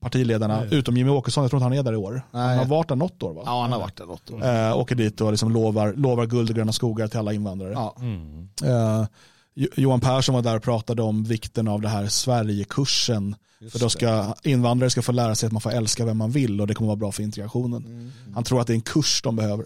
partiledarna, 0.00 0.60
Nej. 0.60 0.74
utom 0.74 0.96
Jimmy 0.96 1.10
Åkesson, 1.10 1.44
jag 1.44 1.50
tror 1.50 1.58
inte 1.58 1.64
han 1.64 1.78
är 1.78 1.82
där 1.82 1.92
i 1.92 1.96
år. 1.96 2.22
Nej. 2.30 2.48
Han 2.48 2.58
har 2.58 2.64
varit 2.64 2.88
där 2.88 2.96
något 2.96 3.22
år 3.22 3.32
va? 3.32 3.42
Ja, 3.44 3.62
han 3.62 3.72
har 3.72 3.78
varit 3.78 3.96
där 3.96 4.06
något 4.06 4.30
år. 4.30 4.46
Äh, 4.46 4.78
åker 4.78 4.94
dit 4.94 5.20
och 5.20 5.30
liksom 5.30 5.52
lovar, 5.52 5.92
lovar 5.92 6.26
guld 6.26 6.50
och 6.50 6.56
gröna 6.56 6.72
skogar 6.72 7.08
till 7.08 7.18
alla 7.18 7.32
invandrare. 7.32 7.72
Ja. 7.72 7.96
Mm. 8.00 8.48
Äh, 8.64 9.06
Johan 9.54 10.00
Persson 10.00 10.34
var 10.34 10.42
där 10.42 10.56
och 10.56 10.62
pratade 10.62 11.02
om 11.02 11.24
vikten 11.24 11.68
av 11.68 11.80
det 11.80 11.88
här 11.88 12.06
Sverigekursen. 12.06 13.36
Just 13.60 13.72
för 13.72 13.80
då 13.80 13.90
ska 13.90 14.34
invandrare 14.42 14.90
ska 14.90 15.02
få 15.02 15.12
lära 15.12 15.34
sig 15.34 15.46
att 15.46 15.52
man 15.52 15.60
får 15.60 15.70
älska 15.70 16.04
vem 16.04 16.16
man 16.16 16.30
vill 16.30 16.60
och 16.60 16.66
det 16.66 16.74
kommer 16.74 16.86
vara 16.86 16.96
bra 16.96 17.12
för 17.12 17.22
integrationen. 17.22 17.84
Mm. 17.84 18.12
Han 18.34 18.44
tror 18.44 18.60
att 18.60 18.66
det 18.66 18.72
är 18.72 18.74
en 18.74 18.80
kurs 18.80 19.22
de 19.22 19.36
behöver. 19.36 19.64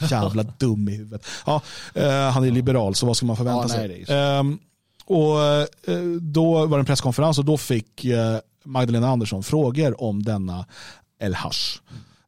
Jävla 0.10 0.42
dum 0.42 0.88
i 0.88 0.96
huvudet. 0.96 1.26
Ja, 1.46 1.62
eh, 1.94 2.30
han 2.30 2.44
är 2.44 2.50
liberal 2.50 2.94
så 2.94 3.06
vad 3.06 3.16
ska 3.16 3.26
man 3.26 3.36
förvänta 3.36 3.62
ja, 3.62 3.68
sig? 3.68 3.88
Nej, 3.88 4.18
ehm, 4.18 4.58
och 5.04 5.42
eh, 5.42 5.98
då 6.20 6.66
var 6.66 6.78
det 6.78 6.82
en 6.82 6.86
presskonferens 6.86 7.38
och 7.38 7.44
då 7.44 7.56
fick 7.56 8.04
eh, 8.04 8.38
Magdalena 8.68 9.08
Andersson 9.08 9.42
frågor 9.42 10.02
om 10.02 10.22
denna 10.22 10.66
El 11.20 11.34
Hash. 11.34 11.80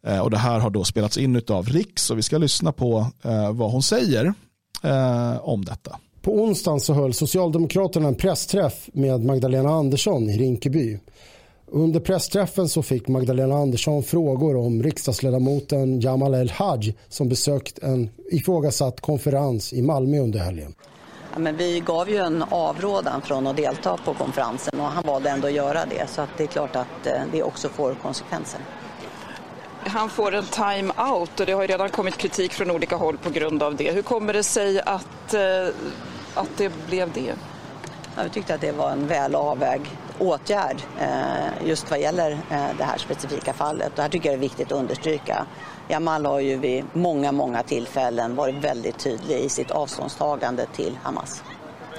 Eh, 0.07 0.19
och 0.19 0.31
det 0.31 0.39
här 0.39 0.59
har 0.59 0.71
då 0.71 0.85
spelats 0.85 1.19
in 1.19 1.43
av 1.49 1.67
Riks 1.67 2.11
och 2.11 2.19
vi 2.19 2.23
ska 2.23 2.39
lyssna 2.39 2.73
på 2.73 3.07
eh, 3.25 3.53
vad 3.53 3.71
hon 3.71 3.83
säger 3.83 4.35
eh, 4.83 5.49
om 5.49 5.65
detta. 5.65 5.99
På 6.23 6.43
onsdagen 6.43 6.81
så 6.81 6.95
höll 6.95 7.15
Socialdemokraterna 7.15 8.09
en 8.09 8.15
pressträff 8.15 8.89
med 8.93 9.25
Magdalena 9.25 9.71
Andersson 9.71 10.31
i 10.31 10.39
Rinkeby. 10.39 10.99
Under 11.67 12.01
pressträffen 12.01 12.69
så 12.69 12.83
fick 12.83 13.09
Magdalena 13.09 13.55
Andersson 13.55 14.03
frågor 14.03 14.57
om 14.57 14.83
riksdagsledamoten 14.83 16.01
Jamal 16.01 16.35
El-Haj 16.35 16.95
som 17.09 17.29
besökt 17.29 17.79
en 17.79 18.11
ifrågasatt 18.31 19.01
konferens 19.01 19.73
i 19.73 19.83
Malmö 19.83 20.19
under 20.19 20.39
helgen. 20.39 20.75
Ja, 21.33 21.39
men 21.39 21.57
vi 21.57 21.81
gav 21.81 22.11
ju 22.11 22.17
en 22.17 22.45
avrådan 22.51 23.23
från 23.23 23.47
att 23.47 23.57
delta 23.57 23.97
på 23.97 24.15
konferensen 24.15 24.81
och 24.81 24.87
han 24.87 25.03
valde 25.07 25.31
ändå 25.31 25.47
att 25.47 25.53
göra 25.53 25.87
det 25.87 26.11
så 26.11 26.23
att 26.23 26.29
det 26.37 26.43
är 26.43 26.47
klart 26.47 26.77
att 26.77 27.07
eh, 27.07 27.23
det 27.33 27.43
också 27.43 27.69
får 27.69 27.95
konsekvenser. 27.95 28.61
Han 29.87 30.11
får 30.11 30.35
en 30.35 30.45
time-out 30.45 31.41
och 31.41 31.47
det 31.47 31.53
har 31.53 31.63
ju 31.63 31.67
redan 31.67 31.91
kommit 31.91 32.17
kritik 32.17 32.53
från 32.53 32.71
olika 32.71 32.97
håll 32.97 33.17
på 33.17 33.31
grund 33.31 33.63
av 33.63 33.77
det. 33.77 33.93
Hur 33.93 34.03
kommer 34.03 34.33
det 34.33 34.43
sig 34.43 34.81
att, 34.81 35.35
eh, 35.35 35.69
att 36.35 36.51
det 36.57 36.73
blev 36.87 37.13
det? 37.13 37.35
Ja, 38.17 38.23
vi 38.23 38.31
tyckte 38.31 38.55
att 38.55 38.61
det 38.61 38.73
var 38.73 38.91
en 38.91 39.07
väl 39.07 39.35
avvägd 39.35 39.87
åtgärd 40.19 40.83
eh, 41.01 41.69
just 41.69 41.91
vad 41.91 42.01
gäller 42.01 42.39
det 42.79 42.85
här 42.85 42.99
specifika 42.99 43.53
fallet. 43.53 43.93
Och 43.97 44.03
här 44.03 44.11
tycker 44.11 44.31
jag 44.31 44.39
det 44.39 44.41
är 44.41 44.49
viktigt 44.49 44.73
att 44.73 44.79
understryka 44.79 45.47
Jamal 45.91 46.27
har 46.27 46.41
ju 46.41 46.57
vid 46.57 46.85
många, 46.93 47.33
många 47.33 47.63
tillfällen 47.63 48.37
varit 48.37 48.55
väldigt 48.55 48.99
tydlig 48.99 49.39
i 49.39 49.49
sitt 49.49 49.71
avståndstagande 49.71 50.67
till 50.67 50.99
Hamas. 51.03 51.43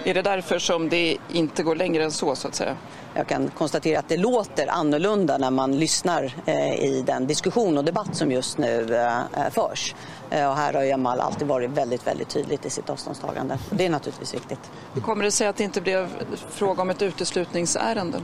Är 0.03 0.13
det 0.13 0.21
därför 0.21 0.59
som 0.59 0.89
det 0.89 1.17
inte 1.31 1.63
går 1.63 1.75
längre 1.75 2.03
än 2.03 2.11
så, 2.11 2.35
så 2.35 2.47
att 2.47 2.55
säga? 2.55 2.75
Jag 3.13 3.27
kan 3.27 3.49
konstatera 3.49 3.99
att 3.99 4.09
det 4.09 4.17
låter 4.17 4.67
annorlunda 4.67 5.37
när 5.37 5.51
man 5.51 5.77
lyssnar 5.77 6.33
eh, 6.45 6.73
i 6.73 7.03
den 7.05 7.27
diskussion 7.27 7.77
och 7.77 7.83
debatt 7.83 8.15
som 8.15 8.31
just 8.31 8.57
nu 8.57 8.95
eh, 8.95 9.49
förs. 9.51 9.95
Eh, 10.29 10.49
och 10.49 10.55
här 10.55 10.73
har 10.73 10.81
Jamal 10.81 11.19
alltid 11.19 11.47
varit 11.47 11.69
väldigt, 11.69 12.07
väldigt 12.07 12.29
tydligt 12.29 12.65
i 12.65 12.69
sitt 12.69 12.89
avståndstagande. 12.89 13.59
Det 13.69 13.85
är 13.85 13.89
naturligtvis 13.89 14.33
viktigt. 14.33 14.71
Hur 14.93 15.01
kommer 15.01 15.23
det 15.23 15.31
sig 15.31 15.47
att 15.47 15.55
det 15.55 15.63
inte 15.63 15.81
blev 15.81 16.09
fråga 16.49 16.81
om 16.81 16.89
ett 16.89 17.01
uteslutningsärende? 17.01 18.17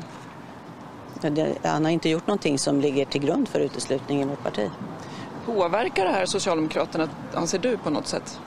Han 1.64 1.86
har 1.86 1.92
inte 1.92 2.10
gjort 2.10 2.28
någonting 2.28 2.60
som 2.60 2.82
ligger 2.82 3.06
till 3.06 3.22
grund 3.22 3.48
för 3.48 3.60
uteslutning 3.60 4.22
i 4.22 4.26
vårt 4.26 4.44
parti. 4.44 4.70
Påverkar 5.48 6.06
det 6.06 6.12
här 6.12 6.26
Socialdemokraterna, 6.26 7.10
anser 7.34 7.60
du, 7.60 7.78
på 7.78 7.90
något 7.90 8.08
sätt? 8.08 8.40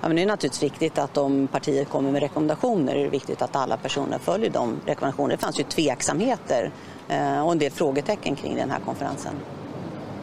Ja, 0.00 0.08
men 0.08 0.16
det 0.16 0.22
är 0.22 0.26
naturligtvis 0.26 0.62
viktigt 0.62 0.98
att 0.98 1.16
om 1.16 1.46
partiet 1.46 1.88
kommer 1.88 2.12
med 2.12 2.22
rekommendationer 2.22 2.94
är 2.94 3.04
det 3.04 3.08
viktigt 3.08 3.42
att 3.42 3.56
alla 3.56 3.76
personer 3.76 4.18
följer 4.18 4.50
de 4.50 4.80
rekommendationerna. 4.86 5.36
Det 5.36 5.42
fanns 5.42 5.60
ju 5.60 5.64
tveksamheter 5.64 6.70
eh, 7.08 7.46
och 7.46 7.52
en 7.52 7.58
del 7.58 7.72
frågetecken 7.72 8.36
kring 8.36 8.56
den 8.56 8.70
här 8.70 8.80
konferensen. 8.80 9.34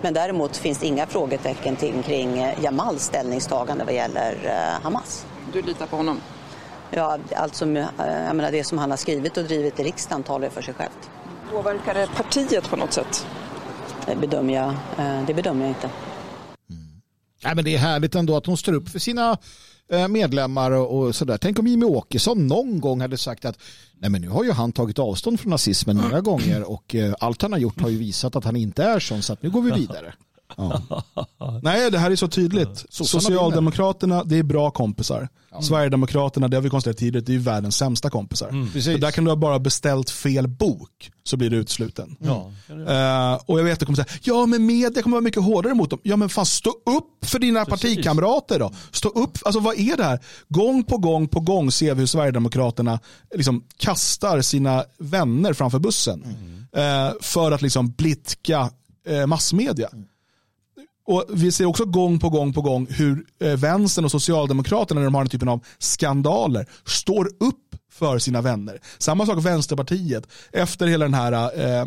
Men 0.02 0.14
däremot 0.14 0.58
finns 0.58 0.78
det 0.78 0.88
inga 0.88 1.06
frågetecken 1.08 1.76
kring 2.04 2.40
eh, 2.40 2.64
Jamals 2.64 3.04
ställningstagande 3.04 3.84
vad 3.84 3.94
gäller 3.94 4.38
eh, 4.44 4.84
Hamas. 4.84 5.26
Du 5.54 5.62
litar 5.62 5.86
på 5.86 5.96
honom? 5.96 6.22
Ja, 6.92 7.18
alltså, 7.36 7.66
jag 7.68 8.36
menar, 8.36 8.52
det 8.52 8.64
som 8.64 8.78
han 8.78 8.90
har 8.90 8.98
skrivit 8.98 9.38
och 9.38 9.44
drivit 9.44 9.80
i 9.80 9.84
riksdagen 9.84 10.24
talar 10.24 10.50
för 10.50 10.62
sig 10.62 10.74
självt. 10.74 11.10
Påverkar 11.52 11.94
det 11.94 12.08
partiet 12.16 12.70
på 12.70 12.76
något 12.76 12.94
sätt? 12.94 13.28
Det 14.08 14.16
bedömer 14.16 14.54
jag, 14.54 14.70
eh, 14.98 15.26
det 15.28 15.34
bedömer 15.34 15.62
jag 15.62 15.70
inte. 15.70 15.90
Mm. 16.70 17.02
Nej, 17.44 17.56
men 17.56 17.66
det 17.66 17.76
är 17.76 17.78
härligt 17.78 18.16
ändå 18.16 18.38
att 18.38 18.46
hon 18.46 18.58
står 18.58 18.74
upp 18.74 18.90
för 18.90 19.00
sina 19.00 19.38
eh, 19.92 20.08
medlemmar 20.08 20.72
och 20.72 21.16
sådär. 21.16 21.38
Tänk 21.38 21.60
om 21.60 21.68
Jimmie 21.68 21.90
Åkesson 21.90 22.48
någon 22.48 22.80
gång 22.80 23.02
hade 23.02 23.18
sagt 23.18 23.46
att 23.46 23.60
nej 24.00 24.10
men 24.10 24.22
nu 24.22 24.30
har 24.30 24.44
ju 24.44 24.52
han 24.52 24.72
tagit 24.72 25.00
avstånd 25.00 25.40
från 25.40 25.50
nazismen 25.50 25.98
några 25.98 26.22
gånger 26.22 26.72
och 26.72 26.96
eh, 26.96 27.14
allt 27.20 27.42
han 27.42 27.52
har 27.52 27.60
gjort 27.60 27.82
har 27.82 27.90
ju 27.90 27.98
visat 27.98 28.36
att 28.36 28.44
han 28.44 28.56
inte 28.56 28.84
är 28.84 29.00
sån 29.00 29.22
så 29.22 29.34
att 29.34 29.44
nu 29.44 29.50
går 29.50 29.62
vi 29.62 29.72
vidare. 29.80 30.14
Ja. 30.58 30.82
Nej, 31.62 31.92
det 31.92 32.00
här 32.00 32.12
är 32.12 32.16
så 32.16 32.28
tydligt. 32.28 32.86
Socialdemokraterna, 32.90 34.24
det 34.24 34.38
är 34.40 34.44
bra 34.44 34.72
kompisar. 34.72 35.30
Sverigedemokraterna, 35.62 36.48
det 36.48 36.58
har 36.58 36.62
vi 36.62 36.70
konstaterat 36.70 36.98
tidigare, 36.98 37.26
det 37.26 37.36
är 37.36 37.40
världens 37.40 37.78
sämsta 37.78 38.10
kompisar. 38.10 38.50
Mm. 38.50 38.72
Precis. 38.72 39.02
där 39.02 39.12
kan 39.12 39.24
du 39.24 39.32
ha 39.32 39.36
bara 39.36 39.60
beställt 39.60 40.10
fel 40.10 40.48
bok 40.48 41.12
så 41.24 41.38
blir 41.38 41.50
du 41.50 41.58
utesluten. 41.58 42.16
Ja. 42.20 42.52
Eh, 42.70 43.42
och 43.46 43.60
jag 43.60 43.64
vet 43.64 43.74
att 43.74 43.80
du 43.80 43.86
kommer 43.86 43.96
säga, 43.96 44.20
ja 44.24 44.46
men 44.46 44.66
media 44.66 45.04
kommer 45.04 45.16
vara 45.16 45.24
mycket 45.24 45.44
hårdare 45.44 45.74
mot 45.74 45.90
dem. 45.90 46.00
Ja 46.04 46.16
men 46.16 46.30
fan 46.30 46.46
stå 46.46 46.70
upp 46.70 47.26
för 47.26 47.40
dina 47.40 47.66
partikamrater 47.66 48.60
då. 48.60 48.72
Stå 48.92 49.10
upp, 49.10 49.38
alltså 49.46 49.60
vad 49.60 49.80
är 49.80 49.98
det 49.98 50.04
här? 50.04 50.20
Gång 50.50 50.84
på 50.84 50.98
gång 50.98 51.28
på 51.28 51.40
gång 51.40 51.72
ser 51.72 51.94
vi 51.94 52.00
hur 52.00 52.08
Sverigedemokraterna 52.08 53.00
liksom 53.36 53.64
kastar 53.78 54.42
sina 54.42 54.84
vänner 54.98 55.54
framför 55.54 55.80
bussen. 55.80 56.24
Eh, 56.76 57.14
för 57.22 57.52
att 57.52 57.62
liksom 57.62 57.92
blidka 57.92 58.70
eh, 59.08 59.26
massmedia. 59.26 59.90
Och 61.08 61.26
Vi 61.30 61.52
ser 61.52 61.66
också 61.66 61.86
gång 61.86 62.20
på 62.20 62.30
gång 62.30 62.54
på 62.54 62.62
gång 62.62 62.88
hur 62.90 63.26
eh, 63.42 63.54
vänstern 63.54 64.06
och 64.06 64.12
socialdemokraterna 64.12 65.00
när 65.00 65.06
de 65.06 65.16
har 65.16 65.22
den 65.22 65.30
typen 65.30 65.50
av 65.50 65.66
skandaler 65.80 66.66
står 66.86 67.26
upp 67.26 67.76
för 67.92 68.20
sina 68.20 68.42
vänner. 68.42 68.80
Samma 68.98 69.26
sak 69.26 69.46
Vänsterpartiet. 69.46 70.28
Efter 70.54 70.88
hela 70.88 71.06
den 71.06 71.14
här 71.14 71.32
eh, 71.32 71.86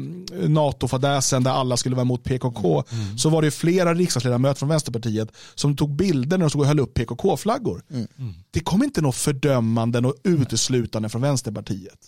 NATO-fadäsen 0.48 1.42
där 1.42 1.50
alla 1.50 1.76
skulle 1.76 1.94
vara 1.96 2.02
emot 2.02 2.24
PKK 2.24 2.84
så 3.18 3.28
var 3.28 3.42
det 3.42 3.50
flera 3.50 3.94
riksdagsledamöter 3.94 4.58
från 4.58 4.68
Vänsterpartiet 4.68 5.28
som 5.54 5.76
tog 5.76 5.96
bilder 5.96 6.38
när 6.38 6.44
de 6.44 6.50
stod 6.50 6.62
och 6.62 6.68
höll 6.68 6.80
upp 6.80 6.94
PKK-flaggor. 6.94 7.82
Det 8.50 8.60
kom 8.60 8.82
inte 8.82 9.00
något 9.00 9.16
fördömanden 9.16 10.04
och 10.04 10.14
uteslutande 10.24 11.08
från 11.08 11.22
Vänsterpartiet. 11.22 11.98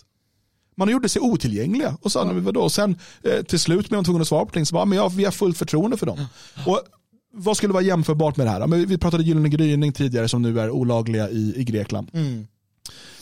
Man 0.77 0.89
gjorde 0.89 1.09
sig 1.09 1.21
otillgängliga 1.21 1.97
och 2.01 2.11
sa, 2.11 2.25
men 2.25 2.43
vadå? 2.43 2.61
Och 2.61 2.71
sen 2.71 2.97
eh, 3.23 3.43
till 3.43 3.59
slut 3.59 3.89
blev 3.89 3.97
de 3.97 4.05
tvungna 4.05 4.21
att 4.21 4.27
svara 4.27 4.45
på 4.45 4.51
ting, 4.51 4.65
så 4.65 4.73
bara, 4.75 4.85
men 4.85 4.97
ja, 4.97 5.09
vi 5.09 5.25
har 5.25 5.31
fullt 5.31 5.57
förtroende 5.57 5.97
för 5.97 6.05
dem. 6.05 6.25
Och 6.65 6.81
vad 7.33 7.57
skulle 7.57 7.73
vara 7.73 7.83
jämförbart 7.83 8.37
med 8.37 8.47
det 8.47 8.51
här? 8.51 8.67
Men 8.67 8.85
vi 8.85 8.97
pratade 8.97 9.23
Gyllene 9.23 9.49
gryning 9.49 9.93
tidigare 9.93 10.27
som 10.27 10.41
nu 10.41 10.59
är 10.59 10.69
olagliga 10.69 11.29
i, 11.29 11.53
i 11.57 11.63
Grekland. 11.63 12.09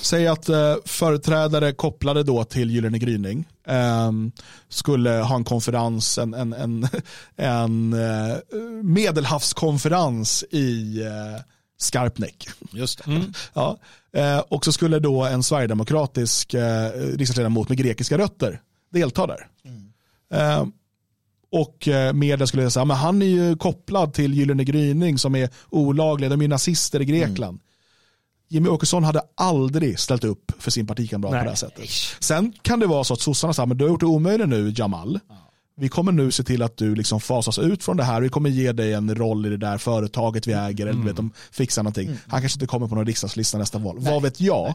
Säg 0.02 0.28
att 0.28 0.50
eh, 0.50 0.76
företrädare 0.86 1.72
kopplade 1.72 2.24
då 2.24 2.44
till 2.44 2.72
Gyllene 2.72 2.98
gryning 3.00 3.48
ehm, 3.68 4.32
skulle 4.70 5.10
ha 5.10 5.36
en 5.36 5.44
konferens, 5.44 6.18
en, 6.18 6.34
en, 6.34 6.54
en, 6.54 6.88
en 7.36 7.94
eh, 7.94 8.38
medelhavskonferens 8.84 10.44
i 10.52 11.02
eh, 11.02 11.42
Skarpnäck. 11.78 12.50
Just 12.72 13.06
det. 13.06 13.22
Ja. 13.54 13.78
Eh, 14.14 14.40
och 14.40 14.66
så 14.66 14.72
skulle 14.72 15.00
då 15.00 15.24
en 15.24 15.44
sverigedemokratisk 15.44 16.54
eh, 16.54 16.90
riksdagsledamot 16.92 17.70
med 17.70 17.78
grekiska 17.78 18.18
rötter 18.18 18.62
delta 18.90 19.28
där. 19.28 19.48
Eh, 20.34 20.66
och 21.52 21.88
eh, 21.88 22.14
media 22.14 22.48
skulle 22.48 22.72
säga, 22.72 22.86
men 22.86 22.98
han 22.98 23.22
är 23.22 23.26
ju 23.26 23.56
kopplad 23.56 24.14
till 24.14 24.34
Gyllene 24.34 24.64
gryning 24.64 25.18
som 25.18 25.36
är 25.36 25.50
olaglig, 25.70 26.30
de 26.30 26.40
är 26.40 26.44
ju 26.44 26.48
nazister 26.48 27.02
i 27.02 27.06
Grekland. 27.06 27.60
Jimmy 28.50 28.70
Åkesson 28.70 29.04
hade 29.04 29.22
aldrig 29.36 30.00
ställt 30.00 30.24
upp 30.24 30.52
för 30.58 30.72
sin 30.72 30.88
partikamrat 30.88 31.32
Nej. 31.32 31.40
på 31.40 31.44
det 31.44 31.50
här 31.50 31.56
sättet. 31.56 31.90
Sen 32.20 32.54
kan 32.62 32.80
det 32.80 32.88
vara 32.88 33.04
så 33.04 33.14
att 33.14 33.22
sossarna 33.22 33.54
säger, 33.54 33.68
men 33.68 33.78
du 33.78 33.84
har 33.84 33.90
gjort 33.90 34.00
det 34.00 34.06
omöjligt 34.06 34.50
nu 34.50 34.74
Jamal. 34.76 35.20
Vi 35.76 35.90
kommer 35.90 36.12
nu 36.12 36.32
se 36.32 36.44
till 36.44 36.62
att 36.62 36.78
du 36.78 36.96
liksom 36.96 37.22
fasas 37.22 37.60
ut 37.60 37.84
från 37.84 37.98
det 37.98 38.04
här. 38.04 38.22
Vi 38.22 38.30
kommer 38.30 38.50
ge 38.50 38.72
dig 38.72 38.94
en 38.94 39.16
roll 39.16 39.46
i 39.46 39.50
det 39.50 39.58
där 39.58 39.78
företaget 39.78 40.48
vi 40.48 40.54
äger. 40.54 40.88
Eller 40.88 41.00
du 41.00 41.08
vet, 41.08 41.16
de 41.16 41.32
fixar 41.52 41.84
någonting. 41.84 42.18
Han 42.28 42.42
kanske 42.42 42.56
inte 42.58 42.68
kommer 42.68 42.88
på 42.88 42.96
någon 42.96 43.06
riksdagslista 43.06 43.58
nästa 43.58 43.78
val. 43.78 44.00
Vad 44.00 44.22
vet 44.22 44.42
jag? 44.42 44.74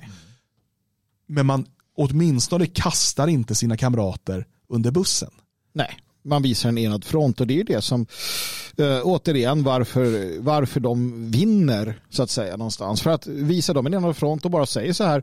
Men 1.27 1.47
man 1.47 1.67
åtminstone 1.97 2.67
kastar 2.67 3.27
inte 3.27 3.55
sina 3.55 3.77
kamrater 3.77 4.47
under 4.69 4.91
bussen. 4.91 5.31
Nej, 5.73 5.97
man 6.25 6.43
visar 6.43 6.69
en 6.69 6.79
enad 6.79 7.05
front 7.05 7.41
och 7.41 7.47
det 7.47 7.61
är 7.61 7.65
det 7.65 7.83
som 7.83 8.07
äh, 8.77 9.01
återigen 9.03 9.63
varför, 9.63 10.39
varför 10.41 10.81
de 10.81 11.31
vinner 11.31 12.01
så 12.11 12.23
att 12.23 12.31
säga 12.31 12.57
någonstans. 12.57 13.03
För 13.03 13.11
att 13.11 13.27
visa 13.27 13.73
dem 13.73 13.87
en 13.87 13.95
enad 13.95 14.17
front 14.17 14.45
och 14.45 14.51
bara 14.51 14.67
säga 14.67 14.95
så 14.95 15.05
här 15.05 15.23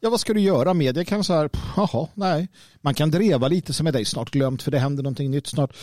ja 0.00 0.10
vad 0.10 0.20
ska 0.20 0.34
du 0.34 0.40
göra? 0.40 0.74
Media 0.74 1.04
kan 1.04 1.24
så 1.24 1.32
här, 1.34 1.50
jaha, 1.76 2.08
nej. 2.14 2.48
Man 2.80 2.94
kan 2.94 3.10
dreva 3.10 3.48
lite 3.48 3.72
som 3.72 3.86
är 3.86 3.92
dig 3.92 4.04
snart 4.04 4.30
glömt 4.30 4.62
för 4.62 4.70
det 4.70 4.78
händer 4.78 5.02
någonting 5.02 5.30
nytt 5.30 5.46
snart. 5.46 5.76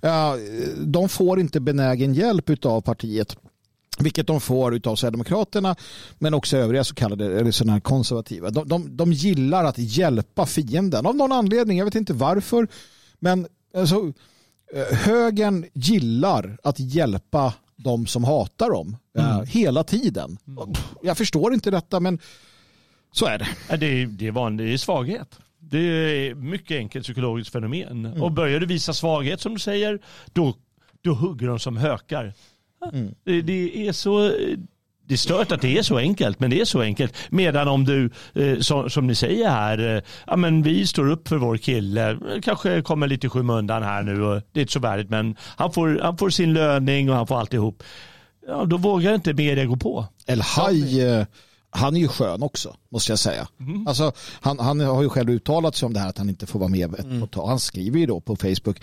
Ja, 0.00 0.36
de 0.78 1.08
får 1.08 1.40
inte 1.40 1.60
benägen 1.60 2.14
hjälp 2.14 2.64
av 2.66 2.80
partiet. 2.80 3.36
Vilket 3.98 4.26
de 4.26 4.40
får 4.40 4.88
av 4.88 4.96
Sverigedemokraterna 4.96 5.76
men 6.18 6.34
också 6.34 6.56
övriga 6.56 6.84
så 6.84 6.94
kallade 6.94 7.40
eller 7.40 7.50
sådana 7.50 7.72
här 7.72 7.80
konservativa. 7.80 8.50
De, 8.50 8.68
de, 8.68 8.96
de 8.96 9.12
gillar 9.12 9.64
att 9.64 9.78
hjälpa 9.78 10.46
fienden 10.46 11.06
av 11.06 11.16
någon 11.16 11.32
anledning. 11.32 11.78
Jag 11.78 11.84
vet 11.84 11.94
inte 11.94 12.12
varför. 12.12 12.68
Men 13.18 13.46
alltså, 13.74 14.12
eh, 14.74 14.96
högern 14.98 15.66
gillar 15.72 16.58
att 16.62 16.80
hjälpa 16.80 17.54
de 17.76 18.06
som 18.06 18.24
hatar 18.24 18.70
dem 18.70 18.96
eh, 19.18 19.42
hela 19.42 19.84
tiden. 19.84 20.38
Pff, 20.74 20.88
Jag 21.02 21.18
förstår 21.18 21.54
inte 21.54 21.70
detta 21.70 22.00
men 22.00 22.18
så 23.12 23.26
är 23.26 23.38
det. 23.38 23.76
Det 23.76 23.86
är, 24.02 24.06
det 24.06 24.26
är 24.26 24.32
vanlig 24.32 24.80
svaghet. 24.80 25.38
Det 25.58 25.78
är 25.78 26.34
mycket 26.34 26.76
enkelt 26.76 27.04
psykologiskt 27.04 27.52
fenomen. 27.52 28.06
Och 28.22 28.32
börjar 28.32 28.60
du 28.60 28.66
visa 28.66 28.92
svaghet 28.92 29.40
som 29.40 29.54
du 29.54 29.60
säger, 29.60 29.98
då, 30.32 30.54
då 31.00 31.12
hugger 31.12 31.46
de 31.46 31.58
som 31.58 31.76
hökar. 31.76 32.32
Det, 33.24 33.42
det 33.42 33.88
är 33.88 33.92
så... 33.92 34.32
Det 35.10 35.14
är 35.14 35.18
stört 35.18 35.52
att 35.52 35.60
det 35.60 35.78
är 35.78 35.82
så 35.82 35.98
enkelt, 35.98 36.40
men 36.40 36.50
det 36.50 36.60
är 36.60 36.64
så 36.64 36.80
enkelt. 36.80 37.14
Medan 37.30 37.68
om 37.68 37.84
du, 37.84 38.10
eh, 38.34 38.58
som, 38.58 38.90
som 38.90 39.06
ni 39.06 39.14
säger 39.14 39.50
här, 39.50 39.96
eh, 39.96 40.02
ja, 40.26 40.36
men 40.36 40.62
vi 40.62 40.86
står 40.86 41.10
upp 41.10 41.28
för 41.28 41.36
vår 41.36 41.56
kille, 41.56 42.10
eh, 42.10 42.16
kanske 42.42 42.82
kommer 42.82 43.06
lite 43.06 43.26
i 43.26 43.30
skymundan 43.30 43.82
här 43.82 44.02
nu 44.02 44.22
och 44.22 44.42
det 44.52 44.60
är 44.60 44.62
inte 44.62 44.72
så 44.72 44.80
värdigt, 44.80 45.10
men 45.10 45.36
han 45.56 45.72
får, 45.72 46.00
han 46.02 46.18
får 46.18 46.30
sin 46.30 46.52
löning 46.52 47.10
och 47.10 47.16
han 47.16 47.26
får 47.26 47.38
alltihop. 47.38 47.82
Ja, 48.46 48.64
då 48.64 48.76
vågar 48.76 49.14
inte 49.14 49.34
media 49.34 49.64
gå 49.64 49.76
på. 49.76 50.06
El 50.26 50.40
Haj, 50.40 51.00
eh, 51.00 51.26
han 51.70 51.96
är 51.96 52.00
ju 52.00 52.08
skön 52.08 52.42
också, 52.42 52.76
måste 52.88 53.12
jag 53.12 53.18
säga. 53.18 53.48
Alltså, 53.86 54.12
han, 54.40 54.58
han 54.58 54.80
har 54.80 55.02
ju 55.02 55.08
själv 55.08 55.30
uttalat 55.30 55.76
sig 55.76 55.86
om 55.86 55.92
det 55.92 56.00
här 56.00 56.08
att 56.08 56.18
han 56.18 56.28
inte 56.28 56.46
får 56.46 56.58
vara 56.58 56.68
med 56.68 56.94
ett 56.94 57.30
tag. 57.30 57.46
Han 57.46 57.60
skriver 57.60 57.98
ju 57.98 58.06
då 58.06 58.20
på 58.20 58.36
Facebook, 58.36 58.82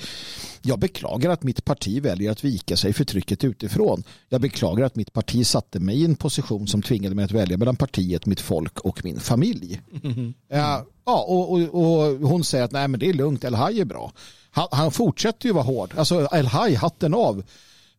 jag 0.62 0.80
beklagar 0.80 1.30
att 1.30 1.44
mitt 1.44 1.66
parti 1.66 2.02
väljer 2.02 2.32
att 2.32 2.44
vika 2.44 2.78
sig 2.78 2.94
för 2.94 3.06
trycket 3.06 3.44
utifrån. 3.44 4.04
Jag 4.30 4.42
beklagar 4.42 4.86
att 4.86 4.96
mitt 4.96 5.14
parti 5.14 5.48
satte 5.48 5.80
mig 5.80 6.02
i 6.02 6.06
en 6.06 6.16
position 6.16 6.68
som 6.68 6.82
tvingade 6.82 7.16
mig 7.16 7.26
att 7.26 7.32
välja 7.32 7.58
mellan 7.58 7.76
partiet, 7.76 8.26
mitt 8.26 8.42
folk 8.42 8.80
och 8.80 9.06
min 9.06 9.20
familj. 9.20 9.82
Ja, 10.48 10.86
ja 11.06 11.26
och, 11.28 11.52
och, 11.52 11.60
och 11.60 12.30
hon 12.30 12.44
säger 12.44 12.64
att 12.64 12.72
nej 12.72 12.88
men 12.88 13.00
det 13.00 13.10
är 13.10 13.14
lugnt, 13.14 13.44
El 13.44 13.56
Haj 13.56 13.80
är 13.80 13.86
bra. 13.86 14.12
Han, 14.52 14.68
han 14.72 14.92
fortsätter 14.92 15.48
ju 15.48 15.54
vara 15.54 15.64
hård. 15.64 15.94
Alltså 15.98 16.28
El 16.32 16.48
Haj, 16.48 16.76
hatten 16.76 17.14
av. 17.14 17.44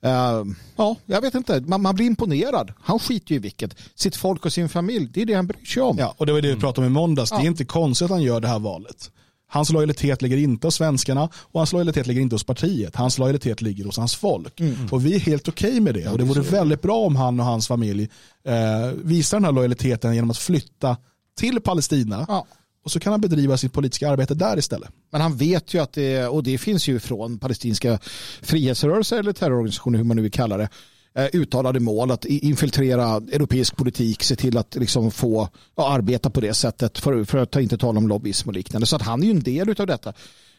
Eh, 0.02 0.44
ja, 0.76 0.96
jag 1.06 1.20
vet 1.20 1.34
inte. 1.34 1.60
Man, 1.60 1.82
man 1.82 1.94
blir 1.94 2.06
imponerad. 2.06 2.72
Han 2.80 2.98
skiter 2.98 3.30
ju 3.30 3.36
i 3.36 3.38
vilket. 3.38 3.76
Sitt 3.94 4.16
folk 4.16 4.44
och 4.46 4.52
sin 4.52 4.68
familj, 4.68 5.08
det 5.14 5.22
är 5.22 5.26
det 5.26 5.34
han 5.34 5.46
bryr 5.46 5.64
sig 5.64 5.82
om. 5.82 5.98
Ja, 5.98 6.14
och 6.16 6.26
det 6.26 6.32
var 6.32 6.40
det 6.40 6.54
vi 6.54 6.60
pratade 6.60 6.86
om 6.86 6.92
i 6.92 6.94
måndags. 6.94 7.30
Det 7.30 7.36
är 7.36 7.40
inte 7.46 7.64
konstigt 7.64 8.04
att 8.04 8.10
han 8.10 8.22
gör 8.22 8.40
det 8.40 8.48
här 8.48 8.58
valet. 8.58 9.10
Hans 9.50 9.70
lojalitet 9.70 10.22
ligger 10.22 10.36
inte 10.36 10.66
hos 10.66 10.74
svenskarna 10.74 11.28
och 11.34 11.60
hans 11.60 11.72
lojalitet 11.72 12.06
ligger 12.06 12.20
inte 12.20 12.34
hos 12.34 12.44
partiet. 12.44 12.96
Hans 12.96 13.18
lojalitet 13.18 13.62
ligger 13.62 13.84
hos 13.84 13.96
hans 13.96 14.14
folk. 14.16 14.60
Och 14.90 15.06
vi 15.06 15.14
är 15.14 15.18
helt 15.18 15.48
okej 15.48 15.80
med 15.80 15.94
det. 15.94 16.08
och 16.08 16.18
det 16.18 16.24
vore 16.24 16.40
väldigt 16.40 16.82
bra 16.82 16.96
om 16.98 17.16
han 17.16 17.40
och 17.40 17.46
hans 17.46 17.68
familj 17.68 18.08
eh, 18.44 18.92
visar 19.04 19.36
den 19.36 19.44
här 19.44 19.52
lojaliteten 19.52 20.14
genom 20.14 20.30
att 20.30 20.38
flytta 20.38 20.96
till 21.38 21.60
Palestina. 21.60 22.24
Ja. 22.28 22.46
Och 22.88 22.92
så 22.92 23.00
kan 23.00 23.12
han 23.12 23.20
bedriva 23.20 23.56
sitt 23.56 23.72
politiska 23.72 24.10
arbete 24.10 24.34
där 24.34 24.58
istället. 24.58 24.90
Men 25.10 25.20
han 25.20 25.36
vet 25.36 25.74
ju 25.74 25.82
att 25.82 25.92
det, 25.92 26.26
och 26.26 26.42
det 26.42 26.58
finns 26.58 26.88
ju 26.88 27.00
från 27.00 27.38
palestinska 27.38 27.98
frihetsrörelser 28.42 29.18
eller 29.18 29.32
terrororganisationer, 29.32 29.98
hur 29.98 30.04
man 30.04 30.16
nu 30.16 30.22
vill 30.22 30.30
kalla 30.30 30.56
det, 30.56 30.68
eh, 31.14 31.28
uttalade 31.32 31.80
mål 31.80 32.10
att 32.10 32.24
infiltrera 32.24 33.06
europeisk 33.16 33.76
politik, 33.76 34.22
se 34.22 34.36
till 34.36 34.58
att 34.58 34.74
liksom 34.74 35.10
få 35.10 35.48
ja, 35.76 35.88
arbeta 35.88 36.30
på 36.30 36.40
det 36.40 36.54
sättet 36.54 36.98
för, 36.98 37.24
för 37.24 37.38
att 37.38 37.56
inte 37.56 37.78
tala 37.78 37.98
om 37.98 38.08
lobbyism 38.08 38.48
och 38.48 38.54
liknande. 38.54 38.86
Så 38.86 38.96
att 38.96 39.02
han 39.02 39.22
är 39.22 39.26
ju 39.26 39.30
en 39.30 39.42
del 39.42 39.74
av 39.80 39.86
detta. 39.86 40.12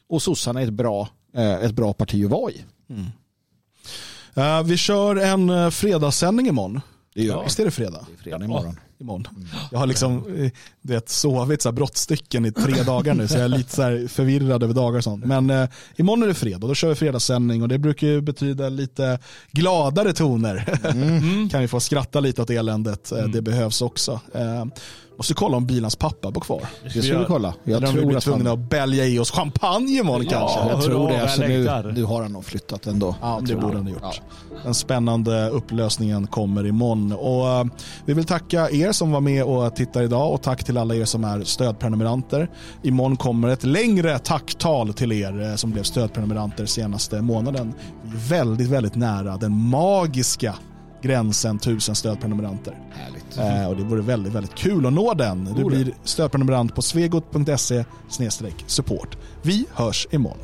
Och 0.09 0.21
sossarna 0.21 0.61
är 0.61 0.67
ett 0.67 0.73
bra, 0.73 1.09
eh, 1.35 1.53
ett 1.53 1.73
bra 1.73 1.93
parti 1.93 2.25
att 2.25 2.31
vara 2.31 2.51
i. 2.51 2.63
Eh, 4.35 4.63
vi 4.63 4.77
kör 4.77 5.15
en 5.15 5.71
fredagssändning 5.71 6.47
imorgon. 6.47 6.81
Det 7.15 7.23
gör 7.23 7.37
vi. 7.37 7.43
Visst 7.43 7.59
är 7.59 7.65
det 7.65 7.71
fredag? 7.71 8.07
Fredag 8.23 8.45
imorgon. 8.45 8.79
Imorgon. 8.99 9.27
Jag 9.71 9.79
har 9.79 9.87
liksom 9.87 10.17
eh, 10.17 10.51
du 10.81 10.93
vet, 10.93 11.09
sovit 11.09 11.61
så 11.61 11.69
här 11.69 11.73
brottstycken 11.73 12.45
i 12.45 12.51
tre 12.51 12.83
dagar 12.83 13.13
nu 13.13 13.27
så 13.27 13.37
jag 13.37 13.43
är 13.43 13.47
lite 13.47 13.71
så 13.75 14.07
förvirrad 14.13 14.63
över 14.63 14.73
dagar 14.73 14.97
och 14.97 15.03
sånt. 15.03 15.25
Men 15.25 15.49
eh, 15.49 15.69
imorgon 15.95 16.23
är 16.23 16.27
det 16.27 16.33
fredag, 16.33 16.67
då 16.67 16.75
kör 16.75 16.89
vi 16.89 16.95
fredagssändning 16.95 17.61
och 17.61 17.67
det 17.67 17.77
brukar 17.77 18.07
ju 18.07 18.21
betyda 18.21 18.69
lite 18.69 19.19
gladare 19.51 20.13
toner. 20.13 20.79
kan 21.49 21.61
vi 21.61 21.67
få 21.67 21.79
skratta 21.79 22.19
lite 22.19 22.41
åt 22.41 22.49
eländet, 22.49 23.11
eh, 23.11 23.23
det 23.23 23.41
behövs 23.41 23.81
också. 23.81 24.19
Eh, 24.33 24.65
måste 25.19 25.33
kolla 25.33 25.57
om 25.57 25.65
bilans 25.65 25.95
pappa 25.95 26.31
bor 26.31 26.41
kvar. 26.41 26.61
Det 26.83 27.01
ska 27.01 27.19
vi 27.19 27.25
kolla. 27.25 27.53
Jag 27.63 27.77
Eller 27.77 27.87
om 27.87 27.93
vi 27.93 27.99
tror 27.99 28.07
blir 28.07 28.17
att 28.17 28.23
tvungna 28.23 28.49
han, 28.49 28.59
att 28.59 28.69
bälja 28.69 29.05
i 29.05 29.19
oss 29.19 29.31
champagne 29.31 29.99
imorgon 29.99 30.25
kanske. 30.25 30.59
jag 30.59 30.81
tror 30.81 31.09
det. 31.09 31.21
Alltså, 31.21 31.41
nu, 31.41 31.93
nu 31.93 32.03
har 32.03 32.21
han 32.21 32.31
nog 32.31 32.45
flyttat 32.45 32.87
ändå. 32.87 33.15
Ja, 33.21 33.39
det 33.41 33.47
tror 33.47 33.61
borde 33.61 33.77
han 33.77 33.85
ha 33.85 33.93
gjort. 33.93 34.21
Den 34.63 34.73
spännande 34.73 35.49
upplösningen 35.49 36.27
kommer 36.27 36.65
imorgon. 36.65 37.11
Och, 37.11 37.47
eh, 37.49 37.65
vi 38.05 38.13
vill 38.13 38.25
tacka 38.25 38.69
er 38.69 38.89
er 38.89 38.91
som 38.91 39.11
var 39.11 39.21
med 39.21 39.43
och 39.43 39.75
tittade 39.75 40.05
idag 40.05 40.33
och 40.33 40.41
tack 40.41 40.63
till 40.63 40.77
alla 40.77 40.95
er 40.95 41.05
som 41.05 41.23
är 41.23 41.43
stödprenumeranter. 41.43 42.49
Imorgon 42.83 43.17
kommer 43.17 43.47
ett 43.47 43.63
längre 43.63 44.19
tacktal 44.19 44.93
till 44.93 45.11
er 45.11 45.41
eh, 45.41 45.55
som 45.55 45.71
blev 45.71 45.83
stödprenumeranter 45.83 46.65
senaste 46.65 47.21
månaden. 47.21 47.73
Vi 48.03 48.11
är 48.11 48.29
väldigt, 48.29 48.69
väldigt 48.69 48.95
nära 48.95 49.37
den 49.37 49.51
magiska 49.51 50.55
gränsen 51.01 51.55
1000 51.55 51.95
stödprenumeranter. 51.95 52.77
Härligt. 52.91 53.37
Eh, 53.37 53.69
och 53.69 53.77
det 53.77 53.83
vore 53.83 54.01
väldigt, 54.01 54.33
väldigt 54.33 54.55
kul 54.55 54.85
att 54.85 54.93
nå 54.93 55.13
den. 55.13 55.45
Du 55.45 55.63
Vore. 55.63 55.75
blir 55.75 55.93
stödprenumerant 56.03 56.75
på 56.75 56.81
svegot.se 56.81 57.85
support. 58.67 59.17
Vi 59.41 59.65
hörs 59.73 60.07
imorgon. 60.11 60.39